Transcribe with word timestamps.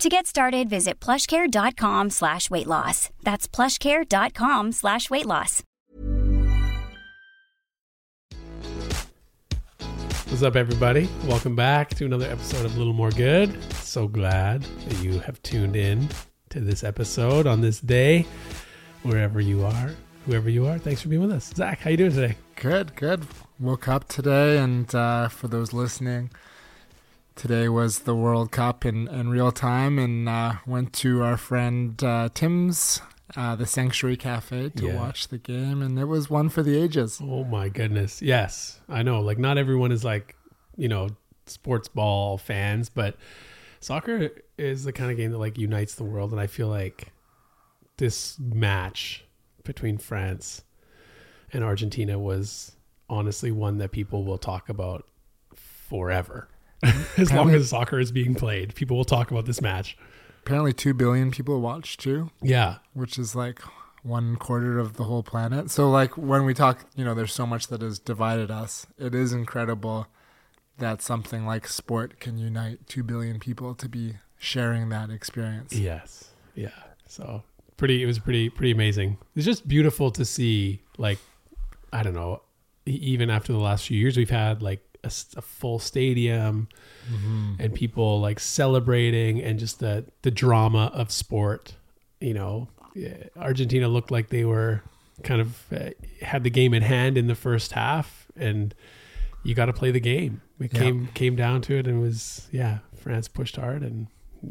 To 0.00 0.10
get 0.10 0.26
started, 0.26 0.68
visit 0.68 1.00
plushcare.com 1.00 2.10
slash 2.10 2.50
weight 2.50 2.66
loss. 2.66 3.08
That's 3.22 3.48
plushcare.com 3.48 4.72
slash 4.72 5.08
weight 5.08 5.24
loss. 5.24 5.62
What's 10.28 10.42
up, 10.42 10.54
everybody? 10.54 11.08
Welcome 11.24 11.56
back 11.56 11.88
to 11.94 12.04
another 12.04 12.26
episode 12.26 12.66
of 12.66 12.74
A 12.74 12.78
Little 12.78 12.92
More 12.92 13.10
Good. 13.10 13.56
So 13.74 14.06
glad 14.06 14.62
that 14.62 15.02
you 15.02 15.18
have 15.20 15.42
tuned 15.42 15.76
in 15.76 16.10
to 16.50 16.60
this 16.60 16.84
episode 16.84 17.46
on 17.46 17.62
this 17.62 17.80
day, 17.80 18.26
wherever 19.02 19.40
you 19.40 19.64
are, 19.64 19.92
whoever 20.26 20.50
you 20.50 20.66
are. 20.66 20.78
Thanks 20.78 21.00
for 21.00 21.08
being 21.08 21.22
with 21.22 21.32
us. 21.32 21.54
Zach, 21.54 21.78
how 21.78 21.88
you 21.88 21.96
doing 21.96 22.12
today? 22.12 22.36
Good, 22.56 22.94
good. 22.96 23.26
Woke 23.58 23.88
up 23.88 24.08
today, 24.08 24.58
and 24.58 24.94
uh, 24.94 25.28
for 25.28 25.48
those 25.48 25.72
listening, 25.72 26.30
today 27.36 27.68
was 27.68 28.00
the 28.00 28.14
World 28.16 28.50
Cup 28.50 28.84
in, 28.84 29.06
in 29.08 29.28
real 29.28 29.52
time, 29.52 29.98
and 29.98 30.28
uh, 30.28 30.54
went 30.66 30.92
to 30.94 31.22
our 31.22 31.36
friend 31.36 32.02
uh, 32.02 32.28
Tim's, 32.34 33.00
uh, 33.36 33.54
the 33.54 33.66
Sanctuary 33.66 34.16
Cafe, 34.16 34.70
to 34.70 34.86
Yeah. 34.86 34.96
watch 34.96 35.28
the 35.28 35.38
game, 35.38 35.82
and 35.82 35.98
it 35.98 36.06
was 36.06 36.28
one 36.28 36.48
for 36.48 36.62
the 36.62 36.76
ages. 36.76 37.20
Oh 37.22 37.44
my 37.44 37.68
goodness. 37.68 38.20
Yes, 38.22 38.80
I 38.88 39.02
know. 39.02 39.20
Like, 39.20 39.38
not 39.38 39.58
everyone 39.58 39.92
is 39.92 40.02
like, 40.02 40.34
you 40.76 40.88
know, 40.88 41.10
sports 41.46 41.86
ball 41.88 42.38
fans, 42.38 42.88
but 42.88 43.16
soccer 43.80 44.30
is 44.58 44.84
the 44.84 44.92
kind 44.92 45.10
of 45.10 45.16
game 45.16 45.30
that 45.30 45.38
like 45.38 45.58
unites 45.58 45.94
the 45.94 46.04
world. 46.04 46.32
And 46.32 46.40
I 46.40 46.46
feel 46.48 46.68
like 46.68 47.12
this 47.98 48.38
match 48.40 49.24
between 49.62 49.98
France 49.98 50.64
and 51.52 51.62
Argentina 51.62 52.18
was 52.18 52.72
honestly 53.08 53.52
one 53.52 53.78
that 53.78 53.92
people 53.92 54.24
will 54.24 54.38
talk 54.38 54.68
about 54.68 55.06
forever. 55.54 56.48
as 57.16 57.32
long 57.32 57.50
as 57.50 57.70
soccer 57.70 57.98
is 57.98 58.12
being 58.12 58.34
played, 58.34 58.74
people 58.74 58.96
will 58.96 59.04
talk 59.04 59.30
about 59.30 59.46
this 59.46 59.60
match. 59.60 59.96
Apparently, 60.44 60.72
two 60.72 60.94
billion 60.94 61.30
people 61.30 61.60
watched 61.60 62.00
too, 62.00 62.30
Yeah. 62.42 62.76
which 62.94 63.18
is 63.18 63.34
like 63.34 63.60
one 64.02 64.36
quarter 64.36 64.78
of 64.78 64.96
the 64.96 65.04
whole 65.04 65.22
planet. 65.24 65.70
So, 65.70 65.90
like 65.90 66.16
when 66.16 66.44
we 66.44 66.54
talk, 66.54 66.84
you 66.94 67.04
know, 67.04 67.14
there's 67.14 67.32
so 67.32 67.46
much 67.46 67.66
that 67.68 67.82
has 67.82 67.98
divided 67.98 68.50
us. 68.50 68.86
It 68.98 69.14
is 69.14 69.32
incredible 69.32 70.06
that 70.78 71.02
something 71.02 71.46
like 71.46 71.66
sport 71.66 72.20
can 72.20 72.38
unite 72.38 72.86
two 72.86 73.02
billion 73.02 73.40
people 73.40 73.74
to 73.74 73.88
be 73.88 74.16
sharing 74.38 74.88
that 74.90 75.10
experience. 75.10 75.72
Yes. 75.72 76.30
Yeah. 76.54 76.68
So 77.08 77.42
pretty. 77.76 78.02
It 78.02 78.06
was 78.06 78.18
pretty 78.20 78.50
pretty 78.50 78.70
amazing. 78.70 79.18
It's 79.34 79.44
just 79.46 79.66
beautiful 79.66 80.10
to 80.12 80.24
see. 80.24 80.82
Like, 80.98 81.18
I 81.92 82.02
don't 82.04 82.14
know. 82.14 82.42
Even 82.84 83.30
after 83.30 83.52
the 83.52 83.58
last 83.58 83.86
few 83.88 83.98
years, 83.98 84.16
we've 84.16 84.30
had 84.30 84.62
like 84.62 84.85
a, 85.06 85.38
a 85.38 85.42
full 85.42 85.78
stadium 85.78 86.68
and 87.58 87.72
people 87.74 88.20
like 88.20 88.40
celebrating 88.40 89.40
and 89.40 89.58
just 89.58 89.78
the 89.80 90.04
the 90.22 90.30
drama 90.30 90.90
of 90.92 91.10
sport. 91.10 91.76
You 92.20 92.34
know, 92.34 92.68
Argentina 93.36 93.88
looked 93.88 94.10
like 94.10 94.28
they 94.30 94.44
were 94.44 94.82
kind 95.22 95.40
of 95.40 95.62
uh, 95.72 95.90
had 96.22 96.44
the 96.44 96.50
game 96.50 96.74
in 96.74 96.82
hand 96.82 97.16
in 97.16 97.26
the 97.26 97.34
first 97.34 97.72
half, 97.72 98.26
and 98.36 98.74
you 99.44 99.54
got 99.54 99.66
to 99.66 99.72
play 99.72 99.90
the 99.90 100.00
game. 100.00 100.40
It 100.60 100.72
Yeah. 100.74 100.80
came 100.80 101.06
came 101.14 101.36
down 101.36 101.60
to 101.62 101.74
it, 101.78 101.86
and 101.86 101.98
it 101.98 102.02
was 102.02 102.48
yeah, 102.52 102.78
France 102.96 103.28
pushed 103.28 103.56
hard, 103.56 103.82
and 103.82 104.08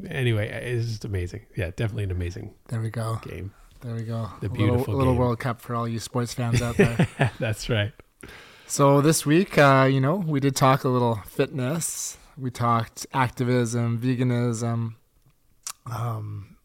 anyway, 0.07 0.47
it's 0.49 0.87
just 0.87 1.05
amazing. 1.05 1.41
Yeah, 1.55 1.72
definitely 1.75 2.03
an 2.05 2.11
amazing 2.11 2.53
There 2.69 2.81
we 2.81 2.89
go. 2.89 3.19
game. 3.27 3.51
There 3.81 3.93
we 3.93 4.03
go. 4.03 4.29
The 4.41 4.49
beautiful 4.49 4.93
little, 4.95 4.97
little. 4.97 5.16
World 5.16 5.39
Cup 5.39 5.61
for 5.61 5.75
all 5.75 5.87
you 5.87 5.99
sports 5.99 6.33
fans 6.33 6.61
out 6.61 6.77
there. 6.77 7.07
That's 7.39 7.69
right. 7.69 7.91
So 8.68 9.02
this 9.02 9.26
week, 9.26 9.58
uh, 9.58 9.88
you 9.90 10.00
know, 10.02 10.16
we 10.16 10.40
did 10.40 10.56
talk 10.56 10.84
a 10.84 10.90
little 10.90 11.16
fitness. 11.26 12.18
We 12.38 12.52
talked 12.52 13.06
activism, 13.14 14.00
veganism, 14.00 14.96
um, 15.90 16.58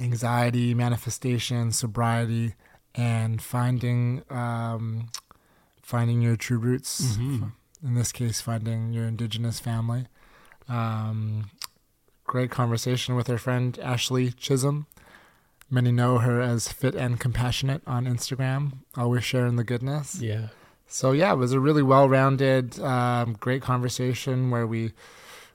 anxiety, 0.00 0.74
manifestation, 0.74 1.72
sobriety, 1.72 2.54
and 2.94 3.40
finding 3.40 4.22
um, 4.30 5.08
finding 5.82 6.20
your 6.20 6.36
true 6.36 6.58
roots. 6.58 7.16
In 7.82 7.94
this 7.94 8.12
case, 8.12 8.40
finding 8.40 8.92
your 8.92 9.06
indigenous 9.06 9.60
family. 9.60 10.06
Um, 10.68 11.50
great 12.24 12.50
conversation 12.50 13.14
with 13.14 13.30
our 13.30 13.38
friend 13.38 13.78
Ashley 13.80 14.32
Chisholm. 14.32 14.86
Many 15.70 15.92
know 15.92 16.18
her 16.18 16.40
as 16.40 16.68
Fit 16.68 16.94
and 16.94 17.20
Compassionate 17.20 17.82
on 17.86 18.04
Instagram, 18.06 18.78
always 18.96 19.22
sharing 19.24 19.56
the 19.56 19.64
goodness. 19.64 20.20
Yeah. 20.20 20.48
So 20.88 21.12
yeah, 21.12 21.32
it 21.32 21.36
was 21.36 21.52
a 21.52 21.60
really 21.60 21.82
well-rounded, 21.82 22.80
um, 22.80 23.36
great 23.38 23.62
conversation 23.62 24.50
where 24.50 24.66
we 24.66 24.92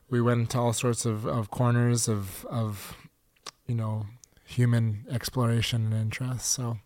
we 0.10 0.22
went 0.22 0.42
into 0.42 0.60
all 0.60 0.74
sorts 0.74 1.06
of, 1.06 1.26
of 1.26 1.50
corners 1.50 2.08
of 2.08 2.46
of 2.46 2.96
you 3.66 3.76
know 3.76 4.06
human 4.46 5.06
exploration 5.10 5.86
and 5.88 5.94
interest. 5.96 6.46
So 6.52 6.78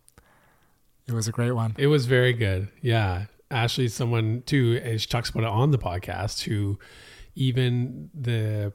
it 1.07 1.13
was 1.13 1.27
a 1.27 1.31
great 1.31 1.51
one. 1.51 1.75
It 1.77 1.87
was 1.87 2.05
very 2.05 2.33
good. 2.33 2.69
Yeah. 2.81 3.25
Ashley's 3.49 3.93
someone 3.93 4.43
too, 4.45 4.97
she 4.97 5.07
talks 5.07 5.29
about 5.29 5.43
it 5.43 5.49
on 5.49 5.71
the 5.71 5.77
podcast, 5.77 6.43
who 6.43 6.79
even 7.35 8.09
the 8.13 8.73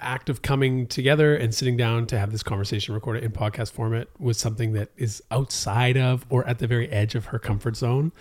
act 0.00 0.28
of 0.28 0.42
coming 0.42 0.86
together 0.86 1.34
and 1.34 1.54
sitting 1.54 1.76
down 1.76 2.06
to 2.06 2.18
have 2.18 2.32
this 2.32 2.42
conversation 2.42 2.94
recorded 2.94 3.24
in 3.24 3.32
podcast 3.32 3.72
format 3.72 4.08
was 4.18 4.38
something 4.38 4.72
that 4.72 4.90
is 4.96 5.22
outside 5.30 5.96
of 5.96 6.24
or 6.28 6.46
at 6.46 6.58
the 6.58 6.66
very 6.66 6.88
edge 6.90 7.14
of 7.14 7.26
her 7.26 7.38
comfort 7.38 7.76
zone. 7.76 8.12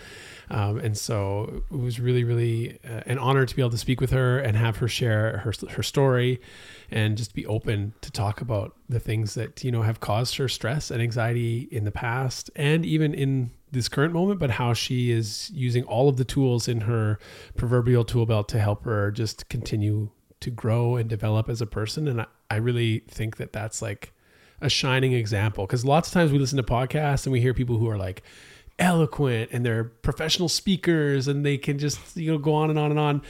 Um, 0.50 0.77
and 0.77 0.97
so 0.97 1.63
it 1.71 1.77
was 1.77 2.00
really, 2.00 2.24
really 2.24 2.80
uh, 2.83 3.01
an 3.06 3.18
honor 3.18 3.45
to 3.45 3.56
be 3.56 3.62
able 3.62 3.71
to 3.71 3.77
speak 3.77 4.00
with 4.00 4.12
her 4.12 4.39
and 4.39 4.56
have 4.57 4.77
her 4.77 4.88
share 4.88 5.38
her, 5.39 5.53
her 5.71 5.83
story 5.83 6.39
and 6.91 7.18
just 7.18 7.33
be 7.33 7.45
open 7.45 7.94
to 8.01 8.12
talk 8.12 8.41
about 8.41 8.75
the 8.88 9.00
things 9.00 9.33
that, 9.33 9.63
you 9.63 9.71
know, 9.71 9.81
have 9.81 10.00
caused 10.00 10.38
her 10.38 10.47
stress 10.47 10.91
and 10.91 11.01
anxiety 11.01 11.68
in 11.71 11.83
the 11.83 11.91
past 11.91 12.51
and 12.56 12.85
even 12.85 13.13
in 13.13 13.51
this 13.71 13.89
current 13.89 14.13
moment, 14.13 14.39
but 14.39 14.51
how 14.51 14.74
she 14.74 15.12
is 15.12 15.50
using 15.53 15.83
all 15.83 16.07
of 16.07 16.18
the 16.18 16.24
tools 16.24 16.68
in 16.68 16.81
her 16.81 17.19
proverbial 17.56 18.06
tool 18.06 18.25
belt 18.25 18.47
to 18.50 18.59
help 18.59 18.85
her 18.85 19.12
just 19.12 19.50
continue 19.50 20.09
to 20.45 20.51
grow 20.51 20.95
and 20.95 21.09
develop 21.09 21.50
as 21.50 21.59
a 21.59 21.65
person. 21.65 22.07
And 22.07 22.21
I, 22.21 22.27
I 22.51 22.56
really 22.57 23.00
think 23.07 23.38
that 23.38 23.51
that's 23.51 23.81
like 23.81 24.13
a 24.62 24.69
shining 24.69 25.12
example. 25.13 25.65
Because 25.65 25.83
lots 25.83 26.07
of 26.07 26.13
times 26.13 26.31
we 26.31 26.38
listen 26.38 26.57
to 26.57 26.63
podcasts 26.63 27.25
and 27.25 27.33
we 27.33 27.42
hear 27.42 27.53
people 27.53 27.77
who 27.77 27.89
are 27.89 27.97
like 27.97 28.21
eloquent 28.77 29.50
and 29.53 29.65
they're 29.65 29.86
professional 29.86 30.50
speakers 30.50 31.30
and 31.30 31.45
they 31.45 31.57
can 31.57 31.80
just 31.80 31.97
you 32.18 32.30
know 32.30 32.38
go 32.38 32.53
on 32.53 32.69
and 32.69 32.77
on 32.77 32.92
and 32.92 33.00
on. 33.00 33.21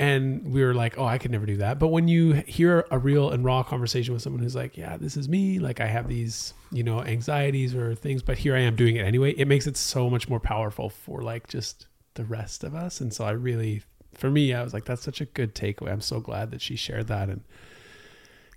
And 0.00 0.52
we 0.52 0.64
were 0.64 0.74
like 0.74 0.98
oh 0.98 1.04
i 1.04 1.18
could 1.18 1.30
never 1.30 1.46
do 1.46 1.58
that. 1.58 1.78
But 1.78 1.88
when 1.88 2.08
you 2.08 2.32
hear 2.32 2.86
a 2.90 2.98
real 2.98 3.30
and 3.30 3.44
raw 3.44 3.62
conversation 3.62 4.12
with 4.12 4.22
someone 4.22 4.42
who's 4.42 4.56
like 4.56 4.76
yeah 4.76 4.96
this 4.96 5.16
is 5.16 5.28
me 5.28 5.58
like 5.58 5.80
i 5.80 5.86
have 5.86 6.08
these 6.08 6.54
you 6.72 6.82
know 6.82 7.04
anxieties 7.04 7.74
or 7.74 7.94
things 7.94 8.22
but 8.22 8.38
here 8.38 8.56
i 8.56 8.60
am 8.60 8.74
doing 8.74 8.96
it 8.96 9.02
anyway 9.02 9.32
it 9.32 9.46
makes 9.46 9.66
it 9.66 9.76
so 9.76 10.10
much 10.10 10.28
more 10.28 10.40
powerful 10.40 10.88
for 10.88 11.22
like 11.22 11.46
just 11.48 11.86
the 12.14 12.24
rest 12.24 12.64
of 12.64 12.74
us. 12.74 13.00
And 13.00 13.12
so 13.12 13.24
i 13.24 13.30
really 13.30 13.82
for 14.16 14.30
me 14.30 14.52
i 14.54 14.62
was 14.62 14.72
like 14.72 14.84
that's 14.84 15.02
such 15.02 15.20
a 15.20 15.26
good 15.26 15.54
takeaway 15.54 15.90
i'm 15.90 16.00
so 16.00 16.20
glad 16.20 16.50
that 16.50 16.60
she 16.60 16.76
shared 16.76 17.06
that 17.08 17.28
and 17.28 17.42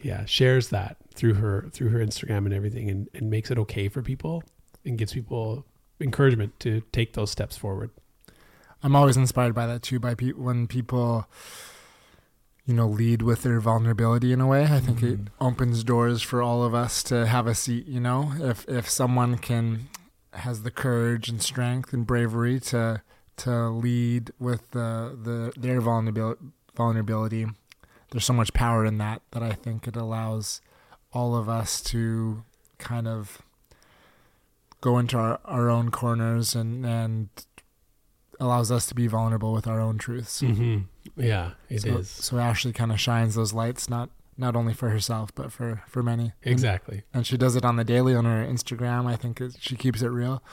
yeah 0.02 0.26
shares 0.26 0.70
that 0.70 0.98
through 1.14 1.34
her 1.36 1.68
through 1.72 1.90
her 1.90 2.00
instagram 2.00 2.46
and 2.46 2.54
everything 2.54 2.90
and, 2.90 3.10
and 3.14 3.30
makes 3.30 3.52
it 3.52 3.58
okay 3.58 3.88
for 3.88 4.02
people 4.02 4.44
and 4.86 4.98
gives 4.98 5.14
people 5.14 5.66
encouragement 6.00 6.60
to 6.60 6.82
take 6.92 7.14
those 7.14 7.32
steps 7.32 7.58
forward 7.58 7.90
I'm 8.84 8.96
always 8.96 9.18
inspired 9.18 9.56
by 9.56 9.68
that 9.68 9.82
too. 9.82 10.00
By 10.00 10.16
pe- 10.16 10.32
when 10.32 10.68
people, 10.68 11.28
you 12.66 12.74
know, 12.74 12.88
lead 12.88 13.22
with 13.22 13.44
their 13.44 13.60
vulnerability 13.60 14.32
in 14.32 14.42
a 14.42 14.48
way. 14.48 14.64
I 14.64 14.80
think 14.80 15.00
mm-hmm. 15.00 15.24
it 15.26 15.32
opens 15.42 15.84
doors 15.84 16.22
for 16.22 16.42
all 16.42 16.64
of 16.64 16.74
us 16.74 17.02
to 17.04 17.26
have 17.26 17.48
a 17.48 17.56
seat. 17.56 17.88
You 17.88 18.00
know, 18.00 18.34
if 18.40 18.68
if 18.68 18.90
someone 18.90 19.38
can 19.38 19.90
has 20.34 20.64
the 20.64 20.72
courage 20.72 21.30
and 21.30 21.42
strength 21.42 21.94
and 21.94 22.06
bravery 22.06 22.60
to 22.60 23.02
to 23.38 23.70
lead 23.70 24.32
with 24.40 24.72
the 24.72 25.18
the 25.22 25.54
their 25.60 25.82
vulnerability 25.82 26.42
vulnerability, 26.76 27.48
there's 28.12 28.26
so 28.26 28.34
much 28.34 28.54
power 28.54 28.86
in 28.86 28.98
that 29.00 29.22
that 29.32 29.44
I 29.44 29.52
think 29.52 29.88
it 29.88 29.96
allows 29.96 30.62
all 31.12 31.36
of 31.36 31.50
us 31.50 31.82
to 31.82 32.44
kind 32.78 33.08
of 33.08 33.42
go 34.82 35.00
into 35.00 35.18
our, 35.18 35.40
our 35.46 35.70
own 35.70 35.90
corners 35.92 36.56
and 36.56 36.86
and 36.86 37.30
allows 38.40 38.72
us 38.72 38.86
to 38.88 38.96
be 38.96 39.08
vulnerable 39.08 39.52
with 39.52 39.68
our 39.68 39.80
own 39.82 39.98
truths. 39.98 40.42
Mm-hmm. 40.42 40.82
Yeah, 41.20 41.52
it 41.70 41.82
so, 41.82 41.98
is. 41.98 42.10
so, 42.10 42.38
Ashley 42.38 42.72
kind 42.72 42.92
of 42.92 43.00
shines 43.00 43.36
those 43.36 43.54
lights, 43.54 43.90
not 43.90 44.10
not 44.38 44.56
only 44.56 44.74
for 44.74 44.90
herself 44.90 45.34
but 45.34 45.52
for 45.52 45.84
for 45.88 46.04
many. 46.04 46.34
Exactly. 46.44 46.98
And, 47.14 47.20
and 47.20 47.28
she 47.28 47.38
does 47.38 47.56
it 47.56 47.66
on 47.66 47.76
the 47.76 47.84
daily 47.84 48.14
on 48.16 48.26
her 48.26 48.46
Instagram. 48.46 49.08
I 49.08 49.16
think 49.16 49.42
it, 49.42 49.58
she 49.60 49.76
keeps 49.76 50.02
it 50.02 50.10
real. 50.10 50.44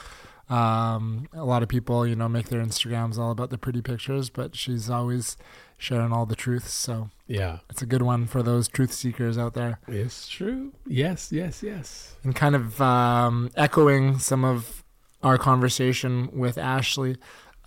Um, 0.49 1.29
a 1.32 1.44
lot 1.44 1.62
of 1.62 1.69
people, 1.69 2.06
you 2.06 2.14
know, 2.14 2.29
make 2.29 2.49
their 2.49 2.62
Instagrams 2.62 3.19
all 3.19 3.31
about 3.31 3.50
the 3.50 3.58
pretty 3.58 3.81
pictures, 3.81 4.29
but 4.31 4.55
she's 4.55 4.91
always 4.91 5.37
sharing 5.79 6.12
all 6.12 6.26
the 6.26 6.37
truths. 6.37 6.73
So 6.73 7.11
yeah, 7.26 7.58
it's 7.70 7.82
a 7.82 7.87
good 7.87 8.02
one 8.02 8.26
for 8.26 8.43
those 8.43 8.69
truth 8.69 8.93
seekers 8.93 9.38
out 9.38 9.55
there. 9.55 9.79
It's 9.88 10.29
true. 10.29 10.73
Yes, 10.87 11.32
yes, 11.32 11.62
yes. 11.62 12.17
And 12.23 12.35
kind 12.35 12.55
of 12.55 12.81
um, 12.81 13.50
echoing 13.56 14.19
some 14.19 14.44
of 14.44 14.85
our 15.23 15.38
conversation 15.38 16.29
with 16.32 16.58
Ashley 16.58 17.17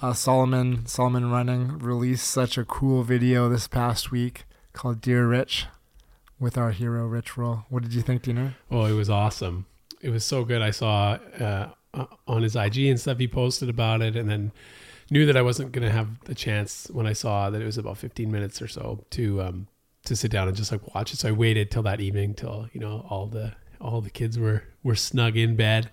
uh, 0.01 0.13
Salomon 0.13 0.85
Salomon 0.85 1.31
Running 1.31 1.79
released 1.79 2.27
such 2.27 2.57
a 2.57 2.65
cool 2.65 3.03
video 3.03 3.49
this 3.49 3.67
past 3.67 4.11
week 4.11 4.45
called 4.73 5.01
"Dear 5.01 5.27
Rich" 5.27 5.65
with 6.39 6.57
our 6.57 6.71
hero 6.71 7.07
Rich 7.07 7.37
Roll. 7.37 7.65
What 7.69 7.83
did 7.83 7.93
you 7.93 8.01
think, 8.01 8.21
Dean? 8.21 8.55
Oh, 8.69 8.85
it 8.85 8.93
was 8.93 9.09
awesome. 9.09 9.65
It 10.01 10.11
was 10.11 10.23
so 10.23 10.45
good. 10.45 10.61
I 10.61 10.69
saw 10.69 11.17
uh, 11.39 11.69
on 12.27 12.43
his 12.43 12.55
IG 12.55 12.77
and 12.85 12.99
stuff 12.99 13.17
he 13.17 13.27
posted 13.27 13.69
about 13.69 14.01
it, 14.01 14.15
and 14.15 14.29
then 14.29 14.51
knew 15.09 15.25
that 15.25 15.37
I 15.37 15.41
wasn't 15.41 15.71
going 15.71 15.87
to 15.87 15.93
have 15.93 16.19
the 16.25 16.35
chance 16.35 16.87
when 16.91 17.07
I 17.07 17.13
saw 17.13 17.49
that 17.49 17.61
it 17.61 17.65
was 17.65 17.77
about 17.77 17.97
15 17.97 18.31
minutes 18.31 18.61
or 18.61 18.67
so 18.67 19.05
to 19.11 19.41
um, 19.41 19.67
to 20.05 20.15
sit 20.15 20.31
down 20.31 20.47
and 20.47 20.55
just 20.55 20.71
like 20.71 20.93
watch 20.93 21.13
it. 21.13 21.17
So 21.17 21.29
I 21.29 21.31
waited 21.31 21.71
till 21.71 21.83
that 21.83 22.01
evening 22.01 22.33
till 22.33 22.69
you 22.73 22.79
know 22.79 23.05
all 23.09 23.27
the 23.27 23.53
all 23.79 24.01
the 24.01 24.09
kids 24.09 24.37
were 24.37 24.63
were 24.83 24.95
snug 24.95 25.37
in 25.37 25.55
bed, 25.55 25.91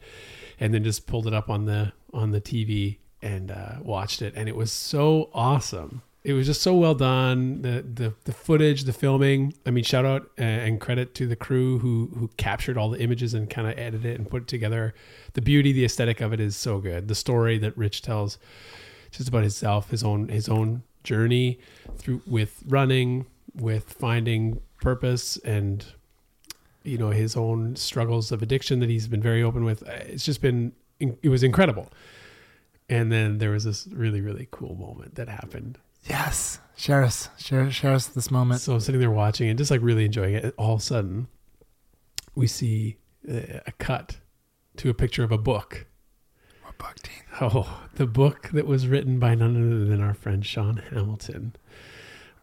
and 0.58 0.72
then 0.74 0.84
just 0.84 1.06
pulled 1.06 1.26
it 1.26 1.34
up 1.34 1.50
on 1.50 1.66
the 1.66 1.92
on 2.12 2.30
the 2.30 2.40
TV 2.40 2.98
and 3.22 3.50
uh, 3.50 3.76
watched 3.82 4.22
it, 4.22 4.34
and 4.36 4.48
it 4.48 4.56
was 4.56 4.72
so 4.72 5.30
awesome. 5.32 6.02
It 6.24 6.32
was 6.32 6.46
just 6.46 6.62
so 6.62 6.74
well 6.74 6.94
done. 6.94 7.60
The 7.60 7.82
the 7.82 8.14
the 8.24 8.32
footage, 8.32 8.84
the 8.84 8.94
filming. 8.94 9.52
I 9.66 9.70
mean, 9.70 9.84
shout 9.84 10.06
out 10.06 10.30
uh, 10.38 10.42
and 10.42 10.80
credit 10.80 11.14
to 11.16 11.26
the 11.26 11.36
crew 11.36 11.78
who 11.78 12.10
who 12.18 12.28
captured 12.38 12.78
all 12.78 12.88
the 12.88 13.00
images 13.00 13.34
and 13.34 13.48
kind 13.48 13.68
of 13.68 13.78
edited 13.78 14.06
it 14.06 14.18
and 14.18 14.28
put 14.28 14.42
it 14.42 14.48
together. 14.48 14.94
The 15.34 15.42
beauty, 15.42 15.72
the 15.72 15.84
aesthetic 15.84 16.22
of 16.22 16.32
it 16.32 16.40
is 16.40 16.56
so 16.56 16.78
good. 16.78 17.08
The 17.08 17.14
story 17.14 17.58
that 17.58 17.76
Rich 17.76 18.00
tells, 18.00 18.38
just 19.10 19.28
about 19.28 19.42
himself, 19.42 19.90
his 19.90 20.02
own 20.02 20.28
his 20.28 20.48
own 20.48 20.82
journey 21.02 21.60
through 21.98 22.22
with 22.26 22.62
running, 22.66 23.26
with 23.54 23.92
finding 23.92 24.60
purpose, 24.80 25.36
and 25.44 25.84
you 26.84 26.96
know 26.96 27.10
his 27.10 27.36
own 27.36 27.76
struggles 27.76 28.32
of 28.32 28.42
addiction 28.42 28.80
that 28.80 28.88
he's 28.88 29.08
been 29.08 29.22
very 29.22 29.42
open 29.42 29.62
with. 29.62 29.86
Uh, 29.86 29.92
it's 30.06 30.24
just 30.24 30.40
been 30.40 30.72
it 31.00 31.28
was 31.28 31.42
incredible. 31.42 31.90
And 32.88 33.10
then 33.10 33.38
there 33.38 33.50
was 33.50 33.64
this 33.64 33.88
really, 33.90 34.20
really 34.20 34.46
cool 34.50 34.74
moment 34.74 35.14
that 35.14 35.28
happened. 35.28 35.78
Yes. 36.04 36.60
Share 36.76 37.02
us. 37.02 37.28
Share, 37.38 37.70
share 37.70 37.92
us 37.92 38.06
this 38.06 38.30
moment. 38.30 38.60
So 38.60 38.74
I'm 38.74 38.80
sitting 38.80 39.00
there 39.00 39.10
watching 39.10 39.48
and 39.48 39.58
just 39.58 39.70
like 39.70 39.80
really 39.82 40.04
enjoying 40.04 40.34
it. 40.34 40.54
All 40.58 40.74
of 40.74 40.80
a 40.80 40.82
sudden, 40.82 41.28
we 42.34 42.46
see 42.46 42.96
a 43.26 43.72
cut 43.78 44.18
to 44.76 44.90
a 44.90 44.94
picture 44.94 45.24
of 45.24 45.32
a 45.32 45.38
book. 45.38 45.86
What 46.62 46.76
book, 46.78 46.96
Dean? 47.02 47.12
Oh, 47.40 47.80
the 47.94 48.06
book 48.06 48.50
that 48.52 48.66
was 48.66 48.86
written 48.86 49.18
by 49.18 49.34
none 49.34 49.56
other 49.56 49.84
than 49.84 50.02
our 50.02 50.14
friend 50.14 50.44
Sean 50.44 50.76
Hamilton. 50.90 51.54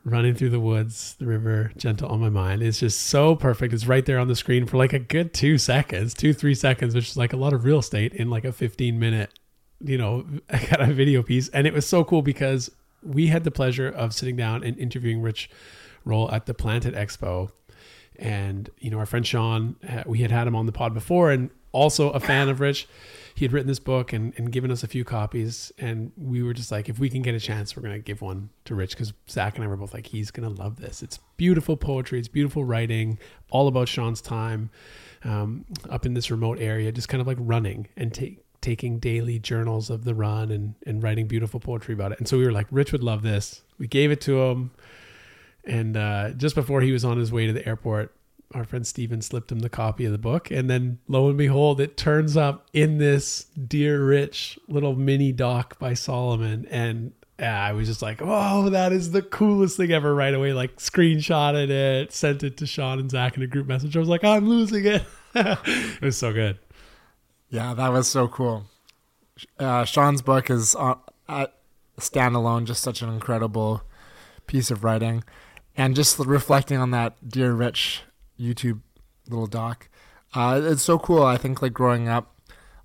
Running 0.04 0.34
through 0.34 0.50
the 0.50 0.60
woods, 0.60 1.16
the 1.19 1.28
river, 1.28 1.72
gentle 1.78 2.10
on 2.10 2.19
my 2.19 2.30
mind. 2.30 2.63
It's 2.63 2.80
just 2.80 3.02
so 3.02 3.36
perfect. 3.36 3.74
It's 3.74 3.86
right 3.86 4.04
there 4.04 4.18
on 4.18 4.28
the 4.28 4.36
screen 4.36 4.66
for 4.66 4.78
like 4.78 4.94
a 4.94 5.00
good 5.00 5.34
two 5.34 5.60
seconds, 5.60 6.16
two, 6.16 6.34
three 6.34 6.56
seconds, 6.56 6.96
which 6.96 7.10
is 7.10 7.18
like 7.18 7.34
a 7.34 7.38
lot 7.38 7.54
of 7.54 7.66
real 7.66 7.80
estate 7.80 8.13
in 8.13 8.30
like 8.30 8.44
a 8.44 8.52
15 8.52 8.98
minute 8.98 9.38
you 9.84 9.98
know, 9.98 10.25
I 10.50 10.63
got 10.66 10.81
a 10.81 10.94
video 10.94 11.24
piece, 11.24 11.50
and 11.50 11.68
it 11.68 11.74
was 11.74 11.88
so 11.88 12.04
cool 12.04 12.22
because 12.22 12.72
we 13.03 13.27
had 13.27 13.44
the 13.44 13.51
pleasure 13.51 13.88
of 13.88 14.13
sitting 14.13 14.36
down 14.36 14.63
and 14.63 14.77
interviewing 14.77 15.21
Rich 15.21 15.50
Roll 16.06 16.31
at 16.31 16.45
the 16.45 16.53
Planted 16.53 16.94
Expo, 16.94 17.51
and 18.18 18.69
you 18.80 18.89
know, 18.92 19.00
our 19.00 19.06
friend 19.06 19.25
Sean, 19.25 19.75
we 20.06 20.19
had 20.19 20.31
had 20.31 20.48
him 20.48 20.56
on 20.56 20.65
the 20.65 20.71
pod 20.71 20.94
before, 20.94 21.31
and 21.31 21.50
also 21.71 22.09
a 22.12 22.19
fan 22.19 22.50
of 22.50 22.59
Rich. 22.59 22.88
He 23.33 23.45
had 23.45 23.53
written 23.53 23.68
this 23.68 23.80
book 23.80 24.12
and, 24.12 24.33
and 24.38 24.51
given 24.51 24.71
us 24.71 24.83
a 24.83 24.88
few 24.88 25.03
copies, 25.03 25.71
and 25.77 26.12
we 26.18 26.44
were 26.44 26.53
just 26.53 26.71
like, 26.71 26.89
if 26.89 27.00
we 27.00 27.09
can 27.09 27.21
get 27.21 27.33
a 27.33 27.39
chance, 27.39 27.75
we're 27.75 27.83
gonna 27.83 28.00
give 28.00 28.21
one 28.21 28.50
to 28.65 28.75
Rich 28.75 28.92
because 28.92 29.13
Zach 29.30 29.56
and 29.56 29.63
I 29.63 29.68
were 29.68 29.77
both 29.77 29.94
like, 29.94 30.07
he's 30.07 30.31
gonna 30.31 30.50
love 30.50 30.77
this. 30.77 31.01
It's 31.01 31.19
beautiful 31.38 31.77
poetry, 31.77 32.19
it's 32.19 32.27
beautiful 32.27 32.65
writing, 32.65 33.18
all 33.50 33.68
about 33.68 33.88
Sean's 33.88 34.21
time 34.21 34.69
um, 35.24 35.65
up 35.89 36.06
in 36.06 36.13
this 36.13 36.30
remote 36.30 36.59
area, 36.59 36.92
just 36.92 37.09
kind 37.09 37.21
of 37.21 37.27
like 37.27 37.38
running 37.39 37.88
and 37.95 38.13
take 38.13 38.44
taking 38.62 39.00
daily 39.00 39.40
journals 39.40 39.90
of 39.90 40.04
the 40.04 40.13
run 40.13 40.52
and, 40.52 40.75
and 40.86 41.02
writing 41.02 41.28
beautiful 41.28 41.60
poetry 41.60 41.94
about 41.94 42.12
it. 42.12 42.19
And 42.19 42.28
so 42.28 42.38
we 42.38 42.46
were 42.46 42.52
like, 42.52 42.68
Rich 42.72 42.92
would 42.92 43.04
love 43.04 43.24
this. 43.24 43.62
We 43.78 43.88
gave 43.88 44.12
it 44.12 44.22
to 44.22 44.42
him. 44.42 44.72
And 45.63 45.98
uh, 45.98 46.31
just 46.31 46.56
before 46.56 46.81
he 46.81 46.92
was 46.92 47.04
on 47.06 47.18
his 47.18 47.31
way 47.31 47.48
to 47.48 47.54
the 47.54 47.68
airport, 47.68 48.13
our 48.54 48.63
friend 48.63 48.86
Steven 48.86 49.22
slipped 49.22 49.52
him 49.52 49.60
the 49.60 49.69
copy 49.69 50.06
of 50.06 50.12
the 50.12 50.18
book. 50.18 50.52
And 50.52 50.69
then 50.69 51.00
lo 51.08 51.30
and 51.30 51.38
behold, 51.38 51.80
it 51.80 51.98
turns 51.98 52.36
up 52.36 52.68
in 52.74 52.98
this 52.98 53.46
Dear 53.68 54.04
Rich 54.04 54.60
little 54.68 54.96
mini 54.96 55.31
doc 55.31 55.80
by 55.80 55.94
Salomon. 55.94 56.68
And 56.70 57.13
yeah, 57.39 57.63
I 57.63 57.72
was 57.74 57.88
just 57.88 58.01
like, 58.01 58.20
oh, 58.22 58.70
that 58.70 58.91
is 58.91 59.12
the 59.12 59.22
coolest 59.22 59.77
thing 59.77 59.91
ever 59.91 60.13
right 60.13 60.34
away. 60.34 60.53
Like 60.53 60.77
screenshotted 60.77 61.70
it, 61.70 62.13
sent 62.13 62.44
it 62.44 62.58
to 62.58 62.68
Sean 62.68 63.00
and 63.00 63.10
Zach 63.10 63.38
in 63.38 63.44
a 63.44 63.48
group 63.48 63.68
message. 63.68 63.96
I 63.96 64.00
was 64.00 64.10
like, 64.10 64.24
I'm 64.24 64.48
losing 64.48 64.86
it. 64.86 65.03
it 65.36 66.01
was 66.01 66.18
so 66.18 66.34
good. 66.34 66.60
Yeah, 67.51 67.74
that 67.74 67.89
was 67.89 68.08
so 68.08 68.29
cool. 68.29 68.63
Uh, 69.60 69.84
Sean's 69.84 70.22
book 70.22 70.50
is 70.50 70.74
uh, 70.74 70.96
uh, 71.27 71.48
standalone, 72.00 72.63
just 72.63 72.81
such 72.81 73.01
an 73.01 73.10
incredible 73.10 73.84
piece 74.48 74.72
of 74.72 74.86
writing, 74.86 75.25
and 75.75 75.93
just 75.93 76.17
reflecting 76.17 76.77
on 76.77 76.91
that 76.91 77.27
Dear 77.27 77.51
Rich 77.51 78.03
YouTube 78.39 78.79
little 79.27 79.48
doc. 79.48 79.89
Uh, 80.34 80.62
it's 80.63 80.81
so 80.81 80.98
cool. 80.98 81.24
I 81.24 81.36
think 81.36 81.62
like 81.62 81.74
growing 81.74 82.08
up, 82.08 82.34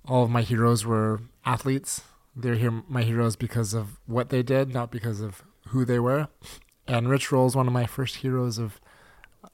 all 0.05 0.25
of 0.25 0.29
my 0.29 0.41
heroes 0.41 0.85
were 0.85 1.21
athletes. 1.45 2.01
They're 2.35 2.55
here 2.55 2.83
my 2.89 3.03
heroes 3.03 3.37
because 3.37 3.73
of 3.73 4.01
what 4.05 4.29
they 4.29 4.43
did, 4.43 4.73
not 4.73 4.91
because 4.91 5.21
of 5.21 5.43
who 5.69 5.85
they 5.85 5.97
were. 5.97 6.27
And 6.87 7.09
Rich 7.09 7.31
Roll 7.31 7.47
is 7.47 7.55
one 7.55 7.67
of 7.67 7.73
my 7.73 7.85
first 7.85 8.17
heroes 8.17 8.57
of 8.57 8.81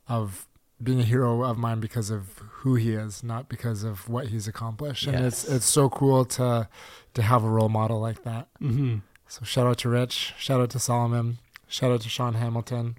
of 0.07 0.47
being 0.81 0.99
a 0.99 1.03
hero 1.03 1.43
of 1.43 1.57
mine 1.57 1.79
because 1.79 2.09
of 2.09 2.41
who 2.61 2.75
he 2.75 2.91
is, 2.91 3.23
not 3.23 3.49
because 3.49 3.83
of 3.83 4.09
what 4.09 4.27
he's 4.27 4.47
accomplished. 4.47 5.07
And 5.07 5.19
yes. 5.19 5.43
it's 5.43 5.53
it's 5.53 5.65
so 5.65 5.89
cool 5.89 6.25
to 6.25 6.67
to 7.13 7.21
have 7.21 7.43
a 7.43 7.49
role 7.49 7.69
model 7.69 7.99
like 7.99 8.23
that. 8.23 8.47
Mm-hmm. 8.61 8.97
So 9.27 9.43
shout 9.45 9.67
out 9.67 9.79
to 9.79 9.89
Rich, 9.89 10.33
shout 10.37 10.61
out 10.61 10.69
to 10.71 10.79
Salomon, 10.79 11.39
shout 11.67 11.91
out 11.91 12.01
to 12.01 12.09
Sean 12.09 12.35
Hamilton. 12.35 12.95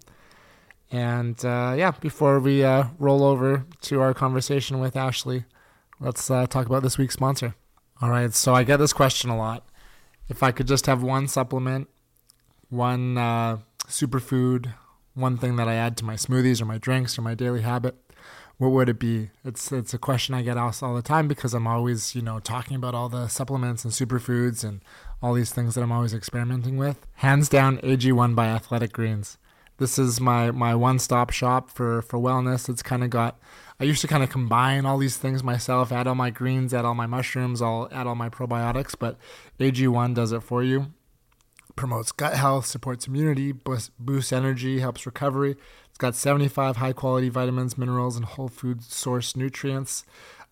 And 0.90 1.42
uh, 1.44 1.74
yeah, 1.76 1.92
before 1.92 2.38
we 2.40 2.62
uh, 2.62 2.84
roll 2.98 3.24
over 3.24 3.66
to 3.82 4.00
our 4.00 4.14
conversation 4.14 4.80
with 4.80 4.96
Ashley, 4.96 5.44
let's 6.00 6.30
uh, 6.30 6.46
talk 6.46 6.66
about 6.66 6.82
this 6.82 6.98
week's 6.98 7.14
sponsor. 7.14 7.54
All 8.00 8.10
right, 8.10 8.32
so 8.34 8.54
I 8.54 8.64
get 8.64 8.78
this 8.78 8.92
question 8.92 9.30
a 9.30 9.36
lot. 9.36 9.64
If 10.28 10.42
I 10.42 10.52
could 10.52 10.66
just 10.66 10.86
have 10.86 11.02
one 11.02 11.28
supplement, 11.28 11.88
one 12.68 13.16
uh, 13.16 13.58
superfood, 13.86 14.74
one 15.14 15.36
thing 15.38 15.56
that 15.56 15.68
I 15.68 15.74
add 15.74 15.96
to 15.98 16.04
my 16.04 16.14
smoothies 16.14 16.60
or 16.60 16.64
my 16.64 16.78
drinks 16.78 17.18
or 17.18 17.22
my 17.22 17.34
daily 17.34 17.62
habit, 17.62 17.96
what 18.58 18.70
would 18.70 18.88
it 18.88 18.98
be? 18.98 19.30
It's 19.44 19.72
it's 19.72 19.94
a 19.94 19.98
question 19.98 20.34
I 20.34 20.42
get 20.42 20.56
asked 20.56 20.82
all 20.82 20.94
the 20.94 21.02
time 21.02 21.26
because 21.26 21.54
I'm 21.54 21.66
always, 21.66 22.14
you 22.14 22.22
know, 22.22 22.38
talking 22.38 22.76
about 22.76 22.94
all 22.94 23.08
the 23.08 23.28
supplements 23.28 23.84
and 23.84 23.92
superfoods 23.92 24.62
and 24.62 24.80
all 25.22 25.34
these 25.34 25.52
things 25.52 25.74
that 25.74 25.82
I'm 25.82 25.92
always 25.92 26.14
experimenting 26.14 26.76
with. 26.76 27.06
Hands 27.14 27.48
down 27.48 27.78
AG1 27.78 28.34
by 28.34 28.46
Athletic 28.46 28.92
Greens. 28.92 29.38
This 29.78 29.98
is 29.98 30.20
my 30.20 30.52
my 30.52 30.74
one-stop 30.74 31.30
shop 31.30 31.68
for 31.68 32.00
for 32.02 32.18
wellness. 32.18 32.68
It's 32.68 32.82
kind 32.82 33.02
of 33.02 33.10
got 33.10 33.40
I 33.80 33.84
used 33.84 34.02
to 34.02 34.06
kind 34.08 34.22
of 34.22 34.30
combine 34.30 34.86
all 34.86 34.98
these 34.98 35.16
things 35.16 35.42
myself, 35.42 35.90
add 35.90 36.06
all 36.06 36.14
my 36.14 36.30
greens, 36.30 36.72
add 36.72 36.84
all 36.84 36.94
my 36.94 37.06
mushrooms, 37.06 37.60
all 37.60 37.88
add 37.90 38.06
all 38.06 38.14
my 38.14 38.28
probiotics, 38.28 38.94
but 38.96 39.18
AG1 39.58 40.14
does 40.14 40.30
it 40.30 40.44
for 40.44 40.62
you. 40.62 40.92
Promotes 41.76 42.12
gut 42.12 42.34
health, 42.34 42.66
supports 42.66 43.06
immunity, 43.06 43.52
boosts 43.52 44.32
energy, 44.32 44.78
helps 44.80 45.06
recovery. 45.06 45.56
It's 45.88 45.98
got 45.98 46.14
75 46.14 46.76
high 46.76 46.92
quality 46.92 47.28
vitamins, 47.28 47.76
minerals, 47.76 48.16
and 48.16 48.24
whole 48.24 48.48
food 48.48 48.82
source 48.82 49.36
nutrients. 49.36 50.04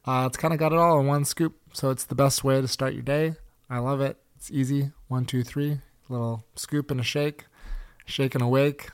Uh, 0.05 0.25
it's 0.27 0.37
kind 0.37 0.53
of 0.53 0.59
got 0.59 0.73
it 0.73 0.79
all 0.79 0.99
in 1.01 1.07
one 1.07 1.25
scoop, 1.25 1.55
so 1.73 1.91
it's 1.91 2.05
the 2.05 2.15
best 2.15 2.43
way 2.43 2.61
to 2.61 2.69
start 2.69 2.93
your 2.93 3.03
day. 3.03 3.37
I 3.71 3.79
love 3.79 4.01
it. 4.01 4.19
It's 4.37 4.51
easy. 4.51 4.91
One, 5.09 5.25
two, 5.25 5.45
three. 5.45 5.79
Little 6.09 6.45
scoop 6.57 6.91
and 6.91 7.01
a 7.01 7.05
shake. 7.05 7.47
Shake 8.05 8.35
and 8.35 8.43
awake. 8.43 8.91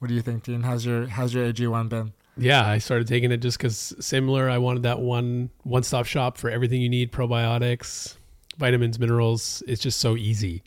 What 0.00 0.08
do 0.08 0.14
you 0.14 0.20
think, 0.20 0.42
Dean? 0.42 0.62
How's 0.62 0.84
your 0.84 1.06
How's 1.06 1.32
your 1.32 1.50
AG1 1.50 1.88
been? 1.88 2.12
Yeah, 2.36 2.66
I 2.68 2.78
started 2.78 3.06
taking 3.06 3.30
it 3.30 3.38
just 3.38 3.58
because 3.58 3.94
similar. 4.00 4.50
I 4.50 4.58
wanted 4.58 4.82
that 4.82 4.98
one 4.98 5.50
one 5.62 5.84
stop 5.84 6.06
shop 6.06 6.36
for 6.36 6.50
everything 6.50 6.82
you 6.82 6.88
need: 6.88 7.12
probiotics, 7.12 8.16
vitamins, 8.58 8.98
minerals. 8.98 9.62
It's 9.68 9.80
just 9.80 10.00
so 10.00 10.16
easy. 10.16 10.62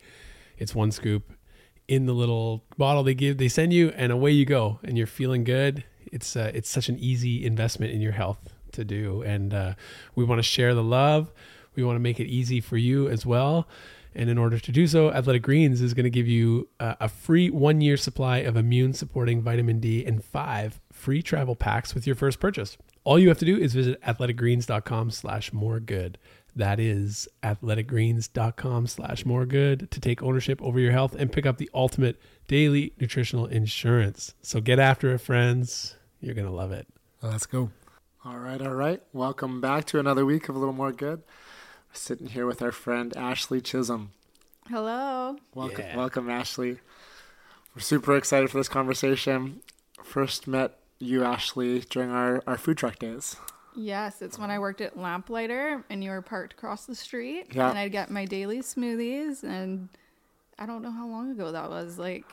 It's 0.58 0.74
one 0.76 0.92
scoop 0.92 1.34
in 1.88 2.06
the 2.06 2.14
little 2.14 2.64
bottle 2.78 3.04
they 3.04 3.14
give, 3.14 3.38
they 3.38 3.48
send 3.48 3.74
you, 3.74 3.90
and 3.96 4.12
away 4.12 4.32
you 4.32 4.46
go, 4.46 4.80
and 4.84 4.98
you're 4.98 5.08
feeling 5.08 5.44
good. 5.44 5.84
It's 6.12 6.36
uh, 6.36 6.52
it's 6.54 6.70
such 6.70 6.90
an 6.90 6.98
easy 7.00 7.46
investment 7.46 7.94
in 7.94 8.02
your 8.02 8.14
health 8.14 8.54
to 8.74 8.84
do, 8.84 9.22
and 9.24 9.54
uh, 9.54 9.74
we 10.16 10.24
want 10.24 10.40
to 10.40 10.44
share 10.44 10.74
the 10.74 10.84
love. 10.84 11.32
We 11.76 11.84
want 11.84 11.96
to 11.96 12.02
make 12.02 12.20
it 12.20 12.28
easy 12.28 12.60
for 12.60 12.78
you 12.78 13.08
as 13.08 13.26
well. 13.26 13.68
And 14.16 14.32
in 14.32 14.38
order 14.40 14.58
to 14.58 14.72
do 14.72 14.88
so, 14.88 15.12
Athletic 15.12 15.44
Greens 15.44 15.80
is 15.80 15.94
going 15.94 16.06
to 16.06 16.10
give 16.10 16.28
you 16.28 16.70
uh, 16.80 16.96
a 17.00 17.08
free 17.08 17.52
one 17.52 17.82
year 17.82 17.98
supply 17.98 18.38
of 18.38 18.58
immune 18.58 18.94
supporting 18.94 19.44
vitamin 19.44 19.80
D 19.80 20.04
and 20.04 20.24
five 20.24 20.80
free 20.92 21.22
travel 21.22 21.56
packs 21.56 21.94
with 21.94 22.08
your 22.08 22.16
first 22.16 22.40
purchase. 22.40 22.78
All 23.04 23.20
you 23.20 23.30
have 23.30 23.38
to 23.38 23.46
do 23.46 23.56
is 23.56 23.76
visit 23.76 24.02
athleticgreens.com 24.02 25.12
slash 25.12 25.54
more 25.54 25.80
good. 25.80 26.18
That 26.58 26.80
is 26.80 27.28
athleticgreens.com 27.44 28.88
slash 28.88 29.26
more 29.28 29.46
good 29.46 29.92
to 29.92 30.00
take 30.00 30.24
ownership 30.24 30.60
over 30.60 30.80
your 30.80 30.92
health 30.92 31.14
and 31.14 31.32
pick 31.32 31.46
up 31.46 31.60
the 31.60 31.70
ultimate 31.72 32.20
daily 32.48 32.94
nutritional 33.00 33.46
insurance. 33.46 34.34
So 34.42 34.60
get 34.60 34.80
after 34.80 35.14
it, 35.14 35.20
friends. 35.20 35.96
You're 36.20 36.34
going 36.34 36.48
to 36.48 36.54
love 36.54 36.72
it. 36.72 36.88
Let's 37.22 37.46
go. 37.46 37.70
All 38.26 38.40
right, 38.40 38.60
all 38.60 38.74
right. 38.74 39.04
Welcome 39.14 39.62
back 39.62 39.86
to 39.86 40.00
another 40.00 40.26
week 40.26 40.50
of 40.50 40.56
A 40.56 40.60
Little 40.60 40.74
More 40.74 40.92
Good. 40.92 41.20
We're 41.20 41.94
sitting 41.94 42.30
here 42.30 42.48
with 42.48 42.64
our 42.64 42.72
friend 42.72 43.16
Ashley 43.16 43.62
Chisholm. 43.62 44.14
Hello. 44.68 45.38
Welcome, 45.54 45.86
yeah. 45.86 45.96
welcome, 45.96 46.28
Ashley. 46.28 46.80
We're 47.76 47.82
super 47.82 48.18
excited 48.18 48.50
for 48.50 48.58
this 48.58 48.68
conversation. 48.68 49.62
First 50.04 50.48
met 50.48 50.80
you, 50.98 51.24
Ashley, 51.24 51.82
during 51.82 52.10
our, 52.10 52.42
our 52.48 52.58
food 52.58 52.80
truck 52.80 52.98
days. 52.98 53.36
Yes, 53.78 54.22
it's 54.22 54.40
when 54.40 54.50
I 54.50 54.58
worked 54.58 54.82
at 54.82 54.98
Lamplighter 54.98 55.84
and 55.90 56.04
you 56.04 56.10
were 56.10 56.22
parked 56.22 56.54
across 56.54 56.86
the 56.86 56.96
street. 56.96 57.54
Yeah. 57.54 57.70
And 57.70 57.78
I'd 57.78 57.92
get 57.92 58.10
my 58.10 58.26
daily 58.26 58.60
smoothies 58.60 59.44
and 59.44 59.88
I 60.58 60.66
don't 60.66 60.82
know 60.82 60.92
how 60.92 61.08
long 61.08 61.32
ago 61.32 61.52
that 61.52 61.70
was, 61.70 62.00
like 62.00 62.26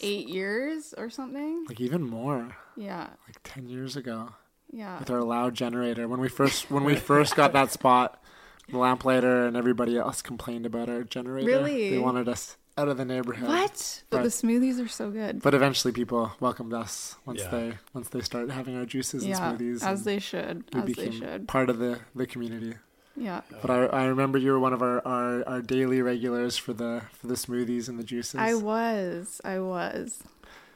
eight 0.00 0.28
years 0.28 0.94
or 0.96 1.10
something. 1.10 1.66
Like 1.68 1.80
even 1.80 2.02
more. 2.02 2.56
Yeah. 2.76 3.08
Like 3.26 3.36
ten 3.44 3.68
years 3.68 3.96
ago. 3.96 4.30
Yeah. 4.72 4.98
With 4.98 5.10
our 5.10 5.22
loud 5.22 5.54
generator. 5.54 6.08
When 6.08 6.20
we 6.20 6.28
first 6.28 6.70
when 6.70 6.84
we 6.84 6.96
first 6.96 7.36
got 7.36 7.52
that 7.52 7.70
spot, 7.70 8.22
Lamplighter 8.70 9.46
and 9.46 9.56
everybody 9.56 9.96
else 9.96 10.22
complained 10.22 10.66
about 10.66 10.88
our 10.88 11.04
generator. 11.04 11.46
Really? 11.46 11.90
They 11.90 11.98
wanted 11.98 12.28
us 12.28 12.56
out 12.78 12.88
of 12.88 12.96
the 12.96 13.04
neighborhood. 13.04 13.48
What? 13.48 14.02
But, 14.10 14.18
but, 14.18 14.22
the 14.22 14.28
smoothies 14.28 14.82
are 14.82 14.88
so 14.88 15.10
good. 15.10 15.42
But 15.42 15.54
eventually, 15.54 15.92
people 15.92 16.32
welcomed 16.40 16.72
us 16.72 17.16
once 17.26 17.40
yeah. 17.40 17.50
they 17.50 17.72
once 17.92 18.08
they 18.08 18.20
start 18.20 18.50
having 18.50 18.76
our 18.76 18.86
juices 18.86 19.26
yeah, 19.26 19.50
and 19.50 19.58
smoothies. 19.58 19.82
as 19.82 20.04
they 20.04 20.18
should. 20.18 20.64
We 20.72 20.80
as 20.80 20.86
became 20.86 21.10
they 21.10 21.18
should. 21.18 21.48
part 21.48 21.68
of 21.68 21.78
the 21.78 22.00
the 22.14 22.26
community. 22.26 22.76
Yeah. 23.16 23.40
But 23.60 23.70
I, 23.70 23.86
I 23.86 24.04
remember 24.04 24.38
you 24.38 24.52
were 24.52 24.60
one 24.60 24.72
of 24.72 24.80
our, 24.80 25.04
our, 25.04 25.46
our 25.48 25.60
daily 25.60 26.00
regulars 26.02 26.56
for 26.56 26.72
the 26.72 27.02
for 27.12 27.26
the 27.26 27.34
smoothies 27.34 27.88
and 27.88 27.98
the 27.98 28.04
juices. 28.04 28.36
I 28.36 28.54
was. 28.54 29.40
I 29.44 29.58
was. 29.58 30.22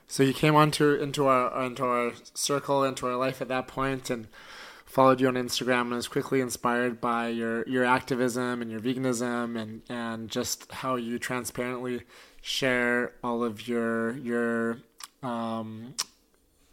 So 0.09 0.23
you 0.23 0.35
came 0.35 0.55
onto 0.55 0.95
into 0.95 1.27
our 1.27 1.65
into 1.65 1.85
our 1.85 2.13
circle, 2.35 2.85
into 2.85 3.07
our 3.07 3.17
life 3.17 3.41
at 3.41 3.49
that 3.49 3.69
point, 3.69 4.11
and 4.11 4.27
followed 4.93 5.23
you 5.23 5.29
on 5.29 5.35
Instagram 5.35 5.83
and 5.83 5.93
was 5.93 6.07
quickly 6.07 6.43
inspired 6.43 7.01
by 7.01 7.29
your, 7.29 7.67
your 7.67 7.83
activism 7.83 8.61
and 8.61 8.71
your 8.71 8.79
veganism 8.79 9.59
and, 9.59 9.81
and 9.89 10.29
just 10.29 10.71
how 10.71 10.97
you 10.97 11.19
transparently 11.19 12.03
share 12.43 13.15
all 13.25 13.43
of 13.43 13.67
your 13.67 14.19
your 14.19 14.77
um, 15.23 15.95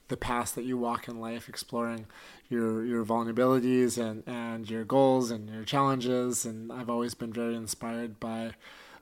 the 0.09 0.17
path 0.17 0.53
that 0.55 0.65
you 0.65 0.77
walk 0.77 1.07
in 1.07 1.21
life, 1.21 1.47
exploring 1.47 2.07
your 2.49 2.83
your 2.83 3.05
vulnerabilities 3.05 3.97
and, 3.97 4.23
and 4.27 4.69
your 4.69 4.83
goals 4.83 5.31
and 5.31 5.49
your 5.49 5.63
challenges. 5.63 6.45
And 6.45 6.73
I've 6.73 6.89
always 6.89 7.13
been 7.13 7.31
very 7.31 7.55
inspired 7.55 8.19
by 8.19 8.51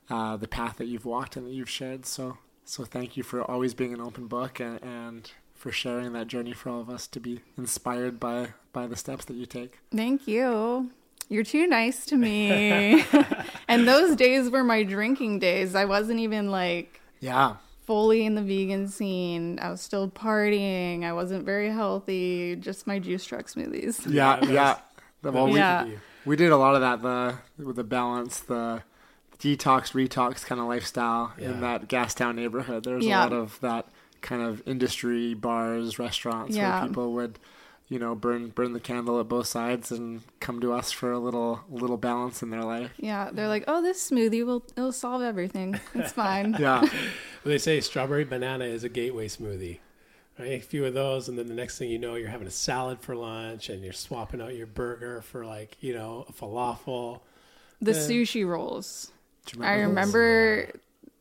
uh, 0.08 0.36
the 0.36 0.46
path 0.46 0.76
that 0.76 0.86
you've 0.86 1.04
walked 1.04 1.34
and 1.34 1.44
that 1.44 1.52
you've 1.52 1.68
shared. 1.68 2.06
So 2.06 2.38
so 2.64 2.84
thank 2.84 3.16
you 3.16 3.24
for 3.24 3.42
always 3.42 3.74
being 3.74 3.92
an 3.92 4.00
open 4.00 4.28
book 4.28 4.60
and, 4.60 4.80
and 4.80 5.32
for 5.58 5.72
sharing 5.72 6.12
that 6.12 6.28
journey 6.28 6.52
for 6.52 6.70
all 6.70 6.80
of 6.80 6.88
us 6.88 7.06
to 7.08 7.20
be 7.20 7.40
inspired 7.56 8.20
by 8.20 8.50
by 8.72 8.86
the 8.86 8.96
steps 8.96 9.24
that 9.26 9.34
you 9.34 9.44
take. 9.44 9.78
Thank 9.94 10.28
you. 10.28 10.90
You're 11.28 11.44
too 11.44 11.66
nice 11.66 12.06
to 12.06 12.16
me. 12.16 13.04
and 13.68 13.86
those 13.86 14.16
days 14.16 14.48
were 14.50 14.64
my 14.64 14.82
drinking 14.84 15.40
days. 15.40 15.74
I 15.74 15.84
wasn't 15.84 16.20
even 16.20 16.50
like 16.50 17.00
yeah 17.20 17.56
fully 17.88 18.24
in 18.24 18.34
the 18.34 18.42
vegan 18.42 18.86
scene. 18.86 19.58
I 19.60 19.70
was 19.70 19.80
still 19.80 20.08
partying. 20.08 21.04
I 21.04 21.12
wasn't 21.12 21.44
very 21.44 21.70
healthy. 21.70 22.54
Just 22.56 22.86
my 22.86 22.98
juice 22.98 23.24
truck 23.24 23.46
smoothies. 23.46 24.10
Yeah, 24.12 24.44
yeah. 24.44 24.78
Well, 25.22 25.48
yeah. 25.48 25.84
We, 25.84 25.98
we 26.26 26.36
did 26.36 26.52
a 26.52 26.56
lot 26.56 26.74
of 26.74 26.82
that. 26.82 27.02
The 27.02 27.64
with 27.64 27.76
the 27.76 27.84
balance, 27.84 28.40
the 28.40 28.82
detox, 29.38 29.92
retox 29.92 30.44
kind 30.44 30.60
of 30.60 30.66
lifestyle 30.66 31.32
yeah. 31.38 31.50
in 31.50 31.60
that 31.62 31.88
Gastown 31.88 32.34
neighborhood. 32.34 32.84
There's 32.84 33.04
yeah. 33.04 33.20
a 33.20 33.24
lot 33.24 33.32
of 33.32 33.58
that 33.60 33.88
kind 34.20 34.42
of 34.42 34.62
industry 34.66 35.34
bars, 35.34 35.98
restaurants 35.98 36.56
yeah. 36.56 36.80
where 36.80 36.88
people 36.88 37.12
would, 37.12 37.38
you 37.88 37.98
know, 37.98 38.14
burn 38.14 38.48
burn 38.48 38.72
the 38.72 38.80
candle 38.80 39.20
at 39.20 39.28
both 39.28 39.46
sides 39.46 39.90
and 39.90 40.22
come 40.40 40.60
to 40.60 40.72
us 40.72 40.92
for 40.92 41.12
a 41.12 41.18
little 41.18 41.60
little 41.70 41.96
balance 41.96 42.42
in 42.42 42.50
their 42.50 42.64
life. 42.64 42.92
Yeah, 42.98 43.30
they're 43.32 43.48
like, 43.48 43.64
"Oh, 43.66 43.82
this 43.82 44.10
smoothie 44.10 44.44
will 44.44 44.64
it'll 44.76 44.92
solve 44.92 45.22
everything. 45.22 45.78
It's 45.94 46.12
fine." 46.12 46.56
yeah. 46.60 46.88
they 47.44 47.58
say 47.58 47.80
strawberry 47.80 48.24
banana 48.24 48.64
is 48.64 48.84
a 48.84 48.88
gateway 48.88 49.28
smoothie. 49.28 49.78
Right? 50.38 50.52
A 50.52 50.60
few 50.60 50.84
of 50.84 50.94
those, 50.94 51.28
and 51.28 51.36
then 51.36 51.48
the 51.48 51.54
next 51.54 51.78
thing 51.78 51.90
you 51.90 51.98
know, 51.98 52.14
you're 52.14 52.28
having 52.28 52.46
a 52.46 52.52
salad 52.52 53.00
for 53.00 53.16
lunch, 53.16 53.68
and 53.68 53.82
you're 53.82 53.92
swapping 53.92 54.40
out 54.40 54.54
your 54.54 54.68
burger 54.68 55.20
for 55.22 55.44
like 55.44 55.76
you 55.80 55.94
know 55.94 56.24
a 56.28 56.32
falafel. 56.32 57.20
The 57.80 57.92
sushi 57.92 58.46
rolls. 58.46 59.12
I 59.60 59.74
remember 59.74 60.70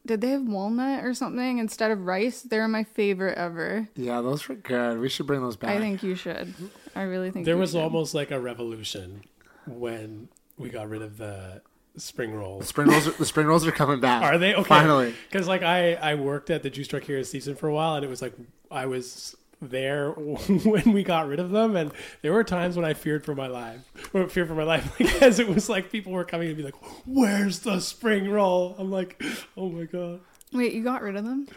did 0.07 0.21
they 0.21 0.29
have 0.29 0.43
walnut 0.43 1.03
or 1.03 1.13
something 1.13 1.59
instead 1.59 1.91
of 1.91 2.05
rice? 2.05 2.41
They're 2.41 2.67
my 2.67 2.83
favorite 2.83 3.37
ever. 3.37 3.87
Yeah, 3.95 4.21
those 4.21 4.47
were 4.47 4.55
good. 4.55 4.99
We 4.99 5.09
should 5.09 5.27
bring 5.27 5.41
those 5.41 5.55
back. 5.55 5.75
I 5.75 5.79
think 5.79 6.01
you 6.01 6.15
should. 6.15 6.53
I 6.95 7.03
really 7.03 7.29
think 7.29 7.45
there 7.45 7.57
was 7.57 7.71
should. 7.71 7.81
almost 7.81 8.15
like 8.15 8.31
a 8.31 8.39
revolution 8.39 9.21
when 9.67 10.29
we 10.57 10.69
got 10.69 10.89
rid 10.89 11.01
of 11.01 11.17
the 11.17 11.61
spring 11.97 12.33
rolls. 12.33 12.61
The 12.61 12.67
spring 12.67 12.87
rolls. 12.89 13.07
Are, 13.07 13.11
the 13.11 13.25
spring 13.25 13.47
rolls 13.47 13.67
are 13.67 13.71
coming 13.71 13.99
back. 13.99 14.23
Are 14.23 14.37
they? 14.37 14.55
Okay. 14.55 14.67
Finally. 14.67 15.13
Because 15.29 15.47
like 15.47 15.61
I 15.61 15.93
I 15.95 16.15
worked 16.15 16.49
at 16.49 16.63
the 16.63 16.69
juice 16.69 16.87
truck 16.87 17.03
here 17.03 17.17
in 17.17 17.25
Season 17.25 17.55
for 17.55 17.67
a 17.67 17.73
while, 17.73 17.95
and 17.95 18.05
it 18.05 18.09
was 18.09 18.21
like 18.21 18.33
I 18.71 18.85
was 18.85 19.35
there 19.61 20.11
when 20.11 20.91
we 20.93 21.03
got 21.03 21.27
rid 21.27 21.39
of 21.39 21.51
them 21.51 21.75
and 21.75 21.91
there 22.21 22.33
were 22.33 22.43
times 22.43 22.75
when 22.75 22.85
I 22.85 22.93
feared 22.93 23.25
for 23.25 23.35
my 23.35 23.47
life 23.47 23.81
or 24.13 24.27
feared 24.29 24.47
for 24.47 24.55
my 24.55 24.63
life 24.63 24.93
because 24.97 25.39
it 25.39 25.47
was 25.47 25.69
like 25.69 25.91
people 25.91 26.11
were 26.11 26.25
coming 26.25 26.49
to 26.49 26.55
be 26.55 26.63
like 26.63 26.75
where's 27.05 27.59
the 27.59 27.79
spring 27.79 28.29
roll? 28.29 28.75
I'm 28.77 28.91
like 28.91 29.21
oh 29.55 29.69
my 29.69 29.85
god. 29.85 30.21
Wait 30.53 30.73
you 30.73 30.83
got 30.83 31.01
rid 31.01 31.15
of 31.15 31.25
them? 31.25 31.47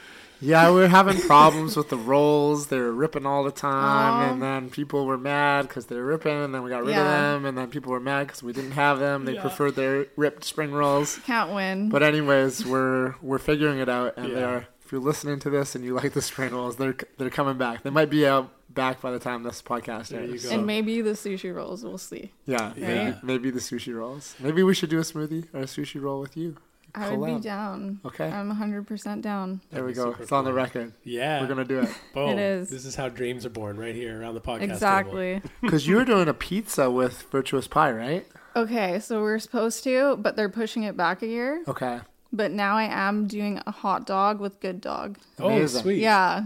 Yeah 0.41 0.71
we 0.71 0.81
were 0.81 0.89
having 0.89 1.21
problems 1.21 1.77
with 1.77 1.91
the 1.91 1.99
rolls. 1.99 2.69
They 2.69 2.79
were 2.79 2.93
ripping 2.93 3.27
all 3.27 3.45
the 3.45 3.51
time 3.51 4.31
and 4.31 4.43
then 4.43 4.71
people 4.71 5.05
were 5.05 5.19
mad 5.19 5.69
because 5.69 5.87
they 5.87 5.97
were 5.97 6.07
ripping 6.07 6.43
and 6.43 6.55
then 6.55 6.63
we 6.63 6.71
got 6.71 6.83
rid 6.83 6.97
yeah. 6.97 7.03
of 7.03 7.07
them 7.07 7.45
and 7.45 7.59
then 7.59 7.69
people 7.69 7.93
were 7.93 8.01
mad 8.01 8.29
because 8.29 8.43
we 8.43 8.55
didn't 8.55 8.73
have 8.73 8.99
them. 8.99 9.27
They 9.27 9.35
yeah. 9.35 9.43
preferred 9.43 9.77
their 9.77 10.07
ripped 10.17 10.45
spring 10.45 10.73
rolls. 10.73 11.19
Can't 11.27 11.53
win. 11.53 11.91
But 11.91 12.03
anyways 12.03 12.65
we're 12.65 13.17
we're 13.21 13.39
figuring 13.39 13.79
it 13.79 13.91
out 13.91 14.15
and 14.17 14.29
yeah. 14.29 14.35
they 14.35 14.45
are 14.45 14.67
if 14.91 14.95
you're 14.95 15.01
listening 15.01 15.39
to 15.39 15.51
this 15.51 15.77
and 15.77 15.85
you 15.85 15.95
like 15.95 16.15
the 16.15 16.21
spring 16.21 16.53
rolls, 16.53 16.75
they're 16.75 16.97
they're 17.17 17.31
coming 17.31 17.57
back. 17.57 17.85
They 17.85 17.91
might 17.91 18.11
be 18.11 18.27
out 18.27 18.51
back 18.75 19.01
by 19.01 19.13
the 19.13 19.21
time 19.21 19.45
this 19.45 19.63
podcast 19.63 20.13
airs. 20.13 20.45
And 20.47 20.67
maybe 20.67 21.01
the 21.01 21.13
sushi 21.13 21.55
rolls. 21.55 21.85
We'll 21.85 21.97
see. 21.97 22.33
Yeah, 22.45 22.71
right? 22.71 22.77
maybe, 22.77 23.17
maybe 23.23 23.51
the 23.53 23.61
sushi 23.61 23.95
rolls. 23.95 24.35
Maybe 24.41 24.65
we 24.65 24.75
should 24.75 24.91
do 24.91 24.99
a 24.99 25.03
smoothie 25.03 25.47
or 25.55 25.61
a 25.61 25.67
sushi 25.67 26.03
roll 26.03 26.19
with 26.19 26.37
you. 26.37 26.57
I 26.93 27.15
would 27.15 27.37
be 27.37 27.41
down. 27.41 28.01
Okay. 28.05 28.29
I'm 28.29 28.53
100% 28.53 29.23
down. 29.23 29.61
There 29.71 29.85
we 29.85 29.93
go. 29.93 30.11
super 30.11 30.25
It's 30.25 30.33
on 30.33 30.45
the 30.45 30.53
record. 30.53 30.93
Yeah. 31.05 31.41
We're 31.41 31.47
gonna 31.47 31.65
do 31.65 31.79
it. 31.83 31.91
Boom. 32.15 32.31
It 32.31 32.41
is. 32.41 32.71
This 32.71 32.85
is 32.85 32.97
how 32.97 33.09
dreams 33.09 33.47
are 33.47 33.51
born 33.51 33.77
right 33.77 33.95
here 33.95 34.21
around 34.21 34.35
the 34.35 34.41
podcast. 34.41 34.59
table. 34.59 34.73
Exactly. 34.73 35.43
Because 35.63 35.87
you 35.87 35.95
were 35.95 36.05
doing 36.05 36.27
a 36.27 36.35
pizza 36.35 36.91
with 36.91 37.27
Virtuous 37.31 37.69
Pie, 37.69 37.93
right? 37.93 38.27
okay, 38.57 38.99
so 38.99 39.21
we're 39.21 39.39
supposed 39.39 39.85
to, 39.85 40.17
but 40.17 40.35
they're 40.35 40.49
pushing 40.49 40.83
it 40.83 40.97
back 40.97 41.23
a 41.23 41.29
year. 41.29 41.63
Okay. 41.69 42.01
But 42.33 42.53
now 42.53 42.77
I 42.77 42.85
am 42.85 43.27
doing 43.27 43.61
a 43.67 43.71
hot 43.73 44.07
dog 44.07 44.39
with 44.41 44.61
Good 44.61 44.81
Dog. 44.81 45.19
Oh, 45.39 45.49
Amazing. 45.49 45.83
sweet. 45.83 45.99
Yeah. 46.01 46.45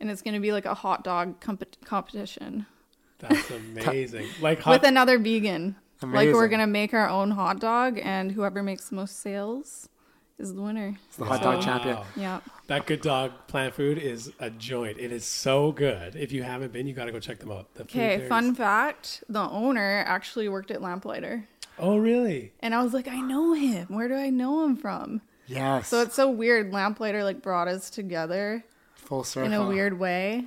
And 0.00 0.10
it's 0.10 0.20
going 0.22 0.34
to 0.34 0.40
be 0.40 0.52
like 0.52 0.66
a 0.66 0.74
hot 0.74 1.02
dog 1.02 1.40
comp- 1.40 1.82
competition 1.84 2.66
That's 3.20 3.50
amazing. 3.84 4.28
like 4.42 4.60
hot, 4.60 4.72
with 4.80 4.84
another 4.88 5.18
vegan. 5.18 5.76
Amazing. 6.02 6.26
Like 6.28 6.34
we're 6.34 6.48
going 6.48 6.60
to 6.60 6.66
make 6.66 6.92
our 6.92 7.08
own 7.08 7.30
hot 7.30 7.58
dog, 7.60 7.98
and 8.02 8.32
whoever 8.32 8.62
makes 8.62 8.90
the 8.90 8.96
most 8.96 9.20
sales 9.20 9.88
is 10.38 10.52
the 10.52 10.60
winner. 10.60 10.98
It's 11.06 11.16
the 11.16 11.24
hot 11.24 11.40
dog 11.40 11.62
champion. 11.62 11.96
Wow. 11.96 12.04
Yeah. 12.16 12.40
That 12.66 12.84
Good 12.86 13.00
Dog 13.00 13.30
Plant 13.46 13.74
Food 13.74 13.96
is 13.98 14.32
a 14.40 14.50
joint. 14.50 14.98
It 14.98 15.12
is 15.12 15.24
so 15.24 15.72
good. 15.72 16.16
If 16.16 16.32
you 16.32 16.42
haven't 16.42 16.72
been, 16.72 16.86
you 16.86 16.92
got 16.92 17.04
to 17.06 17.12
go 17.12 17.20
check 17.20 17.38
them 17.38 17.52
out. 17.52 17.72
The 17.74 17.84
Okay, 17.84 18.26
fun 18.28 18.50
is- 18.50 18.56
fact 18.58 19.24
the 19.28 19.40
owner 19.48 20.02
actually 20.06 20.48
worked 20.50 20.70
at 20.70 20.82
Lamplighter. 20.82 21.46
Oh, 21.78 21.96
really? 21.96 22.52
And 22.60 22.74
I 22.74 22.82
was 22.82 22.92
like, 22.94 23.08
I 23.08 23.20
know 23.20 23.52
him. 23.54 23.86
Where 23.88 24.08
do 24.08 24.14
I 24.14 24.30
know 24.30 24.64
him 24.64 24.76
from? 24.76 25.20
Yes. 25.46 25.88
So 25.88 26.00
it's 26.02 26.14
so 26.14 26.30
weird. 26.30 26.72
Lamplighter 26.72 27.24
like 27.24 27.42
brought 27.42 27.68
us 27.68 27.90
together 27.90 28.64
full 28.94 29.24
circle. 29.24 29.52
in 29.52 29.54
a 29.60 29.66
weird 29.68 29.98
way. 29.98 30.44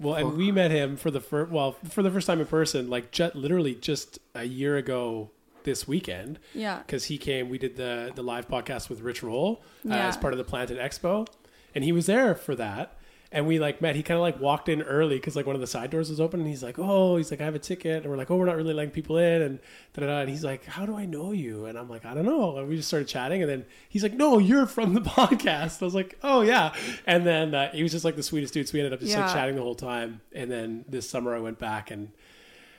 Well, 0.00 0.14
and 0.14 0.36
we 0.36 0.50
met 0.52 0.70
him 0.70 0.96
for 0.96 1.10
the 1.10 1.20
first 1.20 1.50
well 1.50 1.72
for 1.88 2.02
the 2.02 2.10
first 2.10 2.26
time 2.26 2.40
in 2.40 2.46
person, 2.46 2.90
like 2.90 3.12
ju- 3.12 3.30
literally 3.34 3.74
just 3.74 4.18
a 4.34 4.44
year 4.44 4.76
ago 4.76 5.30
this 5.64 5.86
weekend. 5.88 6.38
Yeah. 6.54 6.78
because 6.78 7.04
he 7.04 7.18
came. 7.18 7.48
We 7.48 7.58
did 7.58 7.76
the 7.76 8.12
the 8.14 8.22
live 8.22 8.48
podcast 8.48 8.88
with 8.88 9.00
Rich 9.00 9.22
Roll 9.22 9.62
uh, 9.86 9.94
Yeah. 9.94 10.08
as 10.08 10.16
part 10.16 10.32
of 10.34 10.38
the 10.38 10.44
Planted 10.44 10.78
Expo, 10.78 11.26
and 11.74 11.82
he 11.84 11.92
was 11.92 12.06
there 12.06 12.34
for 12.34 12.54
that. 12.56 12.98
And 13.32 13.46
we 13.46 13.58
like 13.58 13.82
met. 13.82 13.96
He 13.96 14.04
kind 14.04 14.16
of 14.16 14.22
like 14.22 14.40
walked 14.40 14.68
in 14.68 14.82
early 14.82 15.16
because 15.16 15.34
like 15.34 15.46
one 15.46 15.56
of 15.56 15.60
the 15.60 15.66
side 15.66 15.90
doors 15.90 16.10
was 16.10 16.20
open, 16.20 16.38
and 16.40 16.48
he's 16.48 16.62
like, 16.62 16.78
"Oh, 16.78 17.16
he's 17.16 17.30
like, 17.32 17.40
I 17.40 17.44
have 17.44 17.56
a 17.56 17.58
ticket," 17.58 18.02
and 18.02 18.10
we're 18.10 18.16
like, 18.16 18.30
"Oh, 18.30 18.36
we're 18.36 18.46
not 18.46 18.56
really 18.56 18.72
letting 18.72 18.92
people 18.92 19.18
in," 19.18 19.42
and 19.42 19.58
da 19.94 20.06
da. 20.06 20.20
And 20.20 20.30
he's 20.30 20.44
like, 20.44 20.64
"How 20.64 20.86
do 20.86 20.96
I 20.96 21.06
know 21.06 21.32
you?" 21.32 21.66
And 21.66 21.76
I'm 21.76 21.88
like, 21.88 22.04
"I 22.06 22.14
don't 22.14 22.24
know." 22.24 22.56
And 22.56 22.68
we 22.68 22.76
just 22.76 22.86
started 22.86 23.08
chatting, 23.08 23.42
and 23.42 23.50
then 23.50 23.64
he's 23.88 24.04
like, 24.04 24.14
"No, 24.14 24.38
you're 24.38 24.66
from 24.66 24.94
the 24.94 25.00
podcast." 25.18 25.82
I 25.82 25.84
was 25.86 25.94
like, 25.94 26.16
"Oh 26.22 26.42
yeah," 26.42 26.72
and 27.04 27.26
then 27.26 27.52
uh, 27.52 27.72
he 27.72 27.82
was 27.82 27.90
just 27.90 28.04
like 28.04 28.14
the 28.14 28.22
sweetest 28.22 28.54
dude. 28.54 28.68
So 28.68 28.74
we 28.74 28.80
ended 28.80 28.92
up 28.92 29.00
just 29.00 29.12
like 29.16 29.32
chatting 29.32 29.56
the 29.56 29.62
whole 29.62 29.74
time. 29.74 30.20
And 30.32 30.48
then 30.48 30.84
this 30.88 31.10
summer, 31.10 31.34
I 31.34 31.40
went 31.40 31.58
back 31.58 31.90
and 31.90 32.12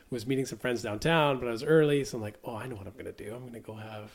was 0.09 0.25
meeting 0.25 0.45
some 0.45 0.59
friends 0.59 0.81
downtown, 0.81 1.39
but 1.39 1.49
I 1.49 1.51
was 1.51 1.63
early, 1.63 2.05
so 2.05 2.17
I'm 2.17 2.21
like, 2.21 2.35
oh, 2.45 2.55
I 2.55 2.67
know 2.67 2.75
what 2.75 2.87
I'm 2.87 2.93
gonna 2.97 3.11
do. 3.11 3.33
I'm 3.35 3.45
gonna 3.45 3.59
go 3.59 3.73
have 3.73 4.11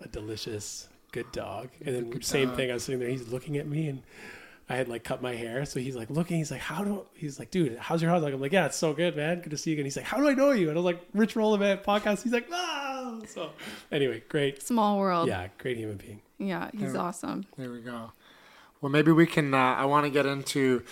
a 0.00 0.06
delicious 0.06 0.88
good 1.10 1.30
dog. 1.32 1.70
And 1.84 1.94
then 1.94 2.22
same 2.22 2.52
thing. 2.52 2.70
I 2.70 2.74
was 2.74 2.84
sitting 2.84 3.00
there. 3.00 3.08
He's 3.08 3.28
looking 3.28 3.56
at 3.56 3.66
me, 3.66 3.88
and 3.88 4.02
I 4.72 4.76
had 4.76 4.88
like 4.88 5.04
cut 5.04 5.20
my 5.20 5.34
hair, 5.34 5.66
so 5.66 5.80
he's 5.80 5.94
like 5.94 6.08
looking. 6.08 6.38
He's 6.38 6.50
like, 6.50 6.62
how 6.62 6.82
do? 6.82 7.04
He's 7.12 7.38
like, 7.38 7.50
dude, 7.50 7.76
how's 7.76 8.00
your 8.00 8.10
hot 8.10 8.20
dog? 8.20 8.32
I'm 8.32 8.40
like, 8.40 8.52
yeah, 8.52 8.64
it's 8.64 8.76
so 8.78 8.94
good, 8.94 9.14
man. 9.14 9.42
Good 9.42 9.50
to 9.50 9.58
see 9.58 9.68
you 9.68 9.74
again. 9.74 9.84
He's 9.84 9.98
like, 9.98 10.06
how 10.06 10.16
do 10.16 10.26
I 10.26 10.32
know 10.32 10.52
you? 10.52 10.70
And 10.70 10.78
I 10.78 10.80
was 10.80 10.86
like, 10.86 11.02
Rich 11.12 11.36
Roll 11.36 11.54
Event 11.54 11.82
podcast. 11.82 12.22
He's 12.22 12.32
like, 12.32 12.48
ah. 12.50 13.18
So 13.26 13.50
anyway, 13.90 14.22
great. 14.30 14.62
Small 14.62 14.98
world. 14.98 15.28
Yeah, 15.28 15.48
great 15.58 15.76
human 15.76 15.98
being. 15.98 16.22
Yeah, 16.38 16.70
he's 16.72 16.94
awesome. 16.94 17.44
There 17.58 17.70
we 17.70 17.82
go. 17.82 18.12
Well, 18.80 18.90
maybe 18.90 19.12
we 19.12 19.26
can. 19.26 19.52
Uh, 19.52 19.58
I 19.58 19.84
want 19.84 20.06
to 20.06 20.10
get 20.10 20.24
into 20.24 20.82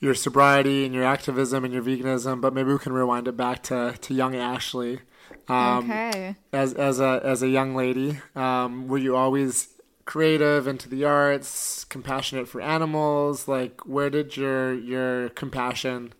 your 0.00 0.14
sobriety 0.14 0.84
and 0.84 0.92
your 0.92 1.04
activism 1.04 1.64
and 1.64 1.72
your 1.72 1.84
veganism, 1.84 2.40
but 2.40 2.52
maybe 2.52 2.72
we 2.72 2.80
can 2.80 2.92
rewind 2.92 3.28
it 3.28 3.36
back 3.36 3.62
to, 3.64 3.94
to 4.00 4.12
young 4.12 4.34
Ashley. 4.34 4.98
Um, 5.46 5.88
okay. 5.88 6.34
As 6.52 6.74
as 6.74 6.98
a 6.98 7.20
as 7.22 7.42
a 7.44 7.48
young 7.48 7.76
lady, 7.76 8.18
um, 8.34 8.88
were 8.88 8.98
you 8.98 9.14
always 9.14 9.68
creative, 10.04 10.66
into 10.66 10.88
the 10.88 11.04
arts, 11.04 11.84
compassionate 11.84 12.48
for 12.48 12.60
animals? 12.60 13.48
Like, 13.48 13.86
where 13.86 14.10
did 14.10 14.36
your 14.36 14.74
your 14.74 15.30
compassion 15.30 16.12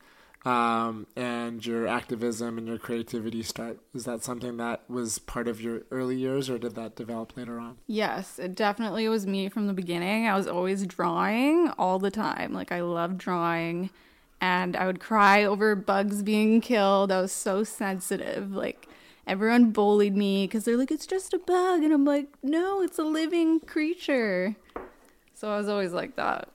um, 0.45 1.07
and 1.17 1.65
your 1.65 1.87
activism 1.87 2.59
and 2.59 2.67
your 2.67 2.79
creativity 2.79 3.43
start? 3.43 3.79
Is 3.95 4.05
that 4.05 4.23
something 4.23 4.57
that 4.59 4.89
was 4.89 5.19
part 5.19 5.49
of 5.49 5.61
your 5.61 5.83
early 5.91 6.17
years, 6.17 6.51
or 6.51 6.59
did 6.59 6.75
that 6.75 6.97
develop 6.97 7.37
later 7.37 7.59
on? 7.59 7.79
Yes, 7.87 8.39
it 8.39 8.55
definitely 8.55 9.09
was 9.09 9.27
me 9.27 9.49
from 9.49 9.67
the 9.67 9.73
beginning. 9.73 10.27
I 10.27 10.37
was 10.37 10.47
always 10.47 10.87
drawing 10.87 11.71
all 11.79 11.99
the 11.99 12.11
time. 12.11 12.53
Like 12.53 12.73
I 12.73 12.83
loved 12.83 13.19
drawing 13.19 13.91
and 14.41 14.77
I 14.77 14.87
would 14.87 15.01
cry 15.01 15.45
over 15.45 15.75
bugs 15.75 16.23
being 16.23 16.61
killed. 16.61 17.11
I 17.11 17.23
was 17.23 17.33
so 17.33 17.65
sensitive. 17.65 18.53
Like 18.53 18.89
everyone 19.27 19.71
bullied 19.71 20.17
me 20.17 20.47
cuz 20.49 20.65
they're 20.65 20.77
like 20.77 20.91
it's 20.91 21.07
just 21.07 21.33
a 21.35 21.39
bug 21.39 21.83
and 21.83 21.93
I'm 21.93 22.05
like 22.05 22.29
no, 22.43 22.83
it's 22.83 22.99
a 22.99 23.05
living 23.05 23.61
creature. 23.61 24.57
So 25.35 25.51
I 25.51 25.57
was 25.59 25.69
always 25.69 25.93
like 25.93 26.17
that. 26.17 26.49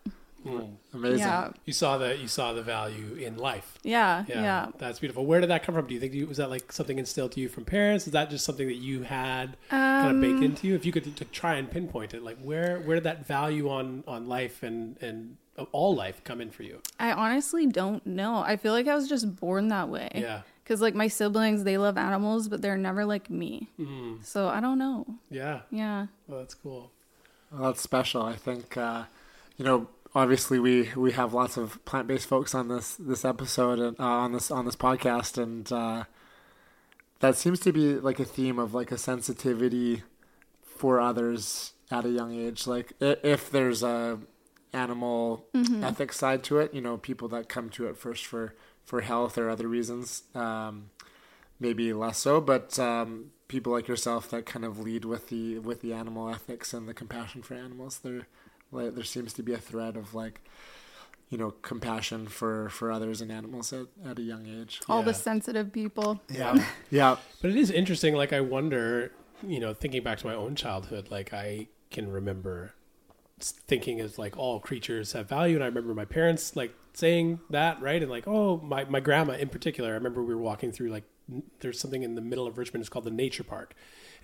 Amazing. 0.94 1.20
Yeah. 1.20 1.52
You 1.66 1.74
saw 1.74 1.98
the 1.98 2.16
you 2.18 2.28
saw 2.28 2.54
the 2.54 2.62
value 2.62 3.14
in 3.16 3.38
life. 3.38 3.78
Yeah, 3.84 4.24
Yeah, 4.28 4.42
yeah. 4.42 4.68
that's 4.78 4.98
beautiful. 5.00 5.26
Where 5.26 5.42
did 5.42 5.50
that 5.50 5.64
come 5.64 5.76
from? 5.76 5.86
Do 5.86 5.94
you 5.94 6.00
think 6.00 6.14
you, 6.14 6.26
was 6.28 6.38
that 6.38 6.50
like 6.50 6.72
something 6.72 6.98
instilled 6.98 7.34
to 7.34 7.42
you 7.42 7.50
from 7.50 7.66
parents? 7.66 8.08
Is 8.08 8.14
that 8.14 8.30
just 8.30 8.46
something 8.46 8.68
that 8.68 8.78
you 8.78 9.04
had 9.04 9.58
kind 9.70 10.16
of 10.16 10.22
baked 10.22 10.38
Um, 10.38 10.44
into 10.44 10.68
you? 10.68 10.76
If 10.76 10.86
you 10.86 10.92
could 10.92 11.16
to 11.18 11.26
try 11.26 11.56
and 11.56 11.70
pinpoint 11.70 12.14
it, 12.14 12.24
like 12.24 12.38
where 12.42 12.80
where 12.80 12.96
did 12.96 13.04
that 13.04 13.28
value 13.28 13.70
on 13.70 14.04
on 14.08 14.28
life 14.28 14.64
and 14.64 14.98
and 15.02 15.36
all 15.74 15.94
life 15.94 16.24
come 16.24 16.40
in 16.40 16.50
for 16.52 16.64
you? 16.64 16.82
I 17.00 17.12
honestly 17.12 17.68
don't 17.68 18.06
know. 18.08 18.38
I 18.38 18.56
feel 18.56 18.72
like 18.74 18.88
I 18.88 18.96
was 18.96 19.10
just 19.10 19.36
born 19.36 19.68
that 19.68 19.90
way. 19.90 20.10
Yeah. 20.16 20.42
Cuz 20.70 20.80
like 20.82 20.94
my 20.96 21.08
siblings, 21.08 21.64
they 21.64 21.78
love 21.80 21.98
animals, 21.98 22.48
but 22.48 22.62
they're 22.62 22.78
never 22.78 23.04
like 23.04 23.30
me. 23.30 23.70
Mm-hmm. 23.80 24.22
So 24.22 24.48
I 24.48 24.60
don't 24.62 24.78
know. 24.78 25.06
Yeah, 25.32 25.62
Yeah. 25.72 26.08
well, 26.28 26.40
that's 26.40 26.54
cool. 26.54 26.92
Well, 27.52 27.64
that's 27.64 27.82
special. 27.82 28.22
I 28.22 28.36
think, 28.36 28.78
uh, 28.78 29.06
you 29.58 29.66
know, 29.66 29.88
obviously 30.14 30.60
we, 30.60 30.90
we 30.96 31.12
have 31.14 31.34
lots 31.34 31.58
of 31.58 31.84
plant 31.86 32.08
based 32.08 32.28
folks 32.28 32.54
on 32.54 32.68
this 32.68 32.96
this 32.96 33.26
episode 33.26 33.80
and 33.80 34.00
uh, 34.00 34.04
on 34.04 34.32
this 34.34 34.52
on 34.52 34.66
this 34.66 34.76
podcast, 34.76 35.42
and 35.42 35.72
uh, 35.72 36.04
that 37.20 37.36
seems 37.36 37.60
to 37.62 37.74
be 37.74 37.96
like 37.96 38.20
a 38.20 38.26
theme 38.26 38.60
of 38.60 38.74
like 38.76 38.92
a 38.92 38.98
sensitivity 38.98 40.04
for 40.64 41.02
others 41.02 41.74
at 41.92 42.06
a 42.06 42.10
young 42.10 42.32
age. 42.34 42.68
Like 42.68 42.94
if 43.02 43.50
there's 43.50 43.82
a 43.82 44.20
animal 44.72 45.48
ethics 45.84 46.18
side 46.18 46.44
to 46.44 46.60
it, 46.60 46.74
you 46.76 46.82
know, 46.82 46.98
people 46.98 47.28
that 47.30 47.50
come 47.50 47.70
to 47.72 47.88
it 47.88 47.98
first 47.98 48.26
for 48.28 48.54
for 48.90 49.02
health 49.02 49.38
or 49.38 49.50
other 49.52 49.68
reasons. 49.68 50.24
Um, 50.34 50.90
maybe 51.60 51.94
less 51.94 52.18
so, 52.18 52.42
but 52.42 52.80
um, 52.80 53.32
people 53.48 53.72
like 53.72 53.88
yourself 53.88 54.30
that 54.32 54.48
kind 54.48 54.66
of 54.66 54.80
lead 54.80 55.06
with 55.06 55.30
the 55.30 55.60
with 55.60 55.82
the 55.82 55.94
animal 55.94 56.28
ethics 56.28 56.74
and 56.74 56.88
the 56.90 56.94
compassion 56.96 57.44
for 57.44 57.54
animals. 57.54 58.00
There, 58.00 58.26
like, 58.72 58.96
there 58.96 59.04
seems 59.04 59.32
to 59.34 59.44
be 59.44 59.54
a 59.54 59.60
thread 59.60 59.96
of 59.96 60.16
like, 60.16 60.42
you 61.30 61.38
know, 61.38 61.52
compassion 61.62 62.28
for 62.28 62.70
for 62.70 62.92
others 62.92 63.22
and 63.22 63.32
animals 63.32 63.72
at, 63.72 63.86
at 64.04 64.18
a 64.18 64.24
young 64.24 64.48
age. 64.48 64.82
All 64.90 65.04
the 65.04 65.14
sensitive 65.14 65.72
people. 65.72 66.20
Yeah, 66.28 66.66
yeah, 66.90 67.18
But 67.42 67.52
it 67.52 67.58
is 67.58 67.70
interesting. 67.70 68.16
Like 68.16 68.34
I 68.34 68.42
wonder, 68.42 69.12
you 69.46 69.60
know, 69.60 69.76
thinking 69.76 70.02
back 70.02 70.18
to 70.20 70.26
my 70.26 70.34
own 70.34 70.56
childhood, 70.56 71.12
like 71.12 71.32
I 71.32 71.68
can 71.92 72.12
remember 72.12 72.56
s- 72.66 72.79
thinking 73.44 74.00
as 74.00 74.18
like 74.18 74.38
all 74.38 74.60
creatures 74.60 75.14
have 75.14 75.30
value, 75.30 75.56
and 75.56 75.64
I 75.64 75.68
remember 75.68 75.94
my 75.94 76.06
parents 76.06 76.56
like 76.56 76.74
saying 76.94 77.40
that, 77.50 77.82
right? 77.82 78.02
And 78.02 78.12
like, 78.12 78.28
oh, 78.28 78.58
my 78.58 78.86
my 78.86 79.00
grandma 79.00 79.34
in 79.34 79.50
particular, 79.50 79.92
I 79.92 79.94
remember 79.94 80.24
we 80.24 80.36
were 80.36 80.42
walking 80.42 80.72
through 80.72 80.90
like 80.90 81.04
there's 81.60 81.80
something 81.80 82.04
in 82.04 82.16
the 82.16 82.22
middle 82.22 82.48
of 82.48 82.58
Richmond. 82.58 82.82
It's 82.82 82.90
called 82.90 83.06
the 83.06 83.12
Nature 83.12 83.44
Park. 83.44 83.76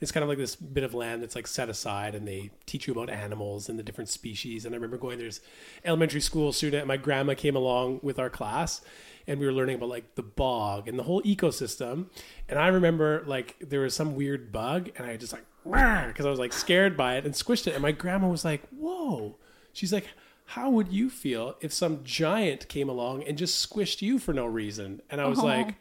It's 0.02 0.12
kind 0.12 0.24
of 0.24 0.30
like 0.30 0.38
this 0.38 0.56
bit 0.56 0.84
of 0.84 0.94
land 0.94 1.22
that's 1.22 1.36
like 1.36 1.48
set 1.48 1.70
aside, 1.70 2.16
and 2.16 2.28
they 2.28 2.52
teach 2.66 2.88
you 2.88 2.94
about 2.94 3.10
animals 3.10 3.70
and 3.70 3.80
the 3.80 3.84
different 3.84 4.10
species. 4.10 4.66
And 4.66 4.74
I 4.74 4.78
remember 4.78 4.98
going 4.98 5.18
there's 5.18 5.42
elementary 5.86 6.22
school 6.22 6.52
student, 6.52 6.82
and 6.82 6.88
my 6.88 6.98
grandma 6.98 7.34
came 7.34 7.56
along 7.56 8.00
with 8.04 8.20
our 8.20 8.30
class, 8.30 8.82
and 9.28 9.40
we 9.40 9.46
were 9.46 9.54
learning 9.54 9.76
about 9.76 9.90
like 9.90 10.16
the 10.16 10.24
bog 10.24 10.88
and 10.88 11.00
the 11.00 11.04
whole 11.04 11.22
ecosystem. 11.24 12.08
And 12.50 12.60
I 12.60 12.68
remember 12.68 13.24
like 13.26 13.56
there 13.62 13.82
was 13.82 13.96
some 13.96 14.16
weird 14.16 14.52
bug, 14.52 14.90
and 14.98 15.08
I 15.08 15.16
just 15.16 15.32
like 15.32 15.46
because 15.66 16.26
I 16.26 16.30
was 16.30 16.40
like 16.40 16.54
scared 16.54 16.96
by 16.96 17.16
it 17.18 17.26
and 17.26 17.34
squished 17.34 17.68
it. 17.68 17.74
And 17.74 17.82
my 17.82 17.92
grandma 17.92 18.28
was 18.30 18.46
like, 18.46 18.68
"Whoa!" 18.70 19.36
She's 19.74 19.92
like, 19.92 20.08
"How 20.46 20.70
would 20.70 20.92
you 20.92 21.10
feel 21.10 21.56
if 21.62 21.74
some 21.74 22.04
giant 22.04 22.68
came 22.70 22.88
along 22.88 23.24
and 23.24 23.38
just 23.38 23.68
squished 23.68 24.02
you 24.02 24.20
for 24.20 24.34
no 24.34 24.46
reason?" 24.46 25.02
And 25.10 25.20
I 25.20 25.28
was 25.28 25.40
Oh. 25.40 25.46
like, 25.46 25.76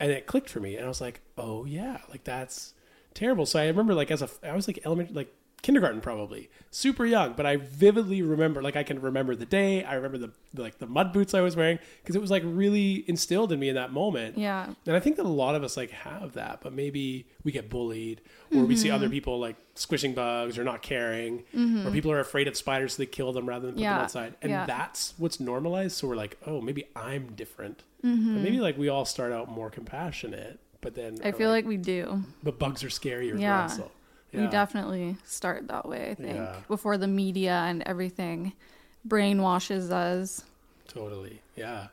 and 0.00 0.10
it 0.10 0.26
clicked 0.26 0.48
for 0.50 0.60
me, 0.60 0.76
and 0.76 0.84
I 0.84 0.88
was 0.88 1.00
like, 1.00 1.20
"Oh 1.36 1.64
yeah, 1.64 1.98
like 2.10 2.24
that's 2.24 2.74
terrible." 3.14 3.46
So 3.46 3.60
I 3.60 3.66
remember 3.66 3.94
like 3.94 4.10
as 4.10 4.22
a 4.22 4.28
I 4.42 4.54
was 4.54 4.66
like 4.66 4.80
elementary, 4.84 5.14
like 5.14 5.34
kindergarten 5.62 6.00
probably, 6.00 6.48
super 6.70 7.04
young, 7.04 7.32
but 7.32 7.44
I 7.44 7.56
vividly 7.56 8.22
remember 8.22 8.62
like 8.62 8.76
I 8.76 8.82
can 8.82 9.00
remember 9.00 9.34
the 9.34 9.46
day. 9.46 9.82
I 9.84 9.94
remember 9.94 10.18
the, 10.18 10.30
the 10.54 10.62
like 10.62 10.78
the 10.78 10.86
mud 10.86 11.12
boots 11.12 11.34
I 11.34 11.40
was 11.40 11.56
wearing 11.56 11.78
because 12.02 12.14
it 12.14 12.20
was 12.20 12.30
like 12.30 12.42
really 12.44 13.04
instilled 13.08 13.52
in 13.52 13.58
me 13.58 13.68
in 13.68 13.74
that 13.74 13.92
moment. 13.92 14.38
Yeah. 14.38 14.72
And 14.86 14.96
I 14.96 15.00
think 15.00 15.16
that 15.16 15.26
a 15.26 15.28
lot 15.28 15.54
of 15.54 15.64
us 15.64 15.76
like 15.76 15.90
have 15.90 16.34
that, 16.34 16.60
but 16.62 16.72
maybe 16.72 17.26
we 17.44 17.52
get 17.52 17.68
bullied 17.68 18.20
or 18.54 18.64
we 18.64 18.76
see 18.76 18.88
mm-hmm. 18.88 18.94
other 18.94 19.08
people 19.08 19.38
like 19.38 19.56
squishing 19.74 20.14
bugs 20.14 20.58
or 20.58 20.64
not 20.64 20.80
caring 20.82 21.38
or 21.38 21.58
mm-hmm. 21.58 21.92
people 21.92 22.10
are 22.12 22.20
afraid 22.20 22.48
of 22.48 22.56
spiders 22.56 22.94
so 22.94 23.02
they 23.02 23.06
kill 23.06 23.32
them 23.32 23.48
rather 23.48 23.66
than 23.66 23.74
put 23.74 23.82
them 23.82 23.92
outside. 23.92 24.34
And 24.40 24.50
Yeah. 24.50 24.66
that's 24.66 25.14
what's 25.18 25.40
normalized. 25.40 25.96
So 25.96 26.08
we're 26.08 26.16
like, 26.16 26.38
oh, 26.46 26.60
maybe 26.60 26.84
I'm 26.94 27.32
different. 27.34 27.82
Mm-hmm. 28.04 28.34
But 28.34 28.42
maybe 28.42 28.60
like 28.60 28.78
we 28.78 28.88
all 28.88 29.04
start 29.04 29.32
out 29.32 29.50
more 29.50 29.70
compassionate, 29.70 30.60
but 30.80 30.94
then 30.94 31.18
I 31.24 31.32
feel 31.32 31.50
like 31.50 31.66
we 31.66 31.76
do. 31.76 32.22
but 32.42 32.58
bugs 32.58 32.84
are 32.84 32.88
scarier 32.88 33.38
Yeah. 33.38 33.68
So 34.32 34.40
We 34.40 34.46
definitely 34.48 35.16
start 35.24 35.68
that 35.68 35.88
way, 35.88 36.10
I 36.10 36.14
think, 36.14 36.36
Yeah. 36.36 36.56
before 36.68 36.98
the 36.98 37.06
media 37.06 37.64
and 37.66 37.82
everything 37.86 38.52
brainwashes 39.06 39.90
us. 39.90 40.44
Totally. 40.86 41.40
Yeah. 41.56 41.88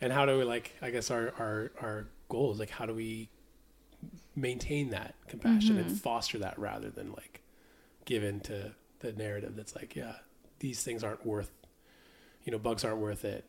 And 0.00 0.12
how 0.12 0.24
do 0.24 0.38
we 0.38 0.44
like 0.44 0.72
I 0.80 0.90
guess 0.90 1.10
our 1.10 1.32
our 1.38 1.70
our 1.80 2.06
goals 2.28 2.58
like 2.58 2.70
how 2.70 2.86
do 2.86 2.94
we 2.94 3.28
maintain 4.34 4.90
that 4.90 5.14
compassion 5.28 5.76
and 5.76 5.86
mm-hmm. 5.86 5.96
foster 5.96 6.38
that 6.38 6.58
rather 6.58 6.88
than 6.88 7.12
like 7.12 7.42
give 8.04 8.22
in 8.22 8.40
to 8.40 8.72
the 9.00 9.12
narrative 9.12 9.56
that's 9.56 9.74
like 9.76 9.94
yeah 9.94 10.14
these 10.60 10.82
things 10.82 11.04
aren't 11.04 11.26
worth 11.26 11.50
you 12.44 12.52
know 12.52 12.58
bugs 12.58 12.84
aren't 12.84 12.98
worth 12.98 13.24
it 13.24 13.44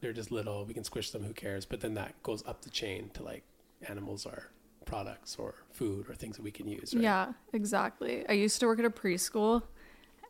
they're 0.00 0.12
just 0.12 0.30
little 0.30 0.64
we 0.64 0.72
can 0.72 0.84
squish 0.84 1.10
them 1.10 1.24
who 1.24 1.32
cares 1.32 1.66
but 1.66 1.80
then 1.80 1.94
that 1.94 2.14
goes 2.22 2.46
up 2.46 2.62
the 2.62 2.70
chain 2.70 3.10
to 3.12 3.22
like 3.22 3.42
animals 3.86 4.24
are 4.24 4.48
products 4.90 5.36
or 5.38 5.54
food 5.70 6.08
or 6.08 6.14
things 6.14 6.36
that 6.36 6.42
we 6.42 6.50
can 6.50 6.66
use 6.68 6.92
right? 6.94 7.02
Yeah, 7.02 7.32
exactly. 7.52 8.24
I 8.28 8.32
used 8.32 8.60
to 8.60 8.66
work 8.66 8.78
at 8.78 8.84
a 8.84 8.90
preschool, 8.90 9.62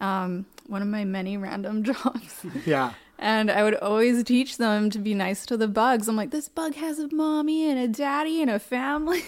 um, 0.00 0.46
one 0.66 0.82
of 0.82 0.88
my 0.88 1.04
many 1.04 1.36
random 1.36 1.82
jobs. 1.90 2.44
Yeah. 2.66 2.92
And 3.18 3.50
I 3.50 3.62
would 3.62 3.74
always 3.74 4.22
teach 4.24 4.56
them 4.56 4.90
to 4.90 4.98
be 4.98 5.14
nice 5.14 5.44
to 5.46 5.56
the 5.56 5.68
bugs. 5.68 6.08
I'm 6.08 6.16
like, 6.16 6.30
this 6.30 6.48
bug 6.48 6.74
has 6.74 6.98
a 6.98 7.14
mommy 7.14 7.68
and 7.68 7.78
a 7.78 7.88
daddy 7.88 8.40
and 8.40 8.50
a 8.50 8.58
family. 8.58 9.22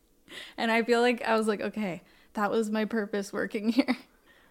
and 0.56 0.70
I 0.70 0.82
feel 0.82 1.00
like 1.00 1.22
I 1.22 1.36
was 1.36 1.46
like, 1.46 1.60
okay, 1.60 2.02
that 2.34 2.50
was 2.50 2.70
my 2.70 2.84
purpose 2.84 3.32
working 3.32 3.68
here. 3.78 3.96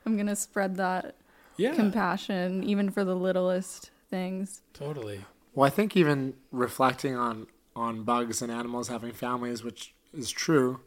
I'm 0.05 0.15
going 0.15 0.27
to 0.27 0.35
spread 0.35 0.75
that 0.77 1.15
yeah 1.57 1.73
compassion 1.73 2.63
even 2.63 2.91
for 2.91 3.03
the 3.03 3.15
littlest 3.15 3.89
things. 4.09 4.61
totally 4.73 5.25
Well, 5.55 5.65
I 5.65 5.69
think 5.71 5.97
even 5.97 6.35
reflecting 6.51 7.15
on 7.15 7.47
on 7.75 8.03
bugs 8.03 8.41
and 8.41 8.51
animals 8.51 8.87
having 8.87 9.11
families, 9.11 9.63
which 9.63 9.93
is 10.13 10.31
true, 10.31 10.81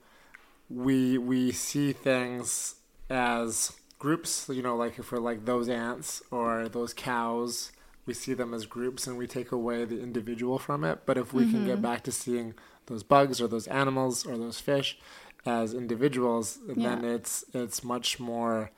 we 0.68 1.18
we 1.18 1.52
see 1.52 1.92
things 1.92 2.76
as 3.08 3.72
groups. 3.98 4.48
You 4.52 4.62
know, 4.62 4.76
like 4.76 4.98
if 4.98 5.12
we're 5.12 5.18
like 5.18 5.44
those 5.44 5.68
ants 5.68 6.22
or 6.30 6.68
those 6.68 6.94
cows, 6.94 7.72
we 8.06 8.14
see 8.14 8.34
them 8.34 8.54
as 8.54 8.66
groups, 8.66 9.06
and 9.06 9.16
we 9.16 9.26
take 9.26 9.52
away 9.52 9.84
the 9.84 10.02
individual 10.02 10.58
from 10.58 10.84
it. 10.84 11.00
But 11.06 11.18
if 11.18 11.32
we 11.32 11.50
can 11.50 11.66
get 11.66 11.74
mm-hmm. 11.74 11.82
back 11.82 12.04
to 12.04 12.12
seeing 12.12 12.54
those 12.86 13.02
bugs 13.02 13.40
or 13.40 13.48
those 13.48 13.66
animals 13.68 14.26
or 14.26 14.36
those 14.36 14.60
fish 14.60 14.98
as 15.46 15.74
individuals, 15.74 16.58
then 16.66 17.04
it's 17.04 17.44
it's 17.54 17.82
much 17.82 18.20
more 18.20 18.70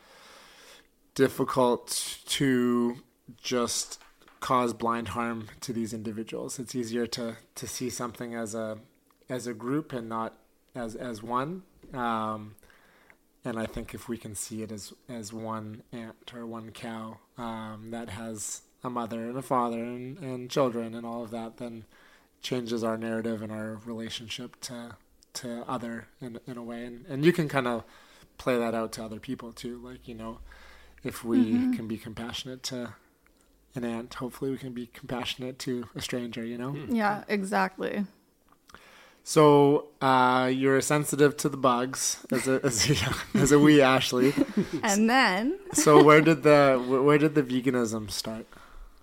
difficult 1.14 2.18
to 2.26 2.96
just 3.42 3.98
cause 4.40 4.74
blind 4.74 5.08
harm 5.08 5.48
to 5.60 5.72
these 5.72 5.94
individuals. 5.94 6.58
It's 6.58 6.74
easier 6.74 7.06
to, 7.06 7.36
to 7.54 7.66
see 7.66 7.88
something 7.88 8.34
as 8.34 8.54
a 8.54 8.78
as 9.32 9.46
a 9.46 9.54
group 9.54 9.94
and 9.94 10.08
not 10.08 10.34
as 10.74 10.94
as 10.94 11.22
one. 11.22 11.62
Um, 11.94 12.54
and 13.44 13.58
I 13.58 13.66
think 13.66 13.94
if 13.94 14.08
we 14.08 14.18
can 14.18 14.34
see 14.34 14.62
it 14.62 14.70
as 14.70 14.92
as 15.08 15.32
one 15.32 15.82
ant 15.90 16.32
or 16.34 16.46
one 16.46 16.70
cow 16.70 17.18
um, 17.38 17.88
that 17.90 18.10
has 18.10 18.62
a 18.84 18.90
mother 18.90 19.28
and 19.28 19.38
a 19.38 19.42
father 19.42 19.82
and, 19.82 20.18
and 20.18 20.50
children 20.50 20.94
and 20.94 21.06
all 21.06 21.22
of 21.24 21.30
that, 21.30 21.56
then 21.56 21.84
changes 22.42 22.84
our 22.84 22.98
narrative 22.98 23.40
and 23.42 23.50
our 23.50 23.80
relationship 23.86 24.60
to 24.60 24.96
to 25.32 25.64
other 25.66 26.08
in 26.20 26.38
in 26.46 26.58
a 26.58 26.62
way. 26.62 26.84
And 26.84 27.06
and 27.08 27.24
you 27.24 27.32
can 27.32 27.48
kind 27.48 27.66
of 27.66 27.84
play 28.36 28.58
that 28.58 28.74
out 28.74 28.92
to 28.92 29.04
other 29.04 29.18
people 29.18 29.52
too. 29.52 29.80
Like 29.82 30.06
you 30.06 30.14
know, 30.14 30.40
if 31.02 31.24
we 31.24 31.74
can 31.74 31.88
be 31.88 31.96
compassionate 31.96 32.62
to 32.64 32.94
an 33.74 33.84
ant, 33.84 34.12
hopefully 34.12 34.50
we 34.50 34.58
can 34.58 34.74
be 34.74 34.86
compassionate 34.86 35.58
to 35.60 35.88
a 35.94 36.02
stranger. 36.02 36.44
You 36.44 36.58
know. 36.58 36.76
Yeah, 36.90 37.24
exactly. 37.28 38.04
So 39.24 39.86
uh, 40.00 40.50
you're 40.52 40.80
sensitive 40.80 41.36
to 41.38 41.48
the 41.48 41.56
bugs 41.56 42.18
as 42.32 42.48
a 42.48 42.60
as 42.64 42.90
a, 43.34 43.38
as 43.38 43.52
a 43.52 43.58
wee 43.58 43.80
Ashley. 43.80 44.34
And 44.82 45.08
then 45.08 45.58
So 45.72 46.02
where 46.02 46.20
did 46.20 46.42
the 46.42 46.82
where 47.06 47.18
did 47.18 47.34
the 47.34 47.42
veganism 47.42 48.10
start? 48.10 48.46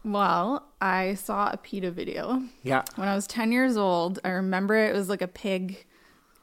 Well, 0.03 0.63
I 0.82 1.13
saw 1.15 1.49
a 1.51 1.58
PETA 1.58 1.91
video 1.91 2.43
Yeah. 2.63 2.84
when 2.95 3.08
I 3.08 3.15
was 3.15 3.27
10 3.27 3.51
years 3.51 3.75
old. 3.77 4.19
I 4.23 4.29
remember 4.29 4.75
it 4.75 4.93
was 4.93 5.10
like 5.10 5.21
a 5.21 5.27
pig 5.27 5.86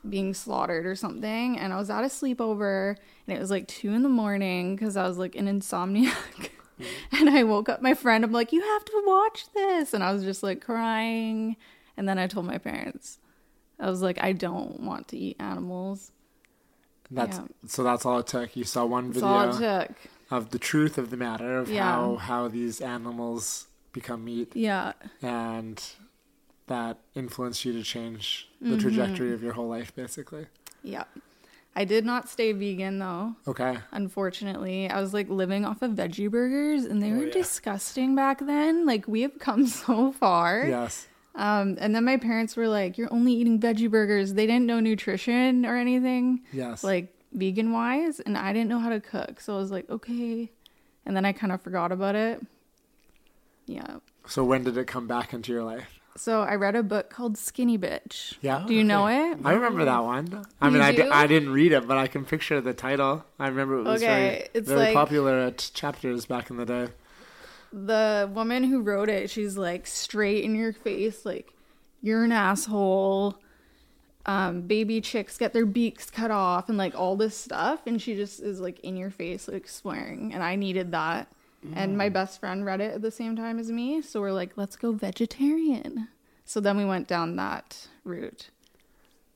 being 0.09 0.35
slaughtered 0.35 0.87
or 0.87 0.95
something. 0.95 1.59
And 1.59 1.73
I 1.73 1.77
was 1.79 1.89
at 1.91 2.05
a 2.05 2.09
sleepover 2.09 2.97
and 3.27 3.37
it 3.37 3.41
was 3.41 3.51
like 3.51 3.67
two 3.67 3.91
in 3.93 4.03
the 4.03 4.09
morning 4.11 4.77
because 4.77 4.97
I 4.97 5.09
was 5.09 5.17
like 5.19 5.35
an 5.37 5.47
insomniac. 5.47 6.51
and 7.13 7.31
I 7.31 7.43
woke 7.45 7.69
up 7.69 7.81
my 7.83 7.95
friend. 7.95 8.25
I'm 8.25 8.33
like, 8.33 8.53
you 8.53 8.61
have 8.61 8.85
to 8.85 9.03
watch 9.07 9.47
this. 9.55 9.95
And 9.95 10.05
I 10.05 10.13
was 10.13 10.23
just 10.23 10.43
like 10.43 10.61
crying. 10.61 11.57
And 11.97 12.07
then 12.09 12.19
I 12.19 12.27
told 12.27 12.45
my 12.47 12.59
parents, 12.59 13.19
I 13.79 13.89
was 13.91 14.03
like, 14.03 14.19
I 14.23 14.33
don't 14.33 14.81
want 14.81 15.09
to 15.09 15.19
eat 15.19 15.37
animals. 15.39 16.13
That's 17.11 17.39
Yeah. 17.39 17.45
so 17.67 17.83
that's 17.85 18.05
all 18.05 18.19
it 18.19 18.27
took. 18.27 18.57
You 18.57 18.65
saw 18.65 18.85
one 18.85 19.11
That's 19.13 19.23
all 19.23 19.43
it 19.49 19.53
video 19.53 19.81
took. 19.87 19.97
of 20.31 20.51
the 20.51 20.59
truth 20.59 20.99
of 20.99 21.11
the 21.11 21.17
matter 21.17 21.59
of 21.59 21.71
Yeah. 21.71 21.85
how 21.85 22.17
how 22.17 22.49
these 22.49 22.81
animals 22.81 23.69
become 23.93 24.25
meat 24.25 24.55
Yeah. 24.57 24.93
and 25.23 25.83
that 26.67 26.99
influenced 27.15 27.65
you 27.65 27.73
to 27.75 27.83
change 27.85 28.49
Mm-hmm. 28.61 28.73
the 28.73 28.79
trajectory 28.79 29.33
of 29.33 29.43
your 29.43 29.53
whole 29.53 29.69
life 29.69 29.95
basically. 29.95 30.47
Yeah. 30.83 31.05
I 31.79 31.85
did 31.85 32.05
not 32.07 32.29
stay 32.29 32.53
vegan 32.53 32.99
though. 32.99 33.37
Okay. 33.47 33.79
unfortunately. 33.93 34.89
I 34.91 35.01
was 35.01 35.13
like 35.15 35.29
living 35.29 35.65
off 35.65 35.83
of 35.83 35.93
veggie 35.93 36.31
burgers 36.31 36.85
and 36.85 37.01
they 37.03 37.13
were 37.13 37.27
yeah. 37.27 37.33
disgusting 37.33 38.17
back 38.17 38.41
then. 38.45 38.85
Like 38.87 39.07
we 39.07 39.21
have 39.23 39.39
come 39.39 39.67
so 39.85 40.11
far. 40.11 40.65
Yes. 40.67 41.07
Um 41.37 41.77
and 41.81 41.95
then 41.95 42.05
my 42.05 42.17
parents 42.17 42.57
were 42.57 42.69
like, 42.69 42.99
You're 42.99 43.13
only 43.13 43.33
eating 43.33 43.61
veggie 43.61 43.91
burgers. 43.91 44.35
They 44.35 44.47
didn't 44.47 44.67
know 44.67 44.81
nutrition 44.81 45.65
or 45.67 45.77
anything. 45.77 46.43
Yes. 46.53 46.83
Like 46.83 47.15
vegan 47.33 47.73
wise. 47.73 48.21
And 48.21 48.37
I 48.37 48.53
didn't 48.53 48.69
know 48.69 48.79
how 48.79 48.89
to 48.91 49.01
cook. 49.01 49.41
So 49.41 49.55
I 49.55 49.59
was 49.59 49.71
like, 49.71 49.89
Okay. 49.91 50.51
And 51.05 51.15
then 51.17 51.25
I 51.25 51.33
kind 51.33 51.53
of 51.53 51.61
forgot 51.63 51.93
about 51.93 52.15
it. 52.17 52.45
Yeah. 53.67 53.97
So 54.27 54.45
when 54.45 54.65
did 54.65 54.77
it 54.77 54.87
come 54.87 55.07
back 55.07 55.33
into 55.33 55.53
your 55.53 55.63
life? 55.65 56.01
So 56.17 56.41
I 56.41 56.55
read 56.55 56.75
a 56.75 56.83
book 56.83 57.11
called 57.11 57.37
Skinny 57.37 57.77
Bitch. 57.77 58.35
Yeah. 58.41 58.65
Do 58.67 58.73
you 58.75 58.83
know 58.83 59.07
it? 59.07 59.39
I 59.45 59.53
remember 59.53 59.85
that 59.85 60.03
one. 60.03 60.47
I 60.63 60.67
You 60.67 60.73
mean, 60.73 60.83
I, 60.83 60.93
do? 60.93 61.11
I 61.11 61.27
didn't 61.27 61.51
read 61.51 61.73
it, 61.73 61.87
but 61.87 61.99
I 61.99 62.07
can 62.07 62.25
picture 62.25 62.59
the 62.63 62.73
title. 62.73 63.25
I 63.39 63.49
remember 63.49 63.81
it 63.81 63.83
was 63.85 64.03
Okay, 64.03 64.29
very, 64.29 64.49
it's 64.55 64.67
very 64.69 64.81
like- 64.81 64.95
popular 64.95 65.39
at 65.41 65.71
chapters 65.75 66.25
back 66.25 66.49
in 66.49 66.57
the 66.57 66.65
day. 66.65 66.89
The 67.85 68.31
woman 68.33 68.65
who 68.65 68.81
wrote 68.81 69.09
it, 69.11 69.29
she's 69.29 69.57
like 69.59 69.87
straight 69.87 70.45
in 70.45 70.55
your 70.55 70.73
face, 70.73 71.27
like 71.27 71.53
you're 72.03 72.25
an 72.25 72.33
asshole. 72.33 73.37
Um, 74.25 74.63
baby 74.63 75.01
chicks 75.01 75.39
get 75.39 75.53
their 75.53 75.67
beaks 75.67 76.11
cut 76.11 76.33
off 76.33 76.69
and 76.69 76.77
like 76.77 76.97
all 76.99 77.15
this 77.17 77.37
stuff, 77.37 77.87
and 77.87 78.03
she 78.03 78.17
just 78.17 78.41
is 78.41 78.61
like 78.61 78.81
in 78.81 78.97
your 78.97 79.11
face, 79.11 79.47
like 79.47 79.69
swearing. 79.69 80.33
And 80.35 80.43
I 80.43 80.57
needed 80.57 80.91
that. 80.93 81.29
And 81.75 81.99
my 81.99 82.09
best 82.11 82.39
friend 82.39 82.65
read 82.65 82.81
it 82.81 82.95
at 82.95 83.03
the 83.03 83.11
same 83.11 83.35
time 83.35 83.59
as 83.59 83.73
me, 83.73 84.01
so 84.01 84.21
we're 84.21 84.31
like, 84.31 84.53
let's 84.57 84.77
go 84.77 84.93
vegetarian. 84.93 86.07
So 86.45 86.61
then 86.61 86.77
we 86.77 86.85
went 86.85 87.09
down 87.09 87.35
that 87.37 87.89
route. 88.05 88.51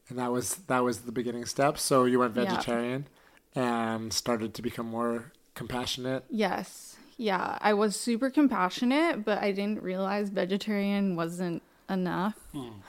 And 0.08 0.16
that 0.18 0.30
was 0.30 0.54
that 0.68 0.84
was 0.84 1.00
the 1.00 1.12
beginning 1.12 1.44
step. 1.46 1.76
So 1.76 2.04
you 2.04 2.20
went 2.20 2.36
Yeah. 2.36 2.44
vegetarian 2.44 3.08
and 3.56 4.12
started 4.12 4.54
to 4.54 4.62
become 4.62 4.86
more 4.86 5.32
compassionate. 5.54 6.24
Yes, 6.30 6.89
yeah, 7.20 7.58
I 7.60 7.74
was 7.74 7.94
super 7.96 8.30
compassionate, 8.30 9.24
but 9.26 9.38
I 9.42 9.52
didn't 9.52 9.82
realize 9.82 10.30
vegetarian 10.30 11.16
wasn't 11.16 11.62
enough. 11.88 12.36
Hmm. 12.52 12.80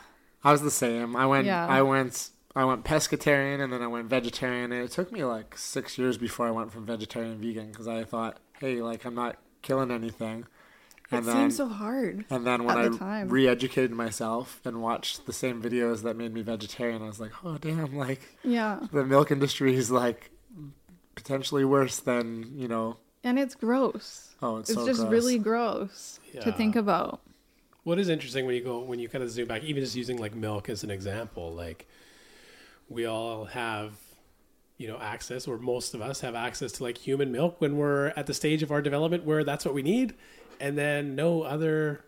I 0.43 0.51
was 0.53 0.61
the 0.61 0.71
same. 0.71 1.15
I 1.17 1.25
went 1.25 1.45
Yeah. 1.45 1.67
I 1.67 1.81
went 1.81 2.29
I 2.55 2.65
went 2.65 2.83
pescatarian 2.83 3.61
and 3.63 3.71
then 3.71 3.81
I 3.81 3.87
went 3.87 4.07
vegetarian 4.09 4.71
and 4.71 4.83
it 4.83 4.91
took 4.91 5.11
me 5.11 5.23
like 5.23 5.57
6 5.57 5.97
years 5.97 6.17
before 6.17 6.47
I 6.47 6.51
went 6.51 6.71
from 6.71 6.85
vegetarian 6.85 7.39
to 7.39 7.45
vegan 7.47 7.71
because 7.71 7.87
I 7.87 8.03
thought, 8.03 8.37
"Hey, 8.59 8.81
like 8.81 9.05
I'm 9.05 9.15
not 9.15 9.37
killing 9.61 9.91
anything." 9.91 10.45
It 11.11 11.25
seemed 11.25 11.53
so 11.53 11.67
hard. 11.67 12.23
And 12.29 12.47
then 12.47 12.63
when 12.63 12.77
I 12.77 12.87
time. 12.97 13.27
re-educated 13.27 13.91
myself 13.91 14.61
and 14.63 14.81
watched 14.81 15.25
the 15.25 15.33
same 15.33 15.61
videos 15.61 16.03
that 16.03 16.15
made 16.15 16.33
me 16.33 16.41
vegetarian, 16.41 17.01
I 17.01 17.07
was 17.07 17.19
like, 17.19 17.33
"Oh 17.43 17.57
damn! 17.57 17.93
Like 17.97 18.21
Yeah. 18.43 18.79
the 18.93 19.03
milk 19.05 19.29
industry 19.29 19.75
is 19.75 19.91
like 19.91 20.31
potentially 21.15 21.65
worse 21.65 21.99
than 21.99 22.53
you 22.55 22.67
know." 22.69 22.97
And 23.23 23.37
it's 23.37 23.55
gross. 23.55 24.35
Oh, 24.41 24.57
it's 24.57 24.69
It's 24.69 24.79
so 24.79 24.85
just 24.87 25.01
gross. 25.01 25.11
really 25.11 25.37
gross 25.37 26.19
to 26.39 26.51
think 26.51 26.75
about. 26.75 27.21
What 27.83 27.99
is 27.99 28.09
interesting 28.09 28.45
when 28.45 28.55
you 28.55 28.63
go 28.63 28.79
when 28.79 28.99
you 28.99 29.09
kind 29.09 29.23
of 29.23 29.29
zoom 29.31 29.47
back, 29.47 29.63
even 29.63 29.83
just 29.83 29.95
using 29.95 30.17
like 30.17 30.35
milk 30.35 30.69
as 30.69 30.83
an 30.83 30.91
example, 30.91 31.51
like 31.51 31.87
we 32.89 33.05
all 33.05 33.45
have, 33.45 33.93
you 34.77 34.87
know, 34.87 34.97
access, 34.99 35.47
or 35.47 35.57
most 35.57 35.93
of 35.93 36.01
us 36.01 36.21
have 36.21 36.35
access 36.35 36.71
to 36.73 36.83
like 36.83 36.97
human 36.97 37.31
milk 37.31 37.59
when 37.59 37.77
we're 37.77 38.07
at 38.09 38.27
the 38.27 38.33
stage 38.33 38.61
of 38.63 38.71
our 38.71 38.81
development 38.81 39.23
where 39.23 39.43
that's 39.43 39.65
what 39.65 39.73
we 39.73 39.81
need, 39.81 40.13
and 40.59 40.77
then 40.77 41.15
no 41.15 41.41
other 41.41 42.05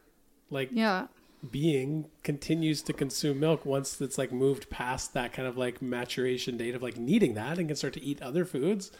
like 0.49 0.69
Yeah. 0.71 1.08
being 1.49 2.06
continues 2.23 2.82
to 2.84 2.93
consume 2.93 3.39
milk 3.39 3.65
once 3.65 3.99
it's 3.99 4.17
like 4.17 4.32
moved 4.32 4.69
past 4.69 5.13
that 5.13 5.34
kind 5.34 5.47
of 5.47 5.58
like 5.58 5.82
maturation 5.82 6.56
date 6.58 6.76
of 6.76 6.84
like 6.84 6.97
needing 6.97 7.34
that 7.34 7.58
and 7.58 7.67
can 7.67 7.76
start 7.76 7.93
to 7.93 8.04
eat 8.04 8.21
other 8.21 8.45
foods 8.45 8.91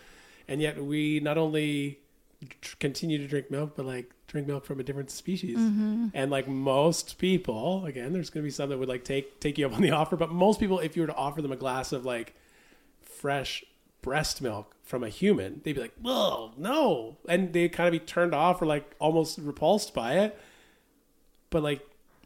and 0.48 0.60
yet 0.62 0.84
we 0.84 1.20
not 1.22 1.38
only 1.38 2.00
tr- 2.62 2.76
continue 2.80 3.18
to 3.18 3.28
drink 3.28 3.50
milk 3.52 3.74
but 3.76 3.86
like 3.86 4.12
drink 4.28 4.48
milk 4.48 4.66
from 4.66 4.80
a 4.80 4.84
different 4.84 5.12
species 5.12 5.58
mm-hmm. 5.58 6.08
and 6.14 6.32
like 6.32 6.48
most 6.48 7.18
people 7.18 7.86
again 7.86 8.14
there's 8.14 8.30
going 8.30 8.44
to 8.44 8.48
be 8.48 8.52
some 8.52 8.70
that 8.70 8.78
would 8.78 8.90
like 8.90 9.04
take 9.04 9.40
take 9.40 9.58
you 9.58 9.66
up 9.66 9.74
on 9.74 9.82
the 9.82 9.92
offer 10.00 10.16
but 10.16 10.32
most 10.32 10.60
people 10.60 10.80
if 10.80 10.96
you 10.96 11.04
were 11.04 11.08
to 11.08 11.16
offer 11.16 11.42
them 11.42 11.52
a 11.52 11.58
glass 11.58 11.92
of 11.92 12.06
like 12.06 12.36
fresh 13.02 13.64
breast 14.04 14.42
milk 14.42 14.76
from 14.84 15.04
a 15.04 15.10
human, 15.10 15.62
they'd 15.64 15.74
be 15.74 15.82
like, 15.82 15.96
"Whoa, 16.00 16.52
no!" 16.58 17.18
and 17.28 17.54
they'd 17.54 17.72
kind 17.72 17.88
of 17.88 17.94
be 17.94 18.06
turned 18.06 18.36
off 18.36 18.62
or 18.62 18.68
like 18.68 18.94
almost 19.00 19.40
repulsed 19.40 19.96
by 19.96 20.20
it. 20.20 20.40
But 21.50 21.64
like 21.64 21.82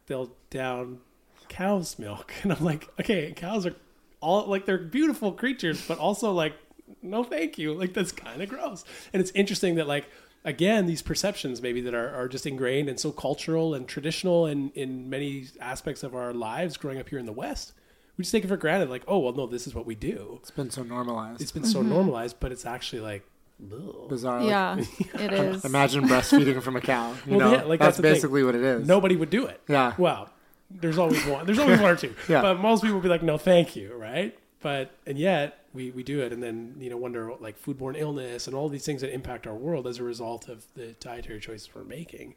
they'll 0.08 0.32
down 0.50 1.00
cow's 1.48 1.98
milk, 1.98 2.34
and 2.44 2.52
I'm 2.52 2.64
like, 2.64 2.90
okay, 3.00 3.32
cows 3.34 3.66
are 3.66 3.76
all 4.20 4.48
like 4.48 4.66
they're 4.66 4.78
beautiful 4.78 5.32
creatures, 5.32 5.88
but 5.88 6.00
also 6.00 6.34
like, 6.34 6.54
no, 7.02 7.24
thank 7.24 7.58
you. 7.58 7.74
Like 7.74 7.94
that's 7.94 8.12
kind 8.12 8.42
of 8.42 8.50
gross. 8.50 8.84
And 9.14 9.22
it's 9.22 9.32
interesting 9.32 9.76
that 9.76 9.88
like 9.88 10.10
again 10.46 10.86
these 10.86 11.02
perceptions 11.02 11.62
maybe 11.62 11.82
that 11.82 11.94
are, 11.94 12.14
are 12.14 12.28
just 12.28 12.46
ingrained 12.46 12.88
and 12.90 13.00
so 13.00 13.12
cultural 13.12 13.74
and 13.74 13.88
traditional 13.88 14.46
and 14.46 14.72
in 14.74 15.10
many 15.10 15.48
aspects 15.60 16.04
of 16.04 16.16
our 16.16 16.34
lives 16.34 16.78
growing 16.78 17.00
up 17.00 17.10
here 17.10 17.20
in 17.20 17.26
the 17.26 17.34
West. 17.34 17.74
We 18.18 18.24
just 18.24 18.32
take 18.32 18.44
it 18.44 18.48
for 18.48 18.58
granted, 18.58 18.90
like, 18.90 19.04
oh 19.08 19.20
well, 19.20 19.34
no, 19.34 19.46
this 19.46 19.68
is 19.68 19.76
what 19.76 19.86
we 19.86 19.94
do. 19.94 20.40
It's 20.42 20.50
been 20.50 20.72
so 20.72 20.82
normalized. 20.82 21.40
It's 21.40 21.52
been 21.52 21.66
so 21.66 21.80
mm-hmm. 21.82 21.90
normalized, 21.90 22.38
but 22.40 22.52
it's 22.52 22.66
actually 22.66 23.02
like, 23.02 23.24
ugh. 23.72 24.10
bizarre. 24.10 24.42
Yeah, 24.42 24.78
it 25.20 25.34
is. 25.34 25.64
Imagine 25.64 26.08
breastfeeding 26.08 26.62
from 26.64 26.76
a 26.76 26.82
cow. 26.82 27.14
You 27.28 27.38
Well, 27.38 27.40
know, 27.40 27.52
yeah, 27.58 27.64
like, 27.66 27.80
that's, 27.80 27.80
that's 27.80 27.98
the 27.98 28.04
thing. 28.04 28.14
basically 28.14 28.44
what 28.44 28.56
it 28.56 28.64
is. 28.64 28.88
nobody 28.88 29.16
would 29.16 29.30
do 29.30 29.46
it. 29.46 29.62
Yeah. 29.68 29.94
Well, 30.00 30.32
there's 30.72 30.98
always 30.98 31.24
one. 31.28 31.46
There's 31.46 31.60
always 31.60 31.80
one 31.80 31.92
or 31.92 31.96
two. 31.96 32.16
Yeah. 32.28 32.42
But 32.42 32.60
most 32.60 32.82
people 32.82 32.96
would 32.96 33.04
be 33.04 33.10
like, 33.10 33.22
no, 33.22 33.38
thank 33.38 33.76
you, 33.76 33.94
right? 33.94 34.38
But 34.68 34.92
and 35.06 35.18
yet 35.18 35.64
we 35.74 35.92
we 35.92 36.04
do 36.04 36.20
it, 36.20 36.34
and 36.34 36.44
then 36.44 36.76
you 36.78 36.90
know 36.90 36.98
wonder 36.98 37.32
like 37.40 37.56
foodborne 37.58 37.96
illness 37.98 38.48
and 38.48 38.54
all 38.56 38.68
these 38.68 38.86
things 38.86 39.00
that 39.00 39.14
impact 39.14 39.48
our 39.48 39.56
world 39.56 39.88
as 39.88 39.98
a 39.98 40.04
result 40.04 40.50
of 40.50 40.66
the 40.74 40.88
dietary 41.00 41.40
choices 41.40 41.70
we're 41.74 41.86
making. 41.86 42.36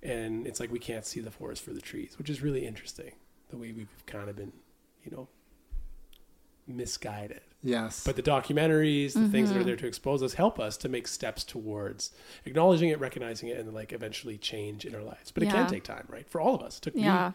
And 0.00 0.46
it's 0.46 0.60
like 0.60 0.70
we 0.70 0.78
can't 0.78 1.04
see 1.04 1.18
the 1.20 1.32
forest 1.32 1.62
for 1.64 1.72
the 1.72 1.80
trees, 1.80 2.16
which 2.16 2.30
is 2.30 2.42
really 2.42 2.64
interesting. 2.64 3.12
The 3.48 3.56
way 3.56 3.72
we've 3.72 3.88
kind 4.06 4.28
of 4.30 4.36
been, 4.36 4.52
you 5.04 5.10
know, 5.10 5.26
misguided. 6.68 7.40
Yes. 7.62 8.04
But 8.04 8.14
the 8.14 8.22
documentaries, 8.22 9.14
the 9.14 9.26
things 9.28 9.48
that 9.48 9.54
Mm-hmm. 9.54 9.60
are 9.62 9.64
there 9.64 9.76
to 9.76 9.86
expose 9.88 10.22
us, 10.22 10.34
help 10.34 10.60
us 10.60 10.76
to 10.76 10.88
make 10.88 11.08
steps 11.08 11.42
towards 11.42 12.12
acknowledging 12.44 12.90
it, 12.90 13.00
recognizing 13.00 13.48
it, 13.48 13.58
and 13.58 13.72
like 13.74 13.92
eventually 13.92 14.38
change 14.38 14.84
in 14.84 14.94
our 14.94 15.02
lives. 15.02 15.32
But 15.32 15.42
it 15.42 15.50
can 15.50 15.66
take 15.66 15.82
time, 15.82 16.06
right? 16.08 16.28
For 16.28 16.40
all 16.40 16.54
of 16.54 16.62
us, 16.62 16.78
it 16.78 16.82
took 16.82 16.94
Yeah. 16.94 17.00
me 17.30 17.34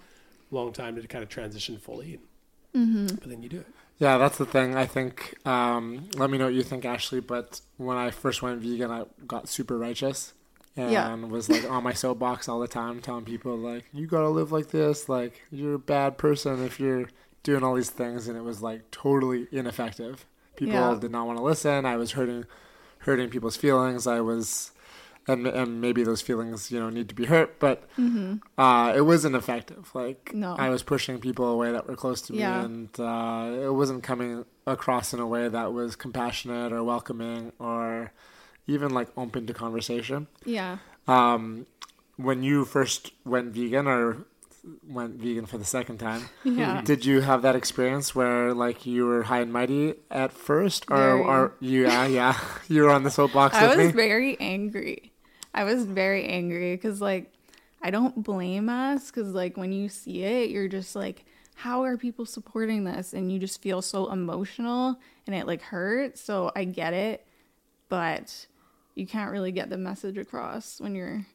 a 0.51 0.55
long 0.55 0.71
time 0.71 0.95
to 0.95 1.07
kind 1.07 1.23
of 1.23 1.29
transition 1.29 1.77
fully, 1.77 2.19
Mm-hmm. 2.75 3.15
but 3.15 3.27
then 3.29 3.41
you 3.43 3.49
do 3.49 3.57
it. 3.59 3.67
Yeah, 3.99 4.17
that's 4.17 4.37
the 4.37 4.45
thing. 4.45 4.75
I 4.75 4.85
think. 4.85 5.35
Um, 5.45 6.09
let 6.15 6.29
me 6.29 6.37
know 6.37 6.45
what 6.45 6.53
you 6.53 6.63
think, 6.63 6.85
Ashley. 6.85 7.19
But 7.19 7.61
when 7.77 7.97
I 7.97 8.11
first 8.11 8.41
went 8.41 8.61
vegan, 8.61 8.91
I 8.91 9.03
got 9.27 9.49
super 9.49 9.77
righteous 9.77 10.33
and 10.77 10.91
Yeah. 10.91 11.13
was 11.15 11.49
like 11.49 11.69
on 11.69 11.83
my 11.83 11.93
soapbox 11.93 12.47
all 12.47 12.59
the 12.61 12.67
time, 12.67 13.01
telling 13.01 13.25
people 13.25 13.57
like, 13.57 13.85
"You 13.93 14.07
gotta 14.07 14.29
live 14.29 14.51
like 14.53 14.69
this. 14.69 15.09
Like 15.09 15.41
you're 15.51 15.73
a 15.75 15.79
bad 15.79 16.17
person 16.17 16.63
if 16.63 16.79
you're 16.79 17.09
doing 17.43 17.63
all 17.63 17.75
these 17.75 17.89
things." 17.89 18.27
And 18.29 18.37
it 18.37 18.43
was 18.43 18.61
like 18.61 18.89
totally 18.91 19.47
ineffective. 19.51 20.25
People 20.55 20.75
Yeah. 20.75 20.97
did 20.99 21.11
not 21.11 21.27
want 21.27 21.37
to 21.37 21.43
listen. 21.43 21.85
I 21.85 21.97
was 21.97 22.11
hurting, 22.11 22.45
hurting 22.99 23.29
people's 23.29 23.57
feelings. 23.57 24.07
I 24.07 24.21
was, 24.21 24.71
and 25.31 25.47
and 25.47 25.81
maybe 25.81 26.03
those 26.03 26.21
feelings, 26.21 26.71
you 26.71 26.79
know, 26.79 26.89
need 26.89 27.07
to 27.09 27.15
be 27.15 27.25
hurt, 27.25 27.59
but 27.59 27.77
uh, 28.57 28.93
it 28.95 29.01
wasn't 29.01 29.35
effective. 29.35 29.89
Like 29.93 30.25
Mm-hmm. 30.29 30.39
No. 30.39 30.55
I 30.57 30.69
was 30.69 30.83
pushing 30.83 31.19
people 31.19 31.45
away 31.47 31.71
that 31.71 31.87
were 31.87 31.95
close 31.95 32.21
to 32.23 32.33
me, 32.33 32.39
Yeah. 32.39 32.63
and 32.63 32.89
uh, 32.99 33.67
it 33.67 33.73
wasn't 33.73 34.03
coming 34.03 34.45
across 34.67 35.13
in 35.13 35.19
a 35.19 35.27
way 35.27 35.47
that 35.47 35.73
was 35.73 35.95
compassionate 35.95 36.71
or 36.73 36.83
welcoming 36.83 37.51
or 37.59 38.11
even 38.67 38.93
like 38.93 39.07
open 39.17 39.47
to 39.47 39.53
conversation. 39.53 40.27
Yeah. 40.45 40.77
Um, 41.07 41.65
when 42.17 42.43
you 42.43 42.65
first 42.65 43.11
went 43.25 43.53
vegan 43.53 43.87
or 43.87 44.25
went 44.87 45.15
vegan 45.15 45.45
for 45.45 45.57
the 45.57 45.65
second 45.65 45.97
time, 45.99 46.23
Yeah. 46.43 46.81
did 46.81 47.05
you 47.05 47.21
have 47.21 47.41
that 47.41 47.55
experience 47.55 48.13
where 48.13 48.53
like 48.53 48.85
you 48.85 49.05
were 49.05 49.23
high 49.23 49.39
and 49.39 49.51
mighty 49.53 49.95
at 50.11 50.31
first, 50.33 50.85
or 50.91 51.13
or 51.13 51.53
you 51.59 51.83
yeah 51.87 52.05
yeah 52.05 52.37
you 52.67 52.83
were 52.83 52.91
on 52.91 53.03
the 53.03 53.09
soapbox 53.11 53.55
I 53.55 53.67
with 53.69 53.77
was 53.77 53.87
me? 53.87 53.91
very 53.93 54.37
angry. 54.39 55.08
I 55.53 55.63
was 55.63 55.85
very 55.85 56.25
angry 56.25 56.75
because, 56.75 57.01
like, 57.01 57.31
I 57.81 57.91
don't 57.91 58.23
blame 58.23 58.69
us 58.69 59.09
because, 59.09 59.29
like, 59.29 59.57
when 59.57 59.71
you 59.71 59.89
see 59.89 60.23
it, 60.23 60.49
you're 60.49 60.67
just 60.67 60.95
like, 60.95 61.25
how 61.55 61.83
are 61.83 61.97
people 61.97 62.25
supporting 62.25 62.83
this? 62.83 63.13
And 63.13 63.31
you 63.31 63.39
just 63.39 63.61
feel 63.61 63.81
so 63.81 64.11
emotional 64.11 64.99
and 65.25 65.35
it, 65.35 65.47
like, 65.47 65.61
hurts. 65.61 66.21
So 66.21 66.51
I 66.55 66.63
get 66.65 66.93
it, 66.93 67.25
but 67.89 68.47
you 68.95 69.07
can't 69.07 69.31
really 69.31 69.51
get 69.51 69.69
the 69.69 69.77
message 69.77 70.17
across 70.17 70.79
when 70.79 70.93
you're 70.95 71.25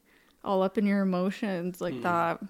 all 0.43 0.61
up 0.61 0.77
in 0.77 0.85
your 0.85 1.01
emotions 1.01 1.81
like 1.81 1.95
hmm. 1.95 2.01
that. 2.01 2.41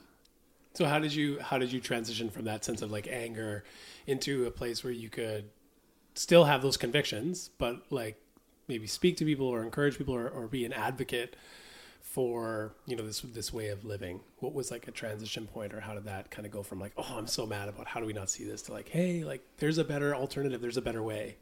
So 0.73 0.86
how 0.86 0.99
did 0.99 1.15
you 1.15 1.39
how 1.39 1.58
did 1.58 1.71
you 1.71 1.80
transition 1.80 2.30
from 2.30 2.45
that 2.45 2.65
sense 2.65 2.82
of 2.82 2.91
like 2.91 3.08
anger 3.08 3.63
into 4.06 4.45
a 4.45 4.51
place 4.51 4.84
where 4.84 4.91
you 4.91 5.10
could 5.10 5.49
still 6.15 6.43
have 6.43 6.62
those 6.62 6.78
convictions, 6.78 7.49
but 7.58 7.82
like 7.89 8.21
maybe 8.67 8.88
speak 8.88 9.17
to 9.17 9.25
people 9.25 9.47
or 9.47 9.63
encourage 9.63 9.97
people 9.97 10.15
or, 10.15 10.28
or 10.28 10.47
be 10.47 10.65
an 10.65 10.73
advocate 10.73 11.36
for 12.01 12.73
you 12.86 12.95
know 12.95 13.06
this 13.06 13.21
this 13.21 13.51
way 13.54 13.69
of 13.69 13.84
living? 13.86 14.21
What 14.39 14.54
was 14.54 14.71
like 14.71 14.88
a 14.88 14.91
transition 14.91 15.47
point, 15.47 15.73
or 15.73 15.80
how 15.80 15.93
did 15.93 16.06
that 16.06 16.32
kind 16.32 16.45
of 16.45 16.51
go 16.51 16.63
from 16.63 16.80
like 16.80 16.93
oh 16.97 17.15
I'm 17.17 17.28
so 17.28 17.45
mad 17.45 17.69
about 17.69 17.88
how 17.88 17.99
do 17.99 18.06
we 18.06 18.13
not 18.13 18.30
see 18.30 18.45
this 18.45 18.62
to 18.63 18.73
like 18.73 18.89
hey 18.89 19.23
like 19.23 19.41
there's 19.58 19.78
a 19.78 19.84
better 19.84 20.15
alternative, 20.15 20.62
there's 20.62 20.78
a 20.78 20.82
better 20.82 21.04
way. 21.04 21.38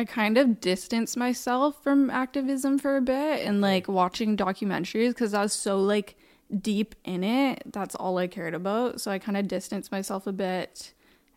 I 0.00 0.04
kind 0.04 0.38
of 0.38 0.60
distanced 0.60 1.16
myself 1.16 1.82
from 1.82 2.08
activism 2.08 2.78
for 2.78 2.96
a 2.96 3.00
bit 3.00 3.44
and 3.44 3.60
like 3.60 3.88
watching 3.88 4.36
documentaries 4.36 5.08
because 5.08 5.34
I 5.34 5.42
was 5.42 5.52
so 5.52 5.80
like 5.80 6.16
deep 6.56 6.94
in 7.04 7.24
it. 7.24 7.62
That's 7.66 7.96
all 7.96 8.16
I 8.18 8.28
cared 8.28 8.54
about. 8.54 9.00
So 9.00 9.10
I 9.10 9.18
kind 9.18 9.36
of 9.36 9.48
distanced 9.48 9.90
myself 9.90 10.26
a 10.28 10.32
bit 10.32 10.92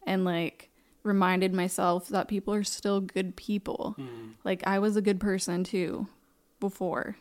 and 0.05 0.23
like 0.25 0.69
reminded 1.03 1.53
myself 1.53 2.07
that 2.09 2.27
people 2.27 2.53
are 2.53 2.63
still 2.63 3.01
good 3.01 3.35
people. 3.35 3.95
Like 4.43 4.63
I 4.65 4.79
was 4.79 4.95
a 4.95 5.01
good 5.01 5.19
person 5.19 5.63
too 5.63 6.07
before. 6.59 7.17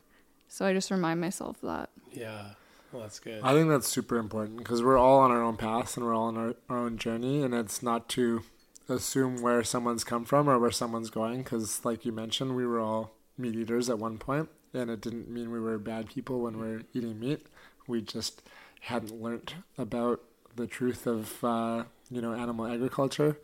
So 0.49 0.67
I 0.67 0.73
just 0.73 0.91
remind 0.91 1.21
myself 1.21 1.61
that. 1.63 1.91
Yeah, 2.13 2.51
well 2.93 3.03
that's 3.03 3.21
good. 3.21 3.41
I 3.43 3.53
think 3.53 3.69
that's 3.69 3.89
super 3.89 4.19
important 4.19 4.59
because 4.59 4.83
we're 4.83 4.99
all 4.99 5.21
on 5.21 5.31
our 5.31 5.43
own 5.43 5.57
paths 5.57 5.97
and 5.97 6.05
we're 6.05 6.15
all 6.15 6.25
on 6.25 6.37
our, 6.37 6.55
our 6.69 6.79
own 6.79 6.99
journey, 6.99 7.43
and 7.43 7.55
it's 7.55 7.83
not 7.83 8.09
to 8.11 8.43
assume 8.89 9.41
where 9.41 9.63
someone's 9.63 10.03
come 10.05 10.25
from 10.25 10.49
or 10.49 10.59
where 10.59 10.73
someone's 10.73 11.11
going. 11.11 11.43
Because, 11.43 11.85
like 11.85 12.05
you 12.05 12.13
mentioned, 12.13 12.57
we 12.57 12.67
were 12.67 12.81
all 12.81 13.13
meat 13.39 13.55
eaters 13.55 13.89
at 13.89 13.99
one 13.99 14.19
point, 14.19 14.49
and 14.75 14.91
it 14.91 15.01
didn't 15.01 15.29
mean 15.29 15.51
we 15.51 15.61
were 15.61 15.79
bad 15.79 16.09
people 16.09 16.41
when 16.41 16.59
we 16.59 16.67
are 16.67 16.83
eating 16.93 17.19
meat. 17.21 17.47
We 17.87 18.03
just 18.03 18.43
hadn't 18.81 19.23
learnt 19.23 19.55
about 19.79 20.21
the 20.57 20.67
truth 20.67 21.07
of 21.07 21.45
uh, 21.45 21.85
you 22.11 22.21
know 22.21 22.35
animal 22.35 22.67
agriculture 22.67 23.39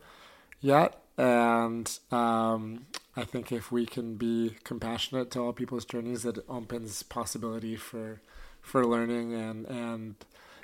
yet, 0.59 1.01
and 1.17 1.99
um, 2.11 2.85
I 3.15 3.23
think 3.23 3.51
if 3.51 3.71
we 3.71 3.85
can 3.85 4.15
be 4.15 4.55
compassionate 4.63 5.31
to 5.31 5.39
all 5.39 5.53
people's 5.53 5.85
journeys, 5.85 6.25
it 6.25 6.39
opens 6.47 7.03
possibility 7.03 7.75
for 7.75 8.21
for 8.61 8.85
learning 8.85 9.33
and 9.33 9.65
and 9.67 10.15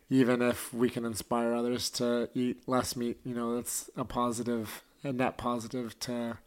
even 0.09 0.41
if 0.41 0.73
we 0.73 0.89
can 0.89 1.05
inspire 1.05 1.53
others 1.53 1.89
to 1.89 2.29
eat 2.35 2.61
less 2.67 2.95
meat, 2.95 3.17
you 3.23 3.33
know, 3.33 3.55
that's 3.55 3.89
a 3.95 4.05
positive, 4.05 4.83
a 5.03 5.11
net 5.11 5.37
positive 5.37 5.99
to 6.01 6.37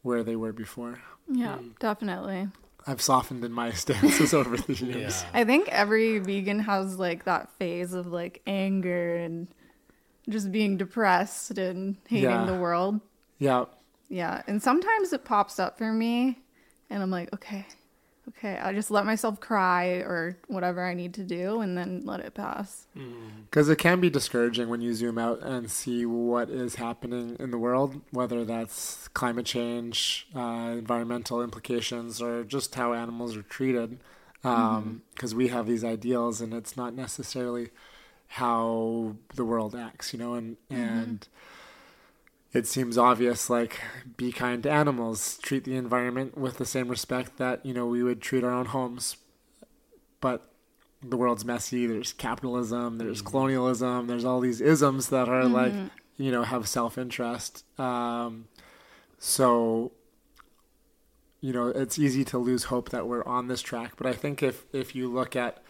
where 0.00 0.22
they 0.22 0.36
were 0.36 0.52
before. 0.52 1.00
Yeah, 1.30 1.58
definitely. 1.80 2.48
I've 2.86 3.02
softened 3.02 3.44
in 3.44 3.52
my 3.52 3.70
stances 3.72 4.32
over 4.32 4.56
the 4.56 4.74
yeah. 4.74 4.96
years. 4.96 5.24
I 5.34 5.44
think 5.44 5.68
every 5.68 6.18
vegan 6.18 6.60
has 6.60 6.98
like 6.98 7.24
that 7.24 7.50
phase 7.58 7.92
of 7.92 8.06
like 8.06 8.40
anger 8.46 9.16
and 9.16 9.48
just 10.28 10.50
being 10.52 10.76
depressed 10.76 11.58
and 11.58 11.96
hating 12.08 12.30
Yeah. 12.30 12.44
the 12.44 12.54
world. 12.54 13.00
Yeah. 13.38 13.66
Yeah. 14.08 14.42
And 14.46 14.62
sometimes 14.62 15.12
it 15.12 15.24
pops 15.24 15.58
up 15.58 15.78
for 15.78 15.92
me 15.92 16.38
and 16.90 17.02
I'm 17.02 17.10
like, 17.10 17.32
okay, 17.34 17.66
okay, 18.28 18.58
I 18.58 18.72
just 18.72 18.90
let 18.90 19.04
myself 19.04 19.40
cry 19.40 19.86
or 19.86 20.38
whatever 20.48 20.84
I 20.84 20.94
need 20.94 21.14
to 21.14 21.22
do 21.22 21.60
and 21.60 21.76
then 21.76 22.02
let 22.04 22.20
it 22.20 22.34
pass. 22.34 22.86
Mm. 22.96 23.44
Because 23.50 23.68
it 23.68 23.76
can 23.76 24.00
be 24.00 24.10
discouraging 24.10 24.68
when 24.68 24.80
you 24.80 24.94
zoom 24.94 25.18
out 25.18 25.42
and 25.42 25.70
see 25.70 26.06
what 26.06 26.48
is 26.48 26.76
happening 26.76 27.36
in 27.38 27.50
the 27.50 27.58
world, 27.58 28.00
whether 28.10 28.44
that's 28.44 29.08
climate 29.08 29.46
change, 29.46 30.26
uh, 30.34 30.72
environmental 30.72 31.42
implications, 31.42 32.22
or 32.22 32.44
just 32.44 32.74
how 32.74 32.92
animals 32.92 33.36
are 33.36 33.42
treated. 33.42 33.98
Um, 34.42 34.54
mm-hmm. 34.54 34.96
Because 35.14 35.34
we 35.34 35.48
have 35.48 35.66
these 35.66 35.84
ideals, 35.84 36.40
and 36.40 36.52
it's 36.52 36.76
not 36.76 36.94
necessarily 36.94 37.70
how 38.34 39.14
the 39.36 39.44
world 39.44 39.76
acts, 39.76 40.12
you 40.12 40.18
know, 40.18 40.34
and 40.34 40.56
mm-hmm. 40.68 40.82
and 40.82 41.28
it 42.52 42.66
seems 42.66 42.98
obvious 42.98 43.48
like 43.48 43.80
be 44.16 44.32
kind 44.32 44.64
to 44.64 44.70
animals, 44.70 45.38
treat 45.38 45.62
the 45.62 45.76
environment 45.76 46.36
with 46.36 46.58
the 46.58 46.64
same 46.64 46.88
respect 46.88 47.38
that 47.38 47.64
you 47.64 47.72
know 47.72 47.86
we 47.86 48.02
would 48.02 48.20
treat 48.20 48.42
our 48.42 48.50
own 48.50 48.66
homes, 48.66 49.18
but 50.20 50.50
the 51.00 51.16
world's 51.16 51.44
messy. 51.44 51.86
There's 51.86 52.12
capitalism, 52.12 52.98
there's 52.98 53.22
mm-hmm. 53.22 53.30
colonialism, 53.30 54.08
there's 54.08 54.24
all 54.24 54.40
these 54.40 54.60
isms 54.60 55.10
that 55.10 55.28
are 55.28 55.44
like, 55.44 55.72
mm-hmm. 55.72 55.86
you 56.16 56.32
know, 56.32 56.42
have 56.42 56.66
self 56.66 56.98
interest. 56.98 57.64
Um, 57.78 58.48
so, 59.20 59.92
you 61.40 61.52
know, 61.52 61.68
it's 61.68 62.00
easy 62.00 62.24
to 62.24 62.38
lose 62.38 62.64
hope 62.64 62.90
that 62.90 63.06
we're 63.06 63.24
on 63.26 63.46
this 63.46 63.62
track. 63.62 63.92
But 63.96 64.08
I 64.08 64.12
think 64.12 64.42
if 64.42 64.64
if 64.72 64.96
you 64.96 65.06
look 65.06 65.36
at 65.36 65.63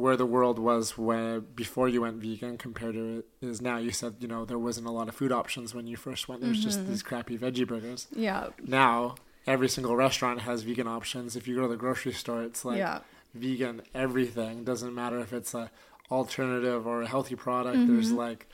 where 0.00 0.16
the 0.16 0.26
world 0.26 0.58
was 0.58 0.96
when 0.98 1.40
before 1.54 1.88
you 1.88 2.00
went 2.02 2.16
vegan 2.16 2.56
compared 2.58 2.94
to 2.94 3.18
it 3.18 3.26
is 3.46 3.60
now, 3.60 3.76
you 3.76 3.90
said 3.92 4.14
you 4.20 4.28
know 4.28 4.44
there 4.44 4.58
wasn't 4.58 4.86
a 4.86 4.90
lot 4.90 5.08
of 5.08 5.14
food 5.14 5.32
options 5.32 5.74
when 5.74 5.86
you 5.86 5.96
first 5.96 6.28
went. 6.28 6.40
There's 6.42 6.62
just 6.62 6.86
these 6.88 7.02
crappy 7.02 7.36
veggie 7.38 7.66
burgers. 7.66 8.06
Yeah. 8.14 8.48
Now 8.66 9.14
every 9.46 9.68
single 9.68 9.96
restaurant 9.96 10.40
has 10.42 10.62
vegan 10.62 10.86
options. 10.86 11.36
If 11.36 11.46
you 11.48 11.54
go 11.56 11.62
to 11.62 11.68
the 11.68 11.76
grocery 11.76 12.12
store, 12.12 12.42
it's 12.42 12.64
like 12.64 12.78
Yeah. 12.78 13.00
vegan 13.34 13.82
everything. 13.94 14.64
Doesn't 14.64 14.94
matter 14.94 15.18
if 15.20 15.32
it's 15.32 15.54
a 15.54 15.70
alternative 16.10 16.86
or 16.86 17.02
a 17.02 17.06
healthy 17.06 17.36
product. 17.36 17.76
Mm-hmm. 17.76 17.92
There's 17.94 18.12
like, 18.12 18.48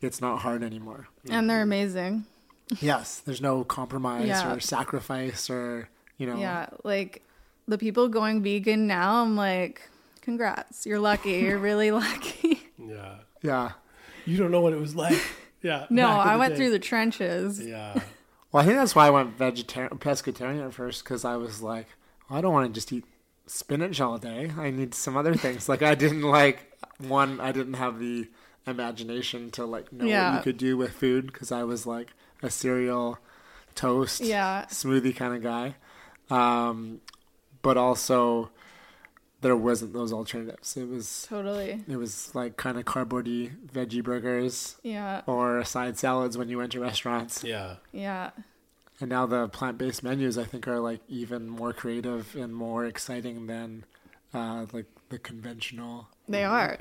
it's 0.00 0.20
not 0.20 0.38
hard 0.40 0.62
anymore. 0.62 1.08
And 1.28 1.50
they're 1.50 1.62
amazing. 1.62 2.24
yes, 2.80 3.20
there's 3.20 3.40
no 3.40 3.64
compromise 3.64 4.28
Yeah. 4.28 4.52
or 4.54 4.60
sacrifice 4.60 5.50
or 5.50 5.88
you 6.18 6.26
know. 6.26 6.36
Yeah, 6.38 6.68
like 6.84 7.22
the 7.66 7.78
people 7.78 8.08
going 8.08 8.42
vegan 8.42 8.86
now, 8.86 9.22
I'm 9.22 9.36
like, 9.36 9.88
congrats. 10.30 10.86
You're 10.86 10.98
lucky. 11.00 11.32
You're 11.32 11.58
really 11.58 11.90
lucky. 12.04 12.62
Yeah. 12.78 13.16
Yeah. 13.42 13.72
You 14.26 14.36
don't 14.36 14.50
know 14.50 14.60
what 14.60 14.72
it 14.72 14.80
was 14.80 14.94
like. 14.94 15.20
Yeah. 15.62 15.86
No, 15.90 16.08
I 16.08 16.36
went 16.36 16.52
day. 16.54 16.56
through 16.58 16.70
the 16.70 16.78
trenches. 16.78 17.60
Yeah. 17.64 18.00
Well, 18.52 18.62
I 18.62 18.66
think 18.66 18.78
that's 18.78 18.94
why 18.94 19.06
I 19.06 19.10
went 19.10 19.36
vegetarian, 19.36 19.98
pescatarian 19.98 20.64
at 20.66 20.72
first 20.74 21.04
because 21.04 21.24
I 21.24 21.36
was 21.36 21.62
like, 21.62 21.86
well, 22.28 22.38
I 22.38 22.42
don't 22.42 22.52
want 22.52 22.66
to 22.68 22.72
just 22.72 22.92
eat 22.92 23.04
spinach 23.46 24.00
all 24.00 24.18
day. 24.18 24.50
I 24.56 24.70
need 24.70 24.94
some 24.94 25.16
other 25.16 25.34
things. 25.34 25.68
like 25.68 25.82
I 25.82 25.94
didn't 25.94 26.22
like 26.22 26.72
one. 26.98 27.40
I 27.40 27.52
didn't 27.52 27.74
have 27.74 27.98
the 27.98 28.28
imagination 28.66 29.50
to 29.52 29.64
like 29.66 29.92
know 29.92 30.06
what 30.06 30.36
you 30.36 30.42
could 30.42 30.56
do 30.58 30.76
with 30.76 30.92
food 30.92 31.26
because 31.26 31.50
I 31.52 31.64
was 31.64 31.86
like 31.86 32.12
a 32.42 32.50
cereal, 32.50 33.18
toast, 33.74 34.20
Yeah. 34.20 34.64
smoothie 34.70 35.14
kind 35.14 35.34
of 35.34 35.42
guy. 35.42 35.76
Um, 36.30 37.00
but 37.62 37.76
also 37.76 38.50
there 39.42 39.56
wasn't 39.56 39.92
those 39.92 40.12
alternatives. 40.12 40.76
It 40.76 40.88
was 40.88 41.26
Totally. 41.28 41.82
it 41.88 41.96
was 41.96 42.34
like 42.34 42.56
kind 42.56 42.78
of 42.78 42.84
cardboardy 42.84 43.52
veggie 43.72 44.02
burgers 44.04 44.76
Yeah. 44.82 45.22
or 45.26 45.64
side 45.64 45.96
salads 45.98 46.36
when 46.36 46.48
you 46.48 46.58
went 46.58 46.72
to 46.72 46.80
restaurants. 46.80 47.42
Yeah. 47.44 47.76
Yeah. 47.92 48.30
And 49.00 49.08
now 49.08 49.24
the 49.26 49.48
plant-based 49.48 50.02
menus, 50.02 50.36
I 50.36 50.44
think, 50.44 50.68
are 50.68 50.78
like 50.78 51.00
even 51.08 51.48
more 51.48 51.72
creative 51.72 52.34
and 52.36 52.54
more 52.54 52.84
exciting 52.84 53.46
than 53.46 53.84
uh, 54.34 54.66
like 54.72 54.84
the 55.08 55.18
conventional. 55.18 56.08
They 56.28 56.44
are. 56.44 56.76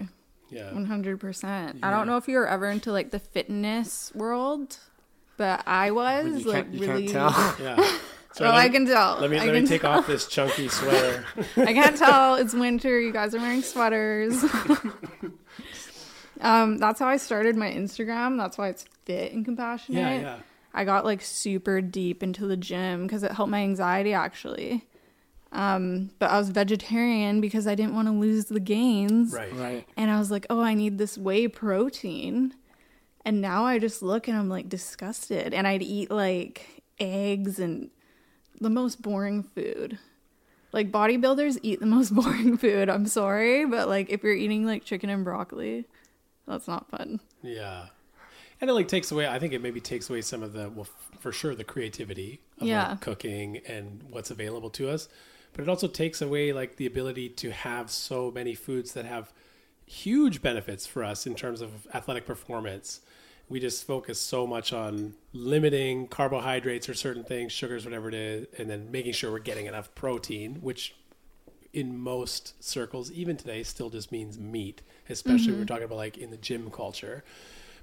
Yeah. 0.51 0.71
100%. 0.71 1.79
I 1.81 1.91
don't 1.91 2.07
know 2.07 2.17
if 2.17 2.27
you 2.27 2.35
were 2.37 2.47
ever 2.47 2.69
into 2.69 2.91
like 2.91 3.11
the 3.11 3.19
fitness 3.19 4.11
world, 4.13 4.79
but 5.37 5.63
I 5.65 5.91
was 5.91 6.43
You 6.43 6.51
like 6.51 6.65
can't, 6.65 6.73
you 6.73 6.87
really. 6.87 7.07
can't 7.07 7.33
tell. 7.33 7.55
Yeah. 7.61 7.97
So 8.33 8.45
Oh, 8.45 8.49
let 8.49 8.57
I 8.57 8.69
can 8.69 8.85
tell. 8.85 9.17
Let 9.19 9.29
me 9.31 9.37
I 9.39 9.45
let 9.45 9.61
me 9.61 9.67
take 9.67 9.81
tell. 9.81 9.91
off 9.93 10.07
this 10.07 10.27
chunky 10.27 10.67
sweater. 10.67 11.25
I 11.57 11.73
can't 11.73 11.97
tell. 11.97 12.35
It's 12.35 12.53
winter. 12.53 12.99
You 12.99 13.11
guys 13.11 13.33
are 13.33 13.39
wearing 13.39 13.61
sweaters. 13.63 14.43
um, 16.41 16.77
that's 16.77 16.99
how 16.99 17.07
I 17.07 17.17
started 17.17 17.55
my 17.55 17.71
Instagram. 17.71 18.37
That's 18.37 18.57
why 18.57 18.69
it's 18.69 18.85
fit 19.05 19.33
and 19.33 19.43
compassionate. 19.43 19.99
yeah, 20.01 20.19
yeah. 20.19 20.37
I 20.73 20.85
got 20.85 21.03
like 21.05 21.21
super 21.21 21.81
deep 21.81 22.21
into 22.21 22.45
the 22.45 22.55
gym 22.57 23.03
because 23.03 23.23
it 23.23 23.31
helped 23.31 23.51
my 23.51 23.61
anxiety 23.61 24.13
actually. 24.13 24.85
Um, 25.51 26.11
but 26.19 26.29
I 26.29 26.37
was 26.37 26.49
vegetarian 26.49 27.41
because 27.41 27.65
I 27.65 27.73
didn't 27.73 27.95
want 27.95 28.07
to 28.07 28.13
lose 28.13 28.45
the 28.45 28.59
gains. 28.59 29.33
Right. 29.33 29.53
Right. 29.55 29.87
And 29.97 30.11
I 30.11 30.19
was 30.19 30.29
like, 30.29 30.45
oh, 30.51 30.61
I 30.61 30.75
need 30.75 30.99
this 30.99 31.17
whey 31.17 31.47
protein. 31.47 32.53
And 33.25 33.41
now 33.41 33.65
I 33.65 33.79
just 33.79 34.03
look 34.03 34.27
and 34.27 34.37
I'm 34.37 34.47
like 34.47 34.69
disgusted. 34.69 35.55
And 35.55 35.65
I'd 35.67 35.81
eat 35.81 36.11
like 36.11 36.83
eggs 36.99 37.57
and 37.57 37.89
the 38.59 38.69
most 38.69 39.01
boring 39.01 39.43
food. 39.43 39.97
Like 40.71 40.91
bodybuilders 40.91 41.57
eat 41.63 41.79
the 41.79 41.85
most 41.85 42.09
boring 42.15 42.57
food. 42.57 42.89
I'm 42.89 43.07
sorry, 43.07 43.65
but 43.65 43.87
like 43.87 44.09
if 44.09 44.23
you're 44.23 44.33
eating 44.35 44.65
like 44.65 44.83
chicken 44.85 45.09
and 45.09 45.23
broccoli, 45.23 45.85
that's 46.47 46.67
not 46.67 46.89
fun. 46.89 47.19
Yeah. 47.41 47.87
And 48.61 48.69
it 48.69 48.73
like 48.73 48.87
takes 48.87 49.11
away 49.11 49.27
I 49.27 49.39
think 49.39 49.53
it 49.53 49.61
maybe 49.61 49.79
takes 49.79 50.09
away 50.09 50.21
some 50.21 50.43
of 50.43 50.53
the 50.53 50.69
well 50.69 50.87
f- 50.89 51.19
for 51.21 51.31
sure 51.31 51.55
the 51.55 51.63
creativity 51.63 52.41
of 52.59 52.67
Yeah. 52.67 52.89
like 52.89 53.01
cooking 53.01 53.57
and 53.67 54.03
what's 54.09 54.31
available 54.31 54.69
to 54.71 54.89
us. 54.89 55.07
But 55.53 55.63
it 55.63 55.69
also 55.69 55.87
takes 55.87 56.21
away 56.21 56.53
like 56.53 56.75
the 56.75 56.85
ability 56.85 57.29
to 57.29 57.51
have 57.51 57.89
so 57.89 58.29
many 58.31 58.53
foods 58.53 58.93
that 58.93 59.05
have 59.05 59.31
huge 59.85 60.41
benefits 60.43 60.85
for 60.85 61.03
us 61.03 61.25
in 61.25 61.33
terms 61.35 61.61
of 61.61 61.87
athletic 61.95 62.25
performance. 62.27 63.01
We 63.49 63.59
just 63.59 63.85
focus 63.85 64.19
so 64.19 64.45
much 64.45 64.71
on 64.73 65.15
limiting 65.33 66.07
carbohydrates 66.07 66.88
or 66.88 66.93
certain 66.93 67.23
things, 67.23 67.51
sugars, 67.51 67.83
whatever 67.83 68.07
it 68.07 68.13
is, 68.13 68.47
and 68.57 68.69
then 68.69 68.91
making 68.91 69.13
sure 69.13 69.31
we're 69.31 69.39
getting 69.39 69.65
enough 69.65 69.93
protein, 69.95 70.55
which 70.62 70.95
in 71.73 71.97
most 71.97 72.63
circles, 72.63 73.12
even 73.12 73.38
today, 73.38 73.63
still 73.63 73.89
just 73.89 74.12
means 74.12 74.38
meat, 74.38 74.81
especially 75.09 75.47
when 75.47 75.51
mm-hmm. 75.53 75.59
we're 75.62 75.65
talking 75.65 75.83
about 75.83 75.97
like 75.97 76.17
in 76.17 76.31
the 76.31 76.38
gym 76.38 76.69
culture. 76.71 77.23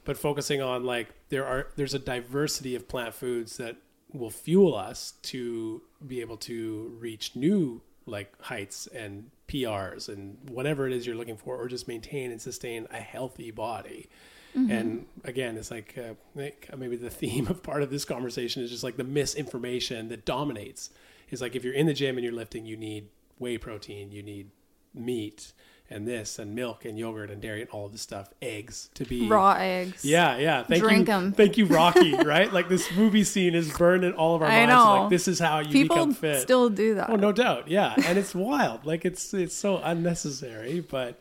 But 0.05 0.17
focusing 0.17 0.63
on 0.63 0.85
like 0.85 1.09
there 1.31 1.45
are 1.45 1.69
there's 1.77 1.95
a 1.95 1.99
diversity 1.99 2.75
of 2.75 2.89
plant 2.89 3.15
foods 3.15 3.57
that 3.57 3.77
will 4.13 4.31
fuel 4.31 4.75
us 4.75 5.15
to 5.23 5.83
be 6.07 6.21
able 6.21 6.37
to 6.37 6.97
reach 6.99 7.35
new 7.35 7.83
like 8.07 8.33
heights 8.41 8.87
and 8.89 9.31
PRs 9.49 10.09
and 10.09 10.39
whatever 10.49 10.87
it 10.87 10.93
is 10.93 11.07
you're 11.07 11.17
looking 11.17 11.37
for, 11.37 11.57
or 11.57 11.69
just 11.69 11.89
maintain 11.89 12.31
and 12.31 12.41
sustain 12.41 12.87
a 12.91 13.01
healthy 13.01 13.51
body. 13.51 14.09
And 14.57 15.05
again, 15.25 15.57
it's 15.59 15.71
like, 15.71 15.95
uh, 15.99 16.15
uh, 16.41 16.77
maybe 16.77 16.97
the 16.97 17.11
theme 17.23 17.47
of 17.49 17.63
part 17.63 17.83
of 17.83 17.91
this 17.91 18.05
conversation 18.07 18.63
is 18.63 18.71
just 18.71 18.83
like 18.83 18.97
the 18.97 19.05
misinformation 19.05 20.09
that 20.09 20.25
dominates. 20.25 20.91
Is 21.31 21.41
like 21.43 21.55
if 21.55 21.63
you're 21.65 21.75
in 21.75 21.87
the 21.87 21.95
gym 21.95 22.17
and 22.17 22.25
you're 22.25 22.33
lifting, 22.33 22.65
you 22.67 22.77
need 22.77 23.09
whey 23.39 23.59
protein, 23.59 24.13
you 24.13 24.23
need 24.23 24.51
meat 24.95 25.53
and 25.91 26.07
this 26.09 26.39
and 26.39 26.55
milk 26.55 26.85
and 26.85 26.99
yogurt 26.99 27.31
and 27.31 27.41
dairy 27.43 27.61
and 27.61 27.71
all 27.71 27.87
of 27.87 27.93
this 27.93 28.01
stuff, 28.01 28.29
eggs 28.43 28.91
to 28.95 29.05
be 29.05 29.29
Raw 29.29 29.53
eggs. 29.59 30.05
Yeah, 30.05 30.37
yeah. 30.39 30.63
Thank 30.65 30.83
Drink 30.83 31.07
you, 31.09 31.15
'em. 31.15 31.33
thank 31.33 31.57
you, 31.59 31.67
Rocky. 31.67 32.15
right, 32.25 32.53
like 32.53 32.69
this 32.69 32.91
movie 32.97 33.23
scene 33.25 33.55
is 33.55 33.71
burned 33.77 34.05
in 34.05 34.13
all 34.15 34.35
of 34.37 34.43
our 34.43 34.49
I 34.49 34.67
minds. 34.67 34.71
know. 34.71 35.01
Like 35.03 35.11
this 35.11 35.29
is 35.29 35.39
how 35.39 35.59
you 35.61 35.71
People 35.71 35.97
become 35.97 36.15
fit. 36.15 36.41
still 36.43 36.71
do 36.71 36.95
that. 36.95 37.11
Oh, 37.11 37.17
no 37.17 37.31
doubt. 37.31 37.69
Yeah. 37.69 37.95
And 38.05 38.19
it's 38.19 38.35
wild. 38.35 38.85
Like 38.87 39.05
it's 39.05 39.33
it's 39.35 39.55
so 39.55 39.79
unnecessary, 39.83 40.81
but 40.81 41.21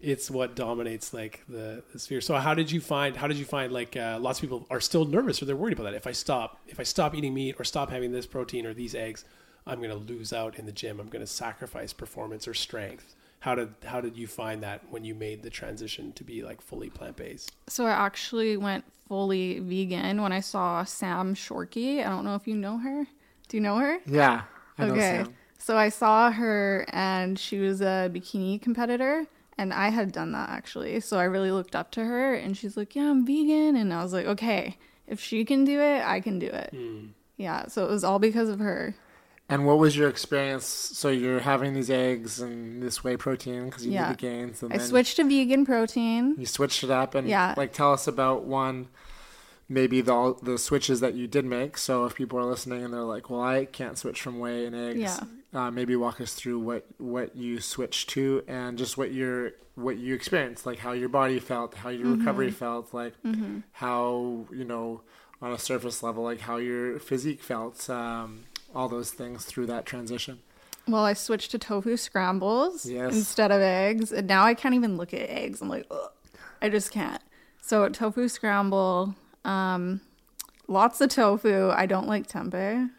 it's 0.00 0.30
what 0.30 0.56
dominates 0.56 1.12
like 1.12 1.42
the, 1.48 1.82
the 1.92 1.98
sphere. 1.98 2.20
So 2.20 2.34
how 2.36 2.54
did 2.54 2.70
you 2.70 2.80
find 2.80 3.16
how 3.16 3.26
did 3.26 3.36
you 3.36 3.44
find 3.44 3.72
like 3.72 3.96
uh, 3.96 4.18
lots 4.20 4.38
of 4.38 4.42
people 4.42 4.66
are 4.70 4.80
still 4.80 5.04
nervous 5.04 5.42
or 5.42 5.44
they're 5.44 5.56
worried 5.56 5.74
about 5.74 5.84
that. 5.84 5.94
If 5.94 6.06
I 6.06 6.12
stop 6.12 6.58
if 6.66 6.80
I 6.80 6.84
stop 6.84 7.14
eating 7.14 7.34
meat 7.34 7.56
or 7.58 7.64
stop 7.64 7.90
having 7.90 8.12
this 8.12 8.26
protein 8.26 8.66
or 8.66 8.74
these 8.74 8.94
eggs, 8.94 9.24
I'm 9.66 9.80
gonna 9.80 9.94
lose 9.94 10.32
out 10.32 10.58
in 10.58 10.66
the 10.66 10.72
gym. 10.72 11.00
I'm 11.00 11.08
gonna 11.08 11.26
sacrifice 11.26 11.92
performance 11.92 12.48
or 12.48 12.54
strength. 12.54 13.14
How 13.40 13.54
did 13.54 13.74
how 13.84 14.00
did 14.00 14.16
you 14.16 14.26
find 14.26 14.62
that 14.62 14.82
when 14.90 15.04
you 15.04 15.14
made 15.14 15.42
the 15.42 15.50
transition 15.50 16.12
to 16.12 16.24
be 16.24 16.42
like 16.42 16.60
fully 16.62 16.90
plant 16.90 17.16
based? 17.16 17.52
So 17.68 17.86
I 17.86 17.90
actually 17.90 18.56
went 18.56 18.84
fully 19.06 19.58
vegan 19.58 20.22
when 20.22 20.32
I 20.32 20.40
saw 20.40 20.84
Sam 20.84 21.34
Shorkey. 21.34 22.00
I 22.00 22.08
don't 22.08 22.24
know 22.24 22.36
if 22.36 22.46
you 22.46 22.54
know 22.54 22.78
her. 22.78 23.06
Do 23.48 23.56
you 23.56 23.60
know 23.60 23.76
her? 23.78 23.98
Yeah. 24.06 24.42
I 24.78 24.86
know 24.86 24.92
okay. 24.92 25.24
Sam. 25.24 25.34
So 25.58 25.76
I 25.76 25.90
saw 25.90 26.30
her 26.30 26.86
and 26.88 27.38
she 27.38 27.58
was 27.58 27.82
a 27.82 28.10
bikini 28.10 28.62
competitor 28.62 29.26
and 29.60 29.72
I 29.74 29.90
had 29.90 30.10
done 30.12 30.32
that 30.32 30.48
actually. 30.48 30.98
So 31.00 31.18
I 31.18 31.24
really 31.24 31.52
looked 31.52 31.76
up 31.76 31.90
to 31.92 32.04
her 32.04 32.34
and 32.34 32.56
she's 32.56 32.76
like, 32.76 32.94
"Yeah, 32.96 33.10
I'm 33.10 33.26
vegan." 33.26 33.76
And 33.76 33.92
I 33.92 34.02
was 34.02 34.12
like, 34.12 34.26
"Okay, 34.26 34.76
if 35.06 35.20
she 35.20 35.44
can 35.44 35.64
do 35.64 35.78
it, 35.80 36.02
I 36.04 36.20
can 36.20 36.38
do 36.38 36.46
it." 36.46 36.70
Hmm. 36.72 37.06
Yeah, 37.36 37.66
so 37.68 37.84
it 37.84 37.90
was 37.90 38.04
all 38.04 38.18
because 38.18 38.48
of 38.48 38.58
her. 38.58 38.94
And 39.48 39.66
what 39.66 39.78
was 39.78 39.96
your 39.96 40.08
experience? 40.08 40.64
So 40.66 41.08
you're 41.08 41.40
having 41.40 41.74
these 41.74 41.90
eggs 41.90 42.40
and 42.40 42.82
this 42.82 43.02
whey 43.02 43.16
protein 43.16 43.64
because 43.66 43.84
you 43.84 43.92
Yeah. 43.92 44.08
need 44.08 44.18
the 44.18 44.20
gains. 44.20 44.62
And 44.62 44.72
I 44.72 44.76
then 44.78 44.86
switched 44.86 45.16
to 45.16 45.24
vegan 45.24 45.64
protein. 45.66 46.36
You 46.38 46.46
switched 46.46 46.84
it 46.84 46.90
up, 46.90 47.14
and 47.14 47.26
Yeah. 47.28 47.54
like 47.56 47.72
tell 47.72 47.92
us 47.92 48.06
about 48.06 48.44
one, 48.44 48.88
maybe 49.70 50.02
the 50.02 50.34
the 50.42 50.58
switches 50.58 51.00
that 51.00 51.14
you 51.14 51.26
did 51.26 51.46
make. 51.46 51.78
So 51.78 52.04
if 52.04 52.14
people 52.16 52.38
are 52.38 52.44
listening 52.44 52.84
and 52.84 52.92
they're 52.92 53.00
like, 53.16 53.30
"Well, 53.30 53.40
I 53.40 53.64
can't 53.64 53.96
switch 53.96 54.20
from 54.20 54.38
whey 54.38 54.66
and 54.66 54.76
eggs," 54.76 54.98
Yeah. 55.00 55.20
uh, 55.54 55.70
maybe 55.70 55.96
walk 55.96 56.20
us 56.20 56.34
through 56.34 56.58
what 56.58 56.84
what 56.98 57.34
you 57.36 57.60
switched 57.60 58.10
to 58.10 58.42
and 58.46 58.76
just 58.76 58.98
what 58.98 59.12
your 59.12 59.52
what 59.76 59.96
you 59.96 60.14
experienced, 60.14 60.66
like 60.66 60.80
how 60.80 60.92
your 60.92 61.08
body 61.08 61.38
felt, 61.38 61.74
how 61.76 61.88
your 61.88 62.06
Mm-hmm. 62.08 62.18
recovery 62.20 62.50
felt, 62.50 62.92
like 62.92 63.14
how 63.72 64.44
you 64.52 64.64
know 64.64 65.00
on 65.40 65.52
a 65.52 65.58
surface 65.58 66.02
level, 66.02 66.22
like 66.22 66.40
how 66.40 66.56
your 66.58 66.98
physique 66.98 67.42
felt, 67.42 67.88
um, 67.88 68.40
all 68.74 68.88
those 68.88 69.10
things 69.10 69.44
through 69.46 69.64
that 69.66 69.86
transition. 69.86 70.40
Well, 70.86 71.04
I 71.04 71.14
switched 71.14 71.50
to 71.52 71.58
tofu 71.58 71.96
scrambles 71.96 72.84
Yes. 72.84 73.14
instead 73.14 73.50
of 73.50 73.60
eggs, 73.60 74.12
and 74.12 74.26
now 74.26 74.44
I 74.44 74.54
can't 74.54 74.74
even 74.74 74.96
look 74.98 75.14
at 75.14 75.30
eggs. 75.30 75.62
I'm 75.62 75.68
like, 75.68 75.86
Ugh. 75.90 76.10
I 76.60 76.68
just 76.68 76.90
can't. 76.90 77.22
So 77.62 77.88
tofu 77.88 78.28
scramble, 78.28 79.14
um, 79.44 80.00
lots 80.68 81.00
of 81.00 81.10
tofu. 81.10 81.70
I 81.70 81.86
don't 81.86 82.06
like 82.08 82.26
tempeh. 82.26 82.90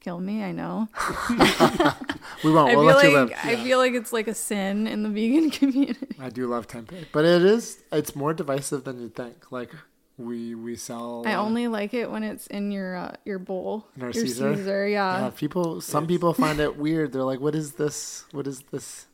Kill 0.00 0.20
me, 0.20 0.42
I 0.44 0.52
know. 0.52 0.88
We 2.42 2.52
won't. 2.52 2.70
I 2.70 2.76
we'll 2.76 2.88
feel 2.88 2.96
let 2.96 3.04
you 3.04 3.18
like 3.18 3.28
live. 3.30 3.38
I 3.44 3.64
feel 3.64 3.78
like 3.78 3.94
it's 3.94 4.12
like 4.12 4.28
a 4.28 4.34
sin 4.34 4.86
in 4.86 5.02
the 5.02 5.08
vegan 5.08 5.50
community. 5.58 6.16
I 6.20 6.28
do 6.28 6.46
love 6.46 6.66
tempeh, 6.66 7.06
but 7.12 7.24
it 7.24 7.42
is 7.42 7.82
it's 7.92 8.14
more 8.14 8.34
divisive 8.34 8.84
than 8.84 9.00
you 9.00 9.08
think. 9.08 9.50
Like 9.50 9.70
we 10.18 10.54
we 10.54 10.76
sell. 10.76 11.22
I 11.26 11.34
uh, 11.34 11.42
only 11.42 11.68
like 11.68 11.94
it 11.94 12.10
when 12.10 12.22
it's 12.22 12.46
in 12.48 12.70
your 12.70 12.96
uh, 12.96 13.12
your 13.24 13.38
bowl. 13.38 13.86
In 13.96 14.02
our 14.02 14.10
your 14.10 14.26
Caesar? 14.26 14.88
yeah. 14.88 15.20
yeah, 15.24 15.30
people. 15.34 15.80
Some 15.80 16.06
people 16.06 16.34
find 16.44 16.60
it 16.60 16.76
weird. 16.76 17.12
They're 17.12 17.22
like, 17.22 17.40
"What 17.40 17.54
is 17.54 17.72
this? 17.72 18.24
What 18.32 18.46
is 18.46 18.60
this 18.70 19.06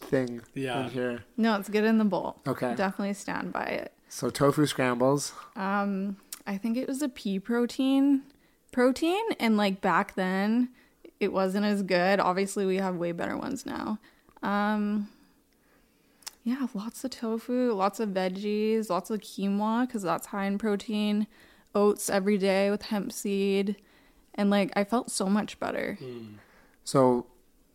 thing 0.00 0.42
Yeah. 0.54 0.84
in 0.84 0.90
here?" 0.90 1.24
No, 1.36 1.56
it's 1.58 1.68
good 1.68 1.84
in 1.84 1.98
the 1.98 2.04
bowl. 2.04 2.40
Okay. 2.46 2.74
Definitely 2.74 3.14
stand 3.14 3.52
by 3.52 3.64
it. 3.64 3.92
So 4.14 4.30
tofu 4.30 4.64
scrambles. 4.64 5.32
Um, 5.56 6.18
I 6.46 6.56
think 6.56 6.76
it 6.76 6.86
was 6.86 7.02
a 7.02 7.08
pea 7.08 7.40
protein. 7.40 8.22
protein 8.70 9.24
and 9.40 9.56
like 9.56 9.80
back 9.80 10.14
then 10.14 10.68
it 11.18 11.32
wasn't 11.32 11.66
as 11.66 11.82
good. 11.82 12.20
Obviously 12.20 12.64
we 12.64 12.76
have 12.76 12.94
way 12.94 13.10
better 13.10 13.36
ones 13.36 13.66
now. 13.66 13.98
Um 14.40 15.08
yeah, 16.44 16.68
lots 16.74 17.02
of 17.02 17.10
tofu, 17.10 17.72
lots 17.72 17.98
of 17.98 18.10
veggies, 18.10 18.88
lots 18.88 19.10
of 19.10 19.18
quinoa 19.18 19.90
cuz 19.90 20.02
that's 20.02 20.28
high 20.28 20.44
in 20.44 20.58
protein. 20.58 21.26
Oats 21.74 22.08
every 22.08 22.38
day 22.38 22.70
with 22.70 22.82
hemp 22.82 23.10
seed 23.10 23.74
and 24.36 24.48
like 24.48 24.70
I 24.76 24.84
felt 24.84 25.10
so 25.10 25.26
much 25.26 25.58
better. 25.58 25.98
So, 26.84 27.26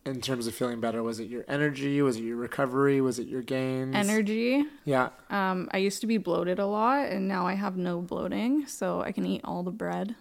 in 0.06 0.20
terms 0.20 0.46
of 0.46 0.54
feeling 0.54 0.80
better, 0.80 1.02
was 1.02 1.20
it 1.20 1.28
your 1.28 1.44
energy? 1.46 2.00
Was 2.02 2.16
it 2.16 2.22
your 2.22 2.36
recovery? 2.36 3.00
Was 3.00 3.18
it 3.18 3.26
your 3.28 3.42
gains? 3.42 3.94
Energy. 3.94 4.64
Yeah. 4.84 5.10
Um 5.28 5.68
I 5.72 5.78
used 5.78 6.00
to 6.00 6.06
be 6.06 6.16
bloated 6.18 6.58
a 6.58 6.66
lot 6.66 7.08
and 7.10 7.28
now 7.28 7.46
I 7.46 7.54
have 7.54 7.76
no 7.76 8.00
bloating, 8.00 8.66
so 8.66 9.02
I 9.02 9.12
can 9.12 9.26
eat 9.26 9.42
all 9.44 9.62
the 9.62 9.70
bread. 9.70 10.14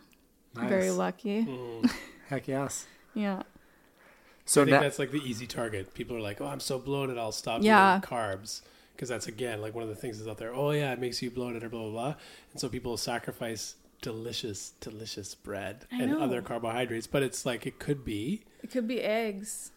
Very 0.54 0.88
Nice. 0.90 0.98
lucky. 0.98 1.48
Heck 2.28 2.48
yes. 2.48 2.86
Yeah. 3.14 3.44
So 4.46 4.62
I 4.62 4.66
think 4.66 4.74
now, 4.76 4.82
that's 4.82 5.00
like 5.00 5.12
the 5.12 5.22
easy 5.22 5.46
target. 5.46 5.94
People 5.94 6.18
are 6.18 6.22
like, 6.22 6.42
"Oh, 6.42 6.48
I'm 6.48 6.60
so 6.60 6.80
bloated, 6.80 7.18
I'll 7.20 7.32
stop 7.32 7.62
Yeah. 7.62 7.98
eating 8.00 8.10
carbs." 8.10 8.62
Because 8.96 9.08
that's 9.10 9.28
again 9.28 9.62
like 9.62 9.74
one 9.76 9.84
of 9.84 9.90
the 9.90 9.96
things 9.96 10.20
is 10.20 10.28
out 10.28 10.38
there. 10.40 10.54
Oh 10.54 10.72
yeah, 10.72 10.92
it 10.92 11.00
makes 11.00 11.22
you 11.22 11.30
bloated 11.32 11.64
or 11.64 11.70
blah 11.70 11.82
blah 11.84 11.92
blah. 11.92 12.16
And 12.52 12.60
so 12.60 12.68
people 12.68 12.98
sacrifice 12.98 13.76
delicious, 14.02 14.74
delicious 14.80 15.36
bread 15.36 15.86
I 15.92 16.02
and 16.04 16.12
know. 16.12 16.22
other 16.22 16.42
carbohydrates. 16.42 17.08
But 17.08 17.24
it's 17.24 17.46
like 17.46 17.66
it 17.66 17.80
could 17.80 18.04
be. 18.06 18.44
It 18.64 18.72
could 18.72 18.88
be 18.88 19.02
eggs. 19.02 19.72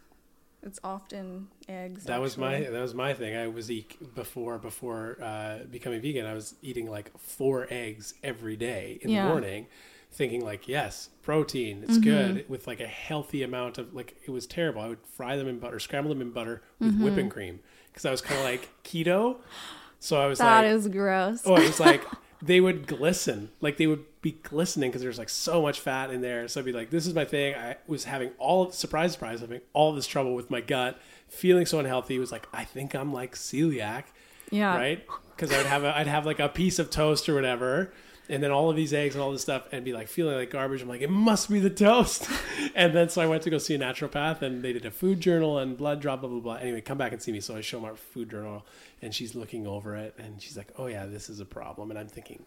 It's 0.64 0.78
often 0.84 1.48
eggs. 1.68 2.04
That 2.04 2.20
was 2.20 2.38
my 2.38 2.60
that 2.60 2.80
was 2.80 2.94
my 2.94 3.14
thing. 3.14 3.36
I 3.36 3.48
was 3.48 3.70
eat 3.70 4.14
before 4.14 4.58
before 4.58 5.18
uh, 5.20 5.58
becoming 5.70 6.00
vegan. 6.00 6.24
I 6.24 6.34
was 6.34 6.54
eating 6.62 6.88
like 6.88 7.10
four 7.18 7.66
eggs 7.70 8.14
every 8.22 8.56
day 8.56 8.98
in 9.02 9.10
Yeah. 9.10 9.24
the 9.24 9.28
morning, 9.30 9.66
thinking 10.12 10.44
like, 10.44 10.68
yes, 10.68 11.10
protein, 11.22 11.78
Mm-hmm. 11.78 11.84
it's 11.90 11.98
good 11.98 12.48
with 12.48 12.68
like 12.68 12.78
a 12.78 12.86
healthy 12.86 13.42
amount 13.42 13.78
of 13.78 13.92
like. 13.92 14.14
It 14.24 14.30
was 14.30 14.46
terrible. 14.46 14.82
I 14.82 14.88
would 14.88 15.04
fry 15.04 15.36
them 15.36 15.48
in 15.48 15.58
butter, 15.58 15.80
scramble 15.80 16.10
them 16.10 16.20
in 16.22 16.30
butter 16.30 16.62
with 16.78 16.92
Mm-hmm. 16.94 17.04
whipping 17.04 17.28
cream 17.28 17.58
because 17.88 18.04
I 18.04 18.12
was 18.12 18.20
kind 18.20 18.38
of 18.38 18.44
like 18.46 18.68
keto. 18.84 19.38
So 19.98 20.20
I 20.20 20.26
was 20.26 20.38
That 20.38 20.62
like, 20.64 20.66
is 20.74 20.86
gross. 20.86 21.42
oh, 21.44 21.56
it 21.56 21.66
was 21.66 21.80
like 21.80 22.04
they 22.42 22.60
would 22.60 22.86
glisten, 22.86 23.50
like 23.60 23.78
they 23.78 23.88
would 23.88 24.04
be 24.22 24.38
glistening 24.44 24.88
because 24.88 25.02
there's 25.02 25.18
like 25.18 25.28
so 25.28 25.60
much 25.60 25.80
fat 25.80 26.10
in 26.10 26.20
there. 26.20 26.46
So 26.46 26.60
I'd 26.60 26.64
be 26.64 26.72
like, 26.72 26.90
this 26.90 27.06
is 27.06 27.14
my 27.14 27.24
thing. 27.24 27.56
I 27.56 27.76
was 27.88 28.04
having 28.04 28.30
all 28.38 28.70
surprise, 28.70 29.12
surprise, 29.12 29.40
having 29.40 29.60
all 29.72 29.92
this 29.92 30.06
trouble 30.06 30.34
with 30.34 30.48
my 30.48 30.60
gut, 30.60 30.98
feeling 31.28 31.66
so 31.66 31.80
unhealthy. 31.80 32.14
It 32.14 32.20
was 32.20 32.30
like, 32.30 32.46
I 32.52 32.64
think 32.64 32.94
I'm 32.94 33.12
like 33.12 33.34
celiac, 33.34 34.04
yeah. 34.50 34.76
right? 34.76 35.04
Because 35.34 35.52
I'd 35.52 35.66
have 35.66 35.82
a, 35.82 35.96
I'd 35.98 36.06
have 36.06 36.24
like 36.24 36.38
a 36.38 36.48
piece 36.48 36.78
of 36.78 36.88
toast 36.88 37.28
or 37.28 37.34
whatever. 37.34 37.92
And 38.28 38.40
then 38.40 38.52
all 38.52 38.70
of 38.70 38.76
these 38.76 38.94
eggs 38.94 39.16
and 39.16 39.22
all 39.22 39.32
this 39.32 39.42
stuff, 39.42 39.66
and 39.72 39.84
be 39.84 39.92
like 39.92 40.06
feeling 40.06 40.36
like 40.36 40.50
garbage. 40.50 40.80
I'm 40.80 40.88
like, 40.88 41.00
it 41.00 41.10
must 41.10 41.50
be 41.50 41.58
the 41.58 41.68
toast. 41.68 42.30
and 42.76 42.94
then 42.94 43.08
so 43.08 43.20
I 43.20 43.26
went 43.26 43.42
to 43.42 43.50
go 43.50 43.58
see 43.58 43.74
a 43.74 43.78
naturopath, 43.78 44.40
and 44.42 44.62
they 44.62 44.72
did 44.72 44.86
a 44.86 44.92
food 44.92 45.20
journal 45.20 45.58
and 45.58 45.76
blood 45.76 46.00
draw, 46.00 46.16
blah 46.16 46.30
blah 46.30 46.38
blah. 46.38 46.54
Anyway, 46.54 46.80
come 46.80 46.96
back 46.96 47.12
and 47.12 47.20
see 47.20 47.32
me. 47.32 47.40
So 47.40 47.56
I 47.56 47.60
show 47.60 47.80
my 47.80 47.94
food 47.94 48.30
journal, 48.30 48.64
and 49.02 49.12
she's 49.12 49.34
looking 49.34 49.66
over 49.66 49.96
it, 49.96 50.14
and 50.18 50.40
she's 50.40 50.56
like, 50.56 50.68
"Oh 50.78 50.86
yeah, 50.86 51.04
this 51.04 51.28
is 51.28 51.40
a 51.40 51.44
problem." 51.44 51.90
And 51.90 51.98
I'm 51.98 52.06
thinking, 52.06 52.46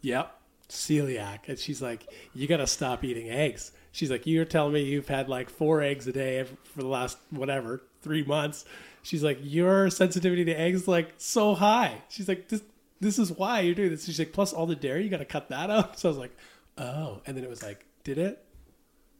"Yep, 0.00 0.34
celiac." 0.72 1.48
And 1.48 1.58
she's 1.58 1.80
like, 1.82 2.06
"You 2.34 2.46
got 2.46 2.58
to 2.58 2.66
stop 2.66 3.04
eating 3.04 3.28
eggs." 3.30 3.72
She's 3.92 4.10
like, 4.10 4.26
"You're 4.26 4.44
telling 4.44 4.72
me 4.72 4.82
you've 4.82 5.08
had 5.08 5.28
like 5.28 5.50
four 5.50 5.82
eggs 5.82 6.06
a 6.06 6.12
day 6.12 6.44
for 6.64 6.80
the 6.82 6.88
last 6.88 7.18
whatever 7.30 7.82
three 8.02 8.24
months." 8.24 8.64
She's 9.02 9.22
like, 9.22 9.38
"Your 9.42 9.90
sensitivity 9.90 10.44
to 10.46 10.52
eggs 10.52 10.86
like 10.88 11.14
so 11.18 11.54
high." 11.54 12.02
She's 12.08 12.28
like, 12.28 12.48
"This 12.48 12.62
this 13.00 13.18
is 13.18 13.32
why 13.32 13.60
you're 13.60 13.74
doing 13.74 13.90
this." 13.90 14.04
She's 14.06 14.18
like, 14.18 14.32
"Plus 14.32 14.52
all 14.52 14.66
the 14.66 14.76
dairy, 14.76 15.04
you 15.04 15.10
got 15.10 15.18
to 15.18 15.24
cut 15.24 15.48
that 15.50 15.70
out." 15.70 15.98
So 15.98 16.08
I 16.08 16.10
was 16.10 16.18
like, 16.18 16.36
"Oh," 16.78 17.20
and 17.26 17.36
then 17.36 17.44
it 17.44 17.50
was 17.50 17.62
like, 17.62 17.84
"Did 18.04 18.18
it?" 18.18 18.44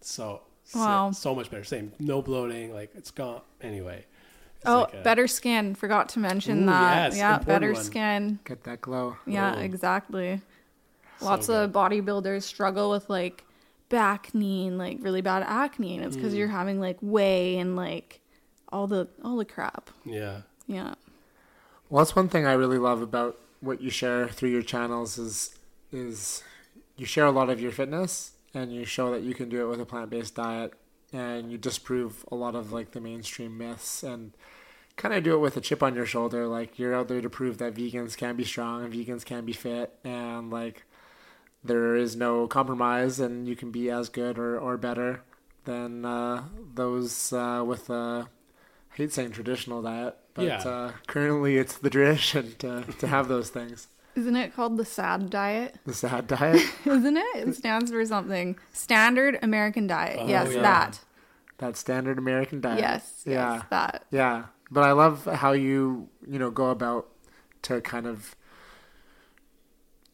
So 0.01 0.43
Wow. 0.75 1.11
so, 1.11 1.21
so 1.31 1.35
much 1.35 1.51
better. 1.51 1.65
Same, 1.65 1.93
no 1.99 2.23
bloating. 2.23 2.73
Like 2.73 2.93
it's 2.95 3.11
gone 3.11 3.41
anyway. 3.61 4.05
It's 4.57 4.67
Oh, 4.71 4.83
like 4.83 4.95
a- 4.95 5.03
better 5.03 5.27
skin. 5.27 5.75
Forgot 5.75 6.09
to 6.11 6.21
mention 6.21 6.63
Ooh, 6.63 6.67
that. 6.67 7.11
yes, 7.13 7.19
yeah, 7.19 7.39
better 7.39 7.73
one. 7.73 7.83
skin. 7.83 8.39
get 8.45 8.63
that 8.65 8.81
glow. 8.81 9.17
Yeah, 9.27 9.57
Oh. 9.57 9.61
exactly. 9.61 10.41
Lots 11.25 11.47
So 11.47 11.65
of 11.65 11.73
bodybuilders 11.73 12.43
struggle 12.43 12.91
with 12.91 13.09
like 13.11 13.45
bacne 13.91 14.69
and 14.69 14.79
like 14.79 14.99
really 15.01 15.21
bad 15.21 15.43
acne, 15.47 15.97
and 15.97 16.05
it's 16.05 16.17
Mm. 16.17 16.21
because 16.21 16.35
you're 16.35 16.49
having 16.49 16.81
like 16.81 16.99
whey 17.01 17.59
and 17.59 17.77
like 17.77 18.21
all 18.71 18.87
the 18.87 19.09
all 19.25 19.37
the 19.37 19.45
crap. 19.45 19.91
Yeah. 20.05 20.43
Yeah. 20.67 20.95
Well, 21.91 22.05
that's 22.05 22.17
one 22.17 22.29
thing 22.29 22.47
I 22.47 22.53
really 22.55 22.79
love 22.79 23.03
about 23.03 23.39
what 23.61 23.81
you 23.81 23.91
share 23.91 24.29
through 24.29 24.51
your 24.51 24.63
channels 24.63 25.19
is 25.19 25.55
is 25.93 26.43
you 26.97 27.05
share 27.07 27.27
a 27.27 27.31
lot 27.31 27.51
of 27.51 27.61
your 27.61 27.71
fitness 27.73 28.33
and 28.55 28.73
you 28.73 28.85
show 28.85 29.11
that 29.13 29.23
you 29.23 29.35
can 29.35 29.49
do 29.49 29.63
it 29.63 29.69
with 29.69 29.81
a 29.81 29.85
plant-based 29.87 30.35
diet 30.35 30.73
and 31.13 31.51
you 31.53 31.59
disprove 31.59 32.25
a 32.33 32.35
lot 32.35 32.55
of 32.55 32.73
like 32.73 32.93
the 32.93 33.01
mainstream 33.01 33.57
myths 33.59 34.03
and 34.03 34.33
kind 34.97 35.15
of 35.15 35.23
do 35.23 35.35
it 35.35 35.39
with 35.39 35.57
a 35.57 35.61
chip 35.61 35.83
on 35.83 35.95
your 35.95 36.07
shoulder 36.07 36.47
like 36.47 36.79
you're 36.79 36.95
out 36.95 37.09
there 37.09 37.21
to 37.21 37.29
prove 37.31 37.59
that 37.59 37.75
vegans 37.75 38.17
can 38.17 38.37
be 38.37 38.45
strong 38.45 38.85
and 38.85 38.93
vegans 38.93 39.25
can 39.25 39.45
be 39.45 39.53
fit 39.53 39.95
and 40.05 40.51
like 40.51 40.85
there 41.65 41.95
is 41.97 42.17
no 42.17 42.47
compromise 42.47 43.21
and 43.21 43.47
you 43.47 43.55
can 43.57 43.71
be 43.71 43.91
as 43.91 44.09
good 44.09 44.39
or, 44.39 44.59
or 44.59 44.77
better 44.77 45.23
than 45.65 46.05
uh, 46.05 46.45
those 46.75 47.33
uh, 47.33 47.63
with 47.67 47.89
a 47.91 48.29
I 48.93 48.95
hate 48.97 49.13
saying 49.13 49.31
traditional 49.31 49.81
diet, 49.81 50.17
but 50.35 50.45
Yeah. 50.45 50.59
uh, 50.59 50.93
currently 51.07 51.57
it's 51.57 51.79
the 51.79 51.89
tradition 51.89 52.55
to, 52.59 52.85
to 52.99 53.07
have 53.07 53.29
those 53.29 53.49
things. 53.49 53.89
Isn't 54.15 54.37
it 54.37 54.55
called 54.55 54.77
the 54.77 54.85
SAD 54.85 55.31
diet? 55.31 55.77
The 55.87 55.95
sad 55.95 56.27
diet, 56.27 56.61
Isn't 56.85 57.17
it? 57.17 57.49
It 57.49 57.55
stands 57.57 57.91
for 57.91 58.05
something. 58.05 58.59
Standard 58.73 59.39
American 59.43 59.87
diet. 59.87 60.19
Oh, 60.21 60.29
yes, 60.29 60.53
yeah. 60.53 60.61
that. 60.61 61.01
that 61.59 61.77
standard 61.79 62.19
American 62.19 62.61
diet. 62.61 62.81
Yes. 62.81 63.23
Yeah. 63.25 63.55
Yes, 63.55 63.65
that. 63.71 64.05
Yeah. 64.11 64.45
But 64.71 64.83
I 64.85 64.93
love 64.93 65.25
how 65.25 65.53
you, 65.53 66.09
you 66.29 66.39
know, 66.39 66.51
go 66.51 66.69
about 66.69 67.09
to 67.63 67.81
kind 67.81 68.07
of 68.07 68.37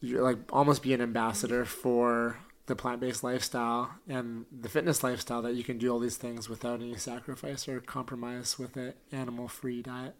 you 0.01 0.21
like 0.21 0.37
almost 0.51 0.81
be 0.81 0.93
an 0.93 1.01
ambassador 1.01 1.65
for 1.65 2.39
the 2.67 2.75
plant-based 2.75 3.23
lifestyle 3.23 3.89
and 4.07 4.45
the 4.51 4.69
fitness 4.69 5.03
lifestyle 5.03 5.41
that 5.41 5.55
you 5.55 5.63
can 5.63 5.77
do 5.77 5.91
all 5.91 5.99
these 5.99 6.17
things 6.17 6.47
without 6.47 6.81
any 6.81 6.95
sacrifice 6.95 7.67
or 7.67 7.79
compromise 7.79 8.59
with 8.59 8.77
an 8.77 8.93
animal-free 9.11 9.81
diet. 9.81 10.15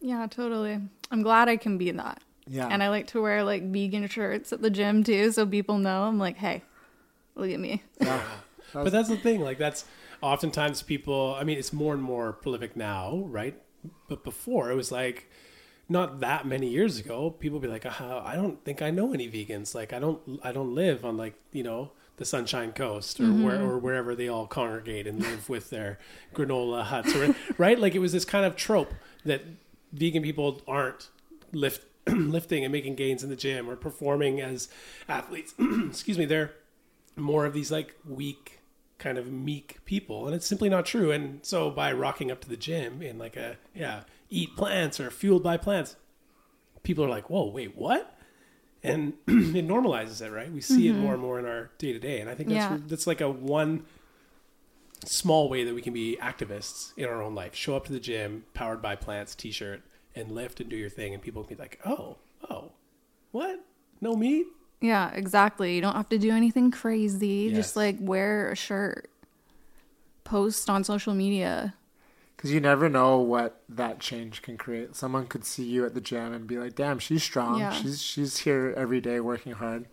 Yeah, 0.00 0.26
totally. 0.26 0.80
I'm 1.10 1.22
glad 1.22 1.48
I 1.48 1.56
can 1.56 1.78
be 1.78 1.90
that. 1.92 2.22
Yeah. 2.46 2.68
And 2.68 2.82
I 2.82 2.88
like 2.88 3.06
to 3.08 3.22
wear 3.22 3.42
like 3.42 3.70
vegan 3.72 4.06
shirts 4.08 4.52
at 4.52 4.62
the 4.62 4.70
gym 4.70 5.02
too, 5.02 5.32
so 5.32 5.46
people 5.46 5.78
know 5.78 6.04
I'm 6.04 6.18
like, 6.18 6.36
hey, 6.36 6.62
look 7.34 7.50
at 7.50 7.60
me. 7.60 7.82
yeah. 8.00 8.22
But 8.74 8.92
that's 8.92 9.08
the 9.08 9.16
thing. 9.16 9.40
Like 9.40 9.56
that's 9.56 9.86
oftentimes 10.20 10.82
people. 10.82 11.34
I 11.40 11.42
mean, 11.44 11.56
it's 11.56 11.72
more 11.72 11.94
and 11.94 12.02
more 12.02 12.34
prolific 12.34 12.76
now, 12.76 13.22
right? 13.24 13.58
But 14.08 14.24
before 14.24 14.70
it 14.70 14.74
was 14.74 14.92
like 14.92 15.30
not 15.88 16.20
that 16.20 16.46
many 16.46 16.68
years 16.68 16.98
ago. 16.98 17.30
People 17.30 17.58
be 17.58 17.68
like, 17.68 17.86
uh, 17.86 18.22
I 18.24 18.34
don't 18.34 18.62
think 18.64 18.82
I 18.82 18.90
know 18.90 19.12
any 19.12 19.28
vegans. 19.28 19.74
Like 19.74 19.92
I 19.92 19.98
don't. 19.98 20.40
I 20.42 20.52
don't 20.52 20.74
live 20.74 21.04
on 21.04 21.16
like 21.16 21.34
you 21.52 21.62
know 21.62 21.92
the 22.16 22.24
Sunshine 22.24 22.72
Coast 22.72 23.20
or 23.20 23.26
where 23.26 23.62
or 23.62 23.78
wherever 23.78 24.14
they 24.14 24.28
all 24.28 24.46
congregate 24.46 25.06
and 25.06 25.20
live 25.20 25.48
with 25.48 25.70
their 25.70 25.98
granola 26.34 26.82
huts, 26.82 27.14
or, 27.14 27.34
right? 27.56 27.78
Like 27.78 27.94
it 27.94 28.00
was 28.00 28.12
this 28.12 28.24
kind 28.24 28.44
of 28.44 28.56
trope 28.56 28.92
that 29.24 29.42
vegan 29.92 30.22
people 30.22 30.60
aren't 30.66 31.08
lift 31.52 31.84
lifting 32.08 32.64
and 32.64 32.72
making 32.72 32.96
gains 32.96 33.22
in 33.22 33.30
the 33.30 33.36
gym 33.36 33.68
or 33.68 33.76
performing 33.76 34.40
as 34.40 34.68
athletes. 35.08 35.54
Excuse 35.88 36.18
me, 36.18 36.24
they're 36.24 36.52
more 37.16 37.46
of 37.46 37.52
these 37.52 37.70
like 37.70 37.94
weak 38.06 38.60
kind 38.98 39.16
of 39.16 39.30
meek 39.30 39.78
people 39.84 40.26
and 40.26 40.34
it's 40.34 40.46
simply 40.46 40.68
not 40.68 40.84
true 40.84 41.12
and 41.12 41.38
so 41.42 41.70
by 41.70 41.92
rocking 41.92 42.32
up 42.32 42.40
to 42.40 42.48
the 42.48 42.56
gym 42.56 43.00
in 43.00 43.16
like 43.16 43.36
a 43.36 43.56
yeah 43.72 44.02
eat 44.30 44.56
plants 44.56 45.00
or 45.00 45.10
fueled 45.10 45.42
by 45.42 45.56
plants 45.56 45.96
people 46.82 47.04
are 47.04 47.08
like 47.08 47.28
whoa 47.30 47.46
wait 47.46 47.76
what 47.76 48.16
and 48.82 49.12
it 49.26 49.66
normalizes 49.66 50.22
it 50.22 50.30
right 50.30 50.52
we 50.52 50.60
see 50.60 50.88
it 50.88 50.92
mm-hmm. 50.92 51.00
more 51.00 51.12
and 51.14 51.22
more 51.22 51.38
in 51.38 51.44
our 51.46 51.70
day 51.78 51.92
to 51.92 51.98
day 51.98 52.20
and 52.20 52.30
i 52.30 52.34
think 52.34 52.48
that's 52.48 52.70
Yeah. 52.72 52.78
that's 52.86 53.06
like 53.06 53.20
a 53.20 53.30
one 53.30 53.84
small 55.04 55.48
way 55.48 55.64
that 55.64 55.74
we 55.74 55.80
can 55.82 55.92
be 55.92 56.18
activists 56.20 56.92
in 56.96 57.04
our 57.06 57.22
own 57.22 57.34
life 57.34 57.54
show 57.54 57.76
up 57.76 57.86
to 57.86 57.92
the 57.92 58.00
gym 58.00 58.44
powered 58.54 58.82
by 58.82 58.96
plants 58.96 59.34
t-shirt 59.34 59.82
and 60.14 60.32
lift 60.32 60.60
and 60.60 60.68
do 60.68 60.76
your 60.76 60.90
thing 60.90 61.14
and 61.14 61.22
people 61.22 61.44
can 61.44 61.56
be 61.56 61.62
like 61.62 61.78
oh 61.86 62.16
oh 62.50 62.72
what 63.32 63.64
no 64.00 64.14
meat 64.16 64.46
Yeah, 64.80 65.10
exactly. 65.12 65.74
You 65.74 65.80
don't 65.80 65.96
have 65.96 66.08
to 66.10 66.18
do 66.18 66.30
anything 66.30 66.70
crazy. 66.70 67.48
Yes. 67.50 67.56
Just 67.56 67.76
like 67.76 67.96
wear 67.98 68.52
a 68.52 68.54
shirt. 68.54 69.10
Post 70.22 70.70
on 70.70 70.84
social 70.84 71.14
media. 71.14 71.74
Because 72.38 72.52
you 72.52 72.60
never 72.60 72.88
know 72.88 73.18
what 73.18 73.60
that 73.68 73.98
change 73.98 74.42
can 74.42 74.56
create. 74.56 74.94
Someone 74.94 75.26
could 75.26 75.44
see 75.44 75.64
you 75.64 75.84
at 75.84 75.94
the 75.94 76.00
gym 76.00 76.32
and 76.32 76.46
be 76.46 76.56
like, 76.56 76.76
"Damn, 76.76 77.00
she's 77.00 77.24
strong. 77.24 77.58
Yeah. 77.58 77.72
She's 77.72 78.00
she's 78.00 78.38
here 78.38 78.72
every 78.76 79.00
day 79.00 79.18
working 79.18 79.52
hard." 79.52 79.86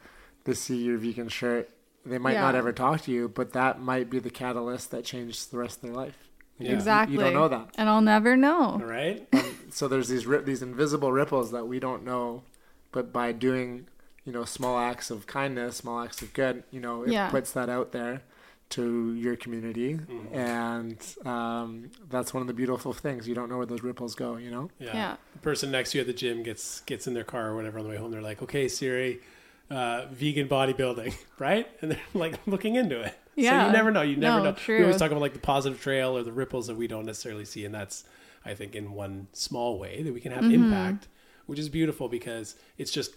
They 0.44 0.54
see 0.54 0.78
your 0.78 1.00
vegan 1.00 1.30
shirt. 1.30 1.72
They 2.06 2.20
might 2.20 2.38
not 2.38 2.54
ever 2.54 2.72
talk 2.72 3.02
to 3.02 3.12
you, 3.12 3.28
but 3.30 3.54
that 3.54 3.82
might 3.82 4.12
be 4.12 4.20
the 4.20 4.30
catalyst 4.30 4.92
that 4.92 5.04
changes 5.04 5.48
the 5.48 5.58
rest 5.58 5.78
of 5.78 5.82
their 5.90 5.94
life. 5.94 6.16
Yeah. 6.60 6.74
Exactly. 6.74 7.16
You, 7.18 7.24
don't 7.24 7.34
know 7.34 7.48
that. 7.48 7.70
And 7.80 7.90
I'll 7.90 8.02
never 8.02 8.38
know. 8.38 8.78
right 8.78 9.28
um, 9.34 9.58
So 9.72 9.88
there's 9.88 10.08
these 10.08 10.28
ri- 10.28 10.44
these 10.44 10.62
invisible 10.62 11.12
ripples 11.12 11.52
that 11.52 11.68
we 11.68 11.80
don't 11.80 12.06
know, 12.06 12.44
but 12.92 13.12
by 13.12 13.32
doing 13.32 13.88
you 14.24 14.32
know, 14.32 14.44
small 14.44 14.78
acts 14.80 15.12
of 15.12 15.28
kindness, 15.28 15.78
small 15.78 16.02
acts 16.02 16.22
of 16.24 16.34
good, 16.34 16.64
you 16.72 16.80
know, 16.80 17.04
it 17.04 17.12
Yeah. 17.12 17.30
puts 17.30 17.52
that 17.52 17.70
out 17.70 17.92
there 17.92 18.22
to 18.76 19.14
your 19.16 19.36
community. 19.36 20.00
And 20.34 20.98
um, 21.26 21.92
that's 22.10 22.34
one 22.34 22.42
of 22.42 22.48
the 22.48 22.54
beautiful 22.54 22.94
things. 22.94 23.28
You 23.28 23.36
don't 23.36 23.50
know 23.50 23.58
where 23.58 23.66
those 23.66 23.84
ripples 23.84 24.16
go, 24.16 24.38
you 24.38 24.52
know? 24.52 24.70
Yeah. 24.80 24.94
Yeah. 24.94 25.16
The 25.34 25.40
person 25.40 25.72
next 25.72 25.92
to 25.92 25.98
you 25.98 26.02
at 26.02 26.08
the 26.08 26.14
gym 26.14 26.44
gets 26.44 26.82
gets 26.82 27.08
in 27.08 27.14
their 27.14 27.24
car 27.24 27.50
or 27.50 27.56
whatever 27.56 27.78
on 27.80 27.86
the 27.86 27.90
way 27.90 27.98
home. 27.98 28.12
They're 28.12 28.22
like, 28.22 28.42
"Okay, 28.42 28.68
Siri, 28.68 29.20
uh, 29.70 30.06
vegan 30.12 30.48
bodybuilding, 30.48 31.14
right?" 31.40 31.68
And 31.82 31.92
they're 31.92 32.00
like 32.14 32.40
looking 32.48 32.76
into 32.76 33.00
it. 33.02 33.14
So 33.38 33.42
Yeah. 33.42 33.68
you 33.68 33.72
never 33.74 33.92
know. 33.92 34.02
You 34.02 34.16
never 34.18 34.38
No, 34.40 34.46
know. 34.46 34.52
true. 34.54 34.78
We 34.78 34.84
always 34.84 34.98
talk 34.98 35.12
about 35.12 35.22
like 35.22 35.34
the 35.34 35.40
positive 35.40 35.80
trail 35.82 36.18
or 36.18 36.24
the 36.24 36.32
ripples 36.32 36.68
that 36.68 36.76
we 36.76 36.88
don't 36.88 37.06
necessarily 37.06 37.46
see, 37.46 37.66
and 37.66 37.74
that's 37.74 38.04
I 38.46 38.54
think 38.54 38.76
in 38.76 38.92
one 38.94 39.28
small 39.34 39.80
way 39.80 40.04
that 40.04 40.14
we 40.14 40.22
can 40.22 40.32
have 40.32 40.44
Mm-hmm. 40.46 40.64
impact, 40.66 41.08
which 41.46 41.60
is 41.60 41.68
beautiful 41.70 42.08
because 42.10 42.56
it's 42.78 42.92
just 42.92 43.16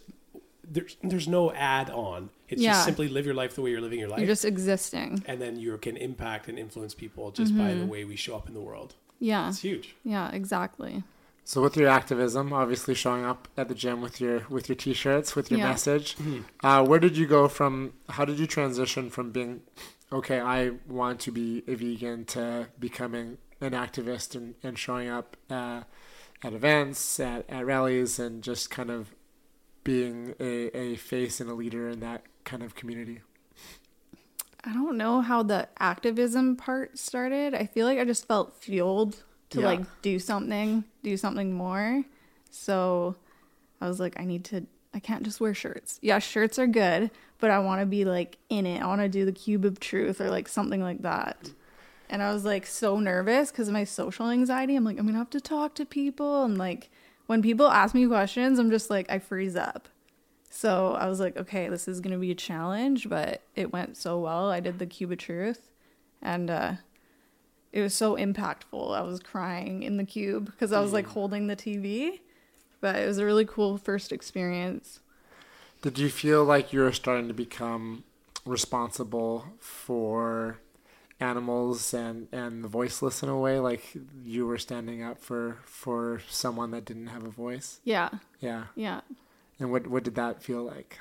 there's 0.71 0.97
there's 1.03 1.29
no 1.29 1.53
add 1.53 1.91
on. 1.91 2.31
It's 2.49 2.63
Yeah. 2.63 2.73
just 2.73 2.85
simply 2.85 3.09
live 3.09 3.27
your 3.27 3.35
life 3.35 3.55
the 3.55 3.63
way 3.63 3.71
you're 3.71 3.81
living 3.81 3.99
your 3.99 4.09
life. 4.09 4.21
You're 4.21 4.29
just 4.29 4.45
existing. 4.45 5.23
and 5.27 5.41
then 5.41 5.57
you 5.59 5.77
can 5.79 5.97
impact 5.97 6.49
and 6.49 6.59
influence 6.59 6.95
people 6.95 7.31
just 7.31 7.57
by 7.57 7.65
Mm-hmm. 7.71 7.81
the 7.81 7.87
way 7.87 8.05
we 8.05 8.17
show 8.17 8.37
up 8.37 8.49
in 8.49 8.55
the 8.55 8.61
world. 8.61 8.95
Yeah. 9.21 9.49
It's 9.49 9.61
huge. 9.61 9.95
Yeah, 10.05 10.31
exactly. 10.31 11.03
So 11.45 11.63
with 11.63 11.77
your 11.77 11.89
activism, 11.89 12.53
obviously 12.53 12.95
showing 12.95 13.25
up 13.25 13.49
at 13.57 13.69
the 13.69 13.75
gym 13.75 14.01
with 14.03 14.21
your 14.21 14.47
with 14.51 14.69
your 14.69 14.77
t-shirts, 14.77 15.35
with 15.35 15.51
your 15.51 15.61
Yeah. 15.61 15.69
message, 15.71 16.17
uh, 16.63 16.85
where 16.85 16.99
did 17.01 17.17
you 17.17 17.27
go 17.27 17.49
from? 17.49 17.95
How 18.11 18.25
did 18.25 18.39
you 18.39 18.47
transition 18.47 19.09
from 19.11 19.31
being, 19.33 19.63
okay, 20.13 20.41
I 20.41 20.73
want 20.87 21.21
to 21.21 21.31
be 21.33 21.65
a 21.67 21.75
vegan 21.75 22.25
to 22.37 22.69
becoming 22.79 23.39
an 23.61 23.73
activist 23.73 24.35
and, 24.37 24.55
and 24.63 24.79
showing 24.79 25.09
up 25.09 25.37
uh, 25.51 25.83
at 26.45 26.53
events, 26.53 27.19
at, 27.19 27.49
at 27.49 27.65
rallies, 27.67 28.19
and 28.19 28.43
just 28.43 28.71
kind 28.71 28.91
of 28.91 29.15
being 29.89 30.35
a, 30.39 30.77
a 30.77 30.97
face 30.97 31.41
and 31.41 31.49
a 31.51 31.55
leader 31.55 31.89
in 31.89 32.01
that 32.01 32.23
kind 32.45 32.63
of 32.63 32.75
community? 32.75 33.21
I 34.65 34.75
don't 34.75 34.99
know 34.99 35.23
how 35.23 35.43
the 35.43 35.67
activism 35.79 36.57
part 36.57 36.99
started. 36.99 37.55
I 37.55 37.65
feel 37.65 37.87
like 37.87 37.99
I 37.99 38.05
just 38.05 38.27
felt 38.29 38.55
fueled 38.55 39.17
to 39.51 39.61
Yeah. 39.61 39.67
like 39.67 39.81
do 40.03 40.19
something, 40.19 40.85
do 41.03 41.17
something 41.17 41.53
more. 41.55 42.05
So 42.51 43.17
I 43.81 43.89
was 43.89 43.99
like, 43.99 44.21
I 44.21 44.25
need 44.25 44.45
to, 44.47 44.67
I 44.93 44.99
can't 44.99 45.23
just 45.23 45.41
wear 45.41 45.55
shirts. 45.55 45.99
Yeah, 46.03 46.19
shirts 46.19 46.59
are 46.59 46.67
good, 46.67 47.11
but 47.39 47.51
I 47.51 47.59
want 47.61 47.81
to 47.81 47.87
be 47.87 48.05
like 48.05 48.37
in 48.51 48.67
it. 48.67 48.83
I 48.83 48.87
want 48.87 49.01
to 49.01 49.09
do 49.09 49.25
the 49.25 49.33
cube 49.33 49.65
of 49.65 49.81
truth 49.81 50.21
or 50.21 50.29
like 50.29 50.49
something 50.49 50.83
like 50.83 51.01
that. 51.03 51.51
And 52.11 52.23
I 52.23 52.33
was 52.35 52.45
like 52.45 52.67
so 52.67 52.99
nervous 53.01 53.51
because 53.51 53.69
of 53.69 53.75
my 53.75 53.85
social 53.85 54.29
anxiety. 54.29 54.77
I'm 54.77 54.85
like, 54.85 54.99
I'm 54.99 55.05
going 55.05 55.15
to 55.15 55.19
have 55.19 55.31
to 55.31 55.41
talk 55.41 55.75
to 55.77 55.87
people. 55.87 56.43
And 56.45 56.59
like, 56.59 56.91
when 57.29 57.43
people 57.43 57.69
ask 57.69 57.95
me 57.95 58.07
questions, 58.07 58.59
I'm 58.59 58.71
just 58.71 58.89
like, 58.89 59.11
I 59.11 59.19
freeze 59.19 59.55
up. 59.55 59.89
So 60.49 60.95
I 60.95 61.09
was 61.09 61.21
like, 61.21 61.37
okay, 61.37 61.69
this 61.69 61.87
is 61.87 62.01
going 62.01 62.15
to 62.15 62.19
be 62.19 62.31
a 62.31 62.35
challenge, 62.35 63.09
but 63.09 63.43
it 63.55 63.71
went 63.71 63.99
so 63.99 64.19
well. 64.19 64.51
I 64.51 64.61
did 64.61 64.79
the 64.79 64.87
Cube 64.87 65.13
of 65.13 65.19
Truth 65.19 65.71
and 66.23 66.51
uh, 66.51 66.73
it 67.71 67.83
was 67.83 67.95
so 67.95 68.17
impactful. 68.17 68.97
I 68.97 69.03
was 69.03 69.21
crying 69.21 69.83
in 69.83 69.99
the 69.99 70.05
cube 70.05 70.47
because 70.47 70.73
I 70.73 70.81
was 70.81 70.95
like 70.95 71.07
holding 71.07 71.49
the 71.49 71.55
TV, 71.55 72.21
but 72.81 72.97
it 72.97 73.07
was 73.07 73.19
a 73.19 73.27
really 73.27 73.45
cool 73.45 73.77
first 73.77 74.11
experience. 74.11 75.01
Did 75.83 75.99
you 75.99 76.09
feel 76.09 76.45
like 76.45 76.73
you 76.73 76.81
were 76.81 76.93
starting 76.93 77.29
to 77.29 77.35
become 77.35 78.05
responsible 78.47 79.45
for 79.61 80.61
animals 81.21 81.93
and, 81.95 82.29
and 82.33 82.63
the 82.65 82.69
voiceless 82.69 83.23
in 83.23 83.29
a 83.29 83.39
way? 83.39 83.59
Like 83.59 83.83
you 84.25 84.47
were 84.47 84.59
standing 84.59 85.03
up 85.03 85.21
for, 85.21 85.59
for 85.65 86.21
someone 86.29 86.71
that 86.73 86.85
didn't 86.85 87.09
have 87.09 87.25
a 87.25 87.31
voice? 87.31 87.81
Yeah, 87.85 88.11
Yeah. 88.41 88.65
yeah. 88.75 89.01
And 89.61 89.73
what 89.73 89.87
what 89.89 90.05
did 90.05 90.15
that 90.15 90.43
feel 90.43 90.63
like? 90.63 90.99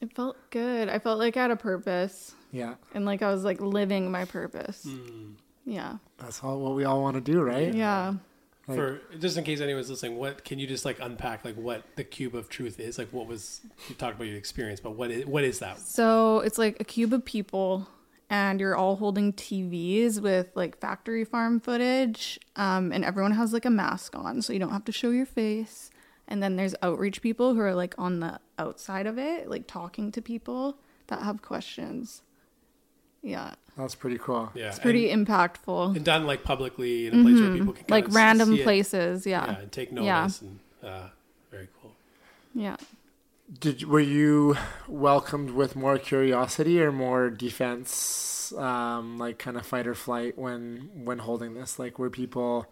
It 0.00 0.14
felt 0.14 0.36
good. 0.50 0.88
I 0.88 0.98
felt 0.98 1.18
like 1.18 1.36
I 1.36 1.42
had 1.42 1.50
a 1.50 1.56
purpose 1.56 2.34
Yeah. 2.50 2.74
and 2.94 3.04
like 3.04 3.22
I 3.22 3.30
was 3.30 3.44
like 3.44 3.60
living 3.60 4.10
my 4.10 4.24
purpose. 4.24 4.84
Hmm. 4.88 5.32
Yeah. 5.64 5.98
That's 6.18 6.42
all 6.42 6.58
what 6.60 6.74
we 6.74 6.84
all 6.84 7.02
want 7.02 7.14
to 7.14 7.20
do, 7.20 7.40
right? 7.42 7.72
Yeah. 7.72 8.14
Like- 8.66 8.76
for 8.78 9.00
just 9.18 9.36
in 9.36 9.44
case 9.44 9.60
anyone's 9.60 9.90
listening, 9.90 10.16
what 10.18 10.44
can 10.44 10.58
you 10.58 10.66
just 10.66 10.84
like 10.84 10.98
unpack 11.00 11.44
like 11.44 11.56
what 11.56 11.82
the 11.96 12.04
cube 12.04 12.34
of 12.34 12.48
truth 12.48 12.80
is? 12.80 12.96
Like 12.96 13.12
what 13.12 13.26
was 13.26 13.60
you 13.88 13.94
talked 13.94 14.16
about 14.16 14.26
your 14.28 14.38
experience, 14.38 14.80
but 14.80 14.92
what 14.96 15.10
is 15.10 15.26
what 15.26 15.44
is 15.44 15.58
that? 15.58 15.78
So 15.78 16.40
it's 16.40 16.56
like 16.58 16.78
a 16.80 16.84
cube 16.84 17.12
of 17.12 17.24
people, 17.24 17.86
and 18.32 18.60
you're 18.60 18.74
all 18.74 18.96
holding 18.96 19.34
TVs 19.34 20.18
with 20.18 20.48
like 20.54 20.78
factory 20.80 21.22
farm 21.22 21.60
footage, 21.60 22.40
um, 22.56 22.90
and 22.90 23.04
everyone 23.04 23.32
has 23.32 23.52
like 23.52 23.66
a 23.66 23.70
mask 23.70 24.16
on, 24.16 24.40
so 24.40 24.54
you 24.54 24.58
don't 24.58 24.70
have 24.70 24.86
to 24.86 24.92
show 24.92 25.10
your 25.10 25.26
face. 25.26 25.90
And 26.26 26.42
then 26.42 26.56
there's 26.56 26.74
outreach 26.82 27.20
people 27.20 27.52
who 27.52 27.60
are 27.60 27.74
like 27.74 27.94
on 27.98 28.20
the 28.20 28.40
outside 28.58 29.06
of 29.06 29.18
it, 29.18 29.50
like 29.50 29.66
talking 29.66 30.10
to 30.12 30.22
people 30.22 30.78
that 31.08 31.20
have 31.20 31.42
questions. 31.42 32.22
Yeah, 33.22 33.52
That's 33.76 33.94
pretty 33.94 34.16
cool. 34.18 34.50
Yeah, 34.54 34.68
it's 34.68 34.78
pretty 34.78 35.10
and, 35.10 35.26
impactful. 35.26 35.94
and 35.94 36.04
done 36.04 36.26
like 36.26 36.42
publicly 36.42 37.08
in 37.08 37.20
a 37.20 37.22
place 37.22 37.38
where 37.38 37.52
people 37.52 37.72
can 37.74 37.84
like 37.90 38.06
random 38.14 38.48
see 38.54 38.60
it. 38.60 38.64
places. 38.64 39.26
Yeah, 39.26 39.44
Yeah. 39.44 39.58
and 39.60 39.70
take 39.72 39.92
Yeah. 39.92 40.28
and 40.40 40.58
uh, 40.82 41.08
very 41.50 41.68
cool. 41.82 41.92
Yeah. 42.54 42.76
Did 43.60 43.84
were 43.84 44.00
you 44.00 44.56
welcomed 44.88 45.50
with 45.50 45.76
more 45.76 45.98
curiosity 45.98 46.80
or 46.80 46.90
more 46.90 47.28
defense, 47.30 48.52
um, 48.52 49.18
like 49.18 49.38
kind 49.38 49.56
of 49.56 49.66
fight 49.66 49.86
or 49.86 49.94
flight 49.94 50.38
when 50.38 50.90
when 50.94 51.18
holding 51.18 51.54
this? 51.54 51.78
Like 51.78 51.98
were 51.98 52.10
people 52.10 52.66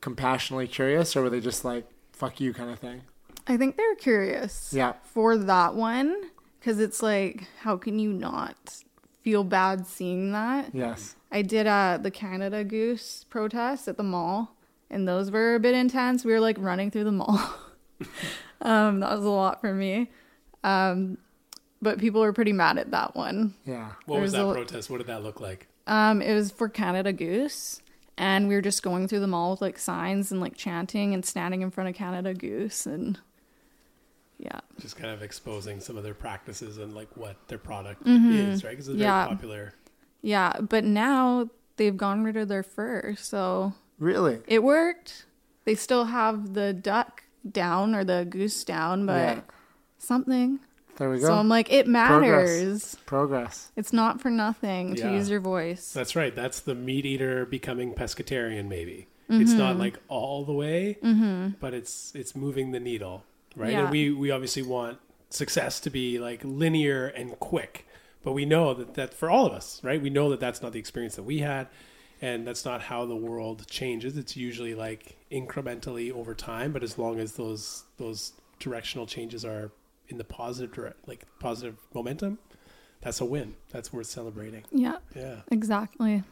compassionately 0.00 0.68
curious 0.68 1.16
or 1.16 1.22
were 1.22 1.30
they 1.30 1.40
just 1.40 1.64
like 1.64 1.86
fuck 2.12 2.40
you 2.40 2.54
kind 2.54 2.70
of 2.70 2.78
thing? 2.78 3.02
I 3.46 3.56
think 3.56 3.76
they're 3.76 3.94
curious. 3.96 4.72
Yeah. 4.72 4.94
For 5.02 5.36
that 5.36 5.74
one, 5.74 6.30
because 6.58 6.78
it's 6.78 7.02
like, 7.02 7.46
how 7.60 7.76
can 7.76 7.98
you 7.98 8.12
not 8.12 8.82
feel 9.22 9.44
bad 9.44 9.86
seeing 9.86 10.32
that? 10.32 10.74
Yes. 10.74 11.16
I 11.30 11.42
did 11.42 11.66
uh, 11.66 11.98
the 12.00 12.10
Canada 12.10 12.64
Goose 12.64 13.24
protest 13.28 13.88
at 13.88 13.96
the 13.96 14.02
mall, 14.02 14.56
and 14.88 15.06
those 15.06 15.30
were 15.30 15.56
a 15.56 15.60
bit 15.60 15.74
intense. 15.74 16.24
We 16.24 16.32
were 16.32 16.40
like 16.40 16.56
running 16.58 16.90
through 16.90 17.04
the 17.04 17.12
mall. 17.12 17.54
um, 18.64 19.00
that 19.00 19.10
was 19.16 19.24
a 19.24 19.30
lot 19.30 19.60
for 19.60 19.72
me. 19.74 20.10
Um, 20.64 21.18
but 21.82 21.98
people 21.98 22.20
were 22.22 22.32
pretty 22.32 22.52
mad 22.52 22.78
at 22.78 22.90
that 22.92 23.14
one. 23.14 23.54
Yeah. 23.66 23.92
What 24.06 24.20
was 24.20 24.32
There's 24.32 24.42
that 24.44 24.50
a- 24.50 24.54
protest? 24.54 24.90
What 24.90 24.98
did 24.98 25.06
that 25.08 25.22
look 25.22 25.40
like? 25.40 25.68
Um, 25.86 26.22
it 26.22 26.32
was 26.34 26.50
for 26.50 26.68
Canada 26.70 27.12
Goose, 27.12 27.82
and 28.16 28.48
we 28.48 28.54
were 28.54 28.62
just 28.62 28.82
going 28.82 29.06
through 29.06 29.20
the 29.20 29.26
mall 29.26 29.50
with 29.50 29.60
like 29.60 29.78
signs 29.78 30.32
and 30.32 30.40
like 30.40 30.56
chanting 30.56 31.12
and 31.12 31.24
standing 31.26 31.60
in 31.60 31.70
front 31.70 31.90
of 31.90 31.94
Canada 31.94 32.32
Goose, 32.32 32.86
and 32.86 33.18
yeah, 34.38 34.60
Just 34.80 34.96
kind 34.96 35.12
of 35.12 35.22
exposing 35.22 35.80
some 35.80 35.96
of 35.98 36.02
their 36.02 36.14
practices 36.14 36.78
and 36.78 36.94
like 36.94 37.08
what 37.16 37.36
their 37.48 37.58
product 37.58 38.02
is, 38.06 38.64
right? 38.64 38.70
Because 38.70 38.88
it's 38.88 38.94
Mm-hmm. 38.94 39.02
Yeah. 39.02 39.24
very 39.26 39.36
popular. 39.36 39.74
yeah. 40.22 40.52
But 40.60 40.84
now 40.84 41.50
they've 41.76 41.96
gone 41.96 42.24
rid 42.24 42.36
of 42.38 42.48
their 42.48 42.62
fur, 42.62 43.14
so 43.18 43.74
Really? 43.98 44.40
it 44.46 44.62
worked. 44.62 45.26
They 45.66 45.74
still 45.74 46.06
have 46.06 46.54
the 46.54 46.72
duck 46.72 47.23
down 47.50 47.94
or 47.94 48.04
the 48.04 48.26
goose 48.28 48.64
down, 48.64 49.06
but 49.06 49.36
Yeah. 49.36 49.40
something. 49.98 50.60
There 50.96 51.10
we 51.10 51.18
go. 51.18 51.26
So 51.26 51.34
I'm 51.34 51.48
like, 51.48 51.72
it 51.72 51.88
matters. 51.88 52.94
Progress. 53.06 53.72
It's 53.76 53.92
not 53.92 54.20
for 54.20 54.30
nothing 54.30 54.94
to 54.94 55.02
Yeah. 55.02 55.12
use 55.12 55.28
your 55.28 55.40
voice. 55.40 55.92
That's 55.92 56.14
right. 56.14 56.34
That's 56.34 56.60
the 56.60 56.74
meat 56.74 57.04
eater 57.04 57.44
becoming 57.44 57.94
pescatarian. 57.94 58.68
Maybe 58.68 59.08
it's 59.28 59.52
not 59.52 59.72
Mm-hmm. 59.72 59.80
like 59.80 59.98
all 60.08 60.44
the 60.44 60.52
way, 60.52 60.98
but 61.60 61.74
it's 61.74 62.12
it's 62.14 62.36
moving 62.36 62.70
the 62.72 62.80
needle, 62.80 63.24
right? 63.56 63.72
Yeah. 63.72 63.82
And 63.82 63.90
we 63.90 64.10
we 64.10 64.30
obviously 64.30 64.62
want 64.62 64.98
success 65.30 65.80
to 65.80 65.90
be 65.90 66.18
like 66.20 66.42
linear 66.44 67.06
and 67.08 67.38
quick, 67.40 67.88
but 68.22 68.32
we 68.32 68.44
know 68.44 68.72
that 68.74 68.94
that 68.94 69.12
for 69.14 69.28
all 69.30 69.46
of 69.46 69.52
us, 69.52 69.80
right? 69.82 70.00
We 70.00 70.10
know 70.10 70.30
that 70.30 70.38
that's 70.38 70.62
not 70.62 70.72
the 70.72 70.78
experience 70.78 71.16
that 71.16 71.24
we 71.24 71.38
had, 71.38 71.66
and 72.22 72.46
that's 72.46 72.64
not 72.64 72.82
how 72.82 73.04
the 73.06 73.16
world 73.16 73.66
changes. 73.68 74.16
It's 74.16 74.36
usually 74.36 74.74
like 74.74 75.16
incrementally 75.30 76.12
over 76.12 76.34
time, 76.34 76.72
but 76.72 76.82
as 76.82 76.98
long 76.98 77.18
as 77.20 77.32
those 77.32 77.84
those 77.98 78.32
directional 78.58 79.06
changes 79.06 79.44
are 79.44 79.70
in 80.08 80.18
the 80.18 80.24
positive 80.24 80.72
direct, 80.72 81.06
like 81.08 81.24
positive 81.40 81.76
momentum, 81.94 82.38
that's 83.00 83.20
a 83.20 83.24
win. 83.24 83.54
That's 83.70 83.92
worth 83.92 84.06
celebrating. 84.06 84.64
Yeah, 84.70 84.98
Yeah. 85.14 85.40
exactly. 85.50 86.22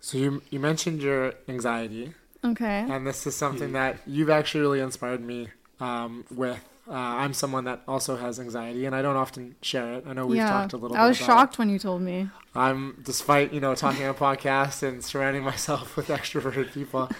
So 0.00 0.18
you 0.18 0.42
you 0.50 0.60
mentioned 0.60 1.02
your 1.02 1.32
anxiety, 1.48 2.12
Okay. 2.44 2.84
and 2.88 3.06
this 3.06 3.26
is 3.26 3.34
Hmm. 3.34 3.38
something 3.38 3.72
that 3.72 3.98
you've 4.06 4.30
actually 4.30 4.60
really 4.60 4.80
inspired 4.80 5.22
me 5.22 5.48
um, 5.80 6.24
with. 6.30 6.60
Uh, 6.86 6.92
I'm 6.92 7.32
someone 7.32 7.64
that 7.64 7.82
also 7.88 8.16
has 8.16 8.38
anxiety, 8.38 8.84
and 8.84 8.94
I 8.94 9.00
don't 9.00 9.16
often 9.16 9.54
share 9.62 9.94
it. 9.94 10.04
I 10.06 10.12
know 10.12 10.26
we've 10.26 10.36
yeah. 10.36 10.50
talked 10.50 10.74
a 10.74 10.76
little. 10.76 10.96
I 10.96 11.06
was 11.08 11.18
about 11.18 11.24
it. 11.24 11.26
shocked 11.26 11.58
when 11.58 11.70
you 11.70 11.78
told 11.78 12.02
me. 12.02 12.28
I'm 12.54 13.00
despite 13.02 13.52
you 13.54 13.60
know 13.60 13.74
talking 13.74 14.04
on 14.04 14.10
a 14.10 14.14
podcast 14.14 14.82
and 14.82 15.02
surrounding 15.02 15.42
myself 15.44 15.96
with 15.96 16.08
extroverted 16.08 16.72
people. 16.72 17.10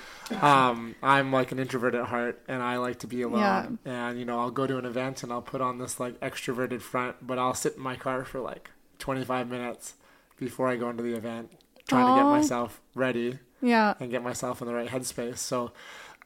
Um, 0.43 0.95
I'm 1.03 1.33
like 1.33 1.51
an 1.53 1.59
introvert 1.59 1.95
at 1.95 2.07
heart, 2.07 2.43
and 2.47 2.63
I 2.63 2.77
like 2.77 2.99
to 3.01 3.07
be 3.07 3.23
alone. 3.23 3.79
And 3.85 4.19
you 4.19 4.25
know, 4.27 4.39
I'll 4.39 4.51
go 4.51 4.67
to 4.67 4.77
an 4.77 4.85
event 4.85 5.23
and 5.23 5.33
I'll 5.33 5.43
put 5.43 5.61
on 5.61 5.79
this 5.79 5.99
like 5.99 6.21
extroverted 6.21 6.83
front, 6.83 7.27
but 7.27 7.39
I'll 7.39 7.55
sit 7.55 7.77
in 7.77 7.81
my 7.81 7.97
car 7.97 8.25
for 8.25 8.41
like 8.41 8.71
25 8.99 9.49
minutes 9.49 9.95
before 10.39 10.69
I 10.69 10.77
go 10.77 10.91
into 10.91 11.03
the 11.03 11.15
event, 11.15 11.51
trying 11.89 12.15
to 12.15 12.21
get 12.21 12.27
myself 12.29 12.81
ready 12.95 13.39
Yeah. 13.63 13.95
and 14.01 14.11
get 14.11 14.23
myself 14.23 14.61
in 14.61 14.67
the 14.67 14.75
right 14.75 14.89
headspace. 14.89 15.39
So. 15.39 15.73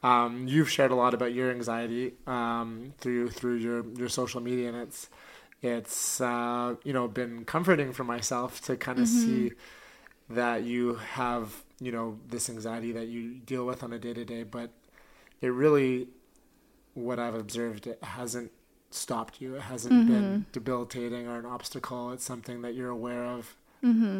Um, 0.01 0.47
you've 0.47 0.69
shared 0.69 0.91
a 0.91 0.95
lot 0.95 1.13
about 1.13 1.33
your 1.33 1.51
anxiety 1.51 2.13
um, 2.25 2.93
through 2.99 3.29
through 3.31 3.55
your, 3.55 3.85
your 3.97 4.09
social 4.09 4.39
media, 4.41 4.69
and 4.69 4.77
it's 4.77 5.09
it's 5.61 6.21
uh, 6.21 6.75
you 6.83 6.93
know 6.93 7.07
been 7.07 7.43
comforting 7.45 7.91
for 7.91 8.03
myself 8.05 8.61
to 8.61 8.77
kind 8.77 8.99
of 8.99 9.07
see 9.07 9.51
that 10.29 10.63
you 10.63 10.95
have 10.95 11.63
you 11.81 11.91
know 11.91 12.17
this 12.29 12.49
anxiety 12.49 12.91
that 12.93 13.07
you 13.07 13.35
deal 13.45 13.65
with 13.65 13.83
on 13.83 13.91
a 13.91 13.99
day 13.99 14.13
to 14.13 14.23
day, 14.23 14.43
but 14.43 14.69
it 15.41 15.49
really, 15.49 16.07
what 16.93 17.19
I've 17.19 17.35
observed, 17.35 17.87
it 17.87 18.01
hasn't 18.03 18.51
stopped 18.91 19.41
you. 19.41 19.55
It 19.55 19.61
hasn't 19.63 19.93
been 20.07 20.45
debilitating 20.51 21.27
or 21.27 21.37
an 21.39 21.45
obstacle. 21.45 22.11
It's 22.11 22.23
something 22.25 22.61
that 22.61 22.73
you're 22.73 22.89
aware 22.89 23.25
of, 23.25 23.55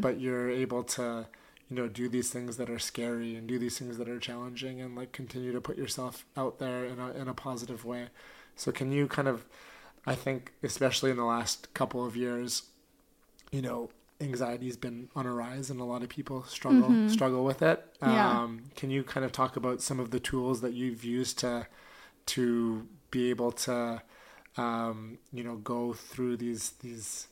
but 0.02 0.20
you're 0.20 0.50
able 0.50 0.84
to 0.84 1.28
you 1.70 1.76
know 1.76 1.88
do 1.88 2.10
these 2.10 2.30
things 2.30 2.58
that 2.58 2.70
are 2.70 2.80
scary 2.80 3.36
and 3.36 3.48
do 3.48 3.60
these 3.60 3.78
things 3.78 3.98
that 3.98 4.10
are 4.10 4.20
challenging 4.20 4.82
and 4.82 4.96
like 4.96 5.12
continue 5.12 5.52
to 5.52 5.62
put 5.62 5.78
yourself 5.78 6.26
out 6.36 6.60
there 6.60 6.86
in 6.86 7.00
a 7.00 7.12
in 7.12 7.28
a 7.28 7.34
positive 7.34 7.86
way. 7.86 8.08
So 8.56 8.72
can 8.72 8.92
you 8.92 9.08
kind 9.08 9.28
of 9.28 9.46
I 10.06 10.16
think 10.16 10.54
especially 10.64 11.12
in 11.12 11.18
the 11.18 11.26
last 11.26 11.74
couple 11.74 12.06
of 12.06 12.16
years, 12.16 12.64
you 13.52 13.62
know, 13.62 13.90
anxiety's 14.22 14.78
been 14.78 15.10
on 15.16 15.26
a 15.26 15.34
rise 15.34 15.70
and 15.70 15.80
a 15.80 15.84
lot 15.84 16.02
of 16.04 16.10
people 16.10 16.44
struggle 16.44 17.10
struggle 17.10 17.44
with 17.44 17.62
it. 17.62 17.86
Yeah. 18.02 18.42
Um, 18.42 18.64
can 18.76 18.90
you 18.90 19.04
kind 19.04 19.26
of 19.26 19.32
talk 19.32 19.56
about 19.56 19.82
some 19.82 20.00
of 20.00 20.12
the 20.12 20.20
tools 20.20 20.62
that 20.62 20.74
you've 20.74 21.04
used 21.04 21.40
to 21.40 21.68
to 22.28 22.88
be 23.12 23.30
able 23.30 23.52
to 23.52 24.02
um, 24.58 25.20
you 25.32 25.44
know 25.44 25.56
go 25.58 25.94
through 25.94 26.38
these 26.38 26.72
these 26.82 27.28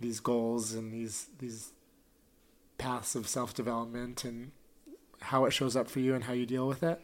these 0.00 0.20
goals 0.20 0.74
and 0.74 0.92
these 0.92 1.28
these 1.38 1.70
paths 2.82 3.14
of 3.14 3.26
self 3.28 3.54
development 3.54 4.24
and 4.24 4.50
how 5.20 5.44
it 5.44 5.52
shows 5.52 5.76
up 5.76 5.88
for 5.88 6.00
you 6.00 6.14
and 6.14 6.24
how 6.24 6.32
you 6.32 6.46
deal 6.46 6.66
with 6.66 6.82
it? 6.82 7.00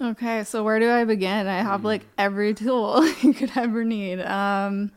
Okay, 0.00 0.42
so 0.44 0.64
where 0.64 0.80
do 0.80 0.90
I 0.90 1.04
begin? 1.04 1.46
I 1.46 1.58
have 1.62 1.84
like 1.84 2.02
every 2.18 2.54
tool 2.54 3.06
you 3.22 3.32
could 3.34 3.52
ever 3.56 3.84
need. 3.84 4.20
Um, 4.20 4.90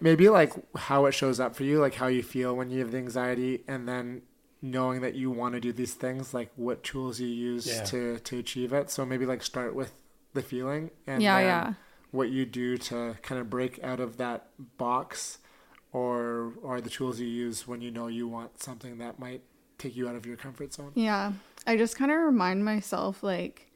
maybe 0.00 0.28
like 0.28 0.52
how 0.76 1.06
it 1.06 1.12
shows 1.12 1.38
up 1.40 1.54
for 1.54 1.62
you, 1.64 1.78
like 1.78 1.94
how 1.94 2.06
you 2.08 2.22
feel 2.22 2.56
when 2.56 2.70
you 2.70 2.80
have 2.80 2.90
the 2.90 2.98
anxiety, 2.98 3.62
and 3.68 3.86
then 3.88 4.22
knowing 4.62 5.02
that 5.02 5.14
you 5.14 5.30
want 5.30 5.54
to 5.54 5.60
do 5.60 5.72
these 5.72 5.94
things, 5.94 6.32
like 6.34 6.50
what 6.56 6.82
tools 6.82 7.20
you 7.20 7.28
use 7.28 7.66
Yeah. 7.66 7.84
to 7.84 8.18
to 8.18 8.38
achieve 8.38 8.72
it. 8.72 8.90
So 8.90 9.04
maybe 9.06 9.26
like 9.26 9.42
start 9.42 9.74
with 9.74 9.92
the 10.32 10.42
feeling, 10.42 10.90
and 11.06 11.22
Yeah, 11.22 11.36
then 11.38 11.46
yeah. 11.46 11.72
what 12.10 12.30
you 12.30 12.44
do 12.46 12.76
to 12.78 13.16
kind 13.22 13.40
of 13.40 13.48
break 13.50 13.78
out 13.84 14.00
of 14.00 14.16
that 14.16 14.48
box, 14.78 15.38
or 15.94 16.52
or 16.62 16.80
the 16.82 16.90
tools 16.90 17.18
you 17.20 17.26
use 17.26 17.66
when 17.66 17.80
you 17.80 17.90
know 17.90 18.08
you 18.08 18.28
want 18.28 18.60
something 18.60 18.98
that 18.98 19.18
might 19.18 19.40
take 19.78 19.96
you 19.96 20.08
out 20.08 20.16
of 20.16 20.26
your 20.26 20.36
comfort 20.36 20.74
zone. 20.74 20.92
yeah, 20.94 21.32
I 21.66 21.76
just 21.76 21.96
kind 21.96 22.10
of 22.10 22.18
remind 22.18 22.64
myself 22.64 23.22
like 23.22 23.70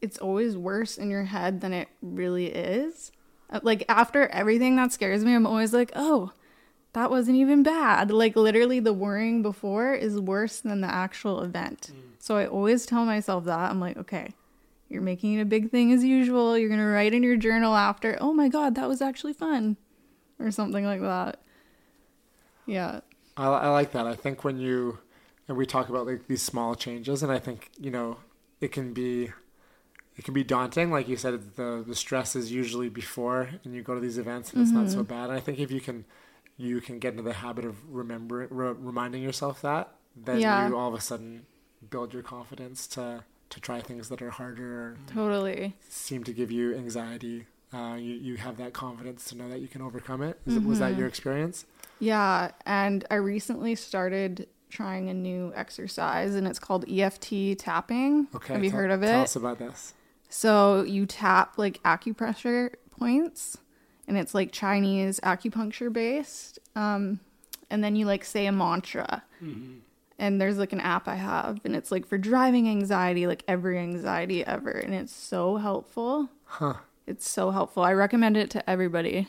it's 0.00 0.18
always 0.18 0.56
worse 0.56 0.98
in 0.98 1.08
your 1.10 1.24
head 1.24 1.60
than 1.60 1.72
it 1.72 1.88
really 2.02 2.46
is. 2.46 3.12
Uh, 3.50 3.60
Like 3.62 3.84
after 3.88 4.26
everything 4.28 4.76
that 4.76 4.92
scares 4.92 5.24
me, 5.24 5.34
I'm 5.34 5.46
always 5.46 5.72
like, 5.72 5.92
oh, 5.94 6.32
that 6.94 7.10
wasn't 7.10 7.36
even 7.36 7.62
bad. 7.62 8.10
Like 8.10 8.34
literally, 8.34 8.80
the 8.80 8.92
worrying 8.92 9.42
before 9.42 9.92
is 9.94 10.18
worse 10.18 10.60
than 10.60 10.80
the 10.80 10.92
actual 10.92 11.42
event. 11.42 11.92
So 12.18 12.36
I 12.36 12.46
always 12.46 12.84
tell 12.86 13.04
myself 13.04 13.44
that. 13.44 13.70
I'm 13.70 13.78
like, 13.80 13.96
okay, 13.96 14.34
you're 14.88 15.02
making 15.02 15.34
it 15.34 15.42
a 15.42 15.44
big 15.44 15.70
thing 15.70 15.92
as 15.92 16.02
usual. 16.02 16.56
You're 16.58 16.68
going 16.68 16.80
to 16.80 16.86
write 16.86 17.12
in 17.14 17.22
your 17.22 17.36
journal 17.36 17.76
after, 17.76 18.16
oh 18.20 18.32
my 18.32 18.48
God, 18.48 18.74
that 18.74 18.88
was 18.88 19.00
actually 19.02 19.34
fun, 19.34 19.76
or 20.38 20.50
something 20.50 20.84
like 20.84 21.00
that. 21.02 21.38
Yeah. 22.70 23.00
I, 23.36 23.46
I 23.46 23.68
like 23.68 23.92
that. 23.92 24.06
I 24.06 24.14
think 24.14 24.44
when 24.44 24.58
you 24.58 24.98
and 25.48 25.56
we 25.56 25.66
talk 25.66 25.88
about 25.88 26.06
like 26.06 26.26
these 26.28 26.42
small 26.42 26.74
changes, 26.74 27.22
and 27.22 27.32
I 27.32 27.38
think 27.38 27.70
you 27.78 27.90
know 27.90 28.18
it 28.60 28.72
can 28.72 28.92
be 28.92 29.30
it 30.16 30.24
can 30.24 30.34
be 30.34 30.44
daunting. 30.44 30.90
Like 30.90 31.08
you 31.08 31.16
said, 31.16 31.56
the 31.56 31.84
the 31.86 31.94
stress 31.94 32.36
is 32.36 32.52
usually 32.52 32.88
before, 32.88 33.50
and 33.64 33.74
you 33.74 33.82
go 33.82 33.94
to 33.94 34.00
these 34.00 34.18
events, 34.18 34.52
and 34.52 34.62
it's 34.62 34.70
not 34.70 34.88
so 34.90 34.98
mm-hmm. 34.98 35.14
bad. 35.14 35.24
And 35.24 35.32
I 35.32 35.40
think 35.40 35.58
if 35.58 35.70
you 35.70 35.80
can 35.80 36.04
you 36.56 36.80
can 36.80 36.98
get 36.98 37.12
into 37.12 37.22
the 37.22 37.32
habit 37.32 37.64
of 37.64 37.76
remembering, 37.90 38.48
re- 38.50 38.74
reminding 38.78 39.22
yourself 39.22 39.62
that, 39.62 39.94
then 40.14 40.40
Yeah. 40.40 40.68
you 40.68 40.76
all 40.76 40.88
of 40.88 40.94
a 40.94 41.00
sudden 41.00 41.46
build 41.88 42.12
your 42.12 42.22
confidence 42.22 42.86
to 42.88 43.24
to 43.48 43.60
try 43.60 43.80
things 43.80 44.08
that 44.10 44.22
are 44.22 44.30
harder 44.30 44.96
Totally. 45.08 45.74
seem 45.88 46.22
to 46.24 46.32
give 46.32 46.50
you 46.52 46.76
anxiety. 46.76 47.46
Uh, 47.72 47.94
you 47.94 48.14
you 48.14 48.36
have 48.36 48.56
that 48.56 48.72
confidence 48.72 49.24
to 49.26 49.36
know 49.36 49.48
that 49.48 49.60
you 49.60 49.68
can 49.68 49.80
overcome 49.82 50.22
it. 50.22 50.40
Is 50.46 50.56
it 50.56 50.64
was 50.64 50.80
that 50.80 50.96
your 50.98 51.06
experience? 51.06 51.66
Yeah, 52.00 52.50
and 52.66 53.04
I 53.10 53.16
recently 53.16 53.74
started 53.74 54.48
trying 54.70 55.08
a 55.08 55.14
new 55.14 55.52
exercise 55.54 56.34
and 56.34 56.46
it's 56.46 56.58
called 56.58 56.84
EFT 56.88 57.58
tapping. 57.58 58.28
Okay, 58.34 58.54
Have 58.54 58.64
you 58.64 58.70
tell- 58.70 58.78
heard 58.80 58.90
of 58.90 59.02
it? 59.02 59.06
Tell 59.08 59.22
us 59.22 59.36
about 59.36 59.58
this. 59.58 59.94
So 60.28 60.82
you 60.82 61.06
tap 61.06 61.58
like 61.58 61.82
acupressure 61.82 62.74
points 62.98 63.58
and 64.08 64.16
it's 64.16 64.34
like 64.34 64.52
Chinese 64.52 65.20
acupuncture 65.20 65.92
based. 65.92 66.58
Um 66.74 67.20
and 67.68 67.84
then 67.84 67.94
you 67.96 68.04
like 68.06 68.24
say 68.24 68.46
a 68.46 68.52
mantra. 68.52 69.22
And 70.18 70.38
there's 70.40 70.58
like 70.58 70.72
an 70.72 70.80
app 70.80 71.08
I 71.08 71.14
have 71.16 71.60
and 71.64 71.74
it's 71.76 71.90
like 71.90 72.06
for 72.06 72.18
driving 72.18 72.68
anxiety, 72.68 73.26
like 73.26 73.42
every 73.48 73.78
anxiety 73.78 74.44
ever 74.44 74.70
and 74.70 74.94
it's 74.94 75.14
so 75.14 75.56
helpful. 75.56 76.28
Huh. 76.44 76.74
It's 77.10 77.28
so 77.28 77.50
helpful. 77.50 77.82
I 77.82 77.92
recommend 77.92 78.36
it 78.36 78.50
to 78.50 78.70
everybody. 78.70 79.26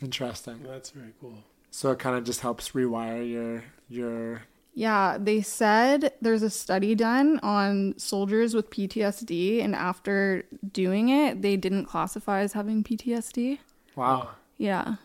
Interesting. 0.00 0.62
That's 0.62 0.90
very 0.90 1.12
cool. 1.20 1.34
So 1.70 1.90
it 1.90 1.98
kind 1.98 2.16
of 2.16 2.24
just 2.24 2.40
helps 2.40 2.70
rewire 2.70 3.28
your 3.28 3.64
your 3.88 4.42
Yeah, 4.74 5.16
they 5.18 5.40
said 5.42 6.12
there's 6.20 6.42
a 6.42 6.50
study 6.50 6.94
done 6.94 7.40
on 7.42 7.94
soldiers 7.98 8.54
with 8.54 8.70
PTSD, 8.70 9.62
and 9.64 9.74
after 9.74 10.44
doing 10.72 11.08
it, 11.08 11.42
they 11.42 11.56
didn't 11.56 11.86
classify 11.86 12.40
as 12.40 12.52
having 12.52 12.84
PTSD. 12.84 13.58
wow. 13.96 14.30
Yeah. 14.56 14.96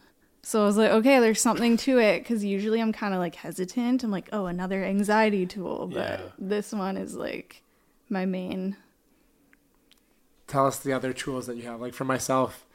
So 0.46 0.64
I 0.64 0.66
was 0.66 0.76
like, 0.78 0.92
okay, 0.92 1.20
there's 1.22 1.40
something 1.40 1.78
to 1.78 2.00
it 2.00 2.20
because 2.20 2.44
usually 2.44 2.82
I'm 2.82 2.92
kind 2.92 3.14
of 3.14 3.20
like 3.22 3.36
hesitant. 3.36 4.04
I'm 4.04 4.12
like, 4.12 4.28
oh, 4.34 4.48
another 4.48 4.84
anxiety 4.84 5.46
tool. 5.46 5.88
But 5.88 6.20
Yeah. 6.20 6.26
this 6.38 6.74
one 6.74 6.98
is 6.98 7.16
like 7.16 7.62
my 8.10 8.26
main. 8.26 8.76
Tell 10.48 10.66
us 10.68 10.80
the 10.80 10.94
other 10.94 11.14
tools 11.14 11.48
that 11.48 11.58
you 11.58 11.64
have. 11.64 11.80
Like 11.82 11.94
for 11.94 12.04
myself, 12.06 12.66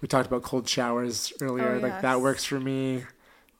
we 0.00 0.08
talked 0.08 0.26
about 0.26 0.42
cold 0.42 0.68
showers 0.68 1.32
earlier. 1.40 1.76
Oh, 1.76 1.78
Like 1.78 2.02
that 2.02 2.20
works 2.20 2.44
for 2.44 2.60
me. 2.60 3.04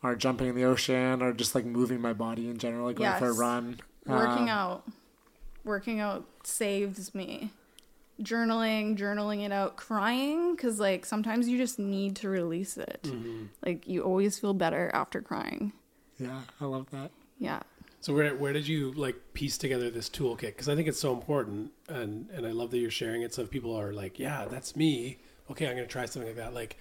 Or 0.02 0.14
jumping 0.14 0.48
in 0.48 0.54
the 0.54 0.64
ocean, 0.64 1.20
or 1.22 1.32
just 1.32 1.54
like 1.54 1.64
moving 1.64 2.00
my 2.00 2.12
body 2.12 2.48
in 2.48 2.58
general, 2.58 2.86
like 2.86 2.96
going 2.96 3.18
for 3.18 3.28
a 3.30 3.32
run. 3.32 3.80
Working 4.04 4.44
Um, 4.44 4.48
out. 4.50 4.88
Working 5.64 5.98
out 6.00 6.26
saves 6.44 7.12
me. 7.14 7.50
Journaling, 8.22 8.96
journaling 8.96 9.44
it 9.44 9.52
out, 9.52 9.76
crying, 9.76 10.54
because 10.54 10.78
like 10.78 11.04
sometimes 11.04 11.48
you 11.48 11.58
just 11.58 11.78
need 11.78 12.14
to 12.16 12.28
release 12.28 12.76
it. 12.76 13.10
Like 13.64 13.88
you 13.88 14.02
always 14.02 14.38
feel 14.38 14.54
better 14.54 14.90
after 14.94 15.20
crying. 15.20 15.72
Yeah, 16.18 16.42
I 16.60 16.64
love 16.66 16.88
that. 16.92 17.10
Yeah. 17.38 17.60
So 18.06 18.14
where 18.14 18.36
where 18.36 18.52
did 18.52 18.68
you 18.68 18.92
like 18.92 19.16
piece 19.32 19.58
together 19.58 19.90
this 19.90 20.08
toolkit? 20.08 20.42
Because 20.42 20.68
I 20.68 20.76
think 20.76 20.86
it's 20.86 21.00
so 21.00 21.12
important, 21.12 21.72
and 21.88 22.30
and 22.30 22.46
I 22.46 22.52
love 22.52 22.70
that 22.70 22.78
you're 22.78 22.88
sharing 22.88 23.22
it. 23.22 23.34
So 23.34 23.42
if 23.42 23.50
people 23.50 23.74
are 23.74 23.92
like, 23.92 24.20
yeah, 24.20 24.44
that's 24.48 24.76
me. 24.76 25.18
Okay, 25.50 25.66
I'm 25.66 25.74
gonna 25.74 25.88
try 25.88 26.06
something 26.06 26.28
like 26.28 26.36
that. 26.36 26.54
Like, 26.54 26.76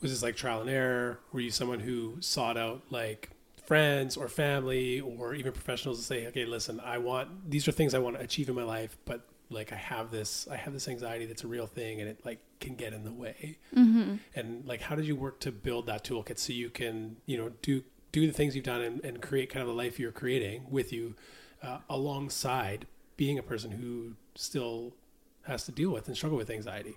was 0.00 0.10
this 0.10 0.20
like 0.20 0.34
trial 0.34 0.60
and 0.60 0.68
error? 0.68 1.20
Were 1.30 1.38
you 1.38 1.52
someone 1.52 1.78
who 1.78 2.16
sought 2.18 2.56
out 2.56 2.82
like 2.90 3.30
friends 3.66 4.16
or 4.16 4.26
family 4.26 4.98
or 4.98 5.32
even 5.32 5.52
professionals 5.52 6.00
to 6.00 6.04
say, 6.04 6.26
okay, 6.26 6.44
listen, 6.44 6.80
I 6.80 6.98
want 6.98 7.48
these 7.48 7.68
are 7.68 7.72
things 7.72 7.94
I 7.94 8.00
want 8.00 8.16
to 8.16 8.22
achieve 8.22 8.48
in 8.48 8.56
my 8.56 8.64
life, 8.64 8.98
but 9.04 9.28
like 9.50 9.72
I 9.72 9.76
have 9.76 10.10
this 10.10 10.48
I 10.50 10.56
have 10.56 10.72
this 10.72 10.88
anxiety 10.88 11.26
that's 11.26 11.44
a 11.44 11.46
real 11.46 11.68
thing, 11.68 12.00
and 12.00 12.10
it 12.10 12.26
like 12.26 12.40
can 12.58 12.74
get 12.74 12.92
in 12.92 13.04
the 13.04 13.12
way. 13.12 13.58
Mm-hmm. 13.76 14.16
And 14.34 14.66
like, 14.66 14.80
how 14.80 14.96
did 14.96 15.06
you 15.06 15.14
work 15.14 15.38
to 15.38 15.52
build 15.52 15.86
that 15.86 16.02
toolkit 16.02 16.40
so 16.40 16.52
you 16.52 16.68
can 16.68 17.18
you 17.26 17.36
know 17.38 17.52
do 17.62 17.84
do 18.12 18.26
the 18.26 18.32
things 18.32 18.54
you've 18.54 18.64
done 18.64 18.80
and, 18.80 19.04
and 19.04 19.22
create 19.22 19.50
kind 19.50 19.62
of 19.62 19.68
the 19.68 19.74
life 19.74 19.98
you're 19.98 20.12
creating 20.12 20.66
with 20.70 20.92
you 20.92 21.14
uh, 21.62 21.78
alongside 21.88 22.86
being 23.16 23.38
a 23.38 23.42
person 23.42 23.72
who 23.72 24.14
still 24.34 24.94
has 25.42 25.64
to 25.64 25.72
deal 25.72 25.90
with 25.90 26.06
and 26.06 26.16
struggle 26.16 26.38
with 26.38 26.50
anxiety. 26.50 26.96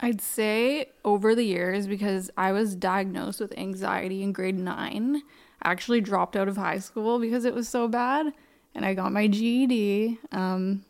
I'd 0.00 0.20
say 0.20 0.90
over 1.04 1.34
the 1.34 1.44
years, 1.44 1.86
because 1.86 2.30
I 2.36 2.52
was 2.52 2.74
diagnosed 2.74 3.40
with 3.40 3.56
anxiety 3.56 4.22
in 4.22 4.32
grade 4.32 4.58
nine, 4.58 5.22
I 5.62 5.70
actually 5.70 6.00
dropped 6.00 6.36
out 6.36 6.48
of 6.48 6.56
high 6.56 6.78
school 6.78 7.18
because 7.18 7.44
it 7.44 7.54
was 7.54 7.68
so 7.68 7.88
bad, 7.88 8.32
and 8.74 8.84
I 8.84 8.94
got 8.94 9.12
my 9.12 9.28
GED. 9.28 10.18
Um, 10.32 10.84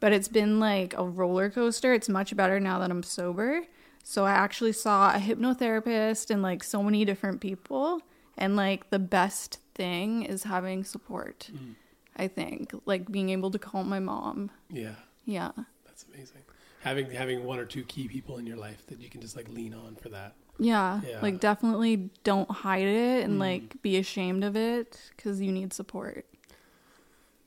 but 0.00 0.12
it's 0.12 0.28
been 0.28 0.60
like 0.60 0.94
a 0.96 1.04
roller 1.04 1.50
coaster. 1.50 1.92
It's 1.92 2.08
much 2.08 2.36
better 2.36 2.60
now 2.60 2.78
that 2.78 2.90
I'm 2.90 3.02
sober. 3.02 3.62
So 4.02 4.24
I 4.24 4.30
actually 4.32 4.72
saw 4.72 5.14
a 5.14 5.18
hypnotherapist 5.18 6.30
and 6.30 6.42
like 6.42 6.62
so 6.62 6.82
many 6.82 7.04
different 7.04 7.40
people, 7.40 8.00
and 8.36 8.56
like 8.56 8.90
the 8.90 8.98
best 8.98 9.58
thing 9.74 10.22
is 10.22 10.44
having 10.44 10.84
support. 10.84 11.50
Mm. 11.52 11.74
I 12.16 12.28
think 12.28 12.72
like 12.86 13.10
being 13.10 13.30
able 13.30 13.50
to 13.50 13.58
call 13.58 13.84
my 13.84 14.00
mom. 14.00 14.50
Yeah, 14.70 14.94
Yeah. 15.24 15.52
that's 15.84 16.04
amazing. 16.12 16.42
Having 16.80 17.10
having 17.10 17.44
one 17.44 17.58
or 17.58 17.64
two 17.64 17.82
key 17.84 18.08
people 18.08 18.38
in 18.38 18.46
your 18.46 18.56
life 18.56 18.86
that 18.86 19.00
you 19.00 19.08
can 19.10 19.20
just 19.20 19.36
like 19.36 19.48
lean 19.48 19.74
on 19.74 19.96
for 19.96 20.08
that. 20.10 20.34
Yeah, 20.58 21.00
Yeah. 21.06 21.20
like 21.20 21.40
definitely 21.40 22.10
don't 22.24 22.50
hide 22.50 22.86
it 22.86 23.24
and 23.24 23.34
mm. 23.34 23.40
like 23.40 23.82
be 23.82 23.96
ashamed 23.96 24.44
of 24.44 24.56
it 24.56 24.98
because 25.16 25.40
you 25.40 25.52
need 25.52 25.72
support. 25.72 26.26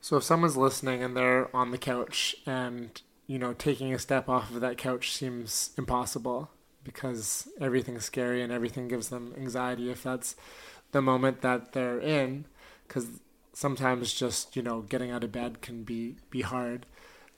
So 0.00 0.16
if 0.16 0.22
someone's 0.24 0.56
listening 0.56 1.02
and 1.02 1.16
they're 1.16 1.54
on 1.54 1.72
the 1.72 1.78
couch 1.78 2.36
and 2.46 3.00
you 3.26 3.38
know 3.38 3.52
taking 3.52 3.92
a 3.92 3.98
step 3.98 4.28
off 4.28 4.50
of 4.50 4.60
that 4.60 4.78
couch 4.78 5.12
seems 5.12 5.70
impossible, 5.76 6.50
because 6.84 7.48
everything's 7.60 8.04
scary 8.04 8.42
and 8.42 8.52
everything 8.52 8.88
gives 8.88 9.08
them 9.08 9.34
anxiety 9.36 9.90
if 9.90 10.02
that's 10.02 10.34
the 10.92 11.02
moment 11.02 11.40
that 11.42 11.72
they're 11.72 12.00
in 12.00 12.44
because 12.86 13.06
sometimes 13.52 14.12
just 14.12 14.56
you 14.56 14.62
know 14.62 14.82
getting 14.82 15.10
out 15.10 15.24
of 15.24 15.32
bed 15.32 15.60
can 15.60 15.82
be 15.82 16.16
be 16.30 16.42
hard. 16.42 16.86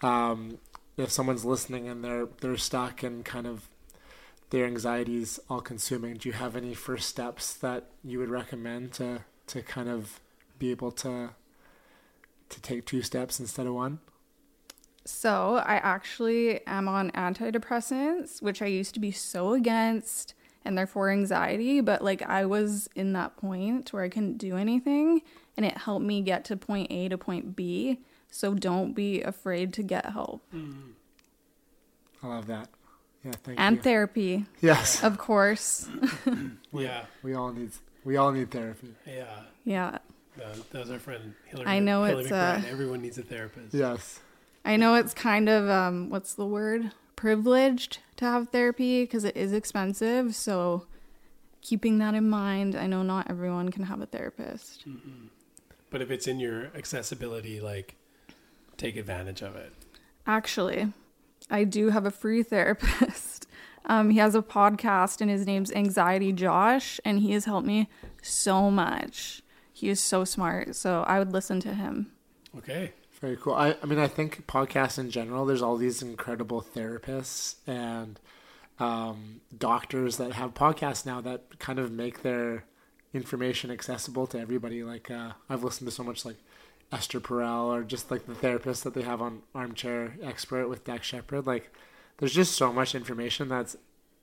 Um, 0.03 0.59
if 0.97 1.11
someone's 1.11 1.45
listening 1.45 1.89
and 1.89 2.05
they're 2.05 2.27
they're 2.41 2.57
stuck 2.57 3.03
and 3.03 3.25
kind 3.25 3.47
of 3.47 3.69
their 4.51 4.67
anxieties 4.67 5.41
all 5.49 5.63
consuming 5.63 6.15
do 6.15 6.29
you 6.29 6.35
have 6.35 6.55
any 6.55 6.75
first 6.75 7.09
steps 7.09 7.55
that 7.55 7.87
you 8.05 8.19
would 8.19 8.29
recommend 8.29 8.93
to 8.93 9.25
to 9.47 9.63
kind 9.63 9.89
of 9.89 10.21
be 10.59 10.71
able 10.71 10.93
to 10.93 11.31
to 12.51 12.61
take 12.61 12.85
two 12.85 13.03
steps 13.03 13.41
instead 13.41 13.67
of 13.67 13.75
one? 13.75 13.99
So 15.05 15.57
I 15.57 15.77
actually 15.77 16.65
am 16.67 16.87
on 16.87 17.11
antidepressants, 17.11 18.41
which 18.41 18.63
I 18.63 18.67
used 18.67 18.95
to 18.95 19.01
be 19.01 19.11
so 19.11 19.53
against 19.53 20.35
and 20.65 20.77
therefore 20.79 21.11
anxiety, 21.11 21.81
but 21.81 22.03
like 22.03 22.23
I 22.23 22.47
was 22.47 22.89
in 22.95 23.13
that 23.15 23.37
point 23.37 23.93
where 23.93 24.03
I 24.03 24.09
couldn't 24.09 24.39
do 24.39 24.57
anything 24.57 25.23
and 25.57 25.67
it 25.67 25.77
helped 25.77 26.05
me 26.05 26.21
get 26.23 26.45
to 26.47 26.57
point 26.57 26.91
A 26.91 27.09
to 27.09 27.19
point 27.19 27.55
B. 27.57 28.01
So 28.31 28.55
don't 28.55 28.95
be 28.95 29.21
afraid 29.23 29.73
to 29.75 29.83
get 29.83 30.07
help. 30.07 30.43
i 32.23 32.27
love 32.27 32.47
that 32.47 32.69
yeah 33.25 33.33
thank 33.43 33.59
And 33.61 33.75
you 33.75 33.79
And 33.79 33.83
therapy, 33.83 34.47
yes 34.61 35.03
of 35.09 35.19
course. 35.19 35.89
Yeah, 36.73 37.05
we 37.23 37.35
all 37.35 37.53
need 37.53 37.71
we 38.05 38.17
all 38.17 38.33
need 38.33 38.51
therapy 38.51 38.95
yeah. 39.07 39.41
yeah. 39.65 39.99
Uh, 40.43 40.55
that 40.71 40.79
was 40.81 40.91
our 40.91 40.99
friend 40.99 41.35
Hillary. 41.47 41.67
I 41.67 41.79
know 41.79 42.05
Hillary 42.05 42.23
it's, 42.25 42.33
uh, 42.33 42.57
McBride. 42.57 42.71
Everyone 42.73 43.03
needs 43.03 43.19
a 43.19 43.23
therapist. 43.23 43.75
yes 43.75 44.21
I 44.65 44.77
know 44.77 44.95
it's 44.95 45.15
kind 45.15 45.49
of 45.49 45.69
um 45.69 46.11
what's 46.11 46.35
the 46.35 46.47
word? 46.47 46.93
privileged 47.23 47.99
to 48.17 48.25
have 48.25 48.49
therapy 48.49 49.05
because 49.05 49.23
it 49.23 49.37
is 49.37 49.53
expensive, 49.53 50.35
so 50.35 50.87
keeping 51.61 51.99
that 51.99 52.15
in 52.17 52.29
mind, 52.29 52.75
I 52.75 52.89
know 52.89 53.05
not 53.05 53.31
everyone 53.31 53.71
can 53.71 53.85
have 53.85 54.01
a 54.01 54.07
therapist. 54.07 54.85
But 55.89 56.03
if 56.03 56.11
it's 56.11 56.27
in 56.27 56.41
your 56.41 56.73
accessibility, 56.75 57.61
like 57.61 57.95
take 58.77 58.97
advantage 58.97 59.41
of 59.41 59.55
it. 59.55 59.73
Actually, 60.27 60.93
I 61.49 61.63
do 61.63 61.91
have 61.91 62.05
a 62.05 62.11
free 62.11 62.43
therapist. 62.43 63.47
Um, 63.85 64.11
he 64.11 64.19
has 64.19 64.37
a 64.37 64.43
podcast 64.43 65.21
and 65.21 65.29
his 65.29 65.45
name's 65.45 65.73
Anxiety 65.73 66.31
Josh, 66.33 67.01
and 67.05 67.19
he 67.19 67.33
has 67.33 67.47
helped 67.47 67.67
me 67.67 67.89
so 68.23 68.71
much. 68.71 69.43
He 69.73 69.89
is 69.89 69.99
so 69.99 70.23
smart, 70.25 70.77
so 70.77 71.03
I 71.09 71.19
would 71.19 71.33
listen 71.33 71.59
to 71.63 71.75
him. 71.75 72.13
Okay. 72.57 72.93
Very 73.23 73.37
cool. 73.37 73.55
I, 73.55 73.77
I 73.83 73.87
mean, 73.87 73.99
I 74.01 74.09
think 74.09 74.47
podcasts 74.47 74.99
in 74.99 75.11
general, 75.11 75.47
there's 75.47 75.63
all 75.63 75.77
these 75.77 76.03
incredible 76.03 76.61
therapists 76.61 77.55
and 77.69 78.19
um, 78.81 79.41
doctors 79.57 80.17
that 80.17 80.33
have 80.33 80.55
podcasts 80.55 81.07
now 81.07 81.21
that 81.21 81.59
kind 81.61 81.79
of 81.79 81.93
make 81.93 82.23
their 82.23 82.65
information 83.15 83.71
accessible 83.71 84.27
to 84.27 84.39
everybody. 84.41 84.83
Like, 84.83 85.09
uh, 85.11 85.33
I've 85.49 85.63
listened 85.63 85.89
to 85.89 85.95
so 85.95 86.03
much 86.03 86.25
like 86.25 86.37
Esther 86.91 87.21
Perel 87.21 87.67
or 87.67 87.85
just 87.85 88.11
like 88.11 88.27
the 88.27 88.35
therapist 88.35 88.83
that 88.85 88.93
they 88.95 89.03
have 89.03 89.23
on 89.23 89.43
Armchair 89.55 90.17
Expert 90.21 90.69
with 90.69 90.85
Dax 90.85 91.07
Shepard. 91.07 91.47
Like, 91.47 91.73
there's 92.19 92.35
just 92.35 92.57
so 92.57 92.73
much 92.73 92.93
information 92.95 93.49
that's 93.49 93.77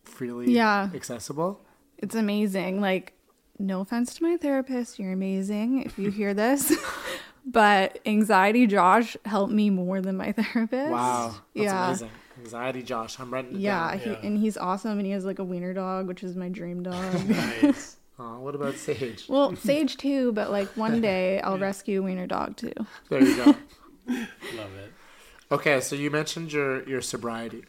freely 0.04 0.52
Yeah. 0.52 0.90
accessible. 0.94 1.62
It's 2.00 2.16
amazing. 2.16 2.82
Like, 2.82 3.14
no 3.58 3.82
offense 3.82 4.14
to 4.16 4.24
my 4.24 4.36
therapist, 4.38 5.00
you're 5.00 5.12
amazing 5.14 5.84
if 5.84 5.98
you 5.98 6.12
hear 6.12 6.34
this. 6.34 6.70
but 7.46 8.00
Anxiety 8.06 8.68
Josh 8.68 9.16
helped 9.26 9.54
me 9.54 9.70
more 9.70 10.02
than 10.02 10.18
my 10.18 10.32
therapist. 10.38 10.92
Wow. 10.92 11.28
That's 11.30 11.42
yeah. 11.54 11.88
amazing. 11.88 12.10
Anxiety 12.40 12.84
Josh. 12.84 13.20
I'm 13.20 13.32
writing 13.34 13.56
it 13.56 13.60
Yeah, 13.60 13.96
he, 13.96 14.10
Yeah. 14.12 14.20
and 14.24 14.38
he's 14.38 14.56
awesome, 14.58 14.98
and 14.98 15.06
he 15.06 15.12
has 15.12 15.26
like 15.26 15.40
a 15.40 15.44
wiener 15.44 15.74
dog, 15.74 16.08
which 16.08 16.24
is 16.24 16.36
my 16.36 16.50
dream 16.50 16.84
dog. 16.84 17.14
Nice. 17.30 17.98
Oh, 18.22 18.40
what 18.40 18.54
about 18.56 18.76
Sage? 18.76 19.26
well, 19.30 19.56
Sage 19.56 19.96
too, 19.98 20.32
but 20.34 20.52
like 20.52 20.68
one 20.76 21.00
day 21.02 21.40
I'll 21.42 21.58
rescue 21.58 22.00
a 22.02 22.04
wiener 22.04 22.28
dog 22.28 22.58
too. 22.58 22.74
There 23.10 23.22
you 23.24 23.36
go. 23.36 23.46
Love 24.08 24.76
it. 24.78 24.94
Okay, 25.52 25.82
so 25.82 25.96
you 25.96 26.10
mentioned 26.12 26.52
your 26.54 26.88
your 26.88 27.02
sobriety. 27.02 27.64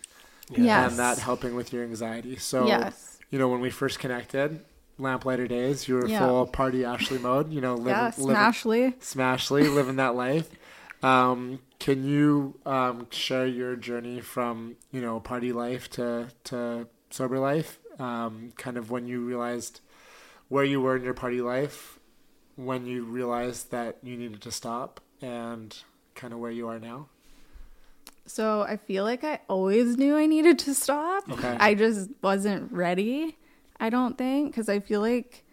Yes. 0.51 0.91
and 0.91 0.99
that 0.99 1.19
helping 1.19 1.55
with 1.55 1.73
your 1.73 1.85
anxiety. 1.85 2.35
So, 2.37 2.67
Yes. 2.67 3.19
you 3.31 3.39
know, 3.39 3.47
when 3.49 3.61
we 3.61 3.71
first 3.71 4.01
connected, 4.01 4.65
Lamplighter 5.01 5.49
days, 5.49 5.89
you 5.89 5.97
were 5.97 6.07
Yeah. 6.07 6.19
full 6.19 6.47
party 6.47 6.85
Ashley 6.85 7.19
mode. 7.19 7.53
You 7.53 7.61
know, 7.61 7.75
living, 7.75 7.93
Yeah, 7.93 8.13
living 8.19 8.37
Smashly. 8.37 8.95
Smashly, 9.01 9.75
living 9.75 9.97
that 9.97 10.15
life. 10.15 10.49
Um, 11.03 11.61
can 11.79 12.05
you 12.05 12.59
um, 12.67 13.07
share 13.11 13.47
your 13.47 13.75
journey 13.77 14.21
from 14.21 14.77
you 14.93 15.01
know 15.01 15.19
party 15.21 15.53
life 15.53 15.89
to 15.91 16.29
to 16.45 16.87
sober 17.11 17.39
life? 17.39 17.79
Um, 17.99 18.53
kind 18.57 18.77
of 18.77 18.91
when 18.91 19.07
you 19.07 19.21
realized 19.21 19.81
where 20.49 20.65
you 20.65 20.81
were 20.81 20.97
in 20.97 21.03
your 21.03 21.15
party 21.15 21.41
life, 21.41 21.99
when 22.57 22.87
you 22.87 23.05
realized 23.05 23.71
that 23.71 23.99
you 24.03 24.17
needed 24.17 24.41
to 24.43 24.51
stop, 24.51 25.01
and 25.23 25.77
kind 26.15 26.33
of 26.33 26.39
where 26.39 26.51
you 26.51 26.69
are 26.69 26.79
now. 26.79 27.09
So 28.27 28.63
I 28.63 28.77
feel 28.77 29.05
like 29.05 29.25
I 29.25 29.41
always 29.49 29.97
knew 29.97 30.17
I 30.17 30.27
needed 30.27 30.59
to 30.61 30.75
stop. 30.75 31.29
Okay. 31.31 31.57
I 31.59 31.75
just 31.75 32.11
wasn't 32.23 32.71
ready. 32.73 33.37
I 33.81 33.91
don't 33.91 34.17
think 34.19 34.51
because 34.53 34.69
I 34.69 34.79
feel 34.79 35.01
like 35.01 35.45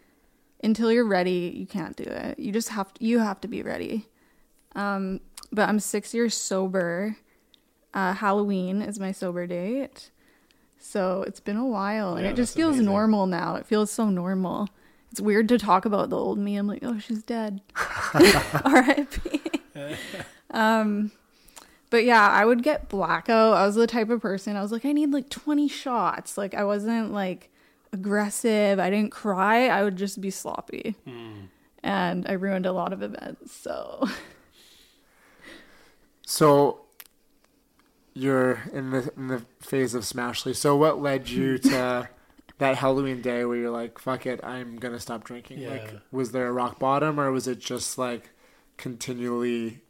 until 0.62 0.92
you're 0.92 1.06
ready, 1.06 1.52
you 1.56 1.66
can't 1.66 1.96
do 1.96 2.04
it. 2.04 2.38
You 2.38 2.52
just 2.52 2.68
have 2.70 2.92
to, 2.94 3.04
you 3.04 3.18
have 3.20 3.40
to 3.40 3.48
be 3.48 3.62
ready. 3.62 4.06
Um, 4.74 5.20
but 5.50 5.68
I'm 5.68 5.80
six 5.80 6.12
years 6.14 6.34
sober. 6.34 7.16
Uh, 7.94 8.12
Halloween 8.12 8.82
is 8.82 9.00
my 9.00 9.12
sober 9.12 9.46
date, 9.46 10.10
so 10.78 11.22
it's 11.26 11.40
been 11.40 11.56
a 11.56 11.66
while, 11.66 12.14
and 12.16 12.24
Yeah, 12.24 12.32
it 12.32 12.36
just 12.36 12.54
feels 12.54 12.74
amazing. 12.76 12.84
normal 12.86 13.26
now. 13.26 13.56
It 13.56 13.64
feels 13.66 13.90
so 13.90 14.10
normal. 14.10 14.68
It's 15.10 15.20
weird 15.22 15.48
to 15.48 15.58
talk 15.58 15.86
about 15.86 16.10
the 16.10 16.16
old 16.18 16.38
me. 16.38 16.56
I'm 16.56 16.66
like, 16.66 16.80
oh, 16.84 16.98
she's 16.98 17.22
dead. 17.22 17.62
R.I.P. 18.14 19.40
um, 20.50 21.10
but 21.90 22.04
yeah, 22.04 22.28
I 22.28 22.44
would 22.44 22.62
get 22.62 22.88
blackout. 22.88 23.56
I 23.56 23.66
was 23.66 23.74
the 23.74 23.86
type 23.86 24.10
of 24.10 24.20
person. 24.20 24.56
I 24.56 24.60
was 24.62 24.72
like, 24.72 24.84
I 24.84 24.92
need 24.92 25.10
like 25.12 25.30
20 25.30 25.66
shots. 25.68 26.36
Like 26.36 26.54
I 26.54 26.64
wasn't 26.64 27.12
like 27.12 27.50
aggressive. 27.92 28.78
I 28.78 28.90
didn't 28.90 29.10
cry. 29.12 29.68
I 29.68 29.82
would 29.82 29.96
just 29.96 30.20
be 30.20 30.30
sloppy. 30.30 30.96
Hmm. 31.04 31.46
And 31.82 32.26
I 32.28 32.32
ruined 32.32 32.66
a 32.66 32.72
lot 32.72 32.92
of 32.92 33.02
events. 33.02 33.52
So 33.52 34.06
So 36.26 36.80
you're 38.14 38.60
in 38.72 38.90
the 38.90 39.10
in 39.16 39.28
the 39.28 39.44
phase 39.60 39.94
of 39.94 40.02
Smashly. 40.02 40.54
So 40.54 40.76
what 40.76 41.00
led 41.00 41.28
you 41.28 41.58
to 41.70 42.08
that 42.58 42.76
Halloween 42.76 43.22
day 43.22 43.44
where 43.44 43.56
you're 43.56 43.70
like, 43.70 43.98
"Fuck 43.98 44.26
it, 44.26 44.40
I'm 44.42 44.76
gonna 44.76 45.00
stop 45.00 45.24
drinking"? 45.24 45.60
Yeah. 45.60 45.70
Like, 45.70 45.94
was 46.10 46.32
there 46.32 46.48
a 46.48 46.52
rock 46.52 46.78
bottom, 46.78 47.18
or 47.18 47.30
was 47.30 47.46
it 47.46 47.60
just 47.60 47.96
like 47.96 48.30
continually? 48.76 49.82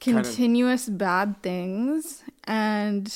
Kind 0.00 0.18
of- 0.18 0.24
continuous 0.26 0.88
bad 0.88 1.42
things. 1.42 2.22
And 2.44 3.12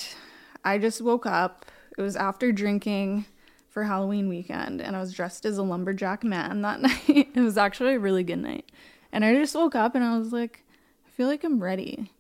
I 0.65 0.79
just 0.79 1.03
woke 1.03 1.27
up. 1.27 1.67
It 1.99 2.03
was 2.03 2.17
after 2.17 2.51
drinking 2.53 3.27
for 3.71 3.85
Halloween 3.85 4.29
weekend, 4.29 4.83
and 4.83 4.97
I 4.97 5.01
was 5.01 5.13
dressed 5.15 5.47
as 5.47 5.57
a 5.57 5.63
lumberjack 5.63 6.25
man 6.25 6.63
that 6.63 6.81
night. 6.83 7.31
it 7.35 7.41
was 7.41 7.57
actually 7.57 7.95
a 7.95 7.99
really 7.99 8.25
good 8.25 8.41
night. 8.41 8.71
And 9.13 9.25
I 9.25 9.35
just 9.35 9.55
woke 9.55 9.75
up 9.75 9.95
and 9.95 10.05
I 10.05 10.19
was 10.19 10.33
like, 10.33 10.65
I 11.07 11.11
feel 11.11 11.27
like 11.27 11.43
I'm 11.45 11.63
ready. 11.63 12.13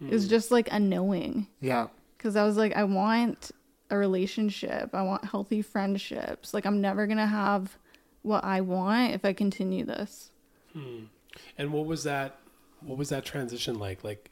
It 0.00 0.10
was 0.10 0.24
hmm. 0.24 0.30
just 0.30 0.50
like 0.50 0.72
a 0.72 0.80
knowing. 0.80 1.46
Yeah, 1.60 1.88
Because 2.16 2.36
I 2.36 2.44
was 2.44 2.56
like, 2.56 2.74
I 2.74 2.84
want 2.84 3.50
a 3.90 3.96
relationship. 3.96 4.90
I 4.94 5.02
want 5.02 5.24
healthy 5.24 5.62
friendships. 5.62 6.54
Like, 6.54 6.64
I'm 6.64 6.80
never 6.80 7.06
to 7.18 7.26
have 7.26 7.76
what 8.22 8.44
I 8.44 8.60
want 8.60 9.12
if 9.12 9.24
I 9.24 9.32
continue 9.32 9.84
this. 9.84 10.30
Hmm. 10.72 11.04
And 11.58 11.72
what 11.72 11.86
was 11.86 12.04
that? 12.04 12.38
What 12.80 12.98
was 12.98 13.10
that 13.10 13.24
transition 13.24 13.78
like? 13.78 14.02
Like 14.04 14.30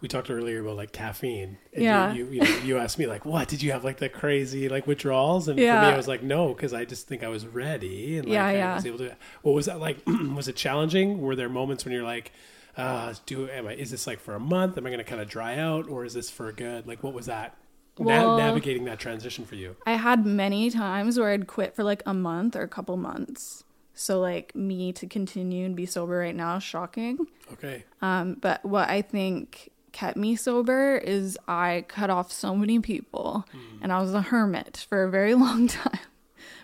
we 0.00 0.08
talked 0.08 0.30
earlier 0.30 0.60
about 0.60 0.76
like 0.76 0.92
caffeine. 0.92 1.58
And 1.72 1.82
Yeah. 1.84 2.12
You 2.12 2.26
you, 2.26 2.30
you, 2.32 2.40
know, 2.40 2.58
you 2.64 2.78
asked 2.78 2.98
me 2.98 3.06
like, 3.06 3.24
what 3.24 3.48
did 3.48 3.62
you 3.62 3.72
have 3.72 3.84
like 3.84 3.98
the 3.98 4.08
crazy 4.08 4.68
like 4.68 4.86
withdrawals? 4.86 5.48
And 5.48 5.58
for 5.58 5.62
me, 5.64 5.68
I 5.68 5.96
was 5.96 6.06
like, 6.08 6.22
no, 6.22 6.54
because 6.54 6.72
I 6.72 6.84
just 6.84 7.06
think 7.08 7.22
I 7.24 7.28
was 7.28 7.46
ready 7.46 8.18
and 8.18 8.26
like, 8.26 8.34
Yeah, 8.34 8.46
I 8.46 8.52
yeah. 8.54 8.74
was 8.76 8.86
able 8.86 8.98
to. 8.98 9.16
What 9.42 9.52
was 9.52 9.66
that 9.66 9.80
like? 9.80 9.98
was 10.06 10.48
it 10.48 10.56
challenging? 10.56 11.20
Were 11.20 11.34
there 11.36 11.48
moments 11.48 11.84
when 11.84 11.92
you're 11.92 12.02
like, 12.04 12.32
uh, 12.76 13.12
do 13.26 13.48
am 13.50 13.66
I? 13.66 13.74
Is 13.74 13.90
this 13.90 14.06
like 14.06 14.20
for 14.20 14.34
a 14.34 14.40
month? 14.40 14.78
Am 14.78 14.86
I 14.86 14.90
going 14.90 14.98
to 14.98 15.04
kind 15.04 15.20
of 15.20 15.28
dry 15.28 15.56
out, 15.58 15.88
or 15.88 16.04
is 16.04 16.14
this 16.14 16.30
for 16.30 16.52
good? 16.52 16.86
Like, 16.86 17.02
what 17.02 17.12
was 17.12 17.26
that? 17.26 17.56
Na- 17.98 18.04
Well- 18.06 18.36
navigating 18.38 18.84
that 18.84 19.00
transition 19.00 19.44
for 19.44 19.56
you. 19.56 19.74
I 19.84 19.92
had 19.94 20.24
many 20.24 20.70
times 20.70 21.18
where 21.18 21.30
I'd 21.30 21.48
quit 21.48 21.74
for 21.74 21.82
like 21.82 22.04
a 22.06 22.14
month 22.14 22.54
or 22.54 22.62
a 22.62 22.68
couple 22.68 22.96
months. 22.96 23.64
So, 23.94 24.20
like, 24.20 24.54
me 24.54 24.92
to 24.92 25.08
continue 25.08 25.66
and 25.66 25.74
be 25.74 25.84
sober 25.84 26.18
right 26.18 26.36
now 26.36 26.58
is 26.58 26.62
shocking. 26.62 27.18
Okay. 27.54 27.82
Um, 28.00 28.34
but 28.40 28.64
what 28.64 28.88
I 28.88 29.02
think 29.02 29.70
kept 29.98 30.16
me 30.16 30.36
sober 30.36 30.96
is 30.96 31.36
I 31.48 31.84
cut 31.88 32.08
off 32.08 32.30
so 32.30 32.54
many 32.54 32.78
people 32.78 33.44
and 33.82 33.92
I 33.92 34.00
was 34.00 34.14
a 34.14 34.22
hermit 34.22 34.86
for 34.88 35.02
a 35.02 35.10
very 35.10 35.34
long 35.44 35.66
time, 35.66 35.98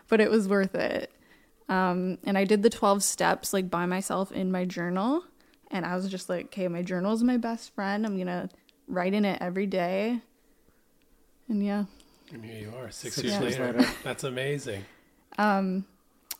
but 0.08 0.20
it 0.20 0.30
was 0.30 0.46
worth 0.46 0.76
it. 0.76 1.10
Um, 1.68 2.18
and 2.22 2.38
I 2.38 2.44
did 2.44 2.62
the 2.62 2.70
12 2.70 3.02
steps 3.02 3.52
like 3.52 3.68
by 3.68 3.86
myself 3.86 4.30
in 4.30 4.52
my 4.52 4.64
journal. 4.64 5.24
And 5.72 5.84
I 5.84 5.96
was 5.96 6.08
just 6.08 6.28
like, 6.28 6.44
okay, 6.46 6.68
my 6.68 6.82
journal 6.82 7.12
is 7.12 7.24
my 7.24 7.36
best 7.36 7.74
friend. 7.74 8.06
I'm 8.06 8.14
going 8.14 8.28
to 8.28 8.48
write 8.86 9.14
in 9.14 9.24
it 9.24 9.38
every 9.42 9.66
day. 9.66 10.20
And 11.48 11.64
yeah, 11.64 11.86
And 12.32 12.44
here 12.44 12.60
you 12.60 12.72
are, 12.76 12.92
six, 12.92 13.16
Six 13.16 13.26
years, 13.26 13.40
years 13.40 13.58
later. 13.58 13.78
later. 13.80 13.90
That's 14.04 14.22
amazing. 14.22 14.84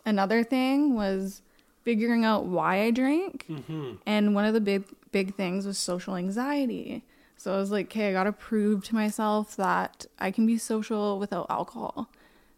Another 0.07 0.45
thing 0.45 0.95
was 0.95 1.42
figuring 1.85 2.24
out 2.24 2.47
why 2.47 2.82
I 2.82 2.91
drank. 2.91 3.47
Mm-hmm. 3.49 3.93
And 4.07 4.35
one 4.35 4.45
of 4.45 4.55
the 4.55 4.61
big 4.61 4.85
big 5.12 5.35
things 5.37 5.66
was 5.66 5.78
social 5.78 6.16
anxiety. 6.16 7.05
So 7.37 7.55
I 7.55 7.59
was 7.59 7.70
like, 7.70 7.87
okay, 7.87 8.09
I 8.09 8.12
got 8.12 8.24
to 8.24 8.32
prove 8.32 8.85
to 8.87 8.95
myself 8.95 9.55
that 9.57 10.07
I 10.18 10.30
can 10.30 10.47
be 10.47 10.57
social 10.59 11.18
without 11.18 11.47
alcohol. 11.51 12.09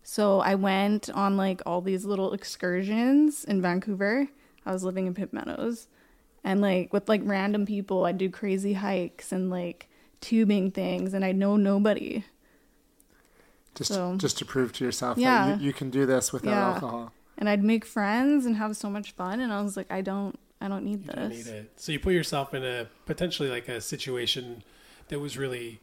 So 0.02 0.40
I 0.40 0.54
went 0.54 1.10
on 1.10 1.36
like 1.36 1.60
all 1.66 1.80
these 1.80 2.04
little 2.04 2.32
excursions 2.32 3.44
in 3.44 3.60
Vancouver. 3.60 4.28
I 4.64 4.72
was 4.72 4.84
living 4.84 5.06
in 5.06 5.14
Pitt 5.14 5.32
Meadows. 5.32 5.88
And 6.44 6.60
like 6.60 6.92
with 6.92 7.08
like 7.08 7.22
random 7.24 7.66
people, 7.66 8.04
I'd 8.04 8.18
do 8.18 8.30
crazy 8.30 8.74
hikes 8.74 9.32
and 9.32 9.50
like 9.50 9.88
tubing 10.20 10.70
things 10.70 11.12
and 11.12 11.24
I'd 11.24 11.36
know 11.36 11.56
nobody. 11.56 12.24
Just 13.74 13.92
So- 13.92 14.16
just 14.16 14.38
to 14.38 14.44
prove 14.44 14.72
to 14.74 14.84
yourself 14.84 15.18
Yeah. 15.18 15.48
that 15.48 15.60
you, 15.60 15.66
you 15.66 15.72
can 15.72 15.90
do 15.90 16.06
this 16.06 16.32
without 16.32 16.50
Yeah. 16.50 16.68
alcohol. 16.74 17.12
And 17.38 17.48
I'd 17.48 17.62
make 17.62 17.84
friends 17.84 18.46
and 18.46 18.56
have 18.56 18.76
so 18.76 18.88
much 18.90 19.12
fun 19.12 19.40
and 19.40 19.52
I 19.52 19.60
was 19.62 19.76
like, 19.76 19.90
I 19.90 20.00
don't 20.00 20.38
I 20.60 20.68
don't 20.68 20.84
need 20.84 21.04
You 21.06 21.12
don't 21.12 21.28
this. 21.28 21.46
need. 21.46 21.66
So 21.76 21.92
you 21.92 22.00
put 22.00 22.14
yourself 22.14 22.54
in 22.54 22.64
a 22.64 22.86
potentially 23.04 23.50
like 23.50 23.68
a 23.68 23.80
situation 23.80 24.62
that 25.08 25.20
was 25.20 25.36
really 25.36 25.80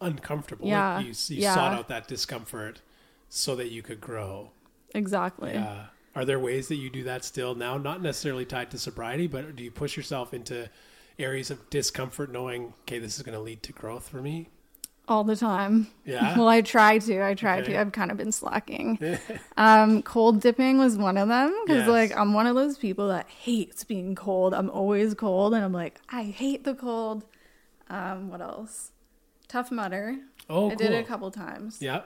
uncomfortable. 0.00 0.66
Yeah. 0.66 0.96
Like 0.96 1.06
you, 1.06 1.12
you 1.36 1.42
Yeah. 1.42 1.54
sought 1.54 1.74
out 1.74 1.88
that 1.88 2.08
discomfort 2.08 2.80
so 3.28 3.54
that 3.56 3.70
you 3.70 3.82
could 3.82 4.00
grow. 4.00 4.50
Exactly. 4.94 5.52
Yeah. 5.52 5.86
Are 6.14 6.24
there 6.24 6.38
ways 6.38 6.68
that 6.68 6.76
you 6.76 6.88
do 6.90 7.02
that 7.04 7.24
still 7.24 7.54
now? 7.54 7.76
Not 7.76 8.00
necessarily 8.00 8.44
tied 8.44 8.70
to 8.70 8.78
sobriety, 8.78 9.26
but 9.26 9.56
do 9.56 9.64
you 9.64 9.70
push 9.70 9.96
yourself 9.96 10.32
into 10.32 10.70
areas 11.18 11.50
of 11.50 11.68
discomfort 11.70 12.30
knowing, 12.30 12.72
okay, 12.82 12.98
this 12.98 13.16
is 13.16 13.22
going 13.22 13.36
to 13.36 13.40
lead 13.42 13.62
to 13.64 13.72
growth 13.72 14.08
for 14.08 14.22
me? 14.22 14.48
All 15.08 15.24
the 15.24 15.36
time. 15.36 15.88
Yeah? 16.04 16.34
Well, 16.38 16.48
I 16.48 16.60
try 16.62 16.98
to. 16.98 17.22
I 17.24 17.34
try 17.34 17.60
Okay. 17.60 17.72
to. 17.74 17.80
I've 17.80 17.92
kind 17.92 18.10
of 18.10 18.16
been 18.16 18.32
slacking. 18.32 18.98
um, 19.56 20.02
cold 20.02 20.40
dipping 20.40 20.78
was 20.78 20.96
one 20.96 21.16
of 21.16 21.28
them 21.28 21.54
because, 21.64 21.80
Yes. 21.82 21.88
like, 21.88 22.16
I'm 22.16 22.32
one 22.32 22.46
of 22.46 22.54
those 22.54 22.78
people 22.78 23.08
that 23.08 23.28
hates 23.28 23.84
being 23.84 24.14
cold. 24.14 24.54
I'm 24.54 24.70
always 24.70 25.14
cold, 25.14 25.54
and 25.54 25.64
I'm 25.64 25.72
like, 25.72 26.00
I 26.08 26.24
hate 26.24 26.64
the 26.64 26.74
cold. 26.74 27.24
Um, 27.90 28.30
what 28.30 28.40
else? 28.40 28.92
Tough 29.48 29.70
Mudder. 29.70 30.16
Oh, 30.48 30.70
I 30.70 30.74
did 30.74 30.90
it 30.90 31.00
a 31.04 31.06
couple 31.06 31.30
times. 31.30 31.78
Yeah. 31.80 32.02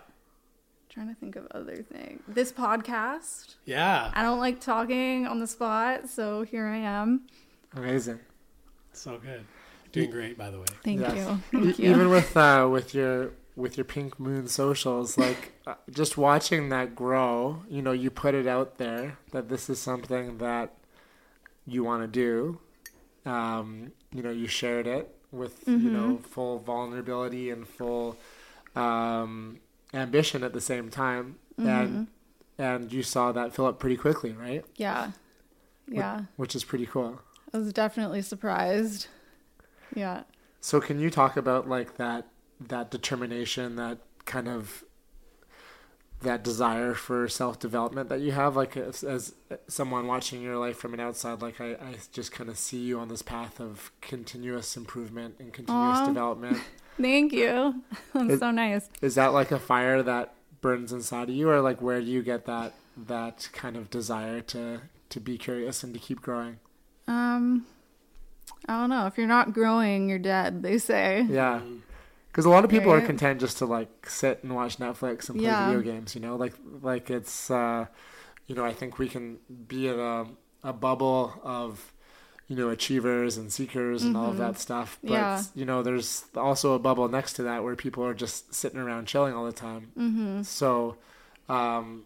Trying 0.89 1.09
to 1.09 1.15
think 1.15 1.37
of 1.37 1.47
other 1.53 1.77
things. 1.83 2.23
This 2.27 2.51
podcast. 2.51 3.55
Yeah. 3.65 4.11
I 4.15 4.23
don't 4.23 4.39
like 4.41 4.61
talking 4.61 5.27
on 5.27 5.39
the 5.39 5.47
spot, 5.47 6.09
so 6.09 6.43
here 6.43 6.67
I 6.67 6.79
am. 6.79 7.27
Amazing. 7.77 8.19
So 8.93 9.19
good. 9.19 9.45
Doing 9.99 10.11
great, 10.11 10.39
by 10.39 10.51
the 10.51 10.59
way. 10.59 10.67
Thank 10.85 11.01
Yes. 11.01 11.17
you. 11.17 11.61
Thank 11.63 11.79
you. 11.79 11.91
Even 11.91 12.09
with 12.11 12.37
uh, 12.37 12.69
with 12.71 12.95
your 12.95 13.33
with 13.57 13.77
your 13.77 13.85
pink 13.85 14.19
moon 14.21 14.47
socials, 14.49 15.19
like 15.19 15.53
uh, 15.67 15.75
just 15.91 16.17
watching 16.17 16.69
that 16.71 16.95
grow, 16.95 17.63
you 17.69 17.83
know, 17.83 17.93
you 17.93 18.11
put 18.11 18.35
it 18.35 18.47
out 18.47 18.79
there 18.79 19.19
that 19.33 19.49
this 19.49 19.69
is 19.69 19.81
something 19.81 20.39
that 20.39 20.75
you 21.67 21.83
want 21.85 22.03
to 22.03 22.09
do. 22.09 22.61
Um, 23.31 23.93
you 24.15 24.23
know, 24.23 24.31
you 24.31 24.47
shared 24.47 24.87
it 24.87 25.15
with 25.33 25.65
you 25.67 25.77
know 25.91 26.19
full 26.19 26.59
vulnerability 26.61 27.51
and 27.51 27.67
full 27.69 28.17
um, 28.77 29.59
ambition 29.93 30.43
at 30.45 30.53
the 30.53 30.61
same 30.61 30.89
time, 30.91 31.37
and 31.59 32.07
and 32.59 32.93
you 32.93 33.03
saw 33.03 33.33
that 33.33 33.55
fill 33.55 33.67
up 33.67 33.79
pretty 33.79 33.97
quickly, 33.97 34.33
right? 34.33 34.65
yeah. 34.77 35.13
Yeah. 35.91 36.25
Which 36.37 36.55
is 36.55 36.65
pretty 36.65 36.85
cool. 36.85 37.21
I 37.55 37.57
was 37.57 37.73
definitely 37.73 38.21
surprised. 38.21 39.07
Yeah. 39.95 40.23
So 40.61 40.81
can 40.81 40.99
you 41.01 41.11
talk 41.11 41.37
about 41.37 41.69
like 41.69 41.97
that 41.97 42.27
that 42.61 42.91
determination, 42.91 43.77
that 43.77 43.99
kind 44.25 44.49
of 44.49 44.85
that 46.21 46.43
desire 46.43 46.95
for 46.95 47.29
self 47.29 47.61
development 47.61 48.09
that 48.09 48.21
you 48.21 48.33
have, 48.33 48.57
like 48.57 48.77
as, 48.77 49.05
as 49.05 49.35
someone 49.69 50.07
watching 50.09 50.43
your 50.43 50.57
life 50.57 50.77
from 50.77 50.93
an 50.95 50.99
outside, 51.01 51.41
like 51.41 51.61
I, 51.61 51.73
I 51.75 51.95
just 52.13 52.33
kind 52.33 52.51
of 52.51 52.59
see 52.59 52.79
you 52.79 52.99
on 52.99 53.09
this 53.09 53.23
path 53.23 53.61
of 53.61 53.93
continuous 54.01 54.77
improvement 54.77 55.37
and 55.39 55.53
continuous 55.53 55.99
Aw. 55.99 56.07
development. 56.07 56.59
Thank 57.01 57.33
you. 57.33 57.83
That's 58.15 58.33
It- 58.35 58.39
so 58.41 58.51
nice. 58.51 58.91
Is 59.01 59.15
that 59.15 59.29
like 59.29 59.53
a 59.53 59.61
fire 59.61 60.03
that 60.03 60.35
burns 60.61 60.93
inside 60.93 61.29
of 61.29 61.37
you, 61.37 61.49
or 61.49 61.61
like 61.61 61.81
where 61.81 62.01
do 62.01 62.07
you 62.07 62.23
get 62.23 62.47
that 62.47 62.75
that 63.07 63.49
kind 63.53 63.77
of 63.77 63.89
desire 63.91 64.41
to 64.41 64.81
to 65.11 65.21
be 65.21 65.39
curious 65.39 65.85
and 65.85 65.95
to 65.95 66.01
keep 66.01 66.21
growing? 66.21 66.59
Um, 67.07 67.65
I 68.67 68.81
don't 68.81 68.91
know. 68.91 69.07
If 69.07 69.17
you're 69.19 69.27
not 69.27 69.53
growing, 69.53 70.09
you're 70.09 70.19
dead. 70.19 70.63
They 70.63 70.79
say. 70.79 71.27
Yeah. 71.29 71.61
Because 72.29 72.45
a 72.45 72.51
lot 72.51 72.65
of 72.65 72.71
people 72.71 72.93
are 72.93 73.01
content 73.01 73.41
just 73.41 73.59
to 73.59 73.67
like 73.67 74.09
sit 74.09 74.43
and 74.45 74.55
watch 74.55 74.79
Netflix 74.79 75.29
and 75.29 75.39
play 75.39 75.47
Yeah. 75.47 75.67
video 75.73 75.83
games, 75.93 76.15
you 76.15 76.21
know, 76.21 76.37
like 76.37 76.55
like 76.83 77.11
it's, 77.11 77.51
uh, 77.51 77.87
you 78.47 78.55
know, 78.55 78.65
I 78.65 78.73
think 78.73 78.99
we 78.99 79.09
can 79.09 79.39
be 79.67 79.89
in 79.89 79.99
a 79.99 80.27
a 80.63 80.73
bubble 80.73 81.35
of, 81.43 81.93
you 82.47 82.57
know, 82.57 82.69
achievers 82.69 83.37
and 83.37 83.51
seekers 83.53 84.03
and 84.05 84.17
all 84.17 84.31
of 84.31 84.37
that 84.39 84.59
stuff. 84.59 84.99
But 85.03 85.13
Mm-hmm. 85.13 85.15
Yeah. 85.15 85.43
you 85.55 85.65
know, 85.65 85.83
there's 85.83 86.25
also 86.37 86.75
a 86.75 86.79
bubble 86.79 87.09
next 87.09 87.33
to 87.35 87.43
that 87.45 87.65
where 87.65 87.75
people 87.77 88.05
are 88.05 88.15
just 88.15 88.55
sitting 88.55 88.79
around 88.79 89.07
chilling 89.07 89.35
all 89.35 89.47
the 89.47 89.53
time. 89.53 89.93
Mm-hmm. 89.99 90.43
So, 90.43 90.97
um, 91.49 92.05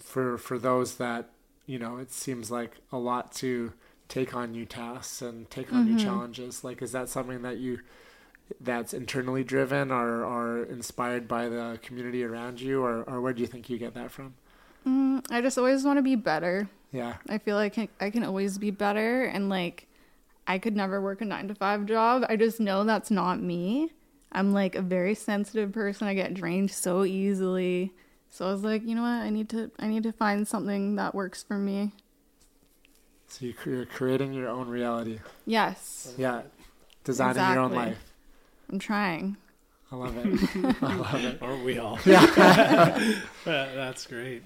for 0.00 0.38
for 0.38 0.58
those 0.58 0.96
that 0.96 1.30
you 1.66 1.78
know, 1.78 1.98
it 1.98 2.10
seems 2.10 2.50
like 2.50 2.76
a 2.90 2.96
lot 2.98 3.30
to 3.32 3.72
take 4.08 4.34
on 4.34 4.52
new 4.52 4.66
tasks 4.66 5.22
and 5.22 5.50
take 5.50 5.72
on 5.72 5.84
Mm-hmm. 5.84 5.86
new 5.86 5.96
challenges. 5.96 6.64
Like, 6.64 6.82
is 6.82 6.92
that 6.92 7.08
something 7.08 7.42
that 7.42 7.58
you 7.58 7.80
that's 8.60 8.94
internally 8.94 9.44
driven 9.44 9.90
or 9.90 10.24
are 10.24 10.64
inspired 10.64 11.28
by 11.28 11.48
the 11.48 11.78
community 11.82 12.24
around 12.24 12.60
you, 12.60 12.82
or 12.82 13.02
or 13.04 13.20
where 13.20 13.32
do 13.34 13.40
you 13.42 13.46
think 13.48 13.70
you 13.70 13.78
get 13.78 13.94
that 13.94 14.10
from? 14.12 14.34
Mm, 14.86 15.24
I 15.30 15.40
just 15.40 15.58
always 15.58 15.84
want 15.84 15.98
to 15.98 16.02
be 16.02 16.16
better. 16.16 16.68
Yeah, 16.92 17.16
I 17.28 17.38
feel 17.38 17.56
like 17.56 17.72
I 17.72 17.86
can, 17.86 17.88
I 18.00 18.10
can 18.10 18.24
always 18.24 18.58
be 18.58 18.70
better, 18.70 19.24
and 19.24 19.48
like 19.48 19.88
I 20.46 20.58
could 20.58 20.76
never 20.76 21.00
work 21.00 21.20
a 21.22 21.24
nine 21.24 21.48
to 21.48 21.54
five 21.54 21.86
job. 21.86 22.24
I 22.28 22.36
just 22.36 22.60
know 22.60 22.84
that's 22.84 23.10
not 23.10 23.42
me. 23.42 23.92
I'm 24.32 24.52
like 24.52 24.74
a 24.76 24.82
very 24.82 25.14
sensitive 25.14 25.72
person. 25.72 26.08
I 26.08 26.14
get 26.14 26.34
drained 26.34 26.70
so 26.70 27.04
easily. 27.04 27.94
So 28.30 28.46
I 28.48 28.52
was 28.52 28.64
like, 28.64 28.84
you 28.84 28.94
know 28.94 29.02
what? 29.02 29.08
I 29.08 29.30
need 29.30 29.48
to 29.50 29.70
I 29.78 29.88
need 29.88 30.04
to 30.04 30.12
find 30.12 30.48
something 30.48 30.96
that 30.96 31.14
works 31.14 31.42
for 31.42 31.58
me. 31.58 31.92
So 33.28 33.46
you 33.46 33.54
cre- 33.54 33.70
you're 33.70 33.86
creating 33.86 34.32
your 34.32 34.48
own 34.48 34.68
reality. 34.68 35.20
Yes, 35.46 36.14
Yeah, 36.16 36.42
designing 37.04 37.42
your 37.52 37.60
own 37.60 37.72
life. 37.72 37.98
I'm 38.70 38.78
trying. 38.78 39.36
I 39.90 39.96
love 39.96 40.16
it. 40.18 40.26
I 40.82 40.94
love 40.96 41.24
it. 41.24 41.42
Aren't 41.42 41.64
we 41.64 41.78
all? 41.78 41.98
Yeah. 42.04 42.98
That's 43.44 44.06
great. 44.06 44.42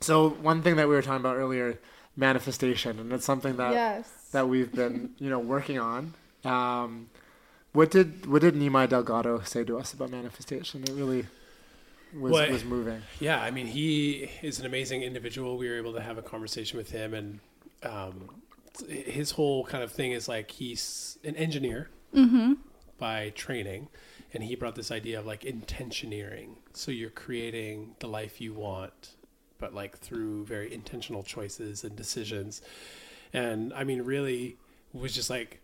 So 0.00 0.30
one 0.30 0.62
thing 0.62 0.76
that 0.76 0.88
we 0.88 0.94
were 0.94 1.02
talking 1.02 1.20
about 1.20 1.36
earlier, 1.36 1.78
manifestation, 2.16 2.98
and 2.98 3.12
it's 3.12 3.24
something 3.24 3.56
that 3.56 3.72
yes. 3.72 4.08
that 4.32 4.48
we've 4.48 4.72
been, 4.72 5.10
you 5.18 5.30
know, 5.30 5.38
working 5.38 5.78
on. 5.78 6.14
Um, 6.44 7.08
what 7.72 7.90
did 7.90 8.26
what 8.26 8.42
did 8.42 8.54
Nimai 8.54 8.88
Delgado 8.88 9.40
say 9.40 9.62
to 9.64 9.78
us 9.78 9.92
about 9.92 10.10
manifestation? 10.10 10.82
It 10.82 10.90
really 10.90 11.26
was 12.12 12.32
Well, 12.32 12.50
was 12.50 12.64
moving. 12.64 13.02
Yeah, 13.20 13.40
I 13.40 13.50
mean, 13.50 13.66
he 13.66 14.28
is 14.42 14.58
an 14.58 14.66
amazing 14.66 15.02
individual. 15.02 15.56
We 15.56 15.68
were 15.68 15.76
able 15.76 15.92
to 15.92 16.00
have 16.00 16.18
a 16.18 16.22
conversation 16.22 16.78
with 16.78 16.90
him, 16.90 17.14
and 17.14 17.38
um, 17.82 18.42
his 18.88 19.32
whole 19.32 19.64
kind 19.64 19.82
of 19.82 19.92
thing 19.92 20.12
is 20.12 20.28
like 20.28 20.50
he's 20.52 21.18
an 21.24 21.36
engineer 21.36 21.90
by 22.98 23.30
training, 23.30 23.88
and 24.34 24.42
he 24.42 24.54
brought 24.54 24.74
this 24.74 24.90
idea 24.90 25.18
of 25.18 25.26
like 25.26 25.42
intentioneering. 25.42 26.56
So 26.72 26.90
you're 26.90 27.10
creating 27.10 27.94
the 28.00 28.06
life 28.08 28.40
you 28.40 28.52
want, 28.54 29.16
but 29.58 29.74
like 29.74 29.98
through 29.98 30.44
very 30.46 30.72
intentional 30.72 31.22
choices 31.22 31.84
and 31.84 31.96
decisions. 31.96 32.62
And 33.32 33.72
I 33.74 33.84
mean, 33.84 34.02
really 34.02 34.56
was 34.92 35.14
just 35.14 35.30
like 35.30 35.59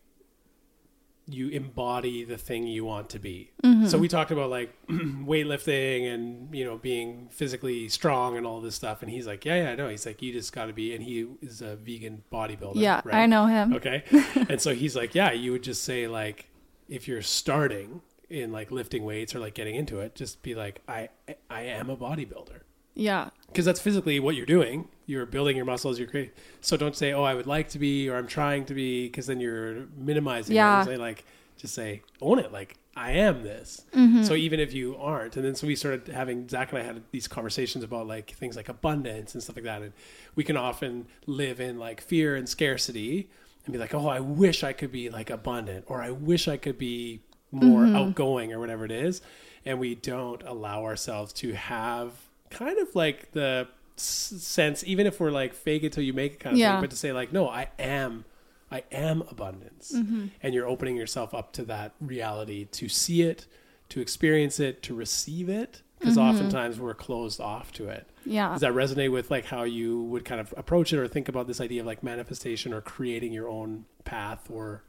you 1.29 1.49
embody 1.49 2.22
the 2.24 2.39
thing 2.39 2.66
you 2.66 2.85
want 2.85 3.11
to 3.11 3.18
be. 3.18 3.51
Mm-hmm. 3.64 3.87
So 3.87 3.99
we 3.99 4.07
talked 4.09 4.31
about 4.31 4.49
like 4.49 4.72
weightlifting 4.89 6.12
and 6.12 6.55
you 6.55 6.64
know 6.64 6.79
being 6.79 7.29
physically 7.31 7.89
strong 7.89 8.37
and 8.37 8.47
all 8.47 8.61
this 8.61 8.74
stuff, 8.74 9.03
and 9.03 9.11
he's 9.11 9.27
like, 9.27 9.45
yeah, 9.45 9.64
yeah, 9.64 9.70
I 9.70 9.74
know. 9.74 9.89
He's 9.89 10.07
like, 10.07 10.22
you 10.22 10.33
just 10.33 10.53
got 10.53 10.66
to 10.66 10.72
be, 10.72 10.95
and 10.95 11.03
he 11.03 11.27
is 11.43 11.62
a 11.62 11.77
vegan 11.77 12.22
bodybuilder. 12.33 12.77
Yeah, 12.77 13.01
right? 13.05 13.14
I 13.22 13.27
know 13.27 13.47
him. 13.47 13.74
Okay, 13.74 14.05
and 14.49 14.61
so 14.61 14.74
he's 14.74 14.95
like, 14.97 15.14
yeah, 15.14 15.33
you 15.33 15.53
would 15.53 15.62
just 15.62 15.83
say 15.85 16.07
like, 16.07 16.49
if 16.89 17.09
you're 17.09 17.22
starting 17.22 18.03
in 18.31 18.53
like 18.53 18.70
lifting 18.70 19.05
weights 19.05 19.35
or 19.35 19.41
like 19.41 19.55
getting 19.55 19.74
into 19.74 20.01
it, 20.01 20.14
just 20.14 20.43
be 20.43 20.55
like, 20.55 20.81
I 20.89 21.09
I 21.51 21.62
am 21.62 21.91
a 21.91 21.97
bodybuilder 21.97 22.61
Yeah. 22.95 23.31
because 23.49 23.64
that's 23.64 23.81
physically 23.81 24.20
what 24.20 24.35
you're 24.37 24.47
doing. 24.47 24.89
You're 25.07 25.27
building 25.27 25.57
your 25.57 25.65
muscles. 25.65 25.99
You're 25.99 26.09
creating. 26.09 26.33
So 26.61 26.77
don't 26.77 26.97
say, 26.97 27.13
"Oh, 27.13 27.23
I 27.23 27.35
would 27.35 27.47
like 27.47 27.69
to 27.71 27.79
be" 27.79 28.09
or 28.09 28.17
"I'm 28.17 28.27
trying 28.27 28.65
to 28.67 28.75
be," 28.75 29.07
because 29.07 29.27
then 29.27 29.41
you're 29.41 29.87
minimizing. 29.97 30.57
Yeah. 30.57 30.83
It. 30.83 30.87
Say 30.87 30.97
like, 30.97 31.25
just 31.57 31.75
say, 31.75 32.03
own 32.21 32.39
it. 32.39 32.53
Like 32.53 32.77
I 32.97 33.13
am 33.13 33.43
this. 33.43 33.85
Mm-hmm. 33.93 34.25
So 34.25 34.35
even 34.35 34.59
if 34.59 34.73
you 34.73 34.97
aren't, 34.97 35.37
and 35.37 35.45
then 35.45 35.55
so 35.55 35.67
we 35.67 35.77
started 35.77 36.09
having 36.09 36.49
Zach 36.49 36.73
and 36.73 36.81
I 36.81 36.85
had 36.85 37.03
these 37.13 37.29
conversations 37.29 37.85
about 37.85 38.07
like 38.07 38.33
things 38.33 38.57
like 38.57 38.69
abundance 38.69 39.35
and 39.35 39.43
stuff 39.43 39.57
like 39.57 39.65
that, 39.65 39.83
and 39.83 39.93
we 40.35 40.45
can 40.45 40.57
often 40.57 41.07
live 41.27 41.61
in 41.61 41.79
like 41.79 42.01
fear 42.01 42.35
and 42.35 42.49
scarcity 42.49 43.31
and 43.65 43.73
be 43.73 43.79
like, 43.79 43.95
"Oh, 43.95 44.09
I 44.09 44.21
wish 44.21 44.65
I 44.65 44.73
could 44.73 44.91
be 44.91 45.09
like 45.09 45.31
abundant," 45.31 45.85
or 45.89 46.03
"I 46.03 46.11
wish 46.11 46.49
I 46.49 46.57
could 46.57 46.79
be." 46.79 47.21
more 47.53 47.83
Mm-hmm. 47.83 47.97
outgoing 47.97 48.53
or 48.53 48.59
whatever 48.59 48.85
it 48.85 48.91
is 48.91 49.23
and 49.65 49.79
we 49.79 49.95
don't 49.95 50.43
allow 50.43 50.83
ourselves 50.85 51.33
to 51.35 51.53
have 51.55 52.11
kind 52.51 52.77
of 52.79 52.95
like 52.97 53.31
the 53.33 53.69
sense 54.01 54.84
even 54.84 55.07
if 55.07 55.18
we're 55.20 55.30
like 55.30 55.55
fake 55.55 55.82
it 55.82 55.92
till 55.92 56.03
you 56.03 56.12
make 56.12 56.34
it 56.34 56.40
kind 56.40 56.55
of 56.55 56.59
Yeah. 56.59 56.72
thing 56.74 56.82
but 56.82 56.90
to 56.90 56.97
say 56.97 57.12
like 57.12 57.32
no 57.32 57.49
i 57.49 57.68
am 57.78 58.24
i 58.70 58.82
am 58.92 59.22
abundance 59.30 59.92
Mm-hmm. 59.94 60.26
and 60.42 60.55
you're 60.55 60.66
opening 60.66 60.97
yourself 60.97 61.34
up 61.34 61.53
to 61.55 61.64
that 61.64 61.92
reality 62.01 62.66
to 62.72 62.88
see 62.88 63.22
it 63.22 63.47
to 63.90 64.01
experience 64.01 64.61
it 64.61 64.82
to 64.84 64.94
receive 64.94 65.49
it 65.49 65.82
because 65.99 66.16
Mm-hmm. 66.16 66.28
oftentimes 66.28 66.78
we're 66.78 66.94
closed 66.94 67.40
off 67.40 67.72
to 67.72 67.88
it 67.88 68.07
Yeah. 68.26 68.51
does 68.53 68.61
that 68.61 68.72
resonate 68.72 69.11
with 69.12 69.30
like 69.30 69.47
how 69.47 69.62
you 69.62 70.03
would 70.03 70.24
kind 70.24 70.40
of 70.40 70.53
approach 70.57 70.92
it 70.92 70.99
or 70.99 71.09
think 71.09 71.28
about 71.28 71.47
this 71.47 71.61
idea 71.61 71.80
of 71.80 71.86
like 71.86 72.03
manifestation 72.03 72.74
or 72.74 72.80
creating 72.82 73.32
your 73.32 73.49
own 73.49 73.86
path 74.05 74.51
or 74.51 74.82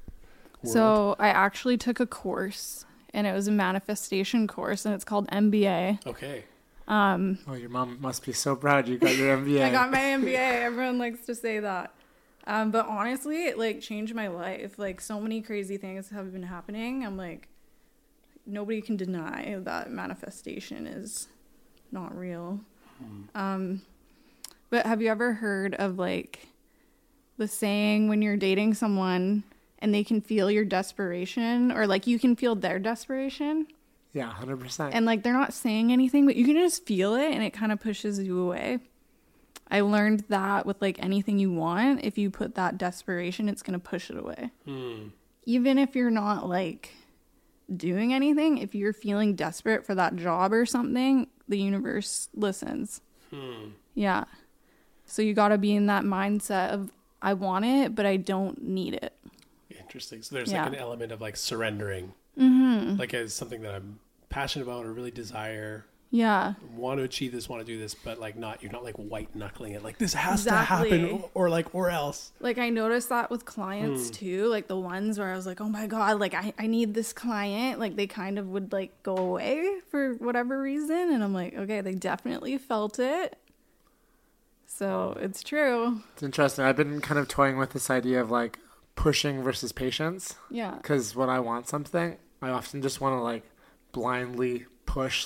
world? 0.63 0.73
So 0.73 1.15
I 1.19 1.29
actually 1.29 1.77
took 1.77 1.99
a 2.01 2.05
course 2.07 2.85
and 3.13 3.25
it 3.25 3.31
was 3.33 3.47
a 3.47 3.51
manifestation 3.51 4.47
course 4.47 4.85
and 4.85 4.93
it's 4.93 5.05
called 5.05 5.27
MBA. 5.29 6.05
okay 6.05 6.43
Oh, 6.87 7.53
your 7.53 7.69
mom 7.69 7.97
must 7.99 8.25
be 8.25 8.33
so 8.33 8.55
proud 8.55 8.87
you 8.87 8.97
got 8.97 9.15
your 9.15 9.37
MBA. 9.39 9.63
I 9.65 9.71
got 9.71 9.91
my 9.91 9.97
MBA. 9.99 10.63
Everyone 10.63 10.97
likes 10.97 11.25
to 11.25 11.35
say 11.35 11.59
that. 11.59 11.93
Um, 12.45 12.71
but 12.71 12.87
honestly, 12.87 13.45
it 13.47 13.57
like 13.57 13.81
changed 13.81 14.15
my 14.15 14.27
life. 14.29 14.79
Like 14.79 15.01
so 15.01 15.19
many 15.19 15.41
crazy 15.41 15.77
things 15.77 16.09
have 16.09 16.31
been 16.31 16.43
happening. 16.43 17.05
I'm 17.05 17.17
like, 17.17 17.49
nobody 18.45 18.81
can 18.81 18.95
deny 18.95 19.57
that 19.59 19.91
manifestation 19.91 20.87
is 20.87 21.27
not 21.91 22.17
real. 22.17 22.61
Um, 23.35 23.81
but 24.69 24.85
have 24.85 25.01
you 25.01 25.09
ever 25.09 25.33
heard 25.33 25.75
of 25.75 25.99
like 25.99 26.47
the 27.37 27.47
saying 27.47 28.07
when 28.07 28.21
you're 28.21 28.37
dating 28.37 28.73
someone 28.73 29.43
and 29.79 29.93
they 29.93 30.03
can 30.03 30.21
feel 30.21 30.49
your 30.49 30.65
desperation 30.65 31.71
or 31.71 31.85
like 31.85 32.07
you 32.07 32.17
can 32.17 32.35
feel 32.35 32.55
their 32.55 32.79
desperation? 32.79 33.67
Yeah, 34.17 34.29
hundred 34.31 34.59
percent. 34.59 34.93
and 34.93 35.05
like 35.05 35.23
they're 35.23 35.33
not 35.33 35.53
saying 35.53 35.91
anything 35.91 36.25
but 36.25 36.35
you 36.35 36.45
can 36.45 36.55
just 36.55 36.85
feel 36.85 37.15
it 37.15 37.31
and 37.31 37.43
it 37.43 37.51
kind 37.51 37.71
of 37.71 37.79
pushes 37.79 38.19
you 38.19 38.39
away. 38.39 38.79
I 39.69 39.81
learned 39.81 40.23
that 40.29 40.65
with 40.65 40.81
like 40.81 40.97
anything 41.03 41.39
you 41.39 41.51
want 41.51 42.03
if 42.03 42.17
you 42.17 42.29
put 42.29 42.55
that 42.55 42.77
desperation 42.77 43.49
it's 43.49 43.61
going 43.61 43.77
to 43.79 43.83
push 43.85 44.09
it 44.09 44.17
away. 44.17 44.51
Even 45.45 45.77
if 45.77 45.95
you're 45.95 46.09
not 46.09 46.47
like 46.47 46.91
doing 47.75 48.13
anything 48.13 48.57
if 48.59 48.73
you're 48.73 48.93
feeling 48.93 49.35
desperate 49.35 49.85
for 49.85 49.93
that 49.95 50.15
job 50.15 50.53
or 50.53 50.65
something 50.65 51.27
the 51.49 51.59
universe 51.59 52.29
listens. 52.33 53.01
Yeah. 53.93 54.23
So 55.05 55.21
you 55.21 55.33
got 55.33 55.49
to 55.49 55.57
be 55.57 55.73
in 55.75 55.85
that 55.87 56.03
mindset 56.03 56.71
of 56.71 56.91
i 57.21 57.33
want 57.33 57.65
it 57.65 57.93
but 57.95 58.05
i 58.05 58.15
don't 58.17 58.61
need 58.63 58.93
it. 58.93 59.13
Interesting. 59.69 60.21
So 60.21 60.35
there's 60.35 60.51
Yeah. 60.51 60.63
like 60.63 60.73
an 60.73 60.79
element 60.79 61.11
of 61.11 61.19
like 61.21 61.35
surrendering. 61.35 62.13
Mm-hmm. 62.37 62.97
like 62.99 63.13
as 63.15 63.33
something 63.33 63.61
that 63.63 63.73
i'm 63.73 63.97
passionate 64.29 64.65
about 64.65 64.85
or 64.85 64.93
really 64.93 65.11
desire 65.11 65.85
yeah 66.09 66.53
want 66.73 66.99
to 66.99 67.03
achieve 67.03 67.33
this 67.33 67.49
want 67.49 67.65
to 67.65 67.69
do 67.69 67.77
this 67.77 67.93
but 67.93 68.17
like 68.17 68.37
not 68.37 68.63
you're 68.63 68.71
not 68.71 68.81
like 68.83 68.95
white 68.95 69.35
knuckling 69.35 69.73
it 69.73 69.83
like 69.83 69.97
this 69.97 70.13
has 70.13 70.45
Exactly. 70.45 70.89
to 70.89 70.97
happen 70.97 71.21
or, 71.33 71.45
or 71.45 71.49
like 71.49 71.75
or 71.75 71.89
else 71.89 72.31
Like 72.39 72.57
I 72.57 72.69
noticed 72.69 73.09
that 73.09 73.29
with 73.29 73.43
clients 73.43 74.07
hmm. 74.07 74.13
too, 74.13 74.47
like 74.47 74.67
the 74.67 74.77
ones 74.77 75.19
where 75.19 75.33
I 75.33 75.35
was 75.35 75.45
like, 75.45 75.59
"Oh 75.59 75.67
my 75.67 75.85
god, 75.87 76.19
like 76.19 76.33
I, 76.33 76.53
I 76.57 76.67
need 76.67 76.93
this 76.93 77.11
client." 77.11 77.79
Like 77.79 77.95
they 77.95 78.07
kind 78.07 78.39
of 78.39 78.47
would 78.47 78.71
like 78.71 79.03
go 79.03 79.17
away 79.17 79.79
for 79.89 80.13
whatever 80.15 80.61
reason, 80.61 81.11
and 81.11 81.23
I'm 81.23 81.33
like, 81.33 81.55
"Okay, 81.55 81.81
they 81.81 81.95
definitely 81.95 82.57
felt 82.57 82.99
it." 82.99 83.37
So, 84.65 85.17
it's 85.19 85.41
true. 85.43 86.01
It's 86.13 86.23
interesting. 86.23 86.63
I've 86.63 86.75
been 86.77 87.01
kind 87.01 87.19
of 87.19 87.27
toying 87.27 87.57
with 87.57 87.71
this 87.71 87.89
idea 87.89 88.21
of 88.21 88.29
like 88.29 88.59
pushing 88.95 89.41
versus 89.41 89.71
patience. 89.71 90.35
Yeah. 90.49 90.75
Because 90.75 91.15
when 91.15 91.29
I 91.29 91.39
want 91.39 91.67
something, 91.67 92.17
I 92.41 92.49
often 92.49 92.81
just 92.81 93.01
want 93.01 93.13
to 93.17 93.21
like 93.21 93.43
blindly 93.91 94.65
push, 94.85 95.25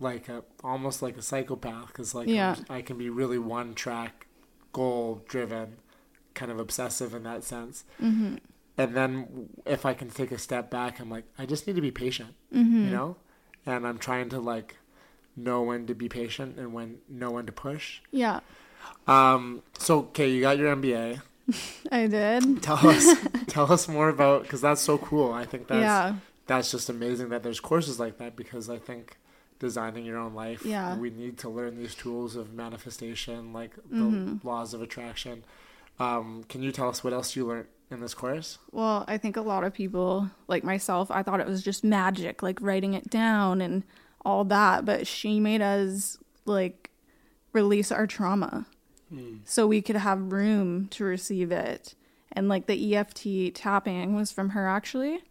like 0.00 0.28
a 0.28 0.44
almost 0.64 1.02
like 1.02 1.16
a 1.16 1.22
psychopath. 1.22 1.88
Because 1.88 2.14
like 2.14 2.28
Yeah. 2.28 2.56
I'm- 2.68 2.82
can 2.82 2.98
be 2.98 3.10
really 3.10 3.38
one 3.38 3.74
track, 3.74 4.26
goal 4.72 5.22
driven, 5.28 5.76
kind 6.34 6.50
of 6.50 6.58
obsessive 6.58 7.14
in 7.14 7.22
that 7.24 7.44
sense. 7.44 7.84
Mm-hmm. 8.02 8.36
And 8.78 8.94
then 8.94 9.48
if 9.64 9.86
I 9.86 9.94
can 9.94 10.10
take 10.10 10.30
a 10.32 10.38
step 10.38 10.70
back, 10.70 11.00
I'm 11.00 11.08
like, 11.10 11.24
I 11.38 11.46
just 11.46 11.66
need 11.66 11.76
to 11.76 11.82
be 11.82 11.90
patient, 11.90 12.34
Mm-hmm. 12.54 12.84
you 12.84 12.90
know. 12.90 13.16
And 13.64 13.86
I'm 13.86 13.98
trying 13.98 14.28
to 14.30 14.38
like 14.40 14.76
know 15.36 15.62
when 15.62 15.86
to 15.86 15.94
be 15.94 16.08
patient 16.08 16.58
and 16.58 16.72
when 16.72 16.98
know 17.08 17.30
when 17.32 17.46
to 17.46 17.52
push. 17.52 18.00
Yeah. 18.10 18.40
Um. 19.06 19.62
So 19.78 19.98
okay, 20.10 20.28
you 20.30 20.40
got 20.40 20.58
your 20.58 20.74
MBA. 20.76 21.20
I 21.92 22.06
did. 22.06 22.62
Tell 22.62 22.78
us, 22.86 23.16
tell 23.46 23.72
us 23.72 23.88
more 23.88 24.08
about 24.08 24.42
because 24.42 24.60
that's 24.60 24.80
so 24.80 24.98
cool. 24.98 25.32
I 25.32 25.44
think 25.44 25.68
that's 25.68 25.80
Yeah. 25.80 26.16
That's 26.46 26.70
just 26.70 26.88
amazing 26.88 27.28
that 27.30 27.42
there's 27.42 27.60
courses 27.60 27.98
like 27.98 28.18
that 28.18 28.36
because 28.36 28.68
I 28.70 28.78
think 28.78 29.16
designing 29.58 30.04
your 30.04 30.18
own 30.18 30.34
life, 30.34 30.64
Yeah. 30.64 30.96
we 30.96 31.10
need 31.10 31.38
to 31.38 31.48
learn 31.48 31.76
these 31.76 31.94
tools 31.94 32.36
of 32.36 32.52
manifestation, 32.52 33.52
like 33.52 33.74
the 33.90 33.96
Mm-hmm. 33.96 34.46
laws 34.46 34.74
of 34.74 34.82
attraction. 34.82 35.44
Um, 35.98 36.44
can 36.48 36.62
you 36.62 36.72
tell 36.72 36.88
us 36.90 37.02
what 37.02 37.12
else 37.14 37.34
you 37.36 37.46
learned 37.46 37.66
in 37.90 38.00
this 38.00 38.12
course? 38.14 38.58
Well, 38.70 39.04
I 39.08 39.16
think 39.16 39.36
a 39.36 39.40
lot 39.40 39.64
of 39.64 39.72
people, 39.72 40.30
like 40.46 40.62
myself, 40.62 41.10
I 41.10 41.22
thought 41.22 41.40
it 41.40 41.46
was 41.46 41.62
just 41.62 41.82
magic, 41.84 42.42
like 42.42 42.60
writing 42.60 42.92
it 42.94 43.08
down 43.08 43.60
and 43.62 43.82
all 44.24 44.44
that. 44.44 44.84
But 44.84 45.06
she 45.06 45.40
made 45.40 45.62
us 45.62 46.18
like 46.44 46.90
release 47.52 47.90
our 47.90 48.06
trauma 48.06 48.66
so 49.44 49.66
we 49.66 49.80
could 49.80 49.96
have 49.96 50.32
room 50.32 50.88
to 50.88 51.04
receive 51.04 51.50
it. 51.50 51.94
And 52.32 52.48
like 52.48 52.66
the 52.66 52.94
EFT 52.96 53.54
tapping 53.54 54.14
was 54.14 54.30
from 54.32 54.50
her 54.50 54.68
actually, 54.68 55.22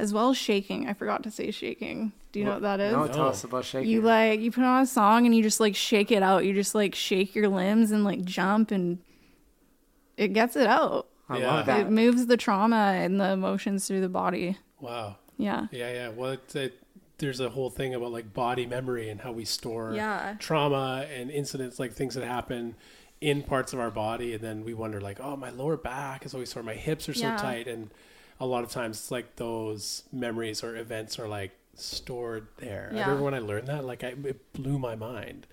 as 0.00 0.12
well 0.12 0.30
as 0.30 0.36
shaking. 0.38 0.88
I 0.88 0.92
forgot 0.94 1.22
to 1.24 1.30
say 1.30 1.50
shaking. 1.50 2.12
Do 2.32 2.38
you 2.38 2.44
know 2.44 2.52
what 2.52 2.62
that 2.62 2.80
is? 2.80 2.92
No, 2.92 3.06
tell 3.06 3.16
No. 3.18 3.26
us 3.28 3.44
about 3.44 3.64
shaking. 3.64 3.90
You 3.90 4.00
like 4.02 4.40
you 4.40 4.50
put 4.50 4.64
on 4.64 4.82
a 4.82 4.86
song 4.86 5.26
and 5.26 5.34
you 5.34 5.42
just 5.42 5.60
like 5.60 5.74
shake 5.74 6.10
it 6.10 6.22
out. 6.22 6.44
You 6.44 6.52
just 6.54 6.74
like 6.74 6.94
shake 6.94 7.34
your 7.34 7.48
limbs 7.48 7.90
and 7.90 8.04
like 8.04 8.24
jump 8.24 8.70
and 8.70 8.98
it 10.16 10.32
gets 10.32 10.56
it 10.56 10.66
out. 10.66 11.08
I 11.28 11.38
Yeah. 11.38 11.54
love 11.54 11.66
that. 11.66 11.80
It 11.86 11.90
moves 11.90 12.26
the 12.26 12.36
trauma 12.36 12.92
and 12.96 13.20
the 13.20 13.30
emotions 13.30 13.86
through 13.86 14.00
the 14.00 14.08
body. 14.08 14.56
wow 14.80 15.16
Yeah. 15.36 15.66
Yeah, 15.70 15.92
yeah. 15.92 16.08
Well, 16.08 16.32
it's 16.32 16.54
it, 16.54 16.78
there's 17.18 17.40
a 17.40 17.50
whole 17.50 17.68
thing 17.70 17.94
about 17.94 18.12
like 18.12 18.32
body 18.32 18.64
memory 18.66 19.08
and 19.10 19.20
how 19.20 19.32
we 19.32 19.44
store 19.44 19.92
Yeah. 19.94 20.34
trauma 20.38 21.06
and 21.14 21.30
incidents, 21.30 21.78
like 21.78 21.92
things 21.92 22.14
that 22.14 22.24
happen 22.24 22.76
in 23.20 23.42
parts 23.42 23.74
of 23.74 23.78
our 23.80 23.90
body, 23.90 24.32
and 24.34 24.42
then 24.42 24.64
we 24.64 24.72
wonder 24.72 24.98
like, 25.00 25.20
oh, 25.20 25.36
my 25.36 25.50
lower 25.50 25.76
back 25.76 26.24
is 26.24 26.32
always 26.32 26.48
sore, 26.50 26.62
my 26.62 26.74
hips 26.74 27.06
are 27.08 27.12
so 27.14 27.26
Yeah. 27.26 27.36
tight, 27.36 27.68
and 27.68 27.90
a 28.40 28.46
lot 28.46 28.64
of 28.64 28.70
times 28.70 28.98
it's 28.98 29.10
like 29.10 29.36
those 29.36 30.04
memories 30.12 30.62
or 30.64 30.76
events 30.76 31.18
are 31.18 31.28
like 31.28 31.52
stored 31.74 32.48
there. 32.58 32.88
I 32.92 33.00
remember 33.00 33.22
when 33.22 33.34
I 33.34 33.38
learned 33.38 33.68
that, 33.68 33.84
like, 33.84 34.02
I, 34.02 34.14
it 34.24 34.52
blew 34.52 34.78
my 34.78 34.94
mind 34.96 35.46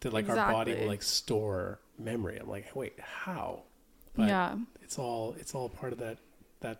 that 0.00 0.12
like 0.12 0.28
our 0.28 0.36
body 0.36 0.74
will 0.74 0.86
like 0.86 1.02
store 1.02 1.80
memory. 1.98 2.38
I'm 2.38 2.48
like, 2.48 2.74
wait, 2.74 2.98
how? 3.00 3.64
But 4.14 4.28
yeah. 4.28 4.56
it's 4.82 4.98
all 4.98 5.36
it's 5.38 5.54
all 5.54 5.68
part 5.68 5.92
of 5.92 5.98
that 5.98 6.18
that 6.60 6.78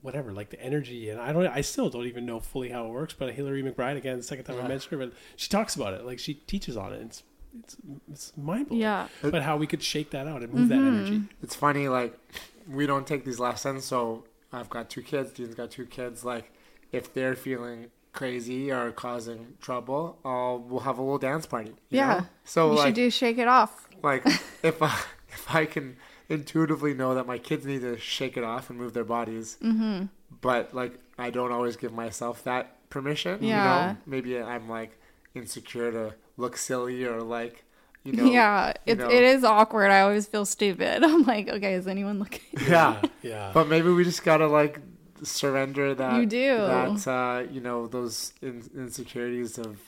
whatever 0.00 0.32
like 0.32 0.50
the 0.50 0.60
energy 0.60 1.10
and 1.10 1.20
i 1.20 1.32
don't 1.32 1.46
i 1.46 1.60
still 1.60 1.88
don't 1.88 2.06
even 2.06 2.26
know 2.26 2.40
fully 2.40 2.70
how 2.70 2.86
it 2.86 2.90
works 2.90 3.14
but 3.16 3.32
hillary 3.34 3.62
mcbride 3.62 3.96
again 3.96 4.16
the 4.16 4.22
second 4.22 4.44
time 4.44 4.58
i 4.58 4.66
mentioned 4.66 4.90
her 4.90 5.06
but 5.06 5.14
she 5.36 5.48
talks 5.48 5.76
about 5.76 5.94
it 5.94 6.04
like 6.04 6.18
she 6.18 6.34
teaches 6.34 6.76
on 6.76 6.92
it 6.92 7.02
it's 7.02 7.22
it's 7.60 7.76
it's 8.10 8.32
mind-blowing 8.36 8.80
Yeah. 8.80 9.08
but 9.22 9.42
how 9.42 9.56
we 9.56 9.66
could 9.66 9.82
shake 9.82 10.10
that 10.10 10.26
out 10.26 10.42
and 10.42 10.52
move 10.52 10.68
mm-hmm. 10.68 10.80
that 10.80 10.98
energy 10.98 11.22
It's 11.42 11.54
funny, 11.54 11.88
like 11.88 12.18
we 12.66 12.86
don't 12.86 13.06
take 13.06 13.24
these 13.24 13.38
lessons. 13.38 13.84
So 13.84 14.24
I've 14.52 14.68
got 14.70 14.90
two 14.90 15.02
kids. 15.02 15.32
Dean's 15.32 15.54
got 15.54 15.70
two 15.70 15.86
kids. 15.86 16.24
Like 16.24 16.52
if 16.92 17.12
they're 17.14 17.34
feeling 17.36 17.86
crazy 18.12 18.70
or 18.70 18.90
causing 18.92 19.54
trouble, 19.60 20.18
I'll 20.24 20.58
we'll 20.58 20.80
have 20.80 20.98
a 20.98 21.02
little 21.02 21.18
dance 21.18 21.46
party. 21.46 21.70
you 21.88 21.98
Yeah. 21.98 22.06
know? 22.20 22.26
So 22.44 22.70
you 22.72 22.76
like 22.78 22.86
should 22.88 22.94
do 22.94 23.10
shake 23.10 23.38
it 23.38 23.48
off. 23.48 23.88
like 24.02 24.24
if 24.62 24.82
I 24.82 24.94
if 25.28 25.46
I 25.54 25.64
can 25.64 25.96
intuitively 26.28 26.94
know 26.94 27.14
that 27.14 27.26
my 27.26 27.38
kids 27.38 27.64
need 27.66 27.80
to 27.82 27.98
shake 27.98 28.36
it 28.36 28.44
off 28.44 28.68
and 28.70 28.78
move 28.78 28.92
their 28.94 29.04
bodies, 29.04 29.56
Mm-hmm. 29.62 30.06
but 30.40 30.74
like 30.74 30.98
I 31.18 31.30
don't 31.30 31.52
always 31.52 31.76
give 31.76 31.92
myself 31.92 32.44
that 32.44 32.88
permission. 32.90 33.42
You 33.42 33.50
Yeah. 33.50 33.64
know, 33.64 33.96
maybe 34.06 34.38
I'm 34.38 34.68
like 34.68 34.98
insecure 35.34 35.90
to 35.92 36.14
look 36.36 36.56
silly 36.56 37.04
or 37.04 37.22
like 37.22 37.64
you 38.04 38.12
know. 38.12 38.24
yeah. 38.24 38.72
you 38.86 38.94
know. 38.96 39.08
it 39.10 39.22
is 39.22 39.44
awkward. 39.44 39.90
I 39.90 40.00
always 40.00 40.26
feel 40.26 40.44
stupid. 40.44 41.02
I'm 41.04 41.22
like, 41.24 41.48
okay, 41.48 41.74
is 41.74 41.86
anyone 41.86 42.18
looking? 42.18 42.40
Yeah. 42.68 43.00
yeah 43.22 43.50
But 43.54 43.68
maybe 43.68 43.88
we 43.90 44.04
just 44.04 44.24
gotta 44.24 44.46
like 44.46 44.80
surrender 45.22 45.94
that. 45.94 46.18
You 46.20 46.26
do. 46.26 46.56
that. 46.56 47.06
Uh, 47.08 47.44
you 47.50 47.60
know 47.60 47.86
those 47.86 48.32
in- 48.42 48.68
insecurities 48.74 49.56
of 49.58 49.78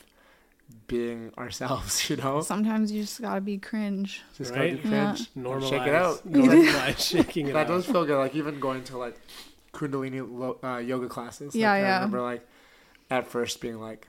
being 0.87 1.31
ourselves. 1.37 2.09
You 2.09 2.15
know, 2.17 2.41
Sometimes 2.41 2.91
you 2.91 3.01
just 3.03 3.21
gotta 3.21 3.41
be 3.41 3.57
cringe. 3.57 4.21
just 4.37 4.51
Right? 4.53 4.81
gotta 4.81 4.83
be 4.83 4.89
cringe. 4.89 5.33
normalize 5.35 5.69
Shake 5.69 5.87
it 5.87 5.93
out. 5.95 6.27
normalize 6.31 6.99
shaking 6.99 7.47
it 7.47 7.53
That 7.53 7.67
out 7.67 7.73
does 7.73 7.85
feel 7.85 8.05
good. 8.05 8.17
Like 8.17 8.35
even 8.35 8.59
going 8.59 8.83
to 8.85 8.97
like 8.97 9.19
Kundalini 9.73 10.25
lo- 10.27 10.57
uh, 10.63 10.77
yoga 10.77 11.07
classes. 11.09 11.53
Like, 11.53 11.59
Yeah, 11.61 11.71
I 11.73 11.79
yeah. 11.79 11.95
remember 11.95 12.21
like 12.21 12.47
at 13.11 13.27
first 13.27 13.59
being 13.61 13.79
like 13.79 14.07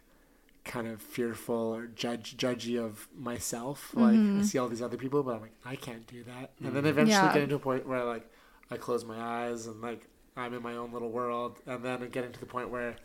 kind 0.67 0.87
of 0.89 1.01
fearful 1.01 1.55
or 1.75 1.87
judge 1.87 2.37
judgy 2.37 2.79
of 2.79 3.09
myself. 3.17 3.93
Like 3.95 4.17
Mm-hmm. 4.17 4.41
I 4.41 4.43
see 4.43 4.59
all 4.59 4.69
these 4.69 4.83
other 4.83 4.97
people, 4.99 5.23
but 5.23 5.37
I'm 5.37 5.41
like 5.41 5.55
I 5.65 5.77
can't 5.77 6.07
do 6.07 6.23
that. 6.25 6.51
And 6.63 6.75
then 6.77 6.85
eventually 6.85 7.11
Yeah. 7.27 7.33
getting 7.33 7.49
to 7.51 7.55
a 7.55 7.59
point 7.61 7.87
where 7.89 8.01
I 8.01 8.03
like 8.03 8.31
I 8.71 8.77
close 8.77 9.05
my 9.05 9.19
eyes 9.19 9.67
and 9.67 9.81
like 9.81 10.07
I'm 10.37 10.53
in 10.53 10.63
my 10.63 10.77
own 10.77 10.93
little 10.93 11.11
world, 11.11 11.61
and 11.67 11.83
then 11.83 12.03
I'm 12.03 12.11
getting 12.11 12.33
to 12.33 12.41
the 12.41 12.47
point 12.47 12.69
where 12.69 12.97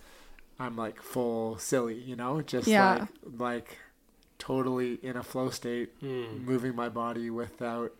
I'm 0.59 0.75
like 0.75 1.01
full 1.01 1.57
silly, 1.59 1.95
you 1.95 2.15
know, 2.15 2.41
just 2.41 2.67
Yeah. 2.67 2.93
like 2.93 3.09
like 3.39 3.77
totally 4.37 4.95
in 5.03 5.15
a 5.15 5.23
flow 5.23 5.49
state, 5.49 5.89
Hmm. 6.01 6.43
moving 6.45 6.75
my 6.75 6.89
body 6.89 7.29
without 7.29 7.93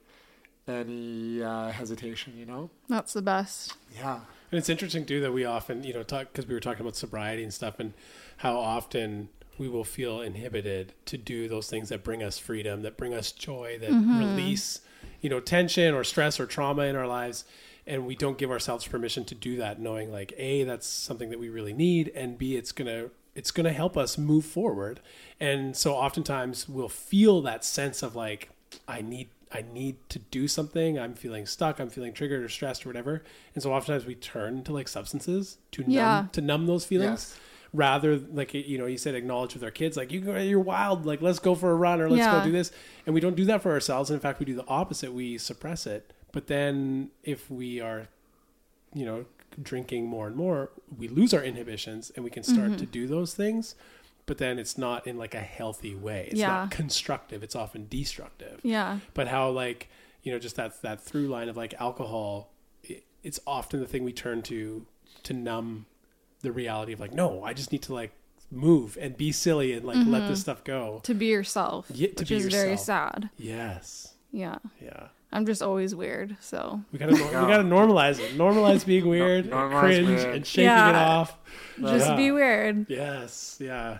any 0.68 1.42
uh, 1.42 1.70
hesitation, 1.72 2.38
you 2.38 2.46
know. 2.46 2.70
That's 2.88 3.14
the 3.14 3.22
best. 3.22 3.78
Yeah. 3.96 4.22
And 4.52 4.58
it's 4.60 4.70
interesting 4.70 5.06
too 5.06 5.22
that 5.22 5.32
we 5.32 5.46
often, 5.46 5.84
you 5.84 5.94
know, 5.94 6.04
talk 6.04 6.28
because 6.32 6.48
we 6.48 6.54
were 6.54 6.60
talking 6.60 6.82
about 6.82 6.96
sobriety 6.96 7.44
and 7.44 7.54
stuff, 7.54 7.80
and 7.80 7.94
how 8.38 8.58
often 8.58 9.30
we 9.62 9.70
will 9.70 9.84
feel 9.84 10.22
inhibited 10.22 10.92
to 11.06 11.20
do 11.20 11.48
those 11.48 11.70
things 11.70 11.90
that 11.90 12.04
bring 12.04 12.24
us 12.24 12.40
freedom, 12.40 12.82
that 12.82 12.98
bring 12.98 13.14
us 13.14 13.32
joy, 13.32 13.78
that 13.80 13.92
mm-hmm. 13.92 14.18
release, 14.18 14.82
you 15.22 15.30
know, 15.30 15.40
tension 15.40 15.94
or 15.94 16.04
stress 16.04 16.40
or 16.40 16.48
trauma 16.48 16.82
in 16.86 16.96
our 16.96 17.06
lives, 17.06 17.46
and 17.86 18.08
we 18.08 18.16
don't 18.16 18.40
give 18.40 18.50
ourselves 18.50 18.88
permission 18.88 19.24
to 19.24 19.36
do 19.36 19.58
that, 19.58 19.80
knowing 19.80 20.12
like 20.12 20.34
a 20.36 20.64
that's 20.64 20.88
something 20.88 21.30
that 21.30 21.40
we 21.40 21.48
really 21.48 21.74
need, 21.74 22.12
and 22.16 22.40
b 22.40 22.56
it's 22.56 22.72
gonna 22.72 23.10
it's 23.36 23.52
gonna 23.52 23.72
help 23.72 23.96
us 23.96 24.18
move 24.18 24.46
forward. 24.46 25.00
And 25.40 25.78
so 25.78 25.94
oftentimes 25.94 26.68
we'll 26.68 26.90
feel 26.90 27.42
that 27.44 27.64
sense 27.64 28.02
of 28.02 28.16
like 28.16 28.50
I 28.88 29.02
need 29.02 29.30
I 29.54 29.64
need 29.74 29.98
to 30.10 30.18
do 30.18 30.48
something. 30.48 30.98
I'm 30.98 31.14
feeling 31.14 31.46
stuck. 31.46 31.80
I'm 31.80 31.90
feeling 31.90 32.14
triggered 32.14 32.42
or 32.42 32.50
stressed 32.50 32.84
or 32.84 32.90
whatever. 32.90 33.24
And 33.54 33.62
so 33.62 33.72
oftentimes 33.72 34.08
we 34.08 34.16
turn 34.16 34.64
to 34.64 34.74
like 34.74 34.88
substances 34.88 35.60
to 35.74 35.82
numb 35.84 35.92
Yeah. 35.92 36.26
to 36.32 36.42
numb 36.42 36.66
those 36.66 36.86
feelings. 36.86 37.36
Yes. 37.36 37.40
Rather, 37.74 38.18
like 38.18 38.54
you 38.54 38.78
know, 38.78 38.86
you 38.86 38.98
said, 38.98 39.16
acknowledge 39.16 39.54
with 39.54 39.64
our 39.64 39.72
kids, 39.72 39.96
like 39.96 40.12
you, 40.12 40.20
you're 40.40 40.60
wild. 40.60 41.06
Like 41.06 41.22
let's 41.22 41.40
go 41.40 41.56
for 41.56 41.72
a 41.72 41.76
run 41.76 42.02
or 42.02 42.10
let's 42.10 42.20
Yeah. 42.20 42.40
go 42.40 42.44
do 42.46 42.52
this. 42.52 42.72
And 43.06 43.16
we 43.16 43.22
don't 43.22 43.36
do 43.36 43.46
that 43.46 43.62
for 43.62 43.72
ourselves. 43.72 44.10
And 44.10 44.16
in 44.18 44.22
fact, 44.22 44.40
we 44.40 44.46
do 44.46 44.56
the 44.56 44.68
opposite. 44.68 45.14
We 45.14 45.38
suppress 45.38 45.88
it. 45.88 46.12
But 46.34 46.48
then, 46.48 47.12
if 47.24 47.50
we 47.50 47.80
are, 47.80 48.08
you 48.94 49.06
know, 49.06 49.26
drinking 49.62 50.06
more 50.08 50.28
and 50.28 50.36
more, 50.36 50.72
we 50.98 51.08
lose 51.08 51.34
our 51.34 51.44
inhibitions 51.44 52.12
and 52.16 52.24
we 52.26 52.30
can 52.30 52.44
start 52.44 52.68
Mm-hmm. 52.72 52.78
to 52.78 52.86
do 52.86 53.08
those 53.08 53.34
things. 53.34 53.76
But 54.26 54.38
then 54.38 54.60
it's 54.60 54.78
not 54.78 55.08
in 55.08 55.18
like 55.18 55.34
a 55.34 55.40
healthy 55.42 55.96
way. 55.96 56.28
It's 56.32 56.40
Yeah. 56.40 56.48
not 56.48 56.72
constructive. 56.72 57.42
It's 57.44 57.56
often 57.56 57.88
destructive 57.90 58.60
Yeah. 58.64 59.00
but 59.14 59.28
how 59.30 59.50
like 59.50 59.90
you 60.24 60.32
know 60.32 60.40
just 60.40 60.56
that 60.58 60.82
that 60.84 61.02
through 61.02 61.28
line 61.28 61.50
of 61.50 61.58
like 61.58 61.74
alcohol 61.82 62.52
it, 62.84 63.04
it's 63.24 63.40
often 63.48 63.80
the 63.80 63.88
thing 63.88 64.04
we 64.04 64.14
turn 64.14 64.42
to 64.44 64.86
to 65.24 65.34
numb 65.34 65.86
the 66.42 66.52
reality 66.52 66.92
of 66.94 67.00
like 67.00 67.14
no 67.14 67.44
i 67.44 67.54
just 67.54 67.72
need 67.72 67.82
to 67.82 67.94
like 67.94 68.12
move 68.52 68.98
and 69.00 69.16
be 69.16 69.32
silly 69.32 69.72
and 69.74 69.86
like 69.86 69.96
let 70.08 70.20
this 70.28 70.28
mm-hmm. 70.28 70.36
stuff 70.36 70.64
go 70.66 71.00
To 71.04 71.14
be 71.14 71.28
yourself. 71.28 71.86
Yeah, 71.90 72.10
to 72.10 72.16
which 72.22 72.30
be 72.30 72.36
is 72.36 72.46
very 72.48 72.76
sad. 72.76 73.30
yes 73.38 74.14
Yeah. 74.32 74.58
yeah 74.82 75.08
I'm 75.34 75.46
just 75.46 75.62
always 75.64 75.96
weird. 75.96 76.36
So 76.42 76.82
we 76.92 77.00
gotta 77.00 77.14
nor- 77.14 77.28
we 77.28 77.32
gotta 77.32 77.64
normalize 77.64 78.20
it 78.20 78.38
normalize 78.38 78.86
being 78.86 79.08
weird 79.08 79.46
normalize 79.50 79.80
cringe 79.80 80.08
weird. 80.08 80.36
and 80.36 80.46
shaking 80.46 80.66
Yeah. 80.66 80.90
it 80.90 80.96
off 80.96 81.38
just 81.80 82.10
Yeah. 82.10 82.16
be 82.18 82.32
weird. 82.32 82.86
yes 82.90 83.58
yeah 83.62 84.00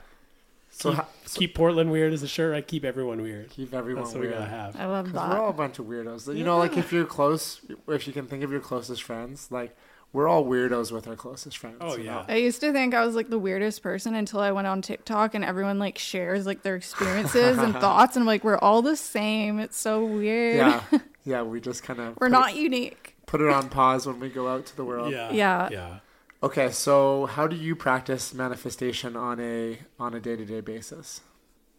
So 0.70 0.96
keep, 0.96 1.06
so 1.26 1.40
keep 1.40 1.56
portland 1.56 1.90
weird 1.90 2.12
as 2.12 2.22
a 2.22 2.28
shirt 2.28 2.54
i 2.54 2.60
keep 2.60 2.84
everyone 2.84 3.22
weird 3.22 3.50
keep 3.52 3.74
everyone 3.74 4.04
that's 4.04 4.14
what 4.14 4.20
weird. 4.22 4.34
we 4.34 4.40
gotta 4.40 4.52
have 4.52 4.76
I 4.76 4.86
love 4.88 5.14
that. 5.14 5.30
we're 5.30 5.40
all 5.40 5.50
a 5.50 5.54
bunch 5.54 5.80
of 5.80 5.86
weirdos. 5.86 6.36
You 6.38 6.44
know, 6.44 6.58
like 6.58 6.76
if 6.76 6.92
you're 6.92 7.06
close, 7.06 7.62
if 7.88 8.06
you 8.08 8.12
can 8.12 8.28
think 8.28 8.44
of 8.44 8.52
your 8.52 8.60
closest 8.60 9.04
friends, 9.04 9.48
like 9.50 9.78
we're 10.14 10.28
all 10.28 10.44
weirdos 10.46 10.92
with 10.92 11.08
our 11.08 11.16
closest 11.16 11.58
friends. 11.58 11.78
Oh, 11.82 11.96
yeah. 11.98 12.12
know? 12.16 12.26
I 12.28 12.36
used 12.36 12.60
to 12.62 12.74
think 12.74 12.94
I 12.94 13.06
was 13.06 13.16
like 13.16 13.30
the 13.30 13.40
weirdest 13.40 13.82
person 13.82 14.14
until 14.16 14.40
I 14.42 14.52
went 14.52 14.68
on 14.68 14.82
TikTok 14.82 15.34
and 15.36 15.44
everyone 15.46 15.80
like 15.80 15.98
shares 15.98 16.46
like 16.46 16.64
their 16.64 16.76
experiences 16.76 17.58
and 17.58 17.74
thoughts 17.86 18.16
and 18.16 18.24
I'm 18.24 18.28
like 18.28 18.44
we're 18.44 18.58
all 18.58 18.82
the 18.82 18.96
same. 18.98 19.60
It's 19.60 19.78
so 19.78 20.04
weird. 20.04 20.58
Yeah, 20.58 20.84
yeah. 21.26 21.42
We 21.44 21.62
just 21.62 21.84
kind 21.84 22.00
of 22.00 22.18
We're 22.20 22.30
not 22.30 22.56
unique. 22.56 23.16
put 23.26 23.40
it 23.42 23.50
on 23.50 23.70
pause 23.70 24.06
when 24.06 24.20
we 24.20 24.30
go 24.30 24.48
out 24.48 24.66
to 24.68 24.76
the 24.76 24.84
world. 24.86 25.12
yeah 25.12 25.32
Yeah. 25.32 25.70
yeah 25.72 26.00
Okay, 26.44 26.72
so 26.72 27.28
how 27.28 27.46
do 27.46 27.56
you 27.56 27.76
practice 27.76 28.34
manifestation 28.34 29.16
on 29.16 29.40
a 29.40 29.78
on 30.00 30.14
a 30.16 30.20
day 30.20 30.36
to 30.36 30.44
day 30.44 30.60
basis? 30.60 31.22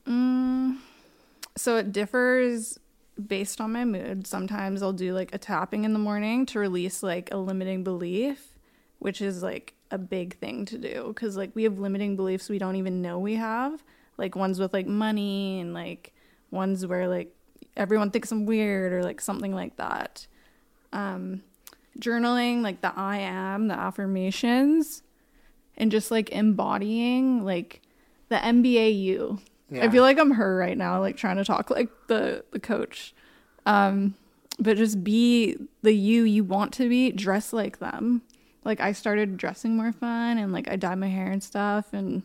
Mm, 0.06 0.76
so 1.56 1.76
it 1.76 1.92
differs 1.92 2.78
based 3.26 3.60
on 3.60 3.72
my 3.72 3.84
mood. 3.84 4.26
Sometimes 4.26 4.82
I'll 4.82 4.92
do 4.92 5.14
like 5.14 5.34
a 5.34 5.38
tapping 5.38 5.84
in 5.84 5.92
the 5.92 5.98
morning 5.98 6.46
to 6.46 6.58
release 6.58 7.02
like 7.02 7.30
a 7.32 7.36
limiting 7.36 7.84
belief, 7.84 8.54
which 8.98 9.20
is 9.20 9.42
like 9.42 9.74
a 9.90 9.98
big 9.98 10.38
thing 10.38 10.64
to 10.64 10.78
do 10.78 11.08
because 11.08 11.36
like 11.36 11.50
we 11.54 11.64
have 11.64 11.78
limiting 11.78 12.16
beliefs 12.16 12.48
we 12.48 12.58
don't 12.58 12.76
even 12.76 13.02
know 13.02 13.18
we 13.18 13.34
have, 13.34 13.82
like 14.16 14.34
ones 14.34 14.58
with 14.58 14.72
like 14.72 14.86
money 14.86 15.60
and 15.60 15.74
like 15.74 16.14
ones 16.50 16.86
where 16.86 17.08
like 17.08 17.34
everyone 17.76 18.10
thinks 18.10 18.32
I'm 18.32 18.46
weird 18.46 18.92
or 18.92 19.02
like 19.02 19.20
something 19.20 19.54
like 19.54 19.76
that. 19.76 20.26
Um, 20.92 21.42
journaling, 21.98 22.62
like 22.62 22.80
the 22.80 22.92
I 22.96 23.18
am, 23.18 23.68
the 23.68 23.74
affirmations, 23.74 25.02
and 25.76 25.90
just 25.90 26.10
like 26.10 26.30
embodying 26.30 27.44
like 27.44 27.82
the 28.28 28.36
MBA 28.36 29.02
you. 29.74 29.82
I 29.82 29.88
feel 29.88 30.02
like 30.02 30.18
I'm 30.18 30.32
her 30.32 30.56
right 30.56 30.76
now, 30.76 31.00
like 31.00 31.16
trying 31.16 31.36
to 31.36 31.44
talk 31.44 31.70
like 31.70 31.88
the 32.06 32.44
the 32.52 32.60
coach. 32.60 33.14
Um, 33.66 34.14
but 34.58 34.76
just 34.76 35.02
be 35.02 35.56
the 35.82 35.92
you 35.92 36.24
you 36.24 36.44
want 36.44 36.72
to 36.74 36.88
be, 36.88 37.12
dress 37.12 37.52
like 37.52 37.78
them. 37.78 38.22
Like 38.64 38.80
I 38.80 38.92
started 38.92 39.36
dressing 39.36 39.76
more 39.76 39.92
fun 39.92 40.38
and 40.38 40.52
like 40.52 40.68
I 40.68 40.76
dye 40.76 40.94
my 40.94 41.08
hair 41.08 41.30
and 41.30 41.42
stuff 41.42 41.92
and 41.92 42.22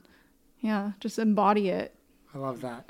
yeah, 0.62 0.92
just 1.00 1.20
embody 1.20 1.70
it. 1.70 1.94
I 2.34 2.38
love 2.38 2.62
that. 2.62 2.90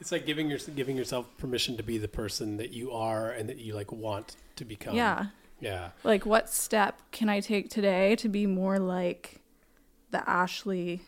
It's 0.00 0.12
like 0.12 0.26
giving 0.26 0.48
your 0.48 0.58
giving 0.58 0.96
yourself 0.96 1.26
permission 1.38 1.76
to 1.76 1.82
be 1.82 1.98
the 1.98 2.08
person 2.08 2.56
that 2.56 2.72
you 2.72 2.92
are 2.92 3.30
and 3.30 3.48
that 3.48 3.58
you 3.58 3.74
like 3.74 3.92
want 3.92 4.36
to 4.56 4.64
become. 4.64 4.94
Yeah. 4.94 5.26
Yeah. 5.60 5.90
Like 6.04 6.24
what 6.24 6.48
step 6.48 7.00
can 7.12 7.28
I 7.28 7.40
take 7.40 7.68
today 7.68 8.16
to 8.16 8.28
be 8.28 8.46
more 8.46 8.78
like 8.78 9.40
the 10.10 10.28
Ashley, 10.28 11.02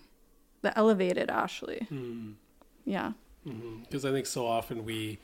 the 0.61 0.77
elevated 0.79 1.31
Ashley? 1.31 1.87
Yeah. 2.85 3.13
Mm-hmm. 3.47 3.83
Because 3.83 4.05
I 4.05 4.11
think 4.11 4.27
so 4.27 4.47
often 4.47 4.85
we 4.85 5.19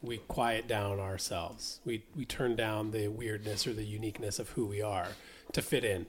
we 0.00 0.18
quiet 0.18 0.66
down 0.66 0.98
ourselves. 0.98 1.80
We 1.84 2.04
we 2.16 2.24
turn 2.24 2.56
down 2.56 2.90
the 2.90 3.08
weirdness 3.08 3.66
or 3.66 3.72
the 3.72 3.84
uniqueness 3.84 4.38
of 4.38 4.50
who 4.50 4.66
we 4.66 4.82
are 4.82 5.08
to 5.52 5.62
fit 5.62 5.84
in 5.84 6.06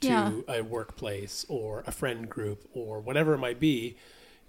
to 0.00 0.08
Yeah. 0.08 0.32
a 0.48 0.62
workplace 0.62 1.44
or 1.48 1.84
a 1.86 1.92
friend 1.92 2.28
group 2.28 2.68
or 2.72 3.00
whatever 3.00 3.34
it 3.34 3.38
might 3.38 3.60
be. 3.60 3.96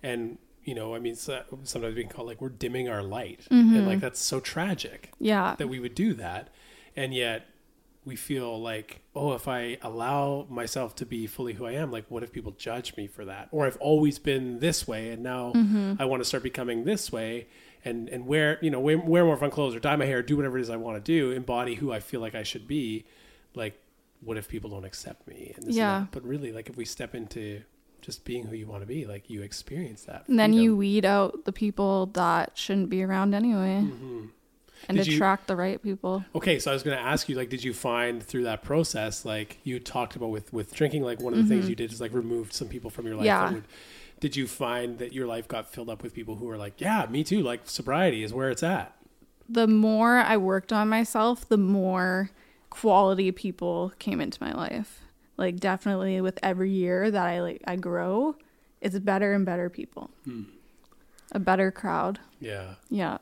And 0.02 0.38
you 0.64 0.74
know, 0.74 0.96
I 0.96 1.00
mean, 1.00 1.16
so, 1.16 1.44
sometimes 1.64 1.96
we 1.96 2.02
can 2.02 2.12
call 2.12 2.26
it 2.26 2.30
like 2.30 2.42
we're 2.42 2.50
dimming 2.50 2.90
our 2.90 3.04
light, 3.04 3.42
and 3.52 3.76
like 3.76 3.84
mm-hmm. 3.84 4.00
that's 4.00 4.20
so 4.20 4.40
tragic. 4.40 5.12
Yeah. 5.20 5.56
that 5.60 5.68
we 5.68 5.80
would 5.80 5.94
do 5.94 6.14
that 6.16 6.50
and 6.96 7.14
yet 7.14 7.48
we 8.06 8.16
feel 8.16 8.62
like 8.62 9.02
oh 9.16 9.34
if 9.34 9.48
i 9.48 9.78
allow 9.82 10.46
myself 10.50 10.96
to 10.96 11.06
be 11.06 11.26
fully 11.28 11.54
who 11.54 11.66
i 11.66 11.72
am 11.72 11.92
like 11.92 12.06
what 12.10 12.24
if 12.24 12.32
people 12.32 12.52
judge 12.52 12.96
me 12.96 13.08
for 13.08 13.26
that 13.26 13.48
or 13.52 13.66
i've 13.66 13.78
always 13.78 14.20
been 14.20 14.60
this 14.60 14.88
way 14.88 15.10
and 15.10 15.24
now 15.24 15.52
mm-hmm. 15.54 15.94
i 16.00 16.06
want 16.06 16.22
to 16.22 16.26
start 16.26 16.44
becoming 16.44 16.84
this 16.84 17.12
way 17.12 17.48
and 17.84 18.08
and 18.10 18.26
wear 18.26 18.58
you 18.62 18.70
know 18.70 18.80
wear, 18.80 18.98
wear 18.98 19.26
more 19.26 19.38
fun 19.38 19.52
clothes 19.52 19.76
or 19.76 19.80
dye 19.80 19.96
my 19.96 20.06
hair 20.06 20.22
do 20.22 20.38
whatever 20.38 20.58
it 20.58 20.62
is 20.62 20.70
i 20.70 20.76
want 20.76 20.96
to 20.96 21.02
do 21.02 21.32
embody 21.32 21.76
who 21.76 21.92
i 21.92 22.00
feel 22.00 22.22
like 22.22 22.36
i 22.36 22.44
should 22.44 22.68
be 22.68 23.06
like 23.56 23.80
what 24.22 24.38
if 24.38 24.48
people 24.48 24.70
don't 24.70 24.86
accept 24.86 25.28
me 25.28 25.52
and 25.56 25.64
this 25.64 25.70
and 25.70 25.76
Yeah. 25.76 26.00
that. 26.00 26.12
but 26.12 26.24
really 26.24 26.52
like 26.52 26.70
if 26.70 26.78
we 26.78 26.86
step 26.86 27.16
into 27.16 27.62
just 28.02 28.24
being 28.24 28.46
who 28.46 28.56
you 28.56 28.68
want 28.68 28.82
to 28.82 28.86
be 28.88 29.06
like 29.06 29.30
you 29.32 29.42
experience 29.42 30.04
that 30.04 30.28
And 30.28 30.38
then 30.38 30.54
you 30.54 30.76
weed 30.78 31.06
out 31.06 31.46
the 31.46 31.52
people 31.52 32.06
that 32.14 32.52
shouldn't 32.54 32.90
be 32.90 33.02
around 33.02 33.34
anyway. 33.34 33.82
Mm-hmm. 33.84 34.26
And 34.88 34.98
Did 34.98 35.08
you- 35.08 35.16
attract 35.16 35.48
the 35.48 35.56
right 35.56 35.82
people. 35.82 36.24
Okay, 36.36 36.60
so 36.60 36.70
I 36.72 36.74
was 36.74 36.84
going 36.84 36.98
to 36.98 37.04
ask 37.04 37.28
you, 37.28 37.36
like, 37.36 37.50
did 37.50 37.64
you 37.64 37.74
find 37.74 38.22
through 38.22 38.44
that 38.44 38.64
process, 38.64 39.26
like 39.26 39.58
you 39.64 39.80
talked 39.80 40.16
about 40.16 40.30
with 40.30 40.54
with 40.54 40.74
drinking, 40.74 41.04
like 41.04 41.20
one 41.22 41.34
of 41.34 41.40
the 41.40 41.46
things 41.46 41.68
you 41.70 41.76
did 41.76 41.92
is 41.92 42.00
like 42.02 42.14
removed 42.14 42.54
some 42.54 42.68
people 42.68 42.90
from 42.90 43.06
your 43.08 43.16
life. 43.16 43.26
Mm-hmm. 43.26 43.44
Yeah. 43.44 43.46
that 43.48 43.54
would- 43.56 43.68
did 44.22 44.36
you 44.36 44.48
find 44.48 44.98
that 45.00 45.12
your 45.12 45.28
life 45.28 45.48
got 45.48 45.70
filled 45.72 45.90
up 45.90 46.02
with 46.02 46.14
people 46.14 46.36
who 46.36 46.46
were 46.46 46.58
like, 46.58 46.80
yeah, 46.80 47.06
me 47.10 47.24
too. 47.24 47.42
Like 47.42 47.62
sobriety 47.66 48.24
is 48.24 48.34
where 48.34 48.50
it's 48.50 48.64
at. 48.64 48.96
The 49.50 49.68
more 49.68 50.18
I 50.18 50.38
worked 50.38 50.72
on 50.72 50.88
myself, 50.90 51.48
the 51.48 51.58
more 51.58 52.30
quality 52.70 53.32
people 53.32 53.92
came 54.00 54.20
into 54.22 54.42
my 54.42 54.54
life. 54.54 55.02
Like 55.38 55.58
definitely 55.60 56.22
with 56.22 56.40
every 56.42 56.72
year 56.72 57.12
that 57.12 57.26
I 57.28 57.42
like 57.42 57.62
I 57.68 57.76
grow, 57.76 58.36
it's 58.82 58.98
better 59.00 59.34
and 59.34 59.46
better 59.46 59.70
people. 59.70 60.10
A 61.32 61.40
better 61.40 61.70
crowd. 61.72 62.20
Yeah, 62.40 62.76
Yeah. 62.90 63.18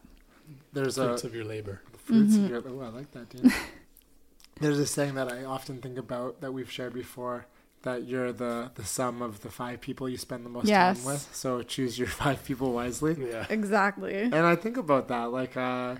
There's 0.73 0.97
a 0.97 1.07
fruits 1.09 1.23
of 1.23 1.35
your 1.35 1.45
labor. 1.45 1.81
fruits 1.97 2.33
Mm-hmm. 2.35 2.43
of 2.45 2.49
your. 2.49 2.63
Oh, 2.67 2.81
I 2.81 2.89
like 2.89 3.11
that, 3.11 3.29
dude. 3.29 3.51
There's 4.59 4.79
a 4.79 4.85
saying 4.85 5.15
that 5.15 5.31
I 5.31 5.45
often 5.45 5.79
think 5.81 5.97
about 5.97 6.41
that 6.41 6.51
we've 6.53 6.69
shared 6.71 6.93
before. 6.93 7.45
That 7.83 8.03
you're 8.05 8.31
the 8.31 8.71
the 8.75 8.85
sum 8.85 9.21
of 9.21 9.41
the 9.41 9.49
five 9.49 9.81
people 9.81 10.07
you 10.07 10.17
spend 10.17 10.45
the 10.45 10.49
most 10.49 10.67
Yes. 10.67 10.97
time 11.03 11.05
with. 11.13 11.29
So 11.35 11.61
choose 11.63 11.99
your 11.99 12.07
five 12.23 12.43
people 12.45 12.71
wisely. 12.71 13.15
Yeah, 13.19 13.45
Exactly. 13.49 14.15
and 14.15 14.35
I 14.35 14.55
think 14.55 14.77
about 14.77 15.09
that, 15.09 15.31
like, 15.31 15.57
uh, 15.57 15.95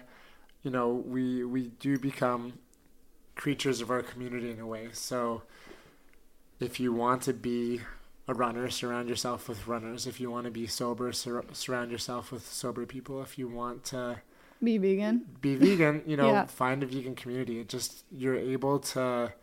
you 0.61 0.71
know, 0.71 0.89
we 0.93 1.43
we 1.43 1.67
do 1.79 1.99
become 1.99 2.53
creatures 3.35 3.81
of 3.81 3.91
our 3.91 4.01
community 4.01 4.49
in 4.51 4.59
a 4.59 4.65
way. 4.67 4.89
So, 4.93 5.41
if 6.59 6.79
you 6.79 6.93
want 6.93 7.21
to 7.23 7.33
be 7.33 7.81
a 8.29 8.33
runner, 8.33 8.69
surround 8.69 9.09
yourself 9.09 9.49
with 9.49 9.67
runners. 9.67 10.07
If 10.07 10.21
you 10.21 10.31
want 10.31 10.45
to 10.45 10.51
be 10.51 10.65
sober, 10.67 11.11
sur- 11.11 11.43
surround 11.51 11.91
yourself 11.91 12.31
with 12.31 12.47
sober 12.47 12.85
people. 12.85 13.21
If 13.21 13.37
you 13.37 13.49
want 13.49 13.83
to 13.85 14.21
Be 14.63 14.77
vegan. 14.77 15.25
be 15.41 15.55
vegan, 15.55 16.01
you 16.05 16.15
know, 16.17 16.27
Yeah. 16.31 16.45
find 16.45 16.81
a 16.83 16.85
vegan 16.85 17.15
community. 17.15 17.59
It 17.59 17.67
just 17.69 18.05
you're 18.11 18.35
able 18.37 18.79
to 18.79 19.33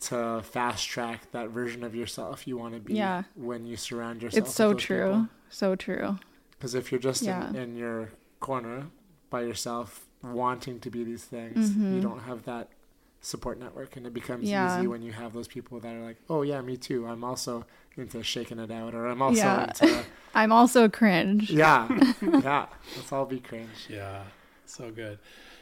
to 0.00 0.42
fast 0.42 0.88
track 0.88 1.30
that 1.32 1.48
version 1.50 1.84
of 1.84 1.94
yourself 1.94 2.46
you 2.48 2.58
want 2.58 2.74
to 2.74 2.80
be 2.80 2.94
Yeah. 2.94 3.22
when 3.36 3.64
you 3.64 3.76
surround 3.76 4.22
yourself. 4.22 4.46
It's 4.46 4.54
so 4.54 4.74
true. 4.74 5.28
So 5.48 5.76
true. 5.76 6.18
Because 6.58 6.74
if 6.74 6.90
you're 6.90 7.00
just 7.00 7.22
Yeah. 7.22 7.48
in, 7.50 7.56
in 7.56 7.76
your 7.76 8.10
corner 8.40 8.86
by 9.30 9.42
yourself, 9.42 10.06
wanting 10.22 10.80
to 10.80 10.90
be 10.90 11.04
these 11.04 11.24
things, 11.24 11.70
Mm-hmm. 11.70 11.94
you 11.96 12.00
don't 12.00 12.20
have 12.20 12.44
that 12.44 12.68
support 13.20 13.58
network, 13.58 13.96
and 13.96 14.06
it 14.06 14.12
becomes 14.12 14.50
Yeah. 14.50 14.78
easy 14.78 14.86
when 14.86 15.00
you 15.02 15.12
have 15.12 15.32
those 15.32 15.48
people 15.48 15.78
that 15.80 15.94
are 15.94 16.04
like, 16.04 16.16
"Oh 16.28 16.42
yeah, 16.42 16.60
me 16.60 16.76
too. 16.76 17.06
I'm 17.06 17.24
also 17.24 17.64
into 17.96 18.22
shaking 18.22 18.58
it 18.58 18.70
out, 18.70 18.94
or 18.94 19.06
I'm 19.06 19.22
also 19.22 19.38
Yeah. 19.38 19.64
into 19.68 20.04
I'm 20.34 20.50
also 20.52 20.88
cringe. 20.88 21.50
yeah, 21.50 21.86
yeah. 22.20 22.66
Let's 22.96 23.12
all 23.12 23.24
be 23.24 23.38
cringe." 23.40 23.86
Yeah, 23.88 24.24
so 24.76 24.90
good. 24.90 25.18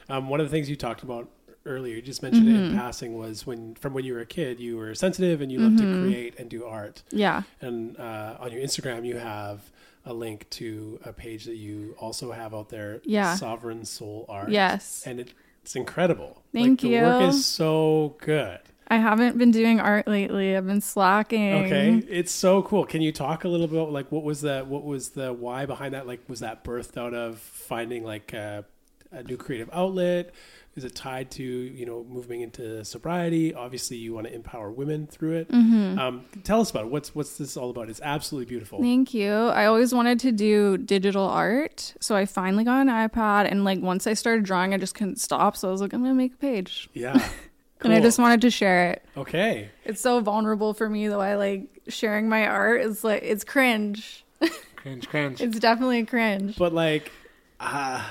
Um, 0.09 0.28
one 0.28 0.40
of 0.40 0.47
the 0.47 0.51
things 0.51 0.68
you 0.68 0.76
talked 0.76 1.02
about 1.02 1.28
earlier, 1.64 1.94
you 1.97 2.02
just 2.02 2.22
mentioned 2.22 2.48
it 2.48 2.52
Mm-hmm. 2.52 2.72
in 2.72 2.76
passing, 2.78 3.14
was 3.16 3.47
when 3.47 3.74
from 3.76 3.94
when 3.94 4.05
you 4.05 4.14
were 4.14 4.20
a 4.20 4.26
kid, 4.26 4.59
you 4.60 4.76
were 4.76 4.94
sensitive 4.94 5.40
and 5.40 5.51
you 5.52 5.59
loved 5.60 5.78
Mm-hmm. 5.78 6.02
to 6.05 6.09
create 6.09 6.39
and 6.39 6.48
do 6.51 6.64
art. 6.64 7.02
Yeah. 7.10 7.43
And 7.60 7.97
uh, 7.98 8.36
on 8.40 8.51
your 8.52 8.60
Instagram, 8.62 9.06
you 9.06 9.16
have 9.18 9.70
a 10.05 10.12
link 10.12 10.51
to 10.51 10.98
a 11.05 11.12
page 11.12 11.44
that 11.44 11.56
you 11.56 11.94
also 11.98 12.32
have 12.32 12.52
out 12.55 12.68
there. 12.70 13.01
Yeah. 13.05 13.36
Sovereign 13.36 13.84
Soul 13.84 14.26
Art. 14.28 14.51
Yes. 14.51 15.05
and 15.06 15.20
it, 15.20 15.32
it's 15.62 15.76
incredible. 15.76 16.43
Thank 16.52 16.82
like, 16.82 16.90
The 16.90 17.01
work 17.01 17.22
is 17.30 17.47
so 17.47 18.16
good. 18.20 18.59
I 18.89 18.97
haven't 18.97 19.39
been 19.39 19.52
doing 19.52 19.78
art 19.78 20.09
lately. 20.09 20.56
I've 20.56 20.66
been 20.66 20.80
slacking. 20.80 21.64
Okay, 21.64 22.02
it's 22.10 22.32
so 22.32 22.62
cool. 22.62 22.84
Can 22.84 23.01
you 23.01 23.12
talk 23.12 23.44
a 23.44 23.48
little 23.48 23.68
bit 23.68 23.76
about 23.80 23.93
like 23.93 24.10
what 24.10 24.24
was 24.24 24.40
the 24.43 24.64
what 24.68 24.84
was 24.84 25.10
the 25.10 25.32
why 25.32 25.64
behind 25.66 25.94
that? 25.94 26.06
Like, 26.06 26.20
was 26.28 26.40
that 26.40 26.64
birthed 26.64 26.98
out 26.98 27.14
of 27.14 27.39
finding 27.39 28.02
like 28.05 28.32
a, 28.34 28.64
a 29.12 29.22
new 29.22 29.36
creative 29.36 29.70
outlet? 29.72 30.32
Is 30.74 30.84
it 30.84 30.94
tied 30.94 31.30
to 31.32 31.43
you 31.43 31.84
know 31.84 32.02
moving 32.09 32.40
into 32.40 32.82
sobriety? 32.84 33.52
Obviously, 33.55 33.98
you 33.98 34.14
want 34.14 34.26
to 34.26 34.34
empower 34.34 34.70
women 34.70 35.06
through 35.06 35.32
it. 35.32 35.52
Um, 35.52 36.24
tell 36.44 36.62
us 36.62 36.70
about 36.70 36.84
it. 36.86 36.90
What's 36.90 37.14
what's 37.14 37.36
this 37.36 37.59
all 37.59 37.68
about? 37.68 37.90
It's 37.90 38.01
absolutely 38.02 38.47
beautiful. 38.47 38.80
Thank 38.80 39.12
you. 39.12 39.32
I 39.32 39.66
always 39.66 39.93
wanted 39.93 40.18
to 40.20 40.32
do 40.32 40.78
digital 40.78 41.26
art. 41.26 41.94
So 42.01 42.16
I 42.16 42.24
finally 42.24 42.64
got 42.64 42.80
an 42.80 42.89
iPad 42.89 43.51
and 43.51 43.64
like 43.64 43.82
once 43.82 44.06
I 44.06 44.14
started 44.14 44.44
drawing 44.47 44.72
I 44.72 44.78
just 44.78 44.94
couldn't 44.94 45.20
stop. 45.20 45.59
So 45.59 45.68
I 45.68 45.70
was 45.72 45.82
like, 45.82 45.93
I'm 45.93 46.02
gonna 46.02 46.14
make 46.14 46.32
a 46.34 46.39
page. 46.39 46.89
Yeah, 46.94 47.22
And 47.82 47.93
I 47.93 48.01
just 48.01 48.18
wanted 48.18 48.40
to 48.43 48.51
share 48.51 48.93
it. 48.93 49.05
okay. 49.16 49.68
It's 49.84 50.01
so 50.01 50.20
vulnerable 50.20 50.72
for 50.72 50.89
me 50.89 51.06
though. 51.06 51.20
I 51.20 51.34
like 51.34 51.68
sharing 51.89 52.30
my 52.30 52.47
art. 52.47 52.80
It's 52.80 53.05
like 53.05 53.22
it's 53.24 53.44
cringe. 53.44 54.24
Cringe, 54.76 55.06
cringe. 55.06 55.40
It's 55.43 55.59
definitely 55.59 55.98
a 56.01 56.06
cringe. 56.06 56.56
but 56.56 56.72
like 56.72 57.12
uh 57.60 58.02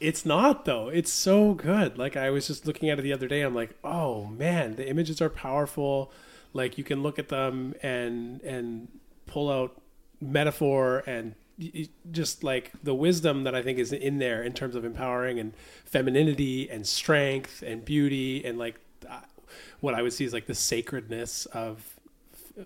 it's 0.00 0.26
not 0.26 0.64
though 0.64 0.88
it's 0.88 1.10
so 1.10 1.54
good 1.54 1.96
like 1.98 2.16
i 2.16 2.30
was 2.30 2.46
just 2.46 2.66
looking 2.66 2.88
at 2.90 2.98
it 2.98 3.02
the 3.02 3.12
other 3.12 3.26
day 3.28 3.42
i'm 3.42 3.54
like 3.54 3.76
oh 3.84 4.26
man 4.26 4.74
the 4.76 4.88
images 4.88 5.20
are 5.20 5.30
powerful 5.30 6.12
like 6.52 6.76
you 6.78 6.84
can 6.84 7.02
look 7.02 7.18
at 7.18 7.28
them 7.28 7.74
and 7.82 8.40
and 8.42 8.88
pull 9.26 9.50
out 9.50 9.80
metaphor 10.20 11.02
and 11.06 11.34
just 12.10 12.44
like 12.44 12.70
the 12.82 12.94
wisdom 12.94 13.44
that 13.44 13.54
i 13.54 13.62
think 13.62 13.78
is 13.78 13.92
in 13.92 14.18
there 14.18 14.42
in 14.42 14.52
terms 14.52 14.74
of 14.74 14.84
empowering 14.84 15.38
and 15.38 15.54
femininity 15.84 16.68
and 16.70 16.86
strength 16.86 17.62
and 17.66 17.84
beauty 17.84 18.44
and 18.44 18.58
like 18.58 18.76
uh, 19.08 19.20
what 19.80 19.94
i 19.94 20.02
would 20.02 20.12
see 20.12 20.24
is 20.24 20.32
like 20.32 20.46
the 20.46 20.54
sacredness 20.54 21.46
of 21.46 21.94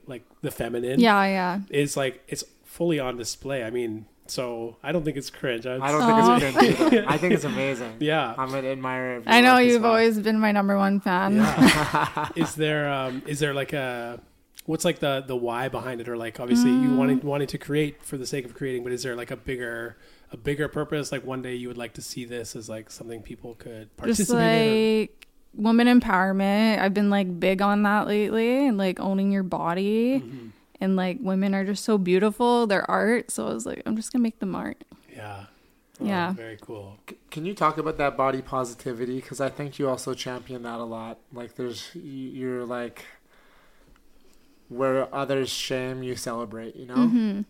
like 0.07 0.25
the 0.43 0.51
feminine 0.51 1.01
Yeah, 1.01 1.25
yeah. 1.25 1.61
is 1.71 1.97
like 1.97 2.23
it's 2.29 2.45
fully 2.65 3.01
on 3.01 3.17
display. 3.17 3.65
I 3.65 3.71
mean, 3.71 4.07
so 4.31 4.77
I 4.83 4.93
don't 4.93 5.05
think 5.05 5.17
it's 5.17 5.31
cringe. 5.31 5.67
I, 5.67 5.77
I 5.77 5.91
don't 5.93 6.07
think 6.07 6.43
it's 6.43 6.79
cringe. 6.79 6.93
either. 6.95 7.05
I 7.09 7.17
think 7.19 7.35
it's 7.35 7.45
amazing. 7.55 7.97
Yeah. 8.01 8.35
I'm 8.39 8.55
an 8.55 8.65
admirer. 8.65 9.17
Of 9.17 9.25
I 9.27 9.41
know 9.41 9.59
you've 9.59 9.83
well. 9.83 9.93
always 9.93 10.19
been 10.21 10.39
my 10.39 10.53
number 10.53 10.77
one 10.77 11.01
fan. 11.01 11.39
is 12.37 12.55
there 12.55 12.91
um 12.93 13.23
is 13.27 13.41
there 13.41 13.53
like 13.55 13.73
a 13.73 14.21
what's 14.67 14.85
like 14.85 14.99
the 15.01 15.25
the 15.27 15.37
why 15.37 15.69
behind 15.69 16.01
it 16.01 16.09
or 16.09 16.17
like 16.17 16.39
obviously 16.41 16.71
Mm. 16.71 16.83
you 16.83 16.95
wanting 16.97 17.21
wanting 17.23 17.49
to 17.49 17.59
create 17.59 18.03
for 18.03 18.17
the 18.17 18.27
sake 18.27 18.45
of 18.45 18.55
creating, 18.55 18.85
but 18.85 18.93
is 18.93 19.03
there 19.03 19.17
like 19.17 19.31
a 19.31 19.37
bigger 19.37 19.97
a 20.33 20.37
bigger 20.37 20.69
purpose? 20.69 21.11
Like 21.13 21.25
one 21.25 21.43
day 21.43 21.55
you 21.57 21.69
would 21.69 21.79
like 21.79 21.95
to 21.95 22.03
see 22.03 22.25
this 22.25 22.55
as 22.55 22.69
like 22.69 22.91
something 22.91 23.23
people 23.23 23.55
could 23.57 23.89
Just 24.05 24.29
participate 24.31 24.69
in. 24.69 25.01
like 25.01 25.27
woman 25.55 25.89
empowerment. 25.89 26.79
I've 26.79 26.95
been 26.95 27.11
like 27.11 27.41
big 27.41 27.61
on 27.63 27.83
that 27.83 28.07
lately 28.07 28.69
and 28.69 28.79
like 28.79 29.01
owning 29.01 29.33
your 29.33 29.43
body. 29.43 30.21
Mm-hmm. 30.21 30.47
And 30.81 30.97
like 30.97 31.19
women 31.21 31.55
are 31.55 31.65
just 31.65 31.85
so 31.85 31.99
beautiful, 31.99 32.67
their 32.67 32.91
art. 32.91 33.31
So 33.31 33.47
I 33.49 33.53
was 33.53 33.67
like, 33.67 33.83
I'm 33.87 33.97
just 33.97 34.13
gonna 34.13 34.23
make 34.23 34.39
them 34.39 34.55
art. 34.55 34.83
Yeah. 35.15 35.45
Oh, 36.01 36.05
Yeah. 36.07 36.33
Very 36.33 36.57
cool. 36.61 36.99
Can 37.31 37.45
you 37.45 37.55
talk 37.55 37.77
about 37.77 37.99
that 37.99 38.17
body 38.17 38.41
positivity? 38.41 39.17
Because 39.17 39.41
I 39.41 39.51
think 39.51 39.79
you 39.79 39.89
also 39.89 40.15
champion 40.15 40.63
that 40.63 40.81
a 40.81 40.85
lot. 40.85 41.19
Like, 41.33 41.57
there's 41.57 41.91
you- 41.95 42.03
you're 42.03 42.65
like 42.65 43.05
where 44.69 45.13
others 45.15 45.51
shame, 45.51 46.03
you 46.03 46.17
celebrate. 46.17 46.77
You 46.77 46.87
know. 46.87 46.95
Mm-hmm. 46.95 47.41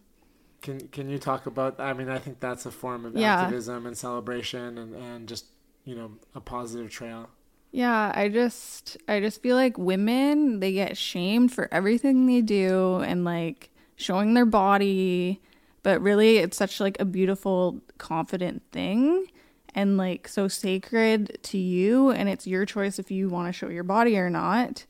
Can 0.62 0.88
Can 0.88 1.08
you 1.08 1.18
talk 1.18 1.46
about? 1.46 1.78
I 1.80 1.92
mean, 1.92 2.08
I 2.08 2.18
think 2.18 2.40
that's 2.40 2.66
a 2.66 2.70
form 2.70 3.04
of 3.04 3.14
Yeah. 3.16 3.40
activism 3.42 3.86
and 3.86 3.96
celebration, 3.96 4.76
and 4.78 4.94
and 4.94 5.28
just 5.28 5.46
you 5.84 5.94
know 5.94 6.12
a 6.34 6.40
positive 6.40 6.90
trail. 6.90 7.30
Yeah, 7.72 8.10
I 8.14 8.28
just 8.28 8.96
I 9.06 9.20
just 9.20 9.42
feel 9.42 9.54
like 9.56 9.78
women 9.78 10.58
they 10.60 10.72
get 10.72 10.96
shamed 10.96 11.52
for 11.52 11.68
everything 11.72 12.26
they 12.26 12.40
do 12.40 12.96
and 12.96 13.24
like 13.24 13.70
showing 13.96 14.34
their 14.34 14.46
body, 14.46 15.40
but 15.82 16.00
really 16.00 16.38
it's 16.38 16.56
such 16.56 16.80
like 16.80 16.98
a 17.00 17.04
beautiful 17.04 17.80
confident 17.98 18.62
thing 18.72 19.26
and 19.74 19.96
like 19.96 20.26
so 20.26 20.48
sacred 20.48 21.38
to 21.42 21.58
you 21.58 22.10
and 22.10 22.28
it's 22.28 22.46
your 22.46 22.66
choice 22.66 22.98
if 22.98 23.10
you 23.10 23.28
want 23.28 23.46
to 23.46 23.52
show 23.52 23.68
your 23.68 23.84
body 23.84 24.18
or 24.18 24.30
not. 24.30 24.84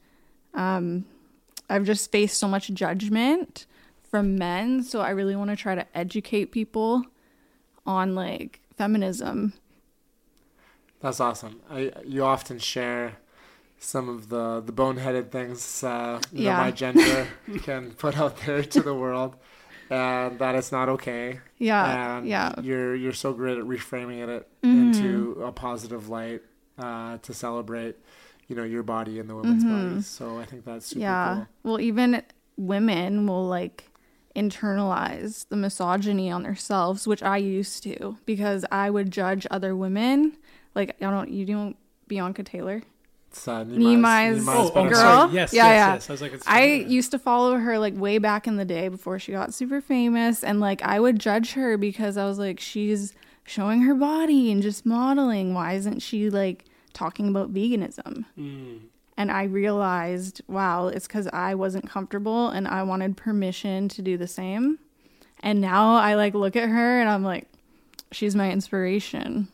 Um 0.55 1.05
I've 1.69 1.85
just 1.85 2.11
faced 2.11 2.39
so 2.39 2.49
much 2.49 2.69
judgment 2.71 3.67
from 4.11 4.37
men, 4.37 4.83
so 4.83 5.01
I 5.01 5.11
really 5.11 5.37
want 5.37 5.51
to 5.51 5.57
try 5.57 5.75
to 5.75 5.87
educate 5.97 6.47
people 6.47 7.05
on 7.87 8.15
like 8.15 8.61
feminism. 8.77 9.53
That's 11.01 11.21
awesome. 11.21 11.61
I 11.71 11.93
you 12.05 12.25
often 12.25 12.59
share 12.59 13.17
some 13.79 14.09
of 14.09 14.29
the 14.29 14.61
the 14.65 14.73
boneheaded 14.73 15.31
things 15.31 15.83
uh, 15.83 16.21
Yeah. 16.33 16.59
my 16.59 16.71
gender 16.71 17.27
can 17.63 17.93
put 17.93 18.19
out 18.19 18.37
there 18.45 18.63
to 18.63 18.83
the 18.83 18.95
world, 18.95 19.37
and 19.89 20.39
that 20.39 20.55
it's 20.55 20.71
not 20.73 20.89
okay. 20.91 21.41
Yeah, 21.59 22.17
and 22.19 22.27
yeah. 22.29 22.51
Mm-hmm. 22.51 22.65
You're 22.67 22.95
you're 22.95 23.13
so 23.15 23.33
great 23.33 23.57
at 23.59 23.65
reframing 23.65 24.21
it 24.29 24.49
into 24.63 25.43
a 25.43 25.53
positive 25.53 26.09
light 26.11 26.43
uh, 26.79 27.17
to 27.23 27.33
celebrate, 27.33 27.97
you 28.49 28.55
know, 28.57 28.65
your 28.65 28.83
body 28.83 29.19
and 29.19 29.29
the 29.31 29.35
women's 29.37 29.65
bodies. 29.65 30.07
So 30.07 30.39
I 30.39 30.45
think 30.45 30.65
that's 30.67 30.87
super 30.89 31.01
Mm-hmm. 31.01 31.11
yeah. 31.11 31.35
cool. 31.63 31.73
Well, 31.73 31.81
even 31.81 32.23
women 32.59 33.27
will 33.27 33.47
like 33.47 33.85
internalize 34.37 35.47
the 35.49 35.57
misogyny 35.57 36.31
on 36.31 36.43
themselves, 36.43 37.07
which 37.07 37.23
I 37.23 37.37
used 37.39 37.83
to 37.85 38.17
because 38.27 38.65
I 38.71 38.91
would 38.91 39.11
judge 39.11 39.47
other 39.51 39.75
women. 39.75 40.37
Like 40.75 40.97
I 41.01 41.11
don't, 41.11 41.31
you 41.31 41.45
don't 41.47 41.77
Bianca 42.09 42.43
Taylor. 42.43 42.83
It's 43.31 43.47
uh, 43.47 43.63
Nimai's- 43.65 44.45
Oh, 44.49 44.73
oh, 44.75 44.89
Girl? 44.89 44.95
sorry. 44.95 45.35
Yes, 45.35 45.53
Yeah, 45.53 45.67
yes, 45.67 45.75
yeah. 45.75 45.93
yes. 45.95 46.11
I 46.11 46.13
was 46.13 46.21
like, 46.23 46.33
it's 46.33 46.49
I 46.49 46.65
used 46.65 47.13
to 47.13 47.19
follow 47.19 47.57
her 47.57 47.79
like 47.79 47.97
way 47.97 48.19
back 48.19 48.49
in 48.49 48.57
the 48.57 48.65
day 48.65 48.89
before 48.89 49.19
she 49.21 49.31
got 49.33 49.55
super 49.55 49.81
famous, 49.81 50.43
and 50.43 50.59
like 50.61 50.83
I 50.83 50.99
would 50.99 51.19
judge 51.21 51.53
her 51.53 51.77
because 51.77 52.17
I 52.17 52.25
was 52.25 52.39
like, 52.41 52.59
she's 52.59 53.15
showing 53.45 53.83
her 53.83 53.95
body 53.95 54.51
and 54.51 54.63
just 54.63 54.85
modeling. 54.85 55.55
Why 55.55 55.75
isn't 55.75 56.01
she 56.01 56.29
like 56.29 56.65
talking 56.93 57.29
about 57.29 57.55
veganism? 57.55 58.25
And 59.17 59.31
I 59.31 59.45
realized, 59.45 60.41
wow, 60.49 60.89
it's 60.89 61.07
because 61.07 61.29
I 61.33 61.55
wasn't 61.55 61.89
comfortable 61.89 62.49
and 62.49 62.67
I 62.67 62.83
wanted 62.85 63.17
permission 63.17 63.89
to 63.91 64.03
do 64.03 64.17
the 64.17 64.27
same. 64.27 64.79
And 65.43 65.61
now 65.61 65.95
I 65.97 66.15
like 66.15 66.35
look 66.35 66.57
at 66.57 66.69
her 66.69 67.01
and 67.01 67.09
I'm 67.09 67.23
like, 67.23 67.47
she's 68.13 68.35
my 68.35 68.51
inspiration. 68.51 69.49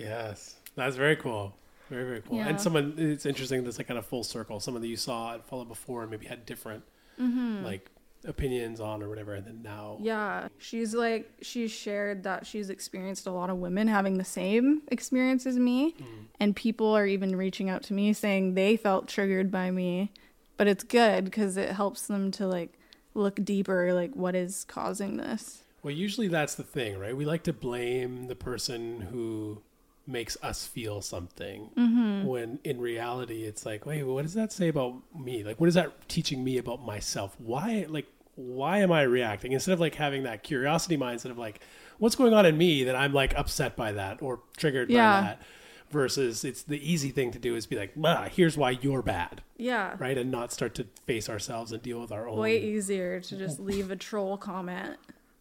Yes, 0.00 0.56
that's 0.76 0.96
very 0.96 1.16
cool. 1.16 1.54
Very 1.88 2.04
very 2.04 2.22
cool. 2.22 2.38
Yeah. 2.38 2.48
And 2.48 2.60
someone 2.60 2.94
it's 2.96 3.26
interesting. 3.26 3.64
That's 3.64 3.78
like 3.78 3.88
kind 3.88 3.98
of 3.98 4.06
full 4.06 4.24
circle. 4.24 4.60
Someone 4.60 4.82
that 4.82 4.88
you 4.88 4.96
saw 4.96 5.34
and 5.34 5.44
followed 5.44 5.68
before 5.68 6.02
and 6.02 6.10
maybe 6.10 6.26
had 6.26 6.46
different 6.46 6.84
mm-hmm. 7.20 7.64
like 7.64 7.90
opinions 8.24 8.80
on 8.80 9.02
or 9.02 9.08
whatever, 9.08 9.34
and 9.34 9.46
then 9.46 9.62
now 9.62 9.98
Yeah, 10.00 10.48
she's 10.58 10.94
like 10.94 11.30
she's 11.42 11.70
shared 11.70 12.22
that 12.24 12.46
she's 12.46 12.70
experienced 12.70 13.26
a 13.26 13.32
lot 13.32 13.50
of 13.50 13.56
women 13.56 13.88
having 13.88 14.18
the 14.18 14.24
same 14.24 14.82
experience 14.88 15.46
as 15.46 15.56
me, 15.56 15.92
mm. 15.92 16.26
and 16.38 16.54
people 16.54 16.94
are 16.94 17.06
even 17.06 17.36
reaching 17.36 17.68
out 17.68 17.82
to 17.84 17.94
me 17.94 18.12
saying 18.12 18.54
they 18.54 18.76
felt 18.76 19.08
triggered 19.08 19.50
by 19.50 19.70
me, 19.70 20.12
but 20.56 20.66
it's 20.66 20.84
good 20.84 21.24
because 21.24 21.56
it 21.56 21.70
helps 21.70 22.06
them 22.06 22.30
to 22.32 22.46
like 22.46 22.78
look 23.14 23.42
deeper, 23.44 23.92
like 23.92 24.14
what 24.14 24.34
is 24.34 24.64
causing 24.64 25.16
this. 25.16 25.64
Well, 25.82 25.94
usually 25.94 26.28
that's 26.28 26.56
the 26.56 26.62
thing, 26.62 26.98
right? 26.98 27.16
We 27.16 27.24
like 27.24 27.44
to 27.44 27.52
blame 27.52 28.26
the 28.26 28.36
person 28.36 29.00
who 29.00 29.62
makes 30.10 30.36
us 30.42 30.66
feel 30.66 31.00
something 31.00 31.70
Mm-hmm. 31.76 32.26
when 32.26 32.58
in 32.64 32.80
reality 32.80 33.44
it's 33.44 33.64
like, 33.64 33.86
wait, 33.86 34.02
what 34.02 34.22
does 34.22 34.34
that 34.34 34.52
say 34.52 34.68
about 34.68 34.94
me? 35.18 35.44
Like, 35.44 35.60
what 35.60 35.68
is 35.68 35.74
that 35.74 36.08
teaching 36.08 36.42
me 36.44 36.58
about 36.58 36.84
myself? 36.84 37.34
Why, 37.38 37.86
like, 37.88 38.06
why 38.34 38.78
am 38.78 38.90
I 38.92 39.02
reacting? 39.02 39.52
Instead 39.52 39.72
of 39.72 39.80
like 39.80 39.94
having 39.94 40.22
that 40.24 40.42
curiosity 40.42 40.96
mindset 40.96 41.30
of 41.30 41.38
like, 41.38 41.60
what's 41.98 42.16
going 42.16 42.32
on 42.34 42.46
in 42.46 42.56
me 42.56 42.84
that 42.84 42.96
I'm 42.96 43.12
like 43.12 43.36
upset 43.36 43.76
by 43.76 43.92
that 43.92 44.22
or 44.22 44.40
triggered 44.56 44.90
Yeah. 44.90 45.20
by 45.20 45.26
that? 45.26 45.42
versus 45.90 46.44
it's 46.44 46.62
the 46.62 46.78
easy 46.88 47.10
thing 47.10 47.32
to 47.32 47.38
do 47.40 47.56
is 47.56 47.66
be 47.66 47.74
like, 47.74 47.92
ah, 48.04 48.28
here's 48.30 48.56
why 48.56 48.70
you're 48.70 49.02
bad, 49.02 49.42
Yeah. 49.56 49.96
right? 49.98 50.16
And 50.16 50.30
not 50.30 50.52
start 50.52 50.72
to 50.76 50.86
face 51.04 51.28
ourselves 51.28 51.72
and 51.72 51.82
deal 51.82 52.00
with 52.00 52.12
our 52.12 52.28
own. 52.28 52.38
Way 52.38 52.62
easier 52.62 53.18
to 53.20 53.36
just 53.36 53.58
leave 53.58 53.90
a 53.90 53.96
troll 53.96 54.36
comment. 54.36 54.98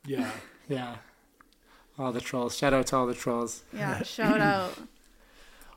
Yeah. 0.08 0.32
Yeah. 0.68 0.96
All 2.00 2.12
the 2.14 2.22
trolls. 2.22 2.58
Shout 2.58 2.74
out 2.74 2.88
to 2.88 2.96
all 2.96 3.06
the 3.06 3.14
trolls. 3.14 3.64
Yeah, 3.74 4.02
shout 4.04 4.40
out. 4.54 4.74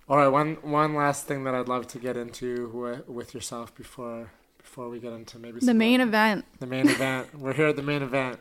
All 0.08 0.16
right, 0.16 0.28
one 0.28 0.54
one 0.62 0.94
last 0.94 1.26
thing 1.26 1.44
that 1.44 1.54
I'd 1.54 1.68
love 1.68 1.86
to 1.88 1.98
get 1.98 2.16
into 2.16 2.68
with, 2.68 3.08
with 3.08 3.34
yourself 3.34 3.74
before 3.74 4.30
before 4.58 4.88
we 4.88 5.00
get 5.00 5.12
into 5.12 5.38
maybe 5.38 5.58
The 5.60 5.66
some- 5.66 5.78
main 5.78 6.00
event. 6.00 6.44
the 6.60 6.66
main 6.66 6.88
event. 6.88 7.34
We're 7.38 7.52
here 7.52 7.66
at 7.68 7.76
the 7.76 7.82
main 7.82 8.02
event. 8.02 8.38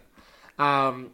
Um, 0.60 1.10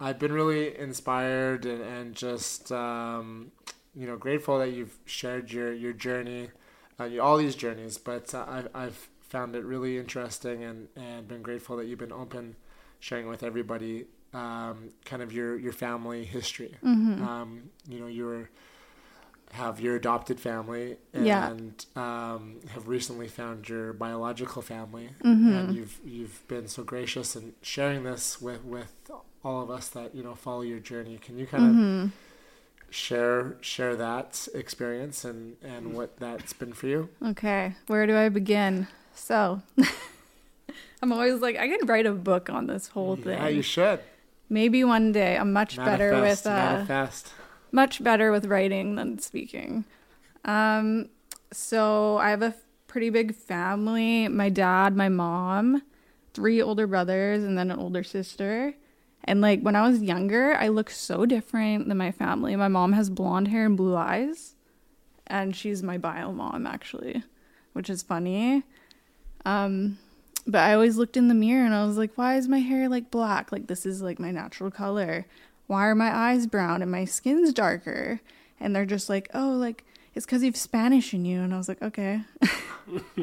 I've 0.00 0.18
been 0.18 0.32
really 0.32 0.76
inspired 0.78 1.64
and, 1.66 1.80
and 1.82 2.14
just 2.14 2.70
um, 2.72 3.50
you 3.94 4.06
know 4.06 4.16
grateful 4.16 4.58
that 4.60 4.70
you've 4.70 4.96
shared 5.04 5.50
your 5.52 5.72
your 5.72 5.92
journey, 5.92 6.50
uh, 7.00 7.04
you- 7.04 7.20
all 7.22 7.36
these 7.38 7.56
journeys. 7.56 7.98
But 7.98 8.32
uh, 8.34 8.44
I've 8.48 8.68
I've 8.74 9.08
found 9.20 9.56
it 9.56 9.64
really 9.64 9.98
interesting 9.98 10.62
and 10.62 10.88
and 10.96 11.26
been 11.26 11.42
grateful 11.42 11.76
that 11.78 11.86
you've 11.86 11.98
been 11.98 12.12
open, 12.12 12.54
sharing 13.00 13.26
with 13.28 13.42
everybody. 13.42 14.06
Um, 14.34 14.90
kind 15.04 15.22
of 15.22 15.32
your 15.32 15.56
your 15.56 15.72
family 15.72 16.24
history. 16.24 16.74
Um, 16.82 17.70
you 17.88 18.00
know, 18.00 18.06
you 18.08 18.48
have 19.52 19.78
your 19.78 19.94
adopted 19.94 20.40
family 20.40 20.96
and 21.12 21.26
Yeah. 21.26 21.52
um, 21.94 22.56
have 22.72 22.88
recently 22.88 23.28
found 23.28 23.68
your 23.68 23.92
biological 23.92 24.60
family 24.62 25.10
Mm-hmm. 25.22 25.52
and 25.52 25.74
you've 25.76 26.00
you've 26.04 26.48
been 26.48 26.66
so 26.66 26.82
gracious 26.82 27.36
in 27.36 27.52
sharing 27.62 28.02
this 28.02 28.40
with 28.42 28.64
with 28.64 28.92
all 29.44 29.62
of 29.62 29.70
us 29.70 29.88
that 29.90 30.12
you 30.16 30.24
know 30.24 30.34
follow 30.34 30.62
your 30.62 30.80
journey 30.80 31.18
can 31.18 31.38
you 31.38 31.46
kind 31.46 31.62
Mm-hmm. 31.64 32.04
of 32.06 32.12
share 32.90 33.56
share 33.60 33.94
that 33.94 34.48
experience 34.54 35.24
and 35.24 35.56
and 35.62 35.94
what 35.94 36.18
that's 36.18 36.52
been 36.52 36.72
for 36.72 36.88
you 36.88 37.08
Okay, 37.24 37.74
where 37.86 38.06
do 38.08 38.16
I 38.16 38.28
begin? 38.30 38.88
So, 39.14 39.62
I'm 41.02 41.12
always 41.12 41.40
like, 41.40 41.56
I 41.56 41.68
could 41.68 41.88
write 41.88 42.06
a 42.06 42.12
book 42.12 42.50
on 42.50 42.66
this 42.66 42.88
whole 42.88 43.14
thing. 43.14 43.38
yeah 43.38 43.46
you 43.48 43.62
should 43.62 44.00
Maybe 44.48 44.84
one 44.84 45.12
day. 45.12 45.36
I'm 45.36 45.52
much 45.52 45.76
better 45.76 46.20
with 46.20 46.46
uh, 46.46 46.50
manifest 46.50 47.32
much 47.74 48.02
better 48.02 48.30
with 48.30 48.46
writing 48.46 48.94
than 48.94 49.18
speaking. 49.18 49.84
Um, 50.44 51.08
so 51.52 52.18
I 52.18 52.30
have 52.30 52.42
a 52.42 52.54
pretty 52.86 53.10
big 53.10 53.34
family. 53.34 54.28
My 54.28 54.48
dad, 54.48 54.96
my 54.96 55.08
mom, 55.08 55.82
three 56.32 56.62
older 56.62 56.86
brothers, 56.86 57.42
and 57.42 57.58
then 57.58 57.72
an 57.72 57.78
older 57.78 58.04
sister. 58.04 58.74
And 59.24 59.40
like 59.40 59.60
when 59.62 59.74
I 59.74 59.88
was 59.88 60.02
younger, 60.02 60.54
I 60.54 60.68
looked 60.68 60.92
so 60.92 61.26
different 61.26 61.88
than 61.88 61.98
my 61.98 62.12
family. 62.12 62.54
My 62.54 62.68
mom 62.68 62.92
has 62.92 63.10
blonde 63.10 63.48
hair 63.48 63.66
and 63.66 63.76
blue 63.76 63.96
eyes, 63.96 64.54
and 65.26 65.56
she's 65.56 65.82
my 65.82 65.98
bio 65.98 66.30
mom 66.30 66.66
actually, 66.66 67.24
which 67.72 67.90
is 67.90 68.02
funny. 68.02 68.62
Um, 69.44 69.98
but 70.46 70.60
I 70.60 70.74
always 70.74 70.96
looked 70.96 71.16
in 71.16 71.28
the 71.28 71.34
mirror 71.34 71.64
and 71.64 71.74
I 71.74 71.84
was 71.86 71.96
like, 71.96 72.12
why 72.16 72.36
is 72.36 72.48
my 72.48 72.58
hair 72.58 72.88
like 72.88 73.10
black? 73.10 73.50
Like 73.50 73.66
this 73.66 73.86
is 73.86 74.02
like 74.02 74.18
my 74.18 74.30
natural 74.30 74.70
color. 74.70 75.26
Why 75.66 75.86
are 75.86 75.94
my 75.94 76.14
eyes 76.14 76.46
brown 76.46 76.82
and 76.82 76.90
my 76.90 77.04
skin's 77.04 77.52
darker? 77.52 78.20
And 78.60 78.74
they're 78.74 78.84
just 78.84 79.08
like, 79.08 79.30
oh, 79.32 79.50
like 79.50 79.84
it's 80.14 80.26
because 80.26 80.42
you 80.42 80.48
have 80.48 80.56
Spanish 80.56 81.14
in 81.14 81.24
you. 81.24 81.40
And 81.40 81.54
I 81.54 81.56
was 81.56 81.68
like, 81.68 81.82
okay. 81.82 82.22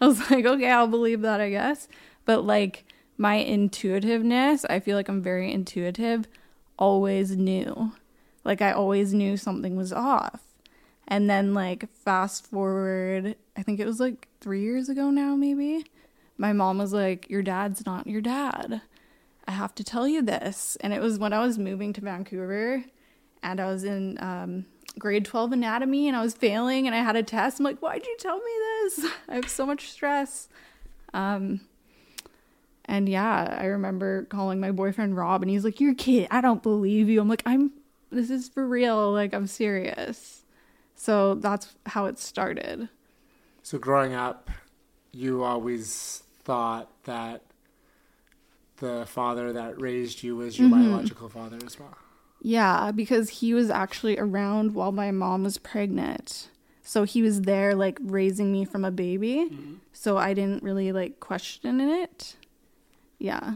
I 0.00 0.06
was 0.06 0.30
like, 0.30 0.44
okay, 0.44 0.70
I'll 0.70 0.86
believe 0.86 1.22
that, 1.22 1.40
I 1.40 1.50
guess. 1.50 1.88
But 2.24 2.44
like 2.44 2.84
my 3.18 3.42
intuitiveness, 3.42 4.64
I 4.66 4.80
feel 4.80 4.96
like 4.96 5.08
I'm 5.08 5.22
very 5.22 5.52
intuitive, 5.52 6.26
always 6.78 7.36
knew. 7.36 7.92
Like 8.44 8.62
I 8.62 8.72
always 8.72 9.12
knew 9.12 9.36
something 9.36 9.76
was 9.76 9.92
off. 9.92 10.42
And 11.08 11.28
then 11.28 11.54
like 11.54 11.92
fast 11.92 12.46
forward, 12.46 13.36
I 13.56 13.62
think 13.62 13.80
it 13.80 13.86
was 13.86 14.00
like 14.00 14.28
3 14.40 14.60
years 14.60 14.88
ago 14.88 15.10
now 15.10 15.34
maybe. 15.34 15.84
My 16.38 16.52
mom 16.52 16.78
was 16.78 16.92
like, 16.92 17.28
"Your 17.30 17.42
dad's 17.42 17.84
not 17.86 18.06
your 18.06 18.20
dad. 18.20 18.82
I 19.46 19.52
have 19.52 19.74
to 19.76 19.84
tell 19.84 20.06
you 20.08 20.22
this." 20.22 20.76
And 20.80 20.92
it 20.92 21.00
was 21.00 21.18
when 21.18 21.32
I 21.32 21.40
was 21.44 21.58
moving 21.58 21.92
to 21.94 22.00
Vancouver 22.00 22.84
and 23.42 23.60
I 23.60 23.66
was 23.66 23.84
in 23.84 24.16
um, 24.20 24.66
grade 24.98 25.24
12 25.24 25.52
anatomy 25.52 26.08
and 26.08 26.16
I 26.16 26.22
was 26.22 26.34
failing 26.34 26.86
and 26.86 26.94
I 26.94 27.00
had 27.00 27.16
a 27.16 27.22
test. 27.22 27.58
I'm 27.58 27.64
like, 27.64 27.78
"Why'd 27.80 28.04
you 28.06 28.16
tell 28.18 28.38
me 28.38 28.52
this? 28.82 29.06
I 29.28 29.34
have 29.36 29.48
so 29.48 29.66
much 29.66 29.90
stress." 29.90 30.48
Um 31.14 31.60
and 32.86 33.08
yeah, 33.08 33.56
I 33.60 33.66
remember 33.66 34.24
calling 34.24 34.58
my 34.58 34.72
boyfriend 34.72 35.16
Rob 35.16 35.42
and 35.42 35.50
he's 35.50 35.64
like, 35.64 35.80
"You're 35.80 35.94
kid. 35.94 36.28
I 36.30 36.40
don't 36.40 36.62
believe 36.62 37.08
you." 37.08 37.20
I'm 37.20 37.28
like, 37.28 37.42
"I'm 37.46 37.72
this 38.10 38.30
is 38.30 38.48
for 38.48 38.66
real. 38.66 39.12
Like 39.12 39.32
I'm 39.34 39.46
serious." 39.46 40.42
So 40.94 41.34
that's 41.36 41.74
how 41.86 42.06
it 42.06 42.18
started. 42.18 42.88
so 43.62 43.78
growing 43.78 44.14
up 44.14 44.50
you 45.12 45.42
always 45.44 46.22
thought 46.44 46.88
that 47.04 47.42
the 48.78 49.04
father 49.06 49.52
that 49.52 49.80
raised 49.80 50.22
you 50.22 50.36
was 50.36 50.58
your 50.58 50.68
Mm-hmm. 50.68 50.90
biological 50.90 51.28
father 51.28 51.58
as 51.64 51.78
well 51.78 51.96
Yeah, 52.40 52.90
because 52.92 53.28
he 53.40 53.54
was 53.54 53.70
actually 53.70 54.18
around 54.18 54.74
while 54.74 54.90
my 54.92 55.10
mom 55.12 55.44
was 55.44 55.58
pregnant. 55.58 56.48
So 56.82 57.04
he 57.04 57.22
was 57.22 57.42
there 57.42 57.74
like 57.76 57.98
raising 58.02 58.50
me 58.50 58.64
from 58.64 58.84
a 58.84 58.90
baby. 58.90 59.48
So 59.92 60.16
I 60.18 60.34
didn't 60.34 60.64
really 60.64 60.90
like 60.90 61.20
question 61.20 61.80
it. 61.80 62.34
Yeah. 63.20 63.54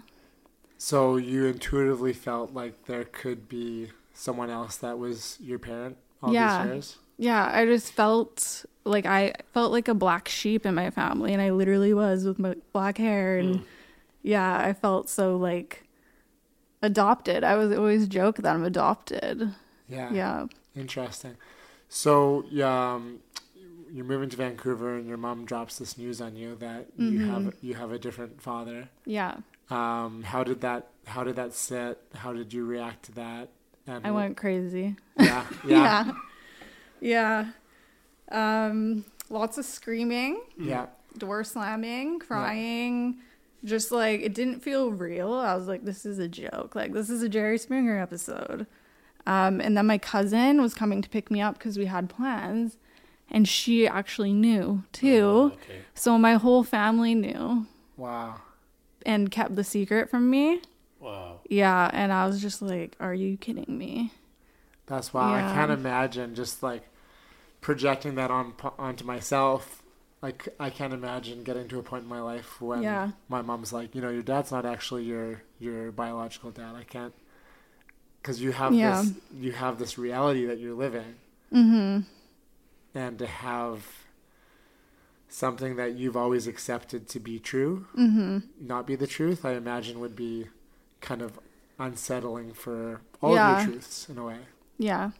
So 0.79 1.17
you 1.17 1.47
intuitively 1.47 2.13
felt 2.13 2.53
like 2.55 2.85
there 2.85 3.03
could 3.05 3.49
be 3.49 3.89
someone 4.15 4.51
else 4.51 4.77
that 4.77 4.99
was 4.99 5.39
your 5.41 5.59
parent 5.59 5.97
all 6.23 6.33
Yeah. 6.33 6.63
these 6.63 6.73
years? 6.73 6.97
Yeah, 7.19 7.51
I 7.53 7.65
just 7.65 7.93
felt 7.93 8.65
like 8.85 9.07
I 9.07 9.33
felt 9.53 9.73
like 9.73 9.89
a 9.89 9.95
black 9.95 10.29
sheep 10.29 10.65
in 10.67 10.75
my 10.75 10.91
family 10.91 11.33
and 11.33 11.43
I 11.43 11.51
literally 11.51 11.93
was 11.95 12.25
with 12.25 12.39
my 12.39 12.55
black 12.73 12.99
hair 12.99 13.39
and 13.39 13.63
yeah, 14.23 14.59
I 14.59 14.73
felt 14.73 15.09
so 15.09 15.37
like 15.37 15.85
adopted. 16.83 17.43
I 17.45 17.57
was 17.57 17.73
always 17.77 18.07
joke 18.09 18.37
that 18.39 18.55
I'm 18.55 18.65
adopted. 18.65 19.55
Yeah. 19.89 20.13
Yeah. 20.13 20.47
Interesting. 20.75 21.37
So 21.89 22.45
um, 22.63 23.21
you're 23.93 24.05
moving 24.05 24.29
to 24.31 24.37
Vancouver 24.37 24.97
and 24.97 25.07
your 25.07 25.17
mom 25.17 25.45
drops 25.47 25.79
this 25.79 25.97
news 25.97 26.21
on 26.21 26.37
you 26.37 26.55
that 26.57 26.87
you 26.97 27.19
Mm-hmm. 27.19 27.31
have 27.45 27.55
you 27.63 27.75
have 27.75 27.93
a 27.93 27.99
different 27.99 28.41
father. 28.43 28.89
Yeah. 29.05 29.37
Um, 29.71 30.23
how 30.23 30.45
did 30.45 30.61
that 30.61 30.89
how 31.07 31.25
did 31.25 31.37
that 31.37 31.55
sit? 31.55 31.99
How 32.15 32.33
did 32.33 32.53
you 32.53 32.65
react 32.67 33.05
to 33.05 33.13
that? 33.13 33.49
And 33.87 34.07
I 34.07 34.11
went 34.11 34.37
crazy. 34.37 34.97
Yeah. 35.19 35.45
Yeah. 35.67 36.05
Yeah. 36.05 36.13
Yeah. 37.01 37.47
Um 38.31 39.05
lots 39.29 39.59
of 39.59 39.65
screaming, 39.65 40.41
yeah. 40.59 40.87
door 41.19 41.45
slamming, 41.45 42.19
crying. 42.19 43.19
Just 43.65 43.91
like 43.91 44.21
it 44.21 44.35
didn't 44.35 44.61
feel 44.61 44.91
real. 44.91 45.33
I 45.35 45.55
was 45.55 45.67
like 45.69 45.85
this 45.85 46.05
is 46.07 46.19
a 46.19 46.29
joke. 46.29 46.75
Like 46.75 46.93
this 46.93 47.11
is 47.11 47.23
a 47.23 47.29
Jerry 47.29 47.59
Springer 47.59 48.01
episode. 48.01 48.67
Um 49.27 49.61
and 49.61 49.77
then 49.77 49.87
my 49.87 49.99
cousin 49.99 50.61
was 50.61 50.75
coming 50.75 51.03
to 51.03 51.09
pick 51.09 51.31
me 51.31 51.41
up 51.41 51.59
cuz 51.59 51.79
we 51.79 51.87
had 51.87 52.09
plans 52.09 52.79
and 53.31 53.49
she 53.49 53.87
actually 53.89 54.33
knew 54.33 54.85
too. 54.93 55.53
Okay. 55.55 55.81
So 55.95 56.17
my 56.19 56.35
whole 56.35 56.63
family 56.63 57.15
knew 57.15 57.67
Wow. 57.97 58.37
and 59.05 59.31
kept 59.31 59.57
the 59.57 59.65
secret 59.65 60.09
from 60.11 60.31
me. 60.31 60.61
Wow. 61.01 61.41
Yeah, 61.49 61.91
and 61.93 62.13
I 62.13 62.27
was 62.27 62.41
just 62.41 62.61
like, 62.63 62.97
are 63.01 63.15
you 63.15 63.37
kidding 63.37 63.77
me? 63.79 64.13
That's 64.87 65.13
why 65.13 65.39
I 65.43 65.53
can't 65.55 65.71
imagine 65.73 66.35
just 66.35 66.63
like 66.63 66.83
projecting 67.61 68.15
that 68.17 68.31
on 68.31 68.55
onto 68.79 69.05
myself. 69.05 69.83
Like 70.23 70.49
I 70.61 70.71
can't 70.71 70.93
imagine 70.93 71.43
getting 71.45 71.69
to 71.69 71.79
a 71.79 71.83
point 71.83 72.05
in 72.05 72.09
my 72.09 72.21
life 72.21 72.61
when 72.61 72.83
Yeah. 72.83 73.11
my 73.29 73.43
mom's 73.43 73.73
like, 73.73 73.95
you 73.95 74.01
know, 74.01 74.11
your 74.11 74.23
dad's 74.23 74.51
not 74.53 74.65
actually 74.65 75.05
your 75.05 75.43
your 75.59 75.91
biological 75.93 76.51
dad. 76.51 76.75
I 76.77 76.85
can't 76.85 77.15
because 78.23 78.41
you 78.41 78.53
have 78.53 78.73
Yeah. 78.75 79.03
this 79.03 79.13
you 79.35 79.53
have 79.53 79.79
this 79.79 79.99
reality 79.99 80.47
that 80.47 80.59
you're 80.59 80.75
living, 80.75 81.17
Mhm. 81.53 82.05
and 82.95 83.19
to 83.19 83.27
have 83.27 83.87
something 85.29 85.77
that 85.77 85.95
you've 85.95 86.17
always 86.17 86.47
accepted 86.47 87.09
to 87.09 87.21
be 87.21 87.39
true 87.39 87.87
Mhm. 87.97 88.45
not 88.61 88.87
be 88.87 88.95
the 88.97 89.07
truth, 89.07 89.45
I 89.45 89.53
imagine 89.55 89.99
would 90.01 90.15
be 90.17 90.49
kind 91.01 91.21
of 91.23 91.39
unsettling 91.79 92.55
for 92.55 93.01
all 93.21 93.35
Yeah. 93.35 93.59
of 93.61 93.65
your 93.65 93.73
truths 93.75 94.09
in 94.09 94.19
a 94.19 94.25
way. 94.25 94.39
Yeah. 94.79 95.11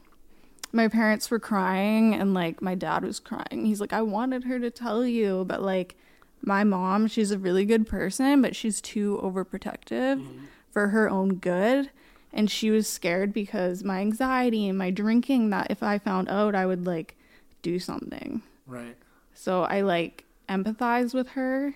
My 0.73 0.89
parents 0.89 1.31
were 1.31 1.39
crying 1.39 2.15
and 2.15 2.35
like 2.35 2.61
my 2.61 2.75
dad 2.75 3.05
was 3.05 3.21
crying. 3.21 3.67
He's 3.67 3.81
like, 3.81 3.93
I 3.93 4.03
wanted 4.03 4.45
her 4.45 4.59
to 4.59 4.71
tell 4.71 5.07
you, 5.07 5.45
but 5.47 5.63
like 5.63 5.97
my 6.43 6.65
mom, 6.65 7.07
she's 7.07 7.31
a 7.31 7.39
really 7.39 7.65
good 7.65 7.87
person, 7.87 8.43
but 8.43 8.55
she's 8.55 8.81
too 8.81 9.21
overprotective 9.23 10.21
mm-hmm. 10.21 10.45
for 10.71 10.89
her 10.89 11.09
own 11.09 11.37
good. 11.37 11.91
And 12.33 12.51
she 12.51 12.71
was 12.71 12.87
scared 12.87 13.33
because 13.33 13.83
my 13.83 14.01
anxiety 14.01 14.69
and 14.69 14.77
my 14.77 14.91
drinking 14.91 15.51
that 15.51 15.71
if 15.71 15.83
I 15.83 15.99
found 15.99 16.29
out, 16.29 16.55
I 16.55 16.67
would 16.67 16.87
like 16.87 17.17
do 17.63 17.79
something. 17.79 18.43
Right. 18.67 18.97
So 19.33 19.63
I 19.63 19.81
like 19.81 20.25
empathize 20.49 21.15
with 21.15 21.31
her. 21.31 21.75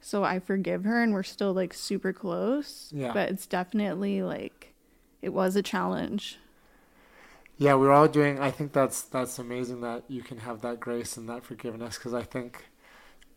So 0.00 0.24
I 0.24 0.38
forgive 0.38 0.84
her 0.84 1.02
and 1.02 1.12
we're 1.12 1.22
still 1.22 1.52
like 1.52 1.72
super 1.72 2.12
close. 2.12 2.90
Yeah. 2.94 3.12
But 3.12 3.30
it's 3.30 3.46
definitely 3.46 4.22
like 4.22 4.74
it 5.22 5.30
was 5.30 5.56
a 5.56 5.62
challenge. 5.62 6.38
Yeah, 7.58 7.74
we're 7.74 7.90
all 7.90 8.06
doing. 8.06 8.38
I 8.38 8.52
think 8.52 8.72
that's 8.72 9.02
that's 9.02 9.38
amazing 9.38 9.80
that 9.80 10.04
you 10.08 10.22
can 10.22 10.38
have 10.38 10.62
that 10.62 10.78
grace 10.78 11.16
and 11.16 11.28
that 11.28 11.44
forgiveness 11.44 11.98
because 11.98 12.14
I 12.14 12.22
think, 12.22 12.66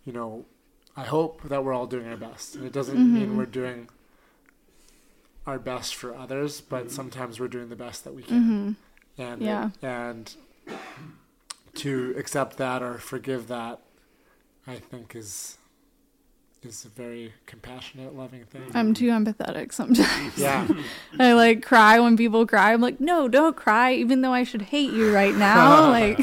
you 0.05 0.13
know, 0.13 0.45
I 0.95 1.03
hope 1.03 1.41
that 1.49 1.63
we're 1.63 1.73
all 1.73 1.87
doing 1.87 2.07
our 2.07 2.17
best, 2.17 2.55
and 2.55 2.63
it 2.63 2.71
doesn't 2.71 2.97
mean 2.97 3.29
mm-hmm. 3.29 3.37
we're 3.37 3.45
doing 3.47 3.89
our 5.47 5.57
best 5.57 5.95
for 5.95 6.15
others, 6.15 6.61
but 6.61 6.85
mm-hmm. 6.85 6.93
sometimes 6.93 7.39
we're 7.39 7.47
doing 7.47 7.69
the 7.69 7.75
best 7.75 8.03
that 8.03 8.13
we 8.13 8.21
can, 8.21 8.77
mm-hmm. 9.17 9.21
and 9.21 9.41
Yeah. 9.41 9.69
and 9.81 10.35
to 11.75 12.13
accept 12.15 12.57
that 12.57 12.83
or 12.83 12.99
forgive 12.99 13.47
that, 13.47 13.79
I 14.67 14.75
think 14.75 15.15
is 15.15 15.57
is 16.63 16.85
a 16.85 16.89
very 16.89 17.33
compassionate, 17.47 18.15
loving 18.15 18.45
thing. 18.45 18.63
I'm 18.73 18.93
too 18.93 19.07
empathetic 19.09 19.73
sometimes. 19.73 20.37
yeah, 20.37 20.67
I 21.19 21.33
like 21.33 21.63
cry 21.63 21.99
when 21.99 22.15
people 22.17 22.45
cry. 22.45 22.73
I'm 22.73 22.81
like, 22.81 22.99
no, 22.99 23.27
don't 23.27 23.55
cry, 23.55 23.93
even 23.93 24.21
though 24.21 24.33
I 24.33 24.43
should 24.43 24.61
hate 24.63 24.91
you 24.91 25.13
right 25.13 25.35
now. 25.49 25.89
like, 25.89 26.19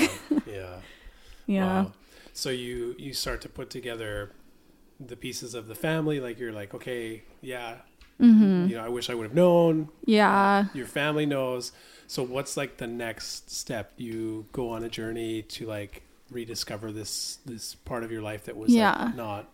Yeah. 0.46 0.76
yeah. 1.46 1.82
Wow. 1.82 1.92
So 2.32 2.50
you 2.50 2.94
you 2.98 3.12
start 3.14 3.40
to 3.42 3.48
put 3.48 3.68
together 3.70 4.32
the 5.00 5.16
pieces 5.16 5.54
of 5.54 5.66
the 5.66 5.74
family. 5.74 6.20
Like 6.20 6.38
you're 6.38 6.52
like, 6.52 6.74
okay, 6.74 7.22
yeah, 7.40 7.76
Mm-hmm. 8.20 8.66
you 8.68 8.76
know, 8.76 8.84
I 8.84 8.88
wish 8.88 9.10
I 9.10 9.14
would 9.14 9.24
have 9.24 9.34
known. 9.34 9.90
Yeah. 10.04 10.66
Your 10.74 10.86
family 10.86 11.24
knows. 11.24 11.70
So 12.08 12.24
what's 12.24 12.56
like 12.56 12.78
the 12.78 12.86
next 12.88 13.48
step? 13.50 13.92
You 13.96 14.46
go 14.52 14.70
on 14.70 14.82
a 14.82 14.88
journey 14.88 15.42
to 15.42 15.66
like 15.66 16.02
rediscover 16.30 16.90
this 16.92 17.38
this 17.46 17.74
part 17.76 18.02
of 18.04 18.10
your 18.12 18.22
life 18.22 18.44
that 18.44 18.56
was 18.56 18.72
Yeah. 18.74 19.04
like 19.04 19.14
not 19.16 19.48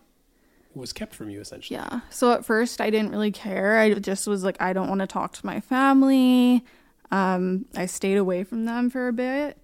was 0.75 0.93
kept 0.93 1.15
from 1.15 1.29
you 1.29 1.41
essentially. 1.41 1.77
Yeah. 1.77 2.01
So 2.09 2.31
at 2.31 2.45
first 2.45 2.81
I 2.81 2.89
didn't 2.89 3.11
really 3.11 3.31
care. 3.31 3.77
I 3.77 3.93
just 3.93 4.27
was 4.27 4.43
like, 4.43 4.61
I 4.61 4.73
don't 4.73 4.89
want 4.89 5.01
to 5.01 5.07
talk 5.07 5.33
to 5.33 5.45
my 5.45 5.59
family. 5.59 6.63
Um, 7.11 7.65
I 7.75 7.85
stayed 7.85 8.17
away 8.17 8.43
from 8.43 8.65
them 8.65 8.89
for 8.89 9.07
a 9.07 9.13
bit. 9.13 9.57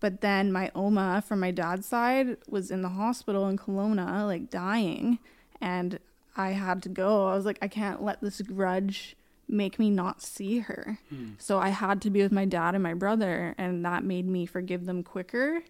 But 0.00 0.20
then 0.20 0.52
my 0.52 0.70
Oma 0.74 1.22
from 1.26 1.40
my 1.40 1.50
dad's 1.50 1.86
side 1.86 2.36
was 2.48 2.70
in 2.70 2.82
the 2.82 2.90
hospital 2.90 3.48
in 3.48 3.56
Kelowna, 3.56 4.26
like 4.26 4.50
dying. 4.50 5.18
And 5.60 5.98
I 6.36 6.50
had 6.50 6.82
to 6.82 6.88
go. 6.88 7.28
I 7.28 7.34
was 7.34 7.46
like, 7.46 7.58
I 7.62 7.68
can't 7.68 8.02
let 8.02 8.20
this 8.20 8.40
grudge 8.42 9.16
make 9.48 9.78
me 9.78 9.90
not 9.90 10.20
see 10.20 10.58
her. 10.58 10.98
So 11.38 11.58
I 11.58 11.70
had 11.70 12.02
to 12.02 12.10
be 12.10 12.20
with 12.20 12.32
my 12.32 12.44
dad 12.44 12.74
and 12.74 12.82
my 12.82 12.94
brother. 12.94 13.54
And 13.56 13.84
that 13.86 14.04
made 14.04 14.26
me 14.26 14.44
forgive 14.44 14.84
them 14.84 15.02
quicker, 15.02 15.62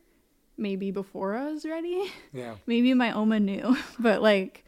maybe 0.59 0.91
before 0.91 1.35
I 1.37 1.51
was 1.51 1.65
ready 1.65 2.11
yeah. 2.33 2.55
maybe 2.67 2.95
my 2.95 3.13
oma 3.13 3.41
knew 3.41 3.77
but 3.99 4.23
like 4.23 4.65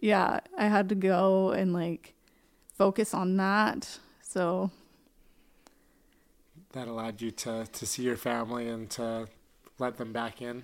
yeah 0.00 0.40
i 0.58 0.66
had 0.68 0.88
to 0.88 0.94
go 0.94 1.50
and 1.50 1.72
like 1.72 2.14
focus 2.74 3.14
on 3.14 3.36
that 3.36 3.98
so 4.22 4.70
that 6.72 6.88
allowed 6.88 7.20
you 7.22 7.30
to 7.30 7.66
to 7.72 7.86
see 7.86 8.02
your 8.02 8.16
family 8.16 8.68
and 8.68 8.90
to 8.90 9.28
let 9.78 9.96
them 9.98 10.12
back 10.12 10.40
in. 10.42 10.62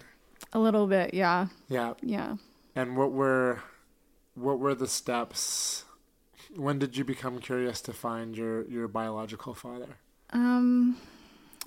a 0.52 0.58
little 0.58 0.86
bit 0.86 1.14
yeah 1.14 1.46
Yeah. 1.68 1.94
yeah 2.02 2.36
And 2.74 2.96
what 2.96 3.12
were 3.12 3.60
what 4.34 4.58
were 4.58 4.74
the 4.74 4.88
steps? 4.88 5.84
When 6.56 6.78
did 6.78 6.96
you 6.96 7.04
become 7.04 7.38
curious 7.38 7.80
to 7.82 7.92
find 7.92 8.36
your 8.36 8.62
your 8.68 8.88
biological 8.88 9.54
father? 9.54 9.96
um 10.34 10.96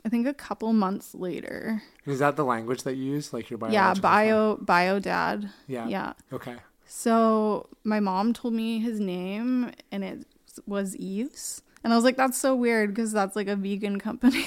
i 0.06 0.10
think 0.10 0.26
a 0.28 0.34
couple 0.34 0.74
months 0.74 1.14
later 1.16 1.82
Is 2.06 2.20
that 2.20 2.36
the 2.36 2.46
language 2.46 2.82
that 2.84 2.96
you 2.96 3.06
use, 3.18 3.32
like 3.34 3.50
your 3.52 3.60
biological? 3.60 3.86
yeah 3.86 3.94
father? 3.94 4.02
bio 4.02 4.58
bio 4.58 5.00
dad 5.00 5.50
Yeah. 5.68 5.88
yeah 5.88 6.14
Okay. 6.34 6.58
So 6.86 7.68
my 7.84 8.00
mom 8.00 8.34
told 8.34 8.54
me 8.54 8.80
his 8.80 9.00
name 9.00 9.72
and 9.92 10.04
it 10.04 10.26
was 10.66 10.96
Yves. 10.96 11.62
And 11.84 11.94
i 11.94 11.96
was 11.96 12.06
like 12.06 12.18
that's 12.18 12.38
so 12.38 12.56
weird 12.56 12.94
because 12.94 13.12
that's 13.12 13.36
like 13.36 13.48
a 13.48 13.56
vegan 13.56 14.00
company. 14.00 14.46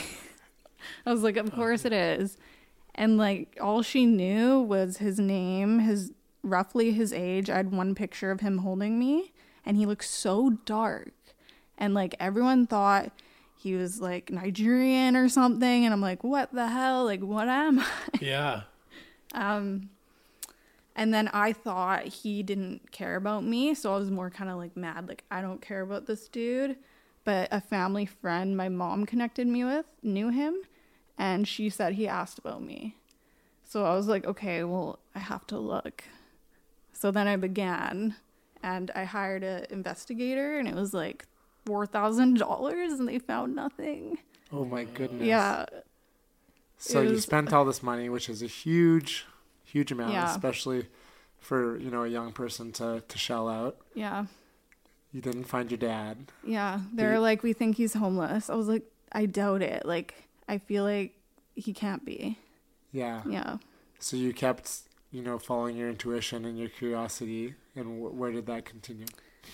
I 1.06 1.12
was 1.12 1.22
like 1.22 1.36
of 1.36 1.52
course 1.52 1.84
it 1.84 1.92
is. 1.92 2.36
And 2.94 3.18
like 3.18 3.56
all 3.60 3.82
she 3.82 4.06
knew 4.06 4.60
was 4.60 4.98
his 4.98 5.18
name 5.18 5.80
his 5.80 6.12
roughly 6.42 6.92
his 6.92 7.12
age. 7.12 7.50
I 7.50 7.56
had 7.56 7.72
one 7.72 7.94
picture 7.94 8.30
of 8.30 8.40
him 8.40 8.58
holding 8.58 8.98
me 8.98 9.32
and 9.66 9.76
he 9.76 9.86
looked 9.86 10.04
so 10.04 10.50
dark. 10.64 11.12
And 11.76 11.94
like 11.94 12.14
everyone 12.18 12.66
thought 12.66 13.12
he 13.56 13.74
was 13.74 14.00
like 14.00 14.30
nigerian 14.30 15.16
or 15.16 15.28
something. 15.28 15.84
And 15.84 15.92
i'm 15.92 16.00
like 16.00 16.24
what 16.24 16.52
the 16.52 16.68
hell? 16.68 17.04
Like 17.04 17.20
what 17.20 17.48
am 17.48 17.80
i? 17.80 17.86
Yeah. 18.20 18.62
um, 19.34 19.90
and 20.98 21.14
then 21.14 21.28
I 21.28 21.52
thought 21.52 22.04
he 22.06 22.42
didn't 22.42 22.90
care 22.92 23.16
about 23.16 23.44
me, 23.44 23.72
so 23.74 23.94
I 23.94 23.98
was 23.98 24.10
more 24.10 24.28
kind 24.30 24.50
of 24.50 24.56
like 24.58 24.76
mad, 24.76 25.08
like 25.08 25.24
I 25.30 25.40
don't 25.40 25.62
care 25.62 25.80
about 25.80 26.06
this 26.06 26.28
dude. 26.28 26.76
But 27.24 27.48
a 27.52 27.60
family 27.60 28.04
friend 28.06 28.56
my 28.56 28.68
mom 28.68 29.06
connected 29.06 29.46
me 29.46 29.64
with 29.64 29.86
knew 30.02 30.28
him, 30.30 30.56
and 31.16 31.46
she 31.46 31.70
said 31.70 31.94
he 31.94 32.08
asked 32.08 32.38
about 32.38 32.62
me. 32.62 32.96
So 33.64 33.84
I 33.84 33.94
was 33.94 34.08
like, 34.08 34.26
okay, 34.26 34.64
well, 34.64 34.98
I 35.14 35.18
have 35.18 35.46
to 35.48 35.58
look. 35.58 36.04
So 36.92 37.10
then 37.10 37.28
I 37.28 37.36
began, 37.36 38.16
and 38.62 38.90
I 38.94 39.04
hired 39.04 39.44
an 39.44 39.66
investigator, 39.70 40.58
and 40.58 40.66
it 40.66 40.74
was 40.74 40.92
like 40.92 41.26
four 41.64 41.86
thousand 41.86 42.38
dollars, 42.38 42.92
and 42.92 43.06
they 43.08 43.18
found 43.18 43.54
nothing. 43.54 44.18
Oh 44.52 44.64
my 44.64 44.84
goodness. 44.84 45.26
Yeah, 45.26 45.66
So 46.78 47.02
it 47.02 47.10
you 47.10 47.18
spent 47.20 47.52
all 47.52 47.64
this 47.66 47.82
money, 47.82 48.08
which 48.08 48.28
is 48.30 48.42
a 48.42 48.46
huge, 48.46 49.26
huge 49.72 49.92
amount, 49.92 50.12
Yeah. 50.12 50.30
especially 50.30 50.86
for 51.38 51.76
you 51.78 51.90
know 51.90 52.02
a 52.04 52.08
young 52.08 52.32
person 52.32 52.72
to 52.72 53.02
to 53.06 53.18
shell 53.18 53.48
out. 53.48 53.76
yeah. 53.94 54.26
You 55.12 55.22
didn't 55.22 55.44
find 55.44 55.70
your 55.70 55.78
dad. 55.78 56.30
Yeah, 56.44 56.80
they're 56.92 57.14
you- 57.14 57.20
like, 57.20 57.42
we 57.42 57.54
think 57.54 57.76
he's 57.76 57.94
homeless. 57.94 58.50
I 58.50 58.54
was 58.56 58.68
like, 58.68 58.82
I 59.10 59.24
doubt 59.24 59.62
it. 59.62 59.86
Like, 59.86 60.14
I 60.46 60.58
feel 60.58 60.84
like 60.84 61.14
he 61.54 61.72
can't 61.72 62.04
be. 62.04 62.36
Yeah. 62.92 63.22
Yeah. 63.26 63.56
So 64.00 64.18
you 64.18 64.34
kept 64.34 64.80
you 65.10 65.22
know 65.22 65.38
following 65.38 65.76
your 65.78 65.88
intuition 65.88 66.44
and 66.44 66.58
your 66.58 66.68
curiosity, 66.68 67.54
and 67.74 67.86
wh- 68.02 68.14
where 68.14 68.30
did 68.32 68.44
that 68.46 68.66
continue? 68.66 69.06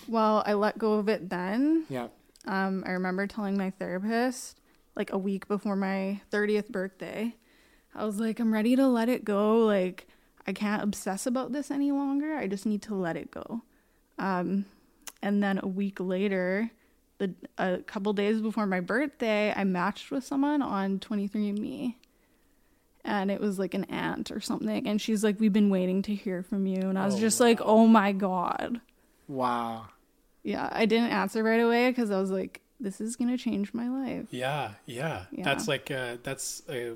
Well, 0.09 0.43
I 0.45 0.53
let 0.55 0.77
go 0.77 0.93
of 0.95 1.07
it 1.07 1.29
then. 1.29 1.85
Yeah. 1.89 2.07
Um, 2.45 2.83
I 2.85 2.91
remember 2.91 3.25
telling 3.25 3.57
my 3.57 3.69
therapist 3.71 4.59
like 4.97 5.13
a 5.13 5.17
week 5.17 5.47
before 5.47 5.75
my 5.77 6.19
30th 6.31 6.67
birthday. 6.69 7.33
I 7.95 8.05
was 8.05 8.19
like, 8.19 8.39
I'm 8.39 8.53
ready 8.53 8.75
to 8.75 8.87
let 8.87 9.09
it 9.09 9.23
go. 9.25 9.59
Like, 9.65 10.07
I 10.45 10.53
can't 10.53 10.83
obsess 10.83 11.25
about 11.25 11.51
this 11.53 11.71
any 11.71 11.91
longer. 11.91 12.35
I 12.35 12.47
just 12.47 12.65
need 12.65 12.81
to 12.83 12.95
let 12.95 13.15
it 13.17 13.31
go. 13.31 13.61
Um, 14.19 14.65
and 15.21 15.41
then 15.41 15.59
a 15.63 15.67
week 15.67 15.99
later, 15.99 16.69
the 17.17 17.33
a 17.57 17.77
couple 17.79 18.11
days 18.13 18.41
before 18.41 18.65
my 18.65 18.79
birthday, 18.81 19.53
I 19.55 19.63
matched 19.63 20.11
with 20.11 20.23
someone 20.25 20.61
on 20.61 20.99
23andMe. 20.99 21.95
And 23.03 23.29
it 23.29 23.39
was 23.39 23.59
like 23.59 23.73
an 23.75 23.83
aunt 23.85 24.31
or 24.31 24.39
something. 24.41 24.87
And 24.87 24.99
she's 24.99 25.23
like, 25.23 25.39
We've 25.39 25.53
been 25.53 25.69
waiting 25.69 26.01
to 26.03 26.15
hear 26.15 26.41
from 26.41 26.65
you. 26.65 26.81
And 26.89 26.97
I 26.97 27.05
was 27.05 27.15
Oh, 27.15 27.19
just 27.19 27.39
like, 27.39 27.59
Oh 27.61 27.85
my 27.87 28.11
God. 28.11 28.81
Wow. 29.27 29.87
Yeah, 30.43 30.69
I 30.71 30.85
didn't 30.85 31.11
answer 31.11 31.43
right 31.43 31.59
away 31.61 31.89
because 31.89 32.11
I 32.11 32.19
was 32.19 32.29
like, 32.31 32.61
this 32.79 32.99
is 33.01 33.15
going 33.15 33.29
to 33.29 33.37
change 33.37 33.73
my 33.73 33.87
life. 33.89 34.27
Yeah, 34.31 34.71
yeah. 34.85 35.25
Yeah. 35.31 35.43
That's 35.43 35.67
like 35.67 35.89
uh 35.91 36.17
that's 36.23 36.61
a 36.69 36.93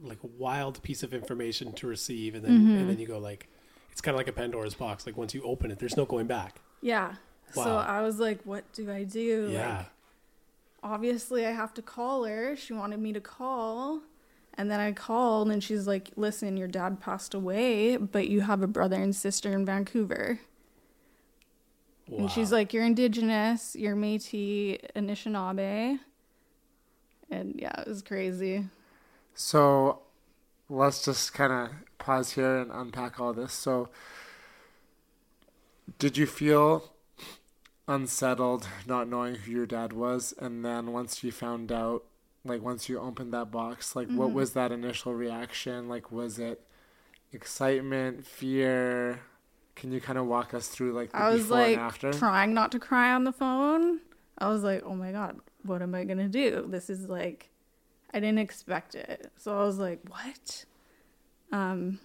like 0.00 0.22
a 0.22 0.26
wild 0.26 0.82
piece 0.82 1.02
of 1.02 1.14
information 1.14 1.72
to 1.72 1.86
receive 1.86 2.34
and 2.34 2.44
then 2.44 2.52
Mm-hmm. 2.58 2.76
and 2.76 2.90
then 2.90 2.98
you 2.98 3.06
go 3.06 3.18
like 3.18 3.48
it's 3.92 4.00
kind 4.00 4.14
of 4.14 4.18
like 4.18 4.28
a 4.28 4.32
Pandora's 4.32 4.74
box. 4.74 5.06
Like 5.06 5.16
once 5.16 5.32
you 5.34 5.42
open 5.42 5.70
it, 5.70 5.78
there's 5.78 5.96
no 5.96 6.04
going 6.04 6.26
back. 6.26 6.60
Yeah. 6.82 7.14
Wow. 7.54 7.64
So 7.64 7.76
I 7.78 8.02
was 8.02 8.18
like, 8.20 8.40
what 8.44 8.70
do 8.74 8.90
I 8.90 9.04
do? 9.04 9.48
Yeah. 9.50 9.78
Like, 9.78 9.86
obviously, 10.82 11.46
I 11.46 11.52
have 11.52 11.72
to 11.74 11.82
call 11.82 12.24
her. 12.24 12.56
She 12.56 12.74
wanted 12.74 13.00
me 13.00 13.14
to 13.14 13.20
call. 13.22 14.02
And 14.58 14.70
then 14.70 14.80
I 14.80 14.92
called, 14.92 15.50
and 15.50 15.62
she's 15.64 15.86
like, 15.86 16.10
listen, 16.16 16.56
your 16.58 16.68
dad 16.68 17.00
passed 17.00 17.32
away, 17.32 17.96
but 17.96 18.28
you 18.28 18.42
have 18.42 18.62
a 18.62 18.66
brother 18.66 18.96
and 18.96 19.16
sister 19.16 19.52
in 19.52 19.64
Vancouver. 19.64 20.40
Wow. 22.08 22.18
And 22.18 22.30
she's 22.30 22.52
like, 22.52 22.72
you're 22.72 22.84
Indigenous, 22.84 23.74
you're 23.76 23.96
Metis, 23.96 24.78
Anishinaabe. 24.94 25.98
And 27.30 27.54
yeah, 27.58 27.80
it 27.80 27.88
was 27.88 28.02
crazy. 28.02 28.66
So 29.36 30.00
let's 30.70 31.04
just 31.04 31.34
kind 31.34 31.52
of 31.52 31.70
pause 31.98 32.32
here 32.32 32.56
and 32.56 32.70
unpack 32.72 33.20
all 33.20 33.34
this. 33.34 33.52
So, 33.52 33.90
did 35.98 36.16
you 36.16 36.26
feel 36.26 36.90
unsettled 37.86 38.66
not 38.86 39.08
knowing 39.08 39.34
who 39.36 39.52
your 39.52 39.66
dad 39.66 39.92
was? 39.92 40.34
And 40.38 40.64
then 40.64 40.92
once 40.92 41.22
you 41.22 41.30
found 41.30 41.70
out, 41.70 42.04
like 42.46 42.62
once 42.62 42.88
you 42.88 42.98
opened 42.98 43.34
that 43.34 43.50
box, 43.50 43.94
like 43.94 44.08
what 44.08 44.28
mm-hmm. 44.28 44.36
was 44.36 44.54
that 44.54 44.72
initial 44.72 45.14
reaction? 45.14 45.86
Like, 45.86 46.10
was 46.10 46.38
it 46.38 46.62
excitement, 47.30 48.26
fear? 48.26 49.20
Can 49.74 49.92
you 49.92 50.00
kind 50.00 50.18
of 50.18 50.24
walk 50.24 50.54
us 50.54 50.68
through 50.68 50.94
like 50.94 51.12
the 51.12 51.18
I 51.18 51.28
was 51.28 51.42
before 51.42 51.58
like 51.58 51.76
and 51.76 51.80
after? 51.80 52.12
trying 52.14 52.54
not 52.54 52.72
to 52.72 52.78
cry 52.78 53.12
on 53.12 53.24
the 53.24 53.32
phone. 53.32 54.00
I 54.38 54.48
was 54.48 54.62
like, 54.62 54.82
oh 54.86 54.94
my 54.94 55.12
God, 55.12 55.38
what 55.62 55.82
am 55.82 55.94
I 55.94 56.04
going 56.04 56.18
to 56.18 56.28
do? 56.28 56.64
This 56.68 56.88
is 56.88 57.08
like, 57.08 57.50
I 58.16 58.20
didn't 58.20 58.38
expect 58.38 58.94
it. 58.94 59.30
So 59.36 59.54
I 59.58 59.64
was 59.64 59.78
like, 59.78 60.00
what? 60.08 60.64
Um, 61.52 62.00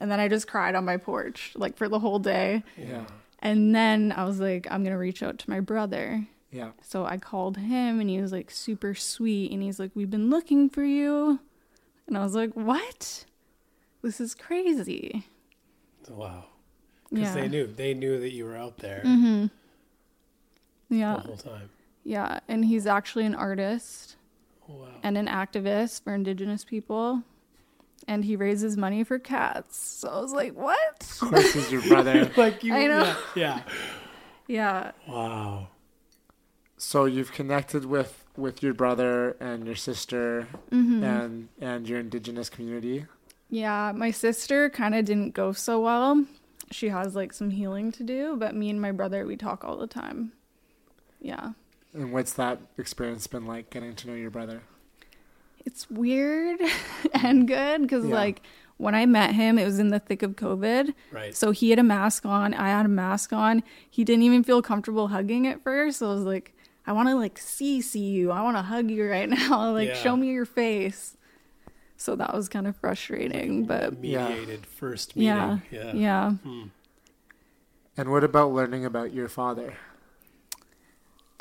and 0.00 0.10
then 0.10 0.20
I 0.20 0.28
just 0.28 0.46
cried 0.46 0.74
on 0.74 0.84
my 0.84 0.98
porch, 0.98 1.52
like 1.56 1.76
for 1.78 1.88
the 1.88 1.98
whole 1.98 2.18
day. 2.18 2.62
yeah. 2.76 3.04
And 3.42 3.74
then 3.74 4.12
I 4.14 4.24
was 4.24 4.38
like, 4.38 4.66
I'm 4.70 4.82
going 4.82 4.92
to 4.92 4.98
reach 4.98 5.22
out 5.22 5.38
to 5.38 5.48
my 5.50 5.60
brother. 5.60 6.26
Yeah. 6.52 6.72
So 6.82 7.06
I 7.06 7.16
called 7.16 7.56
him 7.56 7.98
and 8.00 8.10
he 8.10 8.20
was 8.20 8.32
like 8.32 8.50
super 8.50 8.94
sweet 8.94 9.50
and 9.50 9.62
he's 9.62 9.78
like, 9.80 9.92
We've 9.94 10.10
been 10.10 10.28
looking 10.28 10.68
for 10.68 10.84
you. 10.84 11.40
And 12.06 12.18
I 12.18 12.22
was 12.22 12.34
like, 12.34 12.52
What? 12.52 13.24
This 14.02 14.20
is 14.20 14.34
crazy. 14.34 15.24
Wow. 16.10 16.44
Because 17.08 17.34
Yeah. 17.34 17.40
they 17.42 17.48
knew 17.48 17.66
they 17.66 17.94
knew 17.94 18.20
that 18.20 18.32
you 18.32 18.44
were 18.44 18.56
out 18.56 18.76
there 18.78 19.00
Mm-hmm. 19.06 19.46
the 20.90 20.96
Yeah. 20.96 21.20
whole 21.20 21.36
time. 21.36 21.70
Yeah. 22.04 22.40
And 22.48 22.64
he's 22.66 22.86
actually 22.86 23.24
an 23.24 23.34
artist 23.34 24.16
wow. 24.70 24.86
and 25.02 25.16
an 25.18 25.26
activist 25.26 26.02
for 26.04 26.14
indigenous 26.14 26.64
people. 26.64 27.22
And 28.08 28.24
he 28.24 28.34
raises 28.34 28.76
money 28.78 29.04
for 29.04 29.18
cats. 29.18 29.76
So 29.78 30.08
I 30.08 30.20
was 30.20 30.32
like, 30.32 30.54
What? 30.54 31.02
Of 31.22 31.28
course, 31.30 31.52
he's 31.52 31.70
your 31.70 31.82
brother. 31.82 32.30
like 32.36 32.64
you, 32.64 32.74
I 32.74 32.86
know. 32.86 33.14
Yeah, 33.36 33.60
Yeah. 33.60 33.62
yeah. 34.48 34.90
Wow. 35.08 35.68
so 36.78 37.04
you've 37.04 37.32
connected 37.32 37.84
with 37.84 38.24
with 38.36 38.62
your 38.62 38.72
brother 38.72 39.36
and 39.40 39.66
your 39.66 39.76
sister 39.76 40.48
Mm-hmm. 40.70 41.04
and 41.04 41.48
and 41.60 41.88
your 41.88 42.00
indigenous 42.00 42.48
community. 42.48 43.04
Yeah, 43.50 43.92
my 43.94 44.12
sister 44.12 44.70
kind 44.70 44.94
of 44.94 45.04
didn't 45.04 45.34
go 45.34 45.52
so 45.52 45.80
well. 45.80 46.24
She 46.70 46.88
has 46.88 47.14
like 47.16 47.32
some 47.32 47.50
healing 47.50 47.90
to 47.92 48.02
do, 48.04 48.36
but 48.36 48.54
me 48.54 48.70
and 48.70 48.80
my 48.80 48.92
brother, 48.92 49.26
we 49.26 49.36
talk 49.36 49.64
all 49.64 49.76
the 49.76 49.88
time. 49.88 50.32
Yeah. 51.20 51.50
And 51.94 52.12
what's 52.12 52.32
that 52.34 52.60
experience 52.78 53.26
been 53.26 53.46
like 53.46 53.70
getting 53.70 53.94
to 53.96 54.08
know 54.08 54.14
your 54.14 54.30
brother? 54.30 54.62
It's 55.64 55.90
weird 55.90 56.60
and 57.14 57.46
good 57.46 57.82
because, 57.82 58.04
Yeah. 58.06 58.14
like, 58.14 58.42
when 58.78 58.94
I 58.94 59.04
met 59.04 59.34
him, 59.34 59.58
it 59.58 59.64
was 59.66 59.78
in 59.78 59.88
the 59.88 59.98
thick 59.98 60.22
of 60.22 60.36
COVID. 60.36 60.94
Right. 61.12 61.36
So 61.36 61.50
he 61.50 61.68
had 61.68 61.78
a 61.78 61.82
mask 61.82 62.24
on, 62.24 62.54
I 62.54 62.68
had 62.68 62.86
a 62.86 62.88
mask 62.88 63.30
on. 63.32 63.62
He 63.90 64.04
didn't 64.04 64.22
even 64.22 64.42
feel 64.42 64.62
comfortable 64.62 65.08
hugging 65.08 65.46
at 65.46 65.62
first. 65.62 65.98
So 65.98 66.10
I 66.10 66.14
was 66.14 66.22
like, 66.24 66.54
I 66.86 66.92
want 66.92 67.08
to 67.10 67.14
like 67.14 67.36
see 67.36 67.82
see 67.82 67.98
you. 68.08 68.30
I 68.30 68.40
want 68.40 68.56
to 68.56 68.62
hug 68.62 68.90
you 68.90 69.06
right 69.06 69.28
now. 69.28 69.70
like 69.72 69.88
Yeah. 69.88 69.94
show 69.96 70.16
me 70.16 70.28
your 70.30 70.46
face. 70.46 71.16
So 71.98 72.16
that 72.16 72.32
was 72.32 72.48
kind 72.48 72.66
of 72.66 72.74
frustrating, 72.76 73.66
but 73.66 74.02
Yeah. 74.02 74.28
mediated 74.30 74.64
first 74.64 75.14
yeah, 75.14 75.58
meeting. 75.70 76.00
yeah. 76.00 76.30
Hmm. 76.30 76.62
And 77.98 78.10
what 78.10 78.24
about 78.24 78.52
learning 78.52 78.86
about 78.86 79.12
your 79.12 79.28
father? 79.28 79.74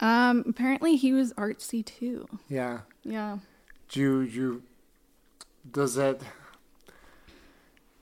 Um, 0.02 0.44
apparently 0.48 0.96
he 0.96 1.12
was 1.14 1.34
artsy 1.34 1.86
too. 1.86 2.28
Yeah. 2.48 2.82
Yeah. 3.04 3.40
Do 3.90 4.00
you, 4.00 4.20
you 4.22 4.64
does 5.72 5.98
it 5.98 6.22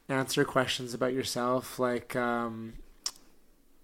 answer 0.10 0.46
questions 0.46 0.94
about 0.94 1.14
yourself 1.14 1.80
like 1.80 2.16
um 2.16 2.74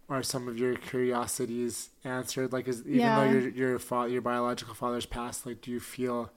are 0.09 0.23
some 0.23 0.47
of 0.47 0.57
your 0.57 0.75
curiosities 0.75 1.89
answered 2.03 2.53
like 2.53 2.67
is 2.67 2.79
even 2.81 2.99
Yeah. 2.99 3.15
though 3.19 3.31
your 3.31 3.49
your 3.49 3.79
fa- 3.79 4.07
your 4.09 4.21
biological 4.21 4.73
father's 4.73 5.05
passed 5.05 5.45
like 5.45 5.61
do 5.61 5.71
you 5.71 5.79
feel 5.79 6.31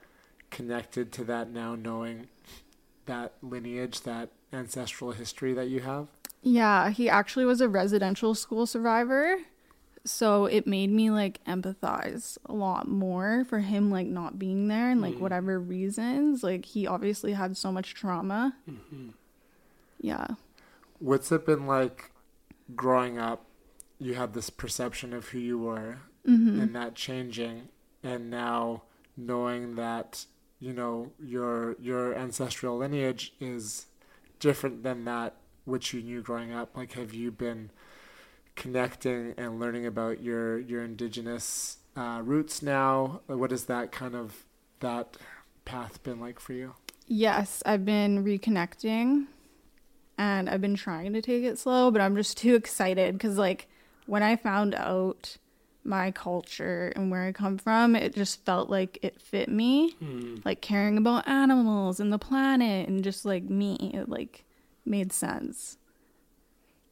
connected 0.51 1.13
to 1.13 1.25
that 1.25 1.51
now 1.51 1.75
knowing 1.77 2.29
that 3.07 3.35
lineage 3.43 4.01
that 4.03 4.31
ancestral 4.53 5.13
history 5.13 5.53
that 5.53 5.69
you 5.69 5.81
have 5.81 6.09
Yeah, 6.43 6.91
he 6.91 7.09
actually 7.09 7.45
was 7.45 7.61
a 7.61 7.69
residential 7.69 8.35
school 8.35 8.67
survivor. 8.67 9.37
So 10.07 10.47
it 10.47 10.67
made 10.67 10.91
me 10.91 11.11
like 11.11 11.43
empathize 11.45 12.39
a 12.47 12.53
lot 12.53 12.89
more 12.89 13.45
for 13.49 13.59
him 13.59 13.91
like 13.91 14.07
not 14.07 14.39
being 14.39 14.69
there 14.69 14.91
and 14.91 15.01
like 15.01 15.15
mm. 15.15 15.21
whatever 15.21 15.59
reasons. 15.59 16.43
Like 16.43 16.65
he 16.65 16.87
obviously 16.87 17.33
had 17.33 17.57
so 17.57 17.73
much 17.73 17.95
trauma. 17.95 18.57
Mm-hmm. 18.71 19.09
Yeah. 20.01 20.27
what's 20.99 21.33
it 21.33 21.47
been 21.47 21.67
like 21.67 22.11
growing 22.75 23.19
up 23.19 23.47
you 23.99 24.15
had 24.15 24.35
this 24.35 24.51
perception 24.51 25.13
of 25.13 25.29
who 25.29 25.39
you 25.39 25.59
were 25.59 25.99
mm-hmm. 26.27 26.61
and 26.61 26.75
that 26.75 26.95
changing 26.95 27.69
and 28.03 28.31
now 28.31 28.83
knowing 29.17 29.77
that 29.77 30.27
you 30.61 30.73
know 30.73 31.13
your 31.19 31.77
your 31.81 32.15
ancestral 32.15 32.79
lineage 32.79 33.35
is 33.41 33.87
different 34.39 34.83
than 34.83 35.05
that 35.05 35.35
which 35.65 35.93
you 35.93 36.03
knew 36.03 36.23
growing 36.23 36.53
up 36.53 36.77
like 36.77 36.93
have 36.93 37.15
you 37.15 37.31
been 37.31 37.71
connecting 38.57 39.35
and 39.37 39.61
learning 39.61 39.87
about 39.87 40.23
your 40.23 40.59
your 40.59 40.83
indigenous 40.83 41.79
uh, 41.97 42.21
roots 42.25 42.63
now 42.63 43.21
what 43.27 43.51
has 43.51 43.67
that 43.67 43.93
kind 43.93 44.15
of 44.15 44.45
that 44.81 45.17
path 45.65 46.03
been 46.03 46.19
like 46.21 46.41
for 46.41 46.53
you 46.53 46.75
Yes, 47.09 47.63
I've 47.65 47.85
been 47.85 48.25
reconnecting 48.25 49.27
and 50.19 50.51
I've 50.51 50.61
been 50.61 50.75
trying 50.75 51.13
to 51.13 51.23
take 51.23 51.45
it 51.45 51.59
slow, 51.59 51.91
but 51.91 52.01
I'm 52.01 52.17
just 52.17 52.37
too 52.37 52.55
excited 52.57 53.15
because, 53.15 53.39
like, 53.39 53.69
when 54.07 54.23
I 54.23 54.35
found 54.35 54.75
out 54.75 55.37
my 55.85 56.11
culture 56.11 56.93
and 56.97 57.11
where 57.11 57.23
I 57.23 57.31
come 57.33 57.59
from, 57.59 57.95
it 57.95 58.13
just 58.15 58.45
felt 58.45 58.69
like 58.71 58.99
it 59.03 59.21
fit 59.21 59.49
me. 59.49 59.95
Like, 60.45 60.61
caring 60.61 60.99
about 60.99 61.29
animals 61.29 62.01
and 62.01 62.13
the 62.13 62.19
planet 62.19 62.89
and 62.89 63.05
just 63.05 63.25
like 63.25 63.45
me, 63.45 63.93
it 63.95 64.09
like 64.09 64.45
made 64.85 65.13
sense. 65.13 65.79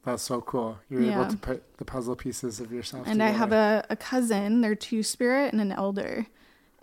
That's 0.05 0.23
so 0.23 0.39
cool 0.41 0.77
you're 0.89 1.01
Yeah. 1.01 1.13
able 1.21 1.25
to 1.27 1.37
put 1.37 1.77
the 1.77 1.85
puzzle 1.85 2.15
pieces 2.15 2.59
of 2.59 2.71
yourself 2.71 3.07
And 3.07 3.21
I 3.21 3.29
have 3.29 3.51
a, 3.51 3.85
a 3.89 3.95
cousin, 3.95 4.61
they're 4.61 4.75
two 4.75 5.03
spirit 5.03 5.51
and 5.51 5.61
an 5.61 5.71
elder, 5.71 6.27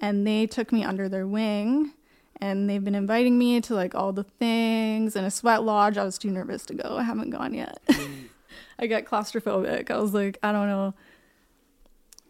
and 0.00 0.26
they 0.26 0.46
took 0.46 0.72
me 0.72 0.82
under 0.84 1.08
their 1.08 1.26
wing. 1.26 1.92
And 2.40 2.68
they've 2.68 2.82
been 2.82 2.96
inviting 2.96 3.38
me 3.38 3.60
to 3.60 3.74
like 3.74 3.94
all 3.94 4.12
the 4.12 4.24
things 4.24 5.14
and 5.14 5.24
a 5.24 5.30
sweat 5.30 5.62
lodge. 5.62 5.96
I 5.96 6.02
was 6.04 6.18
too 6.18 6.30
nervous 6.30 6.66
to 6.66 6.74
go. 6.74 6.96
I 6.96 7.04
haven't 7.04 7.30
gone 7.30 7.54
yet. 7.54 7.80
I 8.80 8.88
got 8.88 9.04
claustrophobic. 9.04 9.92
I 9.92 9.98
was 10.00 10.12
like, 10.12 10.38
I 10.42 10.50
don't 10.50 10.66
know. 10.66 10.92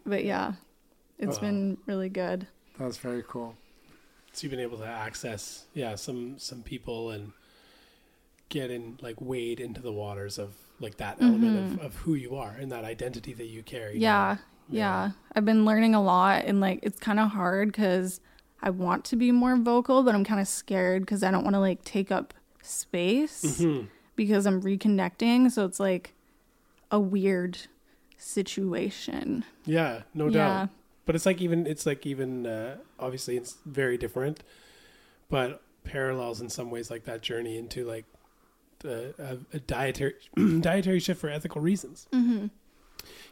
But 0.05 0.23
yeah, 0.23 0.53
it's 1.17 1.37
Wow. 1.37 1.41
been 1.47 1.77
really 1.87 2.09
good. 2.09 2.45
that's 2.77 2.97
very 2.97 3.23
cool 3.27 3.55
So 4.33 4.43
you've 4.43 4.51
been 4.51 4.59
able 4.59 4.77
to 4.79 4.85
access, 4.85 5.65
yeah, 5.73 5.95
some 5.95 6.37
some 6.37 6.61
people 6.61 7.09
and 7.09 7.31
get 8.49 8.69
in, 8.69 8.99
like, 9.01 9.19
wade 9.19 9.59
into 9.59 9.81
the 9.81 9.91
waters 9.91 10.37
of 10.37 10.53
like 10.83 10.97
that 10.97 11.17
element 11.21 11.79
of, 11.79 11.85
of 11.85 11.95
who 11.95 12.13
you 12.13 12.35
are 12.35 12.51
and 12.59 12.71
that 12.71 12.83
identity 12.83 13.33
that 13.33 13.47
you 13.47 13.63
carry. 13.63 13.93
Mm-hmm. 13.93 14.01
Yeah, 14.03 14.37
yeah. 14.69 15.11
I've 15.35 15.45
been 15.45 15.65
learning 15.65 15.95
a 15.95 16.03
lot, 16.03 16.45
and 16.45 16.59
like 16.59 16.79
it's 16.83 16.99
kind 16.99 17.19
of 17.19 17.29
hard 17.29 17.69
because 17.69 18.19
I 18.61 18.69
want 18.69 19.03
to 19.05 19.15
be 19.15 19.31
more 19.31 19.55
vocal, 19.57 20.03
but 20.03 20.13
I'm 20.13 20.23
kind 20.23 20.39
of 20.39 20.47
scared 20.47 21.01
because 21.01 21.23
I 21.23 21.31
don't 21.31 21.43
want 21.43 21.55
to 21.55 21.59
like 21.59 21.83
take 21.83 22.11
up 22.11 22.33
space 22.61 23.61
because 24.15 24.45
I'm 24.45 24.61
reconnecting. 24.61 25.49
So 25.51 25.65
it's 25.65 25.79
like 25.79 26.13
a 26.91 26.99
weird 26.99 27.57
situation. 28.17 29.45
Yeah, 29.65 30.01
no 30.13 30.25
Yeah. 30.25 30.31
doubt. 30.31 30.69
But 31.05 31.15
it's 31.15 31.25
like 31.25 31.41
even 31.41 31.67
it's 31.67 31.85
like 31.85 32.05
even 32.05 32.45
uh, 32.45 32.77
obviously 32.97 33.35
it's 33.35 33.57
very 33.65 33.97
different, 33.97 34.41
but 35.29 35.61
parallels 35.83 36.39
in 36.39 36.49
some 36.49 36.71
ways 36.71 36.89
like 36.89 37.03
that 37.03 37.21
journey 37.21 37.57
into 37.57 37.83
like 37.85 38.05
a, 38.85 39.13
a, 39.19 39.37
a 39.53 39.59
dietary 39.59 40.13
dietary 40.61 40.99
shift 40.99 41.19
for 41.21 41.29
ethical 41.29 41.61
reasons. 41.61 42.07
Mm-hmm. 42.11 42.47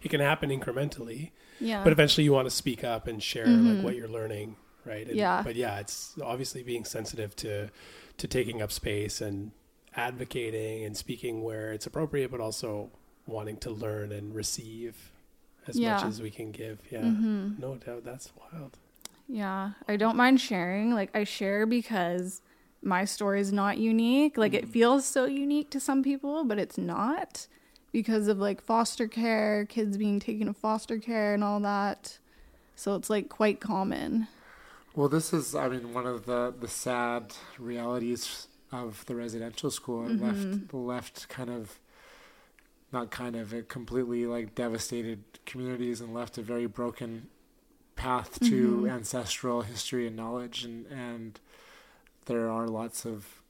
It 0.03 0.09
can 0.09 0.19
happen 0.19 0.49
incrementally, 0.49 1.31
Yeah. 1.59 1.83
but 1.83 1.93
eventually 1.93 2.23
you 2.25 2.33
want 2.33 2.47
to 2.47 2.51
speak 2.55 2.83
up 2.83 3.07
and 3.07 3.21
share 3.21 3.45
like 3.47 3.83
what 3.83 3.95
you're 3.95 4.07
learning, 4.09 4.55
right? 4.85 5.07
And, 5.07 5.15
Yeah. 5.15 5.41
But 5.43 5.55
yeah, 5.55 5.79
it's 5.79 6.15
obviously 6.23 6.63
being 6.63 6.85
sensitive 6.85 7.35
to 7.37 7.69
to 8.17 8.27
taking 8.27 8.61
up 8.61 8.71
space 8.71 9.21
and 9.21 9.51
advocating 9.95 10.83
and 10.85 10.95
speaking 10.95 11.43
where 11.43 11.71
it's 11.73 11.85
appropriate, 11.85 12.31
but 12.31 12.39
also 12.39 12.89
wanting 13.27 13.57
to 13.57 13.69
learn 13.69 14.11
and 14.11 14.33
receive 14.35 15.11
as 15.67 15.79
much 15.79 16.03
as 16.03 16.21
we 16.21 16.31
can 16.31 16.51
give. 16.51 16.79
Yeah, 16.91 17.01
no 17.01 17.75
doubt. 17.85 18.03
That's 18.03 18.31
wild. 18.35 18.77
Yeah, 19.27 19.71
I 19.87 19.95
don't 19.95 20.17
mind 20.17 20.41
sharing. 20.41 20.93
Like 20.93 21.15
I 21.15 21.23
share 21.23 21.65
because 21.65 22.41
my 22.81 23.05
story 23.05 23.39
is 23.39 23.53
not 23.53 23.77
unique. 23.77 24.37
Like 24.37 24.53
it 24.53 24.67
mm. 24.67 24.71
feels 24.71 25.05
so 25.05 25.25
unique 25.25 25.69
to 25.71 25.79
some 25.79 26.03
people, 26.03 26.43
but 26.43 26.57
it's 26.57 26.77
not 26.77 27.47
because 27.91 28.27
of 28.27 28.39
like 28.39 28.61
foster 28.61 29.07
care, 29.07 29.65
kids 29.65 29.97
being 29.97 30.19
taken 30.19 30.47
to 30.47 30.53
foster 30.53 30.97
care 30.97 31.33
and 31.33 31.43
all 31.43 31.59
that. 31.59 32.17
So 32.75 32.95
it's 32.95 33.09
like 33.09 33.29
quite 33.29 33.59
common. 33.59 34.27
Well, 34.95 35.07
this 35.07 35.33
is, 35.33 35.55
I 35.55 35.69
mean, 35.69 35.93
one 35.93 36.07
of 36.07 36.25
the, 36.25 36.53
the 36.59 36.67
sad 36.67 37.33
realities 37.57 38.47
of 38.71 39.05
the 39.05 39.15
residential 39.15 39.69
school. 39.71 40.05
It 40.05 40.19
mm-hmm. 40.19 40.25
left 40.25 40.73
left 40.73 41.29
kind 41.29 41.49
of, 41.49 41.79
not 42.91 43.11
kind 43.11 43.35
of, 43.35 43.53
it 43.53 43.69
completely 43.69 44.25
like 44.25 44.55
devastated 44.55 45.23
communities 45.45 46.01
and 46.01 46.13
left 46.13 46.37
a 46.37 46.41
very 46.41 46.65
broken 46.65 47.27
path 47.95 48.39
to 48.39 48.77
mm-hmm. 48.77 48.89
ancestral 48.89 49.61
history 49.61 50.07
and 50.07 50.15
knowledge. 50.15 50.63
And, 50.63 50.85
and 50.87 51.39
there 52.25 52.49
are 52.49 52.67
lots 52.67 53.05
of 53.05 53.41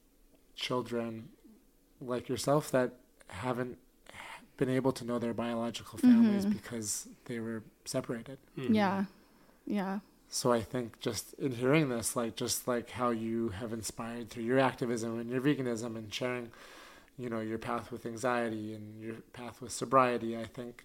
children 0.54 1.28
like 2.00 2.28
yourself 2.28 2.70
that 2.70 2.92
haven't 3.28 3.78
been 4.56 4.68
able 4.68 4.92
to 4.92 5.04
know 5.04 5.18
their 5.18 5.34
biological 5.34 5.98
mm-hmm. 5.98 6.10
families 6.10 6.44
because 6.46 7.08
they 7.24 7.40
were 7.40 7.62
separated. 7.84 8.38
Mm-hmm. 8.58 8.74
Yeah. 8.74 9.04
Yeah. 9.66 9.98
So 10.28 10.52
I 10.52 10.60
think 10.62 10.98
just 11.00 11.34
in 11.34 11.52
hearing 11.52 11.88
this, 11.88 12.16
like 12.16 12.36
just 12.36 12.66
like 12.66 12.90
how 12.90 13.10
you 13.10 13.50
have 13.50 13.72
inspired 13.72 14.30
through 14.30 14.44
your 14.44 14.58
activism 14.58 15.18
and 15.18 15.30
your 15.30 15.40
veganism 15.40 15.96
and 15.96 16.12
sharing, 16.12 16.50
you 17.18 17.28
know, 17.28 17.40
your 17.40 17.58
path 17.58 17.92
with 17.92 18.06
anxiety 18.06 18.74
and 18.74 19.02
your 19.02 19.16
path 19.32 19.60
with 19.60 19.72
sobriety, 19.72 20.36
I 20.38 20.44
think 20.44 20.84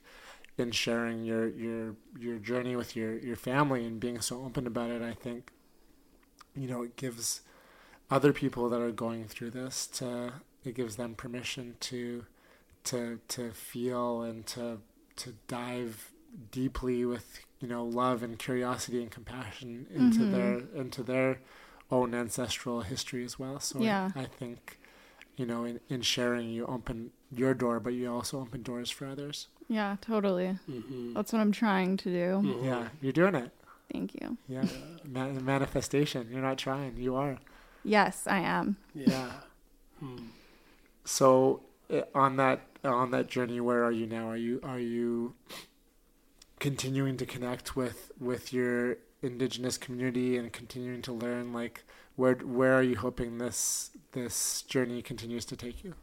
in 0.57 0.71
sharing 0.71 1.23
your 1.23 1.47
your 1.47 1.95
your 2.19 2.39
journey 2.39 2.75
with 2.75 2.95
your 2.95 3.17
your 3.19 3.35
family 3.35 3.85
and 3.85 3.99
being 3.99 4.19
so 4.19 4.43
open 4.43 4.67
about 4.67 4.89
it. 4.89 5.01
I 5.01 5.13
think 5.13 5.51
you 6.55 6.67
know 6.67 6.81
it 6.81 6.95
gives 6.95 7.41
other 8.09 8.31
people 8.33 8.69
that 8.69 8.81
are 8.81 8.91
going 8.91 9.25
through 9.25 9.49
this 9.51 9.87
to 9.87 10.33
it 10.63 10.75
gives 10.75 10.95
them 10.95 11.15
permission 11.15 11.75
to 11.79 12.25
to 12.85 13.19
to 13.27 13.51
feel 13.51 14.21
and 14.21 14.45
to 14.47 14.79
to 15.17 15.33
dive 15.47 16.11
deeply 16.51 17.03
with 17.05 17.39
you 17.59 17.67
know 17.67 17.83
love 17.83 18.21
and 18.23 18.37
curiosity 18.39 19.01
and 19.01 19.11
compassion 19.11 19.87
into 19.93 20.19
Mm-hmm. 20.19 20.31
their 20.31 20.81
into 20.81 21.03
their 21.03 21.39
own 21.89 22.13
ancestral 22.13 22.81
history 22.81 23.23
as 23.23 23.39
well. 23.39 23.59
So 23.59 23.79
Yeah. 23.79 24.11
I, 24.15 24.21
I 24.21 24.25
think 24.25 24.77
you 25.37 25.45
know 25.45 25.63
in, 25.65 25.79
in 25.89 26.01
sharing 26.01 26.49
you 26.49 26.65
open 26.65 27.11
your 27.31 27.53
door, 27.53 27.79
but 27.79 27.93
you 27.93 28.11
also 28.13 28.39
open 28.41 28.61
doors 28.63 28.89
for 28.89 29.05
others. 29.07 29.47
Yeah, 29.69 29.97
totally. 30.01 30.57
Mm-hmm. 30.69 31.13
That's 31.13 31.33
what 31.33 31.39
I'm 31.39 31.51
trying 31.51 31.97
to 31.97 32.09
do. 32.09 32.59
Yeah, 32.63 32.87
you're 33.01 33.11
doing 33.11 33.35
it. 33.35 33.51
Thank 33.91 34.13
you. 34.15 34.37
Yeah, 34.47 34.63
Ma- 35.05 35.27
manifestation. 35.31 36.27
You're 36.31 36.41
not 36.41 36.57
trying. 36.57 36.95
You 36.97 37.15
are. 37.15 37.37
Yes, 37.87 38.27
I 38.27 38.39
am. 38.39 38.77
Yeah. 38.93 39.31
So 41.05 41.61
uh, 41.91 42.01
on 42.13 42.35
that 42.35 42.61
on 42.83 43.11
that 43.11 43.27
journey, 43.27 43.59
where 43.61 43.83
are 43.83 43.91
you 43.91 44.05
now? 44.05 44.29
Are 44.29 44.37
you 44.37 44.59
are 44.61 44.79
you 44.79 45.35
continuing 46.59 47.17
to 47.17 47.25
connect 47.25 47.75
with 47.75 48.11
with 48.19 48.51
your 48.51 48.97
indigenous 49.21 49.77
community 49.77 50.37
and 50.37 50.51
continuing 50.51 51.01
to 51.03 51.13
learn? 51.13 51.53
Like 51.53 51.85
where 52.17 52.35
where 52.35 52.73
are 52.73 52.83
you 52.83 52.97
hoping 52.97 53.37
this 53.37 53.91
this 54.11 54.63
journey 54.63 55.01
continues 55.01 55.45
to 55.45 55.55
take 55.55 55.83
you? 55.83 55.93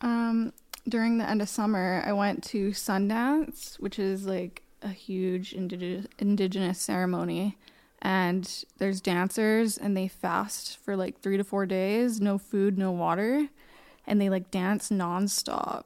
Um, 0.00 0.52
during 0.88 1.18
the 1.18 1.28
end 1.28 1.42
of 1.42 1.48
summer, 1.48 2.02
I 2.06 2.12
went 2.12 2.42
to 2.44 2.70
Sundance, 2.70 3.78
which 3.80 3.98
is 3.98 4.26
like 4.26 4.62
a 4.82 4.88
huge 4.88 5.52
indigenous 5.52 6.06
indigenous 6.18 6.80
ceremony, 6.80 7.58
and 8.02 8.64
there's 8.78 9.00
dancers 9.00 9.78
and 9.78 9.96
they 9.96 10.08
fast 10.08 10.76
for 10.78 10.96
like 10.96 11.18
three 11.20 11.36
to 11.36 11.44
four 11.44 11.66
days, 11.66 12.20
no 12.20 12.38
food, 12.38 12.78
no 12.78 12.92
water, 12.92 13.48
and 14.06 14.20
they 14.20 14.28
like 14.28 14.50
dance 14.50 14.90
nonstop. 14.90 15.84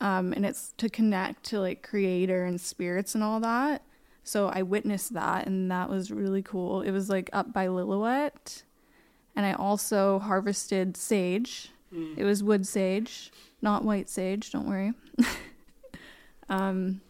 Um, 0.00 0.32
and 0.32 0.44
it's 0.44 0.72
to 0.76 0.88
connect 0.88 1.44
to 1.44 1.60
like 1.60 1.82
creator 1.82 2.44
and 2.44 2.60
spirits 2.60 3.14
and 3.14 3.24
all 3.24 3.40
that. 3.40 3.82
So 4.24 4.48
I 4.48 4.62
witnessed 4.62 5.14
that, 5.14 5.46
and 5.46 5.70
that 5.70 5.88
was 5.88 6.10
really 6.10 6.42
cool. 6.42 6.82
It 6.82 6.90
was 6.90 7.08
like 7.08 7.30
up 7.32 7.52
by 7.52 7.68
Lillooet, 7.68 8.62
and 9.36 9.46
I 9.46 9.52
also 9.52 10.18
harvested 10.18 10.96
sage. 10.96 11.70
It 12.18 12.24
was 12.24 12.42
wood 12.42 12.66
sage, 12.66 13.30
not 13.62 13.84
white 13.84 14.08
sage. 14.08 14.50
Don't 14.50 14.68
worry. 14.68 14.92
um, 16.48 17.00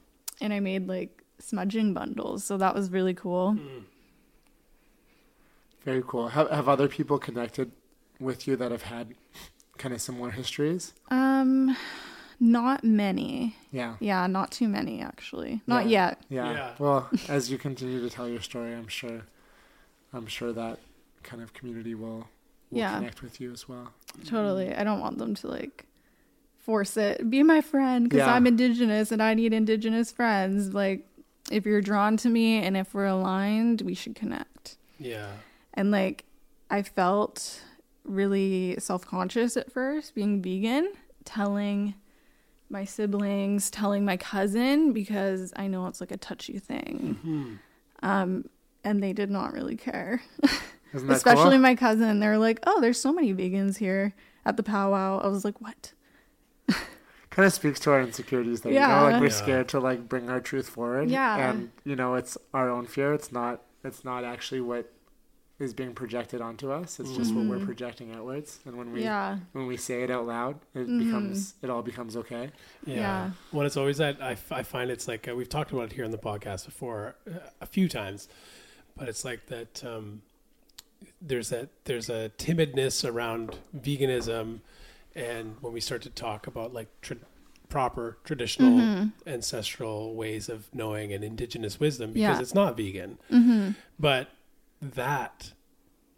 and 0.41 0.53
I 0.53 0.61
made 0.61 0.87
like 0.89 1.25
smudging 1.39 1.95
bundles, 1.95 2.45
so 2.45 2.59
that 2.59 2.75
was 2.75 2.91
really 2.91 3.15
cool. 3.15 3.57
Very 5.87 6.03
cool. 6.07 6.29
Have 6.29 6.51
have 6.51 6.69
other 6.69 6.89
people 6.89 7.17
connected 7.19 7.71
with 8.19 8.47
you 8.49 8.57
that 8.57 8.73
have 8.73 8.83
had 8.83 9.15
kind 9.79 9.95
of 9.95 10.01
similar 10.03 10.31
histories? 10.31 10.93
Um, 11.13 11.77
not 12.41 12.83
many. 12.83 13.55
Yeah. 13.71 13.95
Yeah, 14.01 14.27
not 14.27 14.51
too 14.51 14.67
many 14.69 15.01
actually. 15.01 15.63
Not 15.67 15.85
Yeah. 15.87 16.09
yet. 16.09 16.23
Yeah. 16.29 16.53
Yeah. 16.53 16.71
Well, 16.81 17.09
as 17.29 17.51
you 17.53 17.57
continue 17.57 18.01
to 18.01 18.11
tell 18.11 18.29
your 18.29 18.41
story, 18.41 18.75
I'm 18.75 18.89
sure, 18.89 19.23
I'm 20.13 20.27
sure 20.27 20.53
that 20.53 20.81
kind 21.23 21.41
of 21.41 21.53
community 21.55 21.95
will, 21.95 22.27
will 22.71 22.79
Yeah. 22.81 22.97
connect 22.99 23.23
with 23.23 23.41
you 23.41 23.53
as 23.53 23.69
well. 23.69 23.93
Totally. 24.25 24.75
I 24.75 24.83
don't 24.83 24.99
want 25.01 25.19
them 25.19 25.37
to 25.37 25.47
like 25.47 25.87
force 26.59 26.97
it. 26.97 27.31
Be 27.31 27.45
my 27.45 27.61
friend 27.61 28.09
because 28.09 28.27
Yeah. 28.27 28.35
I'm 28.35 28.47
indigenous 28.49 29.13
and 29.13 29.23
I 29.23 29.35
need 29.35 29.53
indigenous 29.53 30.11
friends. 30.11 30.75
Like, 30.75 31.07
if 31.53 31.65
you're 31.65 31.81
drawn 31.81 32.17
to 32.17 32.29
me 32.29 32.57
and 32.61 32.77
if 32.77 32.93
we're 32.93 33.07
aligned, 33.07 33.83
we 33.83 33.95
should 33.95 34.17
connect. 34.17 34.79
Yeah. 34.99 35.29
And 35.77 35.91
like, 35.91 36.25
I 36.71 36.83
felt 36.83 37.61
really 38.05 38.77
self 38.79 39.07
conscious 39.07 39.57
at 39.57 39.71
first 39.71 40.15
being 40.15 40.43
vegan, 40.43 40.93
telling 41.25 41.95
my 42.71 42.85
siblings, 42.85 43.71
telling 43.71 44.05
my 44.05 44.17
cousin 44.17 44.93
because 44.93 45.53
I 45.57 45.67
know 45.69 45.87
it's 45.87 46.01
like 46.01 46.11
a 46.11 46.17
touchy 46.17 46.59
thing. 46.59 47.61
Um, 48.03 48.49
and 48.83 49.03
they 49.03 49.13
did 49.13 49.31
not 49.31 49.53
really 49.53 49.77
care. 49.77 50.21
Isn't 50.93 51.09
that 51.09 51.17
Especially 51.17 51.51
cool? 51.51 51.59
my 51.59 51.75
cousin. 51.75 52.21
They 52.21 52.27
were 52.29 52.39
like, 52.39 52.61
"Oh, 52.67 52.81
there's 52.81 53.01
so 53.01 53.13
many 53.13 53.35
vegans 53.35 53.77
here 53.79 54.15
at 54.45 54.57
the 54.57 54.63
powwow." 54.63 55.19
I 55.21 55.29
was 55.29 55.45
like, 55.45 55.61
"What?" 55.61 55.93
kind 57.31 57.47
of 57.47 57.53
speaks 57.53 57.79
to 57.81 57.91
our 57.93 58.01
insecurities 58.01 58.63
that 58.63 58.73
you 58.73 58.81
know 58.81 59.03
like 59.11 59.21
we're 59.21 59.27
Yeah. 59.27 59.33
scared 59.33 59.69
to 59.71 59.81
like 59.81 60.09
bring 60.09 60.31
our 60.31 60.41
truth 60.41 60.69
forward 60.71 61.11
Yeah. 61.11 61.51
and 61.51 61.71
you 61.85 61.95
know 61.95 62.15
it's 62.15 62.39
our 62.55 62.71
own 62.71 62.87
fear 62.87 63.13
it's 63.13 63.31
not 63.31 63.63
it's 63.85 64.05
not 64.05 64.25
actually 64.25 64.61
what 64.63 64.91
is 65.59 65.73
being 65.73 65.95
projected 65.95 66.41
onto 66.43 66.71
us 66.71 67.01
it's 67.01 67.13
just 67.17 67.35
what 67.35 67.47
we're 67.47 67.65
projecting 67.65 68.13
outwards 68.15 68.59
and 68.67 68.77
when 68.77 68.93
we 68.93 68.99
Mm-hmm. 69.01 69.07
Yeah. 69.07 69.33
Mm-hmm. 69.35 69.59
when 69.59 69.67
we 69.67 69.77
say 69.79 70.03
it 70.03 70.11
out 70.11 70.27
loud 70.27 70.57
it 70.75 70.87
becomes 70.87 71.55
it 71.63 71.71
all 71.71 71.83
becomes 71.83 72.17
okay 72.17 72.51
Yeah. 72.85 72.95
Yeah. 72.97 73.31
Well, 73.53 73.67
it's 73.67 73.77
always 73.77 73.97
that 73.99 74.21
I, 74.21 74.33
f- 74.33 74.53
I 74.53 74.63
find 74.63 74.91
it's 74.91 75.09
like 75.09 75.27
uh, 75.29 75.35
we've 75.35 75.49
talked 75.49 75.73
about 75.73 75.85
it 75.85 75.93
here 75.93 76.05
on 76.05 76.11
the 76.11 76.19
podcast 76.19 76.67
before 76.67 77.17
uh, 77.27 77.39
a 77.61 77.67
few 77.67 77.89
times, 77.89 78.29
but 78.97 79.09
it's 79.09 79.25
like 79.25 79.47
that 79.47 79.83
um, 79.85 80.23
there's 81.21 81.49
that 81.51 81.69
there's 81.85 82.09
a 82.11 82.31
timidness 82.39 83.09
around 83.09 83.57
veganism, 83.77 84.61
and 85.15 85.57
when 85.61 85.73
we 85.73 85.81
start 85.81 86.03
to 86.03 86.11
talk 86.11 86.47
about 86.47 86.73
like 86.75 86.89
tra- 87.01 87.17
proper 87.69 88.17
traditional 88.25 88.79
Mm-hmm. 88.79 89.29
ancestral 89.29 90.15
ways 90.15 90.49
of 90.49 90.69
knowing 90.75 91.13
and 91.13 91.25
indigenous 91.25 91.81
wisdom, 91.81 92.13
because 92.13 92.37
Yeah. 92.37 92.41
it's 92.41 92.55
not 92.55 92.77
vegan, 92.77 93.19
but 93.99 94.29
that 94.95 95.53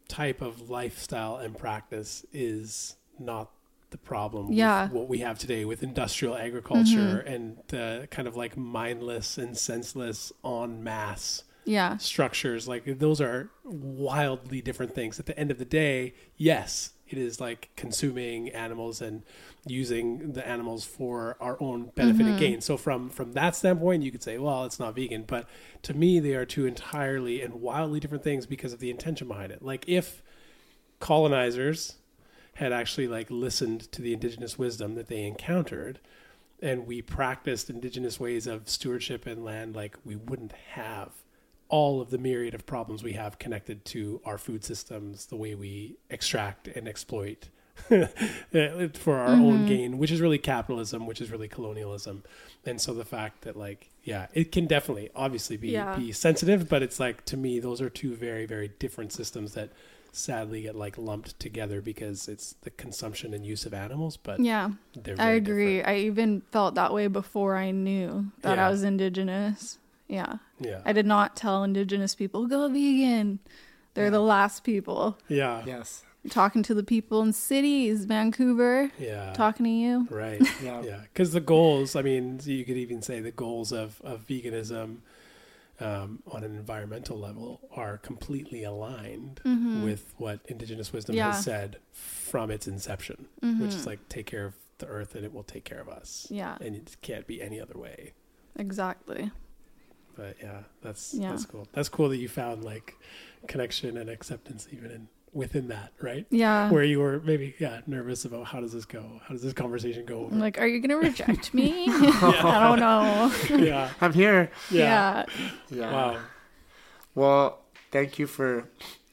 type 0.09 0.41
of 0.41 0.71
lifestyle 0.71 1.37
and 1.37 1.57
practice 1.57 2.25
is 2.33 2.97
not 3.19 3.51
the 3.91 3.99
problem 3.99 4.53
Yeah. 4.53 4.89
what 4.91 5.09
we 5.09 5.19
have 5.19 5.39
today 5.39 5.65
with 5.65 5.83
industrial 5.83 6.37
agriculture 6.37 7.23
mm-hmm. 7.25 7.29
and 7.29 7.59
the 7.69 8.09
kind 8.11 8.29
of 8.29 8.37
like 8.37 8.57
mindless 8.57 9.39
and 9.39 9.57
senseless 9.57 10.33
en 10.45 10.83
masse 10.83 11.45
Yeah. 11.65 11.97
structures 11.97 12.69
like 12.69 12.99
those 12.99 13.21
are 13.21 13.51
wildly 13.65 14.61
different 14.61 14.95
things 14.95 15.19
at 15.19 15.27
the 15.27 15.39
end 15.39 15.51
of 15.51 15.59
the 15.59 15.65
day 15.65 16.15
yes 16.37 16.93
it 17.09 17.17
is 17.17 17.41
like 17.41 17.71
consuming 17.77 18.51
animals 18.51 19.01
and 19.01 19.23
using 19.67 20.33
the 20.33 20.47
animals 20.47 20.85
for 20.85 21.37
our 21.41 21.57
own 21.61 21.91
benefit 21.95 22.21
and 22.21 22.31
mm-hmm. 22.31 22.39
gain. 22.39 22.61
So 22.61 22.77
from 22.77 23.11
from 23.11 23.33
that 23.33 23.57
standpoint 23.57 24.03
you 24.03 24.11
could 24.11 24.23
say 24.23 24.39
well 24.39 24.65
it's 24.65 24.79
not 24.79 24.95
vegan. 24.95 25.25
But 25.27 25.49
to 25.83 25.95
me 25.95 26.21
they 26.21 26.35
are 26.35 26.47
two 26.47 26.67
entirely 26.67 27.43
and 27.43 27.61
wildly 27.61 28.01
different 28.01 28.25
things 28.25 28.47
because 28.47 28.73
of 28.73 28.79
the 28.79 28.91
intention 28.91 29.29
behind 29.29 29.53
it. 29.53 29.63
Like 29.63 29.85
if 29.89 30.23
colonizers 31.01 31.97
had 32.55 32.73
actually 32.73 33.07
like 33.07 33.31
listened 33.31 33.91
to 33.93 34.03
the 34.03 34.13
indigenous 34.13 34.59
wisdom 34.59 34.95
that 34.97 35.07
they 35.07 35.25
encountered 35.25 36.01
and 36.61 36.87
we 36.87 37.01
practiced 37.01 37.71
indigenous 37.71 38.19
ways 38.19 38.47
of 38.47 38.69
stewardship 38.69 39.27
and 39.27 39.45
land 39.45 39.77
like 39.77 39.97
we 40.05 40.17
wouldn't 40.17 40.53
have 40.73 41.13
all 41.69 42.01
of 42.01 42.11
the 42.11 42.19
myriad 42.19 42.55
of 42.55 42.67
problems 42.67 43.03
we 43.03 43.13
have 43.13 43.39
connected 43.39 43.85
to 43.85 44.21
our 44.25 44.39
food 44.39 44.65
systems 44.65 45.27
the 45.27 45.37
way 45.37 45.55
we 45.55 45.97
extract 46.11 46.67
and 46.67 46.89
exploit 46.89 47.49
for 48.95 49.17
our 49.17 49.29
own 49.29 49.59
mm-hmm. 49.59 49.67
gain 49.67 49.99
which 49.99 50.11
is 50.11 50.21
really 50.21 50.39
capitalism 50.39 51.07
which 51.07 51.21
is 51.21 51.31
really 51.31 51.49
colonialism 51.49 52.23
and 52.67 52.81
so 52.81 52.93
the 52.93 53.05
fact 53.05 53.43
that 53.43 53.57
like 53.57 53.89
yeah 54.05 54.27
it 54.35 54.53
can 54.53 54.67
definitely 54.67 55.09
obviously 55.15 55.57
be 55.57 55.69
Yeah. 55.71 55.97
be 55.97 56.13
sensitive 56.13 56.69
but 56.69 56.83
it's 56.83 57.01
like 57.01 57.25
to 57.27 57.37
me 57.37 57.61
those 57.61 57.81
are 57.81 57.89
two 57.91 58.15
very 58.15 58.47
very 58.47 58.69
different 58.79 59.13
systems 59.13 59.55
that 59.55 59.71
sadly 60.13 60.63
get 60.63 60.75
like 60.75 60.99
lumped 60.99 61.39
together 61.39 61.81
because 61.81 62.29
it's 62.29 62.55
the 62.63 62.71
consumption 62.71 63.33
and 63.35 63.45
use 63.47 63.65
of 63.67 63.73
animals 63.75 64.17
but 64.17 64.41
Yeah. 64.41 64.71
they're 64.95 65.15
I 65.19 65.31
agree. 65.33 65.77
different. 65.79 65.97
I 65.97 66.01
even 66.03 66.43
felt 66.51 66.75
that 66.75 66.93
way 66.93 67.07
before 67.07 67.57
I 67.57 67.71
knew 67.71 68.33
that 68.43 68.57
Yeah. 68.57 68.67
I 68.67 68.71
was 68.71 68.83
indigenous. 68.83 69.79
Yeah. 70.09 70.37
yeah 70.59 70.81
I 70.85 70.93
did 70.93 71.07
not 71.07 71.37
tell 71.37 71.63
indigenous 71.63 72.15
people 72.15 72.47
go 72.47 72.69
vegan. 72.69 73.39
They're 73.95 74.11
the 74.11 74.21
last 74.21 74.65
people. 74.65 75.19
yeah 75.29 75.63
yes 75.67 76.05
Talking 76.31 76.63
to 76.65 76.75
the 76.75 76.83
people 76.83 77.23
in 77.23 77.33
cities, 77.33 78.05
Vancouver, 78.05 78.91
yeah 78.99 79.33
talking 79.33 79.65
to 79.65 79.71
you. 79.71 80.07
right 80.11 80.41
yeah 80.63 80.83
yeah 80.83 81.01
because 81.13 81.33
the 81.33 81.41
goals 81.41 81.95
i 81.97 82.03
mean 82.03 82.41
you 82.45 82.65
could 82.65 82.77
even 82.77 83.01
say 83.03 83.21
the 83.21 83.31
goals 83.31 83.73
of, 83.73 84.01
of 84.05 84.27
veganism 84.27 84.99
um, 85.81 86.23
on 86.31 86.43
an 86.43 86.57
environmental 86.57 87.17
level 87.19 87.61
are 87.75 87.99
completely 87.99 88.65
aligned 88.65 89.41
with 89.85 90.13
what 90.17 90.41
indigenous 90.47 90.93
wisdom 90.93 91.15
Mm-hmm. 91.15 91.19
Yeah. 91.19 91.25
Mm-hmm. 91.29 91.35
has 91.37 91.45
said 91.45 91.77
from 91.93 92.51
its 92.51 92.67
inception 92.67 93.27
which 93.43 93.75
is 93.75 93.87
like 93.87 94.09
take 94.09 94.27
care 94.27 94.45
of 94.45 94.55
the 94.79 94.87
earth 94.87 95.15
and 95.15 95.25
it 95.25 95.33
will 95.33 95.45
take 95.45 95.65
care 95.65 95.81
of 95.81 95.89
us 95.89 96.27
Yeah. 96.31 96.57
and 96.61 96.75
it 96.77 96.97
can't 97.03 97.27
be 97.27 97.41
any 97.41 97.61
other 97.61 97.79
way 97.79 98.13
Exactly. 98.57 99.31
but 100.17 100.37
yeah 100.43 100.63
that's 100.83 101.15
Yeah. 101.15 101.31
that's 101.31 101.47
cool 101.47 101.69
that's 101.73 101.89
cool 101.89 102.09
that 102.09 102.17
you 102.19 102.29
found 102.29 102.65
like 102.65 102.95
connection 103.47 103.97
and 103.97 104.11
acceptance 104.11 104.67
even 104.73 104.91
in 104.91 105.09
within 105.33 105.69
that, 105.69 105.93
right? 106.01 106.27
Yeah. 106.31 106.71
Where 106.71 106.83
you 106.85 106.99
were 107.01 107.21
maybe 107.21 107.55
yeah 107.59 107.81
nervous 107.87 108.25
about 108.25 108.47
how 108.47 108.61
does 108.61 108.73
this 108.73 108.85
go? 108.85 109.21
How 109.25 109.35
does 109.35 109.43
this 109.43 109.53
conversation 109.53 110.05
go? 110.05 110.21
I'm 110.21 110.25
Over? 110.27 110.37
like, 110.37 110.59
are 110.61 110.67
you 110.67 110.81
gonna 110.81 110.97
reject 110.97 111.53
me? 111.55 111.85
I 111.89 112.61
don't 112.69 112.81
know. 112.81 113.33
yeah, 113.65 113.91
I'm 114.01 114.13
here. 114.13 114.51
yeah, 114.71 115.25
yeah. 115.39 115.51
Yeah. 115.71 115.93
Wow. 115.93 116.19
Well, 117.15 117.59
thank 117.91 118.19
you 118.19 118.27
for 118.27 118.69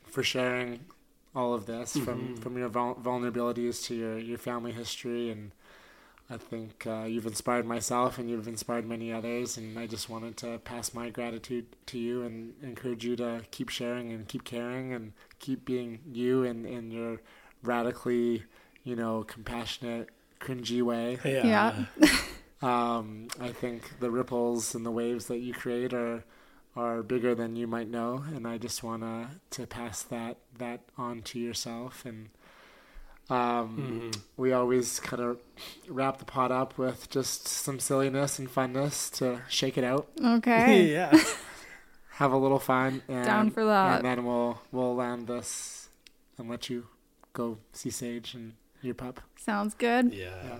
for 0.06 0.24
sharing 0.24 0.82
all 1.36 1.54
of 1.54 1.66
this 1.66 1.96
Mm-hmm. 1.96 2.06
from 2.06 2.38
from 2.38 2.58
your 2.58 2.70
vul- 2.70 2.96
vulnerabilities 3.02 3.84
to 3.86 3.96
your 3.96 4.18
your 4.18 4.38
family 4.38 4.72
history 4.72 5.30
and 5.30 5.52
I 6.30 6.38
think 6.38 6.88
uh, 6.88 7.04
you've 7.04 7.28
inspired 7.28 7.66
myself 7.66 8.18
and 8.18 8.30
you've 8.30 8.48
inspired 8.48 8.88
many 8.88 9.12
others 9.14 9.58
and 9.58 9.78
I 9.78 9.86
just 9.86 10.10
wanted 10.10 10.38
to 10.38 10.58
pass 10.60 10.94
my 10.94 11.10
gratitude 11.10 11.68
to 11.88 12.00
you 12.00 12.24
and 12.24 12.54
encourage 12.64 13.06
you 13.06 13.16
to 13.18 13.42
keep 13.52 13.70
sharing 13.70 14.12
and 14.12 14.28
keep 14.28 14.44
caring 14.44 14.94
and 14.94 15.14
keep 15.40 15.66
being 15.66 16.00
you 16.12 16.44
in 16.44 16.66
in 16.66 16.90
your 16.90 17.22
radically 17.62 18.44
you 18.84 18.96
know 18.96 19.24
compassionate 19.24 20.10
cringy 20.40 20.82
way 20.82 21.20
Yeah. 21.24 21.86
Yeah. 22.00 22.18
um, 22.62 23.28
I 23.40 23.50
think 23.50 24.00
the 24.00 24.10
ripples 24.10 24.74
and 24.74 24.86
the 24.86 24.92
waves 24.92 25.26
that 25.28 25.40
you 25.40 25.54
create 25.54 25.94
are 25.94 26.24
are 26.76 27.02
bigger 27.02 27.34
than 27.34 27.56
you 27.56 27.68
might 27.68 27.90
know, 27.90 28.26
and 28.36 28.46
I 28.46 28.58
just 28.58 28.84
wanna 28.84 29.40
to 29.52 29.66
pass 29.66 30.04
that 30.04 30.38
that 30.58 30.82
on 30.98 31.22
to 31.24 31.40
yourself. 31.40 32.06
And 32.06 32.30
um, 33.30 34.12
we 34.38 34.54
always 34.54 35.00
kind 35.00 35.22
of 35.22 35.40
wrap 35.88 36.18
the 36.20 36.26
pot 36.26 36.52
up 36.52 36.78
with 36.78 37.10
just 37.10 37.48
some 37.48 37.80
silliness 37.80 38.38
and 38.40 38.50
funness 38.54 39.12
to 39.18 39.42
shake 39.50 39.78
it 39.78 39.84
out, 39.84 40.08
Okay. 40.24 40.86
yeah. 40.92 41.12
have 42.12 42.32
a 42.32 42.38
little 42.38 42.60
fun. 42.60 43.02
And, 43.08 43.26
Down 43.26 43.50
for 43.52 43.66
that. 43.66 43.98
And 43.98 44.06
then 44.06 44.26
we'll 44.26 44.62
we'll 44.72 44.96
land 44.96 45.28
this 45.28 45.90
and 46.38 46.50
let 46.50 46.70
you 46.70 46.88
go 47.34 47.58
see 47.74 47.90
Sage 47.90 48.34
and 48.36 48.54
your 48.82 48.94
pup. 48.96 49.22
Sounds 49.38 49.74
good. 49.74 50.14
Yeah. 50.14 50.60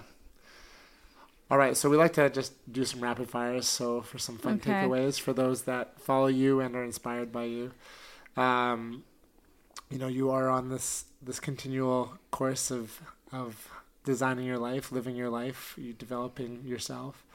All 1.52 1.60
right, 1.60 1.78
so 1.78 1.90
we 1.92 1.96
like 1.98 2.14
to 2.14 2.28
just 2.32 2.54
do 2.74 2.84
some 2.86 3.02
rapid 3.02 3.30
fires. 3.30 3.68
So 3.68 4.02
for 4.02 4.18
some 4.18 4.40
fun 4.40 4.56
Okay. 4.56 4.72
takeaways 4.72 5.20
for 5.22 5.32
those 5.32 5.62
that 5.64 6.02
follow 6.02 6.26
you 6.26 6.60
and 6.60 6.76
are 6.76 6.84
inspired 6.84 7.32
by 7.32 7.44
you, 7.44 7.72
um, 8.36 9.04
you 9.90 9.98
know, 9.98 10.08
you 10.08 10.30
are 10.30 10.50
on 10.50 10.70
this 10.70 11.06
this 11.22 11.40
continual 11.40 12.18
course 12.32 12.72
of 12.72 13.02
of 13.32 13.70
designing 14.04 14.46
your 14.46 14.60
life, 14.60 14.92
living 14.92 15.16
your 15.16 15.30
life, 15.30 15.74
you 15.78 15.94
developing 15.94 16.64
yourself. 16.66 17.26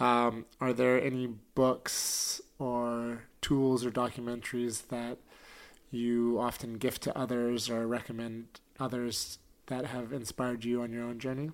Um, 0.00 0.44
are 0.60 0.72
there 0.72 1.02
any 1.02 1.26
books 1.54 2.40
or 2.58 3.24
tools 3.40 3.84
or 3.84 3.90
documentaries 3.90 4.88
that 4.88 5.18
you 5.90 6.38
often 6.38 6.74
gift 6.74 7.02
to 7.02 7.18
others 7.18 7.68
or 7.68 7.86
recommend 7.86 8.60
others 8.78 9.38
that 9.66 9.86
have 9.86 10.12
inspired 10.12 10.64
you 10.64 10.82
on 10.82 10.92
your 10.92 11.04
own 11.04 11.18
journey? 11.18 11.50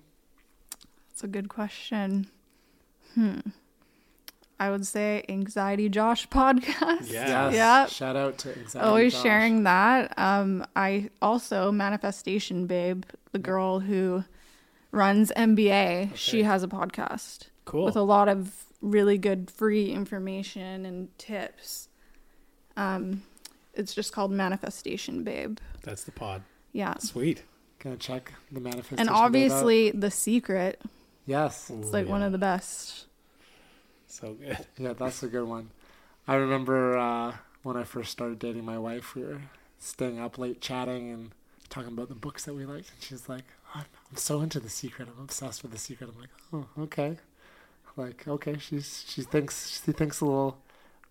That's 1.09 1.23
a 1.23 1.27
good 1.27 1.49
question. 1.49 2.27
Hmm. 3.13 3.39
I 4.59 4.69
would 4.71 4.87
say 4.87 5.23
Anxiety 5.27 5.89
Josh 5.89 6.27
podcast. 6.29 7.11
Yeah. 7.11 7.49
Yes. 7.49 7.53
Yeah. 7.53 7.85
Shout 7.87 8.15
out 8.15 8.37
to 8.39 8.49
Anxiety 8.49 8.73
Josh. 8.73 8.83
Always 8.83 9.13
Josh. 9.13 9.23
sharing 9.23 9.63
that. 9.63 10.17
Um, 10.17 10.65
I 10.75 11.09
also 11.21 11.71
Manifestation 11.71 12.65
Babe, 12.67 13.03
the 13.31 13.39
girl 13.39 13.79
who 13.81 14.23
runs 14.91 15.31
MBA. 15.35 16.15
She 16.15 16.43
has 16.43 16.63
a 16.63 16.67
podcast 16.69 17.47
Cool. 17.65 17.85
with 17.85 17.97
a 17.97 18.01
lot 18.01 18.29
of 18.29 18.65
really 18.81 19.17
good 19.17 19.51
free 19.51 19.91
information 19.91 20.85
and 20.85 21.17
tips. 21.17 21.89
Um, 22.77 23.23
it's 23.73 23.93
just 23.93 24.13
called 24.13 24.31
Manifestation 24.31 25.23
Babe. 25.23 25.57
That's 25.83 26.03
the 26.05 26.11
pod. 26.11 26.43
Yeah. 26.71 26.93
Sweet. 26.99 27.43
Gonna 27.79 27.97
check 27.97 28.31
the 28.51 28.59
manifestation. 28.61 28.99
And 28.99 29.09
Babe 29.09 29.15
out. 29.17 29.23
obviously, 29.25 29.91
The 29.91 30.11
Secret. 30.11 30.81
yes, 31.25 31.69
It's 31.69 31.91
like 31.91 32.07
one 32.07 32.23
of 32.23 32.31
the 32.31 32.37
best. 32.37 33.05
So 34.15 34.33
good. 34.33 34.57
yeah, 34.77 34.93
that's 34.93 35.23
a 35.23 35.27
good 35.27 35.43
one. 35.43 35.71
I 36.25 36.35
remember 36.35 36.97
uh, 36.97 37.33
when 37.63 37.75
I 37.75 37.83
first 37.83 38.11
started 38.11 38.39
dating 38.39 38.63
my 38.63 38.77
wife, 38.77 39.13
we 39.13 39.23
were 39.23 39.41
staying 39.77 40.19
up 40.19 40.37
late 40.37 40.61
chatting 40.61 41.11
and 41.11 41.31
talking 41.69 41.89
about 41.89 42.07
the 42.07 42.15
books 42.15 42.45
that 42.45 42.53
we 42.53 42.65
liked, 42.65 42.91
and 42.91 43.01
she's 43.01 43.27
like, 43.27 43.43
"I'm, 43.73 43.83
I'm 44.09 44.15
so 44.15 44.39
into 44.39 44.61
The 44.61 44.69
Secret. 44.69 45.09
I'm 45.13 45.21
obsessed 45.21 45.63
with 45.63 45.73
The 45.73 45.77
Secret." 45.77 46.09
I'm 46.09 46.21
like, 46.21 46.29
"Oh, 46.53 46.83
okay." 46.83 47.17
Like, 47.97 48.25
okay, 48.25 48.57
she's 48.57 49.03
she 49.05 49.21
thinks 49.21 49.81
she 49.85 49.91
thinks 49.91 50.21
a 50.21 50.25
little. 50.25 50.57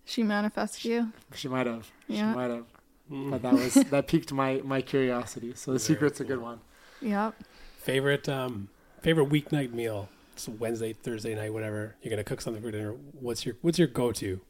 She 0.07 0.23
manifests 0.23 0.85
you. 0.85 1.13
She 1.35 1.49
might 1.49 1.67
have. 1.67 1.91
Yeah. 2.09 2.33
She 2.33 2.37
might 2.37 2.51
have. 2.51 2.67
But 3.11 3.43
that 3.43 3.53
was 3.53 3.75
that 3.75 4.07
piqued 4.07 4.33
my 4.33 4.63
my 4.65 4.81
curiosity. 4.81 5.53
So 5.55 5.75
The 5.75 5.79
Secret's 5.79 6.21
a 6.21 6.25
good 6.25 6.41
one. 6.41 6.61
Yep. 7.03 7.35
Favorite 7.79 8.29
um 8.31 8.69
favorite 9.03 9.29
weeknight 9.29 9.73
meal. 9.73 10.09
It's 10.35 10.49
Wednesday, 10.49 10.93
Thursday 10.93 11.35
night, 11.35 11.53
whatever. 11.53 11.95
You're 12.03 12.11
gonna 12.11 12.25
cook 12.25 12.41
something 12.41 12.63
for 12.63 12.71
dinner. 12.71 12.95
What's 13.21 13.47
your 13.47 13.55
what's 13.63 13.79
your 13.79 13.89
go 13.89 14.11
to? 14.13 14.41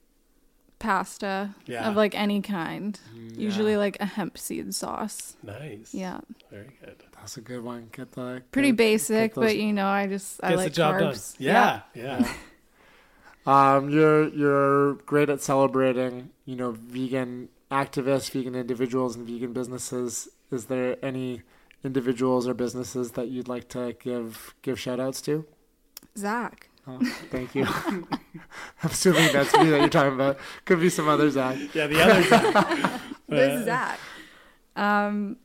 Pasta 0.79 1.55
Yeah. 1.67 1.89
of 1.89 1.97
like 1.97 2.15
any 2.15 2.41
kind. 2.43 2.99
Mm, 3.17 3.39
Usually 3.39 3.77
like 3.77 3.97
a 4.01 4.07
hemp 4.07 4.37
seed 4.39 4.75
sauce. 4.75 5.37
Nice. 5.43 5.95
Yeah. 5.95 6.21
Very 6.51 6.71
good. 6.85 6.97
That's 7.17 7.37
a 7.37 7.41
good 7.41 7.63
one. 7.63 7.89
Get 7.93 8.13
the 8.13 8.43
Pretty 8.51 8.71
get- 8.71 8.77
basic, 8.77 9.31
get 9.31 9.35
those- 9.41 9.45
but 9.53 9.57
you 9.59 9.73
know, 9.73 9.87
I 9.87 10.07
just 10.07 10.41
I 10.43 10.55
like 10.55 10.65
the 10.71 10.71
job 10.75 10.95
carbs. 10.97 11.37
done. 11.39 11.47
Yeah. 11.47 11.81
Yeah. 11.95 12.33
Um, 13.47 13.91
you're 13.91 14.29
you're 14.29 14.95
great 15.05 15.29
at 15.29 15.43
celebrating, 15.43 16.31
you 16.47 16.57
know, 16.57 16.71
vegan 16.73 17.51
activists, 17.71 18.31
vegan 18.31 18.55
individuals, 18.55 19.17
and 19.17 19.27
vegan 19.29 19.53
businesses. 19.53 20.31
Is 20.51 20.65
there 20.65 20.97
any 21.05 21.43
individuals 21.85 22.49
or 22.49 22.55
businesses 22.55 23.11
that 23.13 23.29
you'd 23.29 23.47
like 23.47 23.69
to 23.69 23.95
give 24.01 24.55
give 24.63 24.81
shout 24.81 24.99
outs 24.99 25.21
to? 25.23 25.45
Zach. 26.17 26.69
Oh, 26.87 26.99
thank 27.31 27.55
you. 27.55 27.65
I'm 27.67 28.07
assuming 28.83 29.33
that's 29.33 29.57
me 29.57 29.71
that 29.71 29.81
you're 29.81 29.89
talking 29.89 30.15
about. 30.15 30.39
Could 30.67 30.81
be 30.81 30.91
some 30.91 31.09
other 31.09 31.31
Zach. 31.31 31.57
Yeah, 31.75 31.87
the 31.87 32.03
other 32.03 32.29
guy. 32.29 33.01
This 33.29 33.65
Zach. 33.65 33.99
Um, 34.77 35.39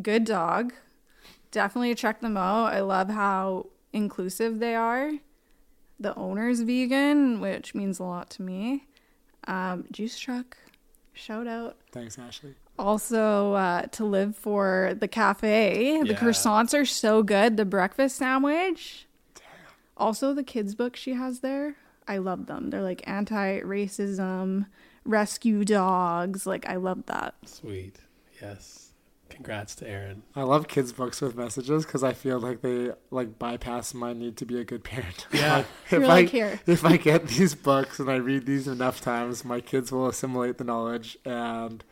good 0.00 0.24
dog. 0.24 0.74
Definitely 1.50 1.94
check 1.94 2.20
them 2.20 2.36
out. 2.36 2.66
I 2.74 2.80
love 2.80 3.08
how 3.08 3.66
inclusive 3.94 4.58
they 4.58 4.74
are. 4.74 5.10
The 5.98 6.14
owner's 6.16 6.60
vegan, 6.60 7.40
which 7.40 7.74
means 7.74 7.98
a 7.98 8.04
lot 8.04 8.28
to 8.30 8.42
me. 8.42 8.86
Um, 9.46 9.84
Juice 9.90 10.18
Truck, 10.18 10.56
shout 11.14 11.46
out. 11.46 11.76
Thanks, 11.92 12.18
Ashley. 12.18 12.54
Also, 12.78 13.54
uh, 13.54 13.82
to 13.92 14.04
live 14.04 14.36
for 14.36 14.94
the 14.98 15.08
cafe. 15.08 16.00
The 16.02 16.08
Yeah. 16.08 16.18
croissants 16.18 16.78
are 16.78 16.84
so 16.84 17.22
good. 17.22 17.56
The 17.56 17.64
breakfast 17.64 18.16
sandwich. 18.16 19.06
Also, 20.02 20.34
the 20.34 20.42
kids' 20.42 20.74
books 20.74 20.98
she 21.00 21.14
has 21.14 21.40
there. 21.40 21.76
I 22.08 22.18
love 22.18 22.46
them. 22.46 22.70
They're 22.70 22.82
like 22.82 23.02
anti 23.06 23.60
racism, 23.60 24.66
rescue 25.04 25.64
dogs. 25.64 26.46
Like, 26.46 26.68
I 26.68 26.76
love 26.76 27.06
that. 27.06 27.34
Sweet. 27.46 27.96
Yes. 28.40 28.92
Congrats 29.30 29.74
to 29.76 29.88
Aaron. 29.88 30.22
I 30.36 30.42
love 30.42 30.68
kids' 30.68 30.92
books 30.92 31.20
with 31.22 31.34
messages 31.36 31.86
because 31.86 32.02
I 32.04 32.12
feel 32.12 32.38
like 32.38 32.60
they 32.60 32.90
like 33.10 33.38
bypass 33.38 33.94
my 33.94 34.12
need 34.12 34.36
to 34.38 34.44
be 34.44 34.58
a 34.60 34.64
good 34.64 34.84
parent. 34.84 35.26
Yeah. 35.32 35.58
Like, 35.58 35.66
if 35.86 35.92
You're 35.92 36.04
I 36.04 36.06
like, 36.06 36.28
"Here." 36.28 36.60
if 36.66 36.84
I 36.84 36.96
get 36.98 37.28
these 37.28 37.54
books 37.54 37.98
and 37.98 38.10
I 38.10 38.16
read 38.16 38.44
these 38.44 38.68
enough 38.68 39.00
times, 39.00 39.44
my 39.44 39.60
kids 39.60 39.90
will 39.90 40.06
assimilate 40.08 40.58
the 40.58 40.64
knowledge 40.64 41.16
and 41.24 41.82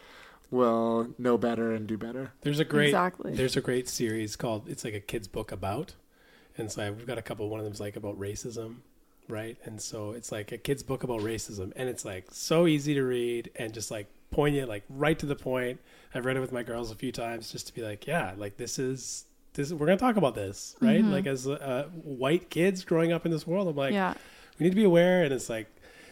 will 0.50 1.14
know 1.16 1.38
better 1.38 1.72
and 1.72 1.86
do 1.86 1.96
better. 1.96 2.32
There's 2.42 2.58
a 2.60 2.64
great 2.64 2.88
Exactly. 2.88 3.34
there's 3.34 3.56
a 3.56 3.60
great 3.62 3.88
series 3.88 4.36
called 4.36 4.68
it's 4.68 4.84
like 4.84 4.94
a 4.94 5.00
kids 5.00 5.28
book 5.28 5.50
about. 5.52 5.94
And 6.60 6.70
so 6.70 6.92
we've 6.92 7.06
got 7.06 7.18
a 7.18 7.22
couple 7.22 7.48
one 7.48 7.60
of 7.60 7.64
them's 7.64 7.80
like 7.80 7.96
about 7.96 8.18
racism, 8.18 8.76
right? 9.28 9.56
And 9.64 9.80
so 9.80 10.12
it's 10.12 10.30
like 10.30 10.52
a 10.52 10.58
kids 10.58 10.82
book 10.82 11.02
about 11.02 11.20
racism 11.20 11.72
and 11.76 11.88
it's 11.88 12.04
like 12.04 12.26
so 12.30 12.66
easy 12.66 12.94
to 12.94 13.02
read 13.02 13.50
and 13.56 13.72
just 13.72 13.90
like 13.90 14.06
poignant, 14.30 14.68
like 14.68 14.84
right 14.88 15.18
to 15.18 15.26
the 15.26 15.36
point. 15.36 15.80
I've 16.14 16.26
read 16.26 16.36
it 16.36 16.40
with 16.40 16.52
my 16.52 16.62
girls 16.62 16.90
a 16.90 16.94
few 16.94 17.12
times 17.12 17.50
just 17.50 17.66
to 17.68 17.74
be 17.74 17.82
like, 17.82 18.06
yeah, 18.06 18.34
like 18.36 18.56
this 18.56 18.78
is 18.78 19.24
this 19.54 19.72
we're 19.72 19.86
going 19.86 19.98
to 19.98 20.04
talk 20.04 20.16
about 20.16 20.34
this, 20.34 20.76
right? 20.80 21.04
Like 21.04 21.26
as 21.26 21.46
uh, 21.46 21.88
white 22.02 22.50
kids 22.50 22.84
growing 22.84 23.12
up 23.12 23.26
in 23.26 23.32
this 23.32 23.46
world, 23.46 23.68
I'm 23.68 23.76
like 23.76 23.92
yeah. 23.92 24.14
we 24.58 24.64
need 24.64 24.70
to 24.70 24.76
be 24.76 24.84
aware 24.84 25.24
and 25.24 25.32
it's 25.32 25.48
like 25.48 25.66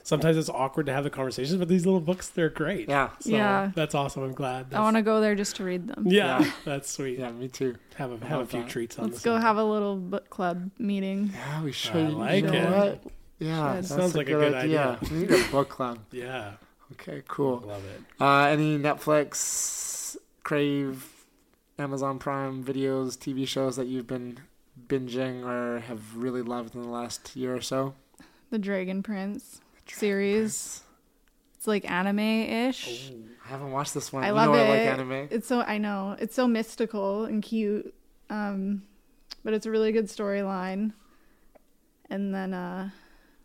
sometimes 0.09 0.37
it's 0.37 0.49
awkward 0.49 0.87
to 0.87 0.93
have 0.93 1.05
the 1.05 1.11
conversations 1.11 1.57
but 1.59 1.69
these 1.69 1.85
little 1.85 2.01
books 2.01 2.29
they're 2.29 2.49
great 2.49 2.89
Yeah. 2.89 3.11
so 3.21 3.31
Yeah. 3.31 3.71
that's 3.75 3.95
awesome 3.95 4.23
i'm 4.23 4.33
glad 4.33 4.73
I 4.73 4.81
want 4.81 4.97
to 4.97 5.03
go 5.03 5.21
there 5.21 5.35
just 5.35 5.57
to 5.57 5.65
read 5.65 5.87
them. 5.89 6.05
yeah, 6.07 6.41
Yeah. 6.41 6.51
that's 6.65 6.91
sweet 6.91 7.19
Yeah, 7.19 7.31
me 7.31 7.49
too. 7.49 7.77
have 7.97 8.11
a 8.13 8.19
I 8.25 8.29
have 8.29 8.41
a 8.41 8.47
few 8.47 8.61
that. 8.63 8.71
treats 8.71 8.99
on 8.99 9.05
Let's 9.05 9.17
this 9.19 9.25
go 9.25 9.33
one. 9.33 9.43
have 9.43 9.57
a 9.59 9.65
little 9.65 9.97
book 9.97 10.31
club 10.31 10.71
meeting. 10.79 11.31
Yeah, 11.35 11.63
we 11.63 11.73
should. 11.73 11.97
I 11.97 12.09
like 12.09 12.45
you 12.45 12.51
know 12.51 12.59
it. 12.59 12.71
What? 13.05 13.13
Yeah, 13.39 13.69
Should. 13.75 13.77
that's 13.85 13.89
Sounds 13.89 14.15
like 14.17 14.29
a 14.29 14.33
good 14.33 14.55
idea. 14.55 14.99
We 15.11 15.19
need 15.19 15.31
a 15.31 15.45
book 15.51 15.69
club. 15.69 15.99
yeah 16.13 16.53
Okay, 16.93 17.23
cool. 17.29 17.63
love 17.67 17.85
it 17.85 18.01
Uh, 18.21 18.47
any 18.47 18.79
Netflix, 18.79 20.17
Crave, 20.43 21.05
Amazon 21.79 22.19
Prime 22.19 22.65
videos, 22.65 23.17
TV 23.17 23.47
shows 23.47 23.77
that 23.77 23.87
you've 23.87 24.07
been 24.07 24.39
binging 24.89 25.45
or 25.45 25.81
have 25.81 26.17
really 26.17 26.43
loved 26.43 26.75
in 26.75 26.83
the 26.83 26.89
last 26.89 27.37
year 27.37 27.55
or 27.55 27.61
so? 27.61 27.95
The 28.51 28.59
Dragon 28.59 29.03
Prince 29.03 29.61
series. 29.93 30.83
It's 31.57 31.67
like 31.67 31.91
anime-ish. 31.91 33.13
I 33.45 33.49
haven't 33.49 33.73
watched 33.73 33.95
this 33.95 34.13
one. 34.13 34.23
I 34.25 34.29
You 34.29 34.33
love 34.35 34.47
know 34.51 34.55
it. 34.55 34.65
I 34.65 34.69
like 34.71 34.81
anime. 34.99 35.29
It's 35.31 35.49
so 35.49 35.61
I 35.63 35.79
know 35.79 36.17
it's 36.21 36.35
so 36.35 36.47
mystical 36.47 37.25
and 37.25 37.43
cute, 37.43 37.95
um, 38.31 38.83
but 39.45 39.55
it's 39.55 39.67
a 39.67 39.71
really 39.71 39.91
good 39.93 40.07
storyline. 40.07 40.93
And 42.11 42.35
then 42.35 42.55
uh, 42.55 42.91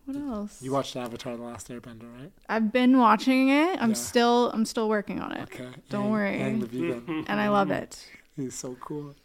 what 0.06 0.18
else? 0.18 0.62
You 0.62 0.72
watched 0.72 0.96
Avatar: 0.96 1.36
The 1.38 1.44
Last 1.44 1.70
Airbender, 1.70 2.14
right? 2.20 2.32
I've 2.50 2.72
been 2.72 2.98
watching 3.00 3.50
it. 3.50 3.82
I'm 3.82 3.90
Yeah. 3.90 3.96
still 3.96 4.52
I'm 4.52 4.66
still 4.66 4.90
working 4.90 5.20
on 5.20 5.32
it. 5.32 5.44
Okay. 5.44 5.70
Don't 5.90 6.08
Aang- 6.08 6.12
worry. 6.12 6.38
Vegan. 6.60 7.26
And 7.28 7.40
I 7.42 7.50
love 7.50 7.72
it. 7.72 8.06
He's 8.36 8.54
so 8.56 8.76
cool. 8.80 9.16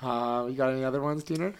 Uh, 0.00 0.46
you 0.48 0.56
got 0.56 0.70
any 0.72 0.84
other 0.84 1.00
ones, 1.00 1.22
Diener? 1.22 1.54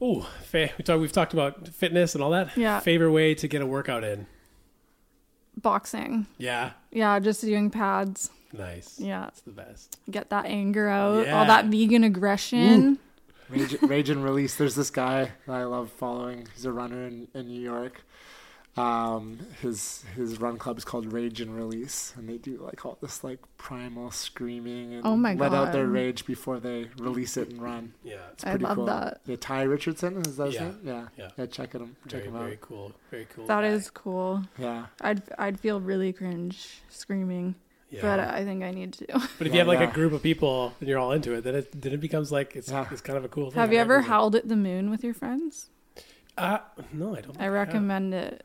Oh, 0.00 0.28
fa- 0.44 0.70
we 0.76 0.84
talk, 0.84 1.00
we've 1.00 1.12
talked 1.12 1.32
about 1.32 1.68
fitness 1.68 2.14
and 2.14 2.22
all 2.22 2.30
that. 2.30 2.56
Yeah. 2.56 2.80
Favorite 2.80 3.12
way 3.12 3.34
to 3.34 3.48
get 3.48 3.62
a 3.62 3.66
workout 3.66 4.04
in? 4.04 4.26
Boxing. 5.56 6.26
Yeah. 6.38 6.72
Yeah, 6.92 7.18
just 7.18 7.40
doing 7.40 7.70
pads. 7.70 8.30
Nice. 8.52 9.00
Yeah. 9.00 9.28
It's 9.28 9.40
the 9.40 9.52
best. 9.52 9.98
Get 10.10 10.30
that 10.30 10.46
anger 10.46 10.88
out. 10.88 11.26
Yeah. 11.26 11.38
All 11.38 11.46
that 11.46 11.66
vegan 11.66 12.04
aggression. 12.04 12.98
Rage, 13.48 13.80
Rage 13.82 14.10
and 14.10 14.22
Release. 14.22 14.56
There's 14.56 14.74
this 14.74 14.90
guy 14.90 15.32
that 15.46 15.52
I 15.52 15.64
love 15.64 15.90
following. 15.90 16.46
He's 16.54 16.64
a 16.64 16.72
runner 16.72 17.06
in, 17.06 17.28
in 17.32 17.46
New 17.48 17.60
York. 17.60 18.02
Um, 18.76 19.38
his 19.62 20.04
his 20.16 20.38
run 20.38 20.58
club 20.58 20.76
is 20.76 20.84
called 20.84 21.10
Rage 21.10 21.40
and 21.40 21.56
Release, 21.56 22.12
and 22.16 22.28
they 22.28 22.36
do 22.36 22.58
like 22.58 22.84
all 22.84 22.98
this 23.00 23.24
like 23.24 23.38
primal 23.56 24.10
screaming 24.10 24.92
and 24.94 25.06
Oh 25.06 25.16
my 25.16 25.32
let 25.34 25.54
out 25.54 25.72
their 25.72 25.86
rage 25.86 26.26
before 26.26 26.60
they 26.60 26.90
release 26.98 27.38
it 27.38 27.48
and 27.48 27.62
run. 27.62 27.94
Yeah. 28.04 28.16
It's 28.34 28.44
I 28.44 28.50
pretty 28.50 28.64
love 28.66 28.76
cool. 28.76 28.86
that. 28.86 29.20
Yeah, 29.24 29.36
Ty 29.40 29.62
Richardson 29.62 30.18
is 30.18 30.36
that 30.36 30.46
his 30.46 30.54
Yeah. 30.56 30.60
name? 30.64 30.78
Yeah, 31.16 31.28
Yeah. 31.38 31.46
Check 31.46 31.74
it 31.74 31.80
him. 31.80 31.96
Check 32.06 32.20
Very, 32.20 32.24
him 32.28 32.36
out. 32.36 32.42
very 32.42 32.58
cool. 32.60 32.92
Very 33.10 33.26
cool. 33.34 33.46
That 33.46 33.62
guy. 33.62 33.68
is 33.68 33.88
cool. 33.90 34.42
Yeah. 34.58 34.86
I'd 35.00 35.22
I'd 35.38 35.58
feel 35.58 35.80
really 35.80 36.12
cringe 36.12 36.82
screaming, 36.90 37.54
Yeah. 37.90 38.02
but 38.02 38.20
I 38.20 38.44
think 38.44 38.62
I 38.62 38.72
need 38.72 38.92
to. 38.94 39.06
But 39.38 39.46
if 39.46 39.46
Yeah, 39.46 39.52
you 39.54 39.58
have 39.60 39.68
like 39.68 39.80
yeah. 39.80 39.90
a 39.90 39.94
group 39.94 40.12
of 40.12 40.22
people 40.22 40.74
and 40.80 40.88
you're 40.88 40.98
all 40.98 41.12
into 41.12 41.32
it, 41.32 41.44
then 41.44 41.54
it 41.54 41.80
then 41.80 41.92
it 41.94 42.00
becomes 42.00 42.30
like 42.30 42.54
it's 42.54 42.68
Yeah. 42.70 42.86
it's 42.90 43.00
kind 43.00 43.16
of 43.16 43.24
a 43.24 43.28
cool 43.28 43.50
thing. 43.50 43.58
Have 43.60 43.72
you 43.72 43.78
ever 43.78 44.02
howled 44.02 44.36
at 44.36 44.48
the 44.48 44.56
moon 44.56 44.90
with 44.90 45.02
your 45.02 45.14
friends? 45.14 45.70
Uh, 46.36 46.58
no, 46.92 47.16
I 47.16 47.22
don't. 47.22 47.40
I 47.40 47.44
have. 47.44 47.52
recommend 47.54 48.12
it. 48.12 48.44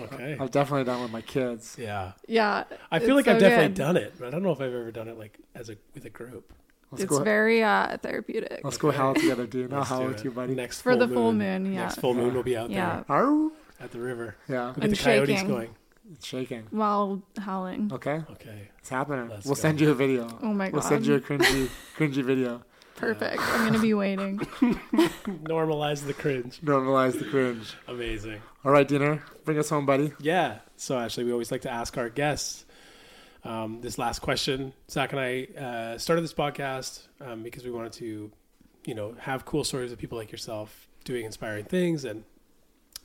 Okay. 0.00 0.36
I've 0.40 0.50
definitely 0.50 0.84
done 0.84 1.00
it 1.00 1.02
with 1.04 1.12
my 1.12 1.20
kids. 1.22 1.76
Yeah. 1.78 2.12
Yeah, 2.26 2.64
I 2.90 2.98
feel 2.98 3.14
like 3.14 3.26
so 3.26 3.32
I've 3.34 3.40
definitely 3.40 3.68
good. 3.68 3.74
done 3.74 3.96
it, 3.96 4.14
but 4.18 4.28
I 4.28 4.30
don't 4.30 4.42
know 4.42 4.50
if 4.52 4.60
I've 4.60 4.72
ever 4.74 4.90
done 4.90 5.08
it 5.08 5.18
like 5.18 5.38
as 5.54 5.68
a 5.70 5.76
with 5.94 6.04
a 6.04 6.10
group. 6.10 6.52
Let's 6.90 7.04
it's 7.04 7.18
very 7.20 7.62
uh, 7.62 7.96
therapeutic. 7.98 8.60
let's 8.64 8.76
go 8.76 8.90
howl 8.90 9.14
together, 9.14 9.46
dude. 9.46 9.72
I'll 9.72 9.78
Let's 9.78 9.88
howl 9.90 10.00
do 10.02 10.08
with 10.08 10.24
you, 10.24 10.30
buddy. 10.30 10.54
Next 10.54 10.82
For 10.82 10.92
full 10.92 10.98
the 11.06 11.08
full 11.14 11.32
moon, 11.32 11.72
yeah. 11.72 11.82
Next 11.84 11.98
full 12.00 12.12
moon 12.14 12.34
will 12.34 12.42
be 12.42 12.54
out 12.56 12.70
Yeah, 12.70 13.02
Arr! 13.08 13.24
there 13.78 13.86
at 13.86 13.92
the 13.92 13.98
river. 14.00 14.36
Yeah, 14.48 14.66
Look 14.68 14.78
at 14.78 14.84
And 14.84 14.92
the 14.92 14.96
coyotes 14.96 15.30
shaking. 15.36 15.48
going. 15.48 15.74
it's 16.12 16.26
shaking. 16.26 16.66
while 16.70 17.22
howling. 17.38 17.90
Okay, 17.94 18.22
Okay. 18.32 18.68
it's 18.78 18.90
happening. 18.90 19.28
Let's 19.30 19.46
we'll 19.46 19.54
go. 19.54 19.60
send 19.62 19.80
you 19.80 19.90
a 19.90 19.94
video. 19.94 20.28
Oh 20.42 20.52
my 20.52 20.66
god. 20.66 20.72
We'll 20.74 20.82
send 20.82 21.06
you 21.06 21.14
a 21.14 21.20
cringy, 21.20 21.70
cringy 21.96 22.22
video. 22.24 22.62
perfect. 22.96 23.40
I'm 23.40 23.66
gonna 23.66 23.80
be 23.80 23.94
waiting. 23.94 24.38
Normalize 25.44 26.06
the 26.06 26.14
cringe. 26.14 26.60
Normalize 26.60 27.18
the 27.18 27.24
cringe. 27.24 27.74
Amazing. 27.88 28.40
All 28.64 28.72
right, 28.72 28.86
dinner. 28.86 29.22
Bring 29.44 29.58
us 29.58 29.68
home, 29.68 29.86
buddy. 29.86 30.12
Yeah. 30.20 30.58
So 30.76 30.98
actually, 30.98 31.24
we 31.24 31.32
always 31.32 31.50
like 31.50 31.62
to 31.62 31.70
ask 31.70 31.96
our 31.98 32.08
guests 32.08 32.64
um, 33.44 33.80
this 33.80 33.98
last 33.98 34.20
question. 34.20 34.72
Zach 34.90 35.12
and 35.12 35.20
I 35.20 35.44
uh, 35.58 35.98
started 35.98 36.22
this 36.22 36.34
podcast 36.34 37.06
um, 37.20 37.42
because 37.42 37.64
we 37.64 37.70
wanted 37.70 37.92
to, 37.94 38.30
you 38.84 38.94
know, 38.94 39.14
have 39.18 39.44
cool 39.44 39.64
stories 39.64 39.92
of 39.92 39.98
people 39.98 40.18
like 40.18 40.30
yourself 40.30 40.88
doing 41.04 41.24
inspiring 41.24 41.64
things 41.64 42.04
and 42.04 42.24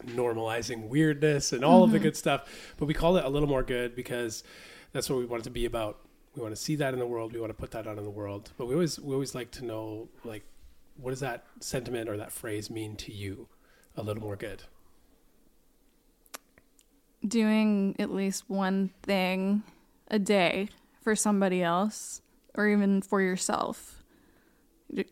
normalizing 0.05 0.89
weirdness 0.89 1.53
and 1.53 1.65
all 1.65 1.83
of 1.83 1.91
the 1.91 1.99
good 1.99 2.15
stuff. 2.15 2.73
But 2.77 2.85
we 2.85 2.93
called 2.93 3.17
it 3.17 3.25
a 3.25 3.29
little 3.29 3.49
more 3.49 3.63
good 3.63 3.95
because 3.95 4.43
that's 4.91 5.09
what 5.09 5.19
we 5.19 5.25
want 5.25 5.41
it 5.41 5.43
to 5.45 5.49
be 5.49 5.65
about. 5.65 5.99
We 6.37 6.43
want 6.43 6.55
to 6.55 6.61
see 6.61 6.75
that 6.75 6.93
in 6.93 6.99
the 6.99 7.07
world. 7.07 7.33
We 7.33 7.39
want 7.39 7.49
to 7.49 7.55
put 7.59 7.71
that 7.71 7.87
out 7.87 7.97
in 7.97 8.03
the 8.03 8.11
world. 8.11 8.51
But 8.59 8.67
we 8.67 8.75
always 8.75 8.99
we 8.99 9.11
always 9.11 9.33
like 9.33 9.49
to 9.51 9.65
know 9.65 10.07
like 10.23 10.43
what 10.95 11.09
does 11.09 11.19
that 11.21 11.45
sentiment 11.59 12.07
or 12.07 12.15
that 12.17 12.31
phrase 12.31 12.69
mean 12.69 12.95
to 12.97 13.11
you? 13.11 13.47
A 13.95 14.03
little 14.03 14.21
more 14.21 14.35
good. 14.35 14.61
Doing 17.27 17.95
at 17.97 18.13
least 18.13 18.43
one 18.47 18.91
thing 19.01 19.63
a 20.09 20.19
day 20.19 20.69
for 21.01 21.15
somebody 21.15 21.63
else, 21.63 22.21
or 22.53 22.67
even 22.67 23.01
for 23.01 23.19
yourself. 23.19 24.03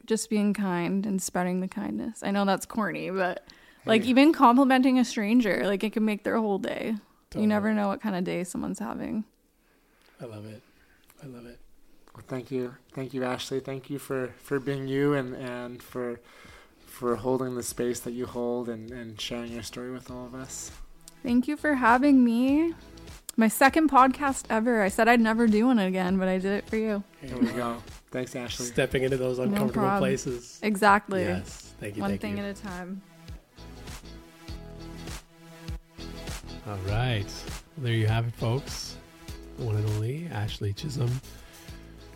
Just 0.05 0.29
being 0.29 0.53
kind 0.53 1.07
and 1.07 1.19
spreading 1.19 1.59
the 1.59 1.67
kindness. 1.67 2.21
I 2.21 2.29
know 2.29 2.45
that's 2.45 2.67
corny, 2.67 3.09
but 3.09 3.47
like 3.85 4.03
Hey. 4.03 4.09
even 4.09 4.31
complimenting 4.31 4.99
a 4.99 5.05
stranger, 5.05 5.63
like 5.65 5.83
it 5.83 5.91
can 5.91 6.05
make 6.05 6.23
their 6.23 6.37
whole 6.37 6.59
day. 6.59 6.95
You 7.35 7.47
never 7.47 7.73
know 7.73 7.87
what 7.87 7.99
kind 7.99 8.15
of 8.15 8.23
day 8.23 8.43
someone's 8.45 8.79
having. 8.79 9.25
I 10.21 10.25
love 10.25 10.45
it. 10.45 10.61
I 11.23 11.27
love 11.27 11.45
it. 11.45 11.59
Well, 12.15 12.23
thank 12.27 12.51
you, 12.51 12.75
thank 12.93 13.13
you, 13.13 13.23
Ashley. 13.23 13.59
Thank 13.59 13.89
you 13.89 13.99
for 13.99 14.33
for 14.37 14.59
being 14.59 14.87
you 14.87 15.13
and 15.13 15.35
and 15.35 15.83
for 15.83 16.19
for 16.85 17.17
holding 17.17 17.55
the 17.55 17.63
space 17.63 17.99
that 18.01 18.11
you 18.11 18.25
hold 18.25 18.69
and 18.69 18.91
and 18.91 19.19
sharing 19.19 19.51
your 19.51 19.63
story 19.63 19.91
with 19.91 20.09
all 20.09 20.25
of 20.25 20.35
us. 20.35 20.71
Thank 21.23 21.47
you 21.47 21.57
for 21.57 21.75
having 21.75 22.23
me. 22.23 22.73
My 23.37 23.49
second 23.49 23.91
podcast 23.91 24.45
ever. 24.49 24.81
I 24.81 24.87
said 24.87 25.09
I'd 25.09 25.19
never 25.19 25.45
do 25.45 25.65
one 25.65 25.79
again, 25.79 26.17
but 26.17 26.29
I 26.29 26.37
did 26.37 26.53
it 26.53 26.69
for 26.69 26.77
you. 26.77 27.03
There 27.21 27.37
we 27.37 27.47
go. 27.47 27.83
Thanks, 28.11 28.33
Ashley. 28.33 28.67
Stepping 28.67 29.03
into 29.03 29.17
those 29.17 29.39
uncomfortable 29.39 29.81
problem. 29.81 29.99
places. 29.99 30.57
Exactly. 30.63 31.23
Yes. 31.23 31.73
Thank 31.81 31.97
you. 31.97 32.01
One 32.01 32.11
thank 32.11 32.21
thing 32.21 32.37
you. 32.37 32.43
at 32.45 32.57
a 32.57 32.61
time. 32.61 33.01
All 36.65 36.77
right. 36.87 37.25
There 37.77 37.93
you 37.93 38.07
have 38.07 38.27
it, 38.27 38.33
folks. 38.35 38.95
One 39.57 39.75
and 39.75 39.85
only 39.91 40.27
Ashley 40.31 40.73
Chisholm. 40.73 41.21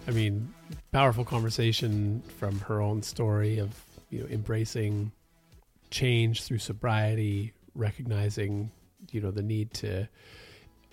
I 0.07 0.11
mean, 0.11 0.53
powerful 0.91 1.24
conversation 1.24 2.22
from 2.38 2.60
her 2.61 2.82
own 2.82 3.02
story 3.02 3.60
of 3.60 3.70
you 4.10 4.22
know 4.22 4.28
embracing 4.28 5.11
change 5.90 6.44
through 6.44 6.60
sobriety, 6.60 7.53
recognizing 7.76 8.72
you 9.11 9.22
know 9.22 9.32
the 9.32 9.41
need 9.41 9.74
to 9.76 10.07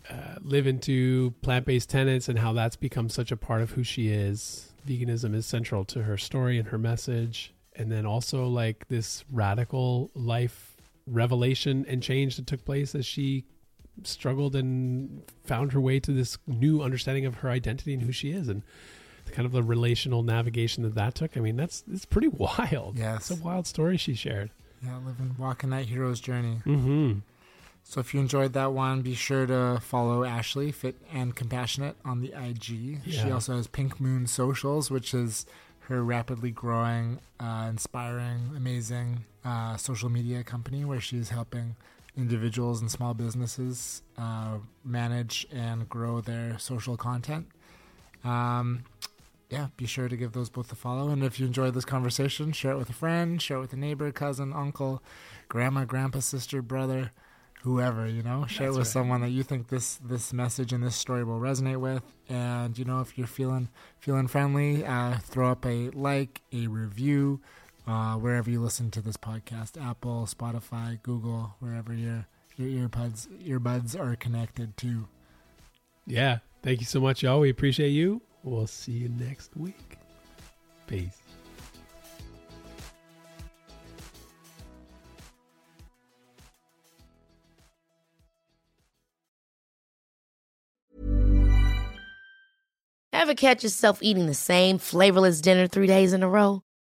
uh, 0.09 0.37
live 0.43 0.67
into 0.67 1.35
plant-based 1.43 1.91
tenets 1.91 2.29
and 2.29 2.39
how 2.39 2.53
that's 2.53 2.77
become 2.77 3.09
such 3.09 3.33
a 3.33 3.37
part 3.37 3.63
of 3.63 3.73
who 3.73 3.83
she 3.83 4.09
is. 4.09 4.73
Veganism 4.87 5.35
is 5.35 5.47
central 5.47 5.85
to 5.87 6.05
her 6.05 6.17
story 6.17 6.59
and 6.59 6.69
her 6.69 6.79
message, 6.79 7.53
and 7.75 7.91
then 7.91 8.07
also 8.07 8.47
like 8.47 8.87
this 8.89 9.25
radical 9.33 10.11
life 10.15 10.77
revelation 11.09 11.85
and 11.89 12.03
change 12.03 12.37
that 12.37 12.47
took 12.47 12.65
place 12.65 12.95
as 12.95 13.07
she 13.07 13.45
struggled 14.05 14.55
and 14.55 15.23
found 15.45 15.73
her 15.73 15.81
way 15.81 15.99
to 16.01 16.13
this 16.13 16.39
new 16.47 16.83
understanding 16.83 17.25
of 17.27 17.37
her 17.37 17.49
identity 17.51 17.95
and 17.95 18.03
who 18.03 18.13
she 18.13 18.31
is 18.31 18.49
and 18.49 18.63
the 19.25 19.33
kind 19.33 19.47
of 19.47 19.53
the 19.53 19.63
relational 19.63 20.23
navigation 20.23 20.83
that 20.83 20.95
that 20.95 21.15
took 21.15 21.37
i 21.37 21.41
mean 21.41 21.57
that's 21.57 21.83
it's 21.91 22.05
pretty 22.05 22.29
wild 22.45 22.97
Yes. 22.99 23.31
it's 23.31 23.41
a 23.41 23.43
wild 23.43 23.67
story 23.67 23.97
she 23.97 24.15
shared 24.15 24.51
Yeah, 24.85 24.99
living 25.05 25.35
walking 25.39 25.71
that 25.71 25.87
hero's 25.87 26.21
journey. 26.21 26.61
mm-hmm 26.67 27.21
So 27.85 28.01
if 28.01 28.13
you 28.13 28.21
enjoyed 28.21 28.53
that 28.55 28.73
one, 28.73 29.03
be 29.03 29.15
sure 29.15 29.47
to 29.47 29.79
follow 29.81 30.25
Ashley 30.25 30.73
Fit 30.73 30.97
and 31.13 31.35
Compassionate 31.37 31.95
on 32.05 32.21
the 32.21 32.33
IG. 32.35 33.01
She 33.09 33.31
also 33.31 33.55
has 33.57 33.69
Pink 33.69 34.01
Moon 34.01 34.27
Socials, 34.27 34.91
which 34.91 35.15
is 35.15 35.47
her 35.89 36.03
rapidly 36.03 36.51
growing, 36.51 37.21
uh, 37.39 37.69
inspiring, 37.71 38.51
amazing 38.57 39.21
uh, 39.45 39.77
social 39.77 40.09
media 40.09 40.43
company 40.43 40.85
where 40.85 41.01
she's 41.01 41.29
helping 41.31 41.77
individuals 42.17 42.81
and 42.81 42.91
small 42.91 43.15
businesses 43.15 44.03
uh, 44.17 44.59
manage 44.85 45.47
and 45.53 45.89
grow 45.89 46.21
their 46.21 46.59
social 46.59 46.97
content. 46.97 47.47
Um, 48.25 48.85
yeah, 49.51 49.69
be 49.77 49.87
sure 49.87 50.09
to 50.09 50.17
give 50.17 50.33
those 50.33 50.49
both 50.49 50.73
a 50.73 50.75
follow. 50.75 51.11
And 51.11 51.23
if 51.23 51.39
you 51.39 51.47
enjoyed 51.47 51.75
this 51.75 51.85
conversation, 51.85 52.53
share 52.53 52.73
it 52.73 52.79
with 52.79 52.91
a 52.91 52.95
friend, 52.95 53.41
share 53.41 53.59
it 53.59 53.61
with 53.61 53.73
a 53.73 53.77
neighbor, 53.77 54.11
cousin, 54.11 54.53
uncle, 54.53 55.03
grandma, 55.49 55.85
grandpa, 55.85 56.19
sister, 56.19 56.63
brother, 56.63 57.13
whoever. 57.63 58.09
You 58.09 58.23
know, 58.23 58.47
share 58.47 58.69
it 58.69 58.71
with 58.71 58.79
right. 58.79 58.87
someone 58.87 59.21
that 59.21 59.31
you 59.31 59.45
think 59.45 59.69
this 59.69 59.97
this 59.97 60.33
message 60.33 60.73
and 60.73 60.83
this 60.83 60.97
story 60.97 61.23
will 61.23 61.39
resonate 61.39 61.79
with. 61.79 62.03
And 62.29 62.77
you 62.77 62.85
know, 62.85 63.01
if 63.01 63.17
you're 63.17 63.29
feeling 63.29 63.69
feeling 64.01 64.27
friendly, 64.27 64.85
uh, 64.85 65.19
throw 65.19 65.53
up 65.53 65.65
a 65.65 65.91
like, 65.91 66.43
a 66.53 66.67
review, 66.67 67.41
uh, 67.87 68.15
wherever 68.15 68.51
you 68.51 68.61
listen 68.61 68.91
to 68.93 69.01
this 69.01 69.17
podcast, 69.17 69.81
Apple, 69.83 70.27
Spotify, 70.31 71.01
Google, 71.03 71.55
wherever 71.61 71.93
your 71.95 72.27
your 72.57 72.89
earbuds 72.89 73.27
earbuds 73.47 73.99
are 73.99 74.17
connected 74.17 74.77
to. 74.79 75.09
yeah. 76.07 76.39
Thank 76.63 76.81
you 76.81 76.87
so 76.87 77.01
much 77.01 77.23
y'all. 77.23 77.39
We 77.41 77.51
appreciate 77.51 77.91
you. 77.91 78.21
We'll 78.43 78.67
see 78.67 78.93
you 78.93 79.09
next 79.09 79.57
week. 79.57 79.99
Peace. 80.89 81.21
Ever 93.13 93.35
catch 93.35 93.65
yourself 93.65 93.99
eating 94.03 94.27
the 94.27 94.35
same 94.35 94.79
flavorless 94.79 95.41
dinner 95.41 95.67
three 95.67 95.87
days 95.87 96.13
in 96.13 96.23
a 96.23 96.29
row? 96.29 96.63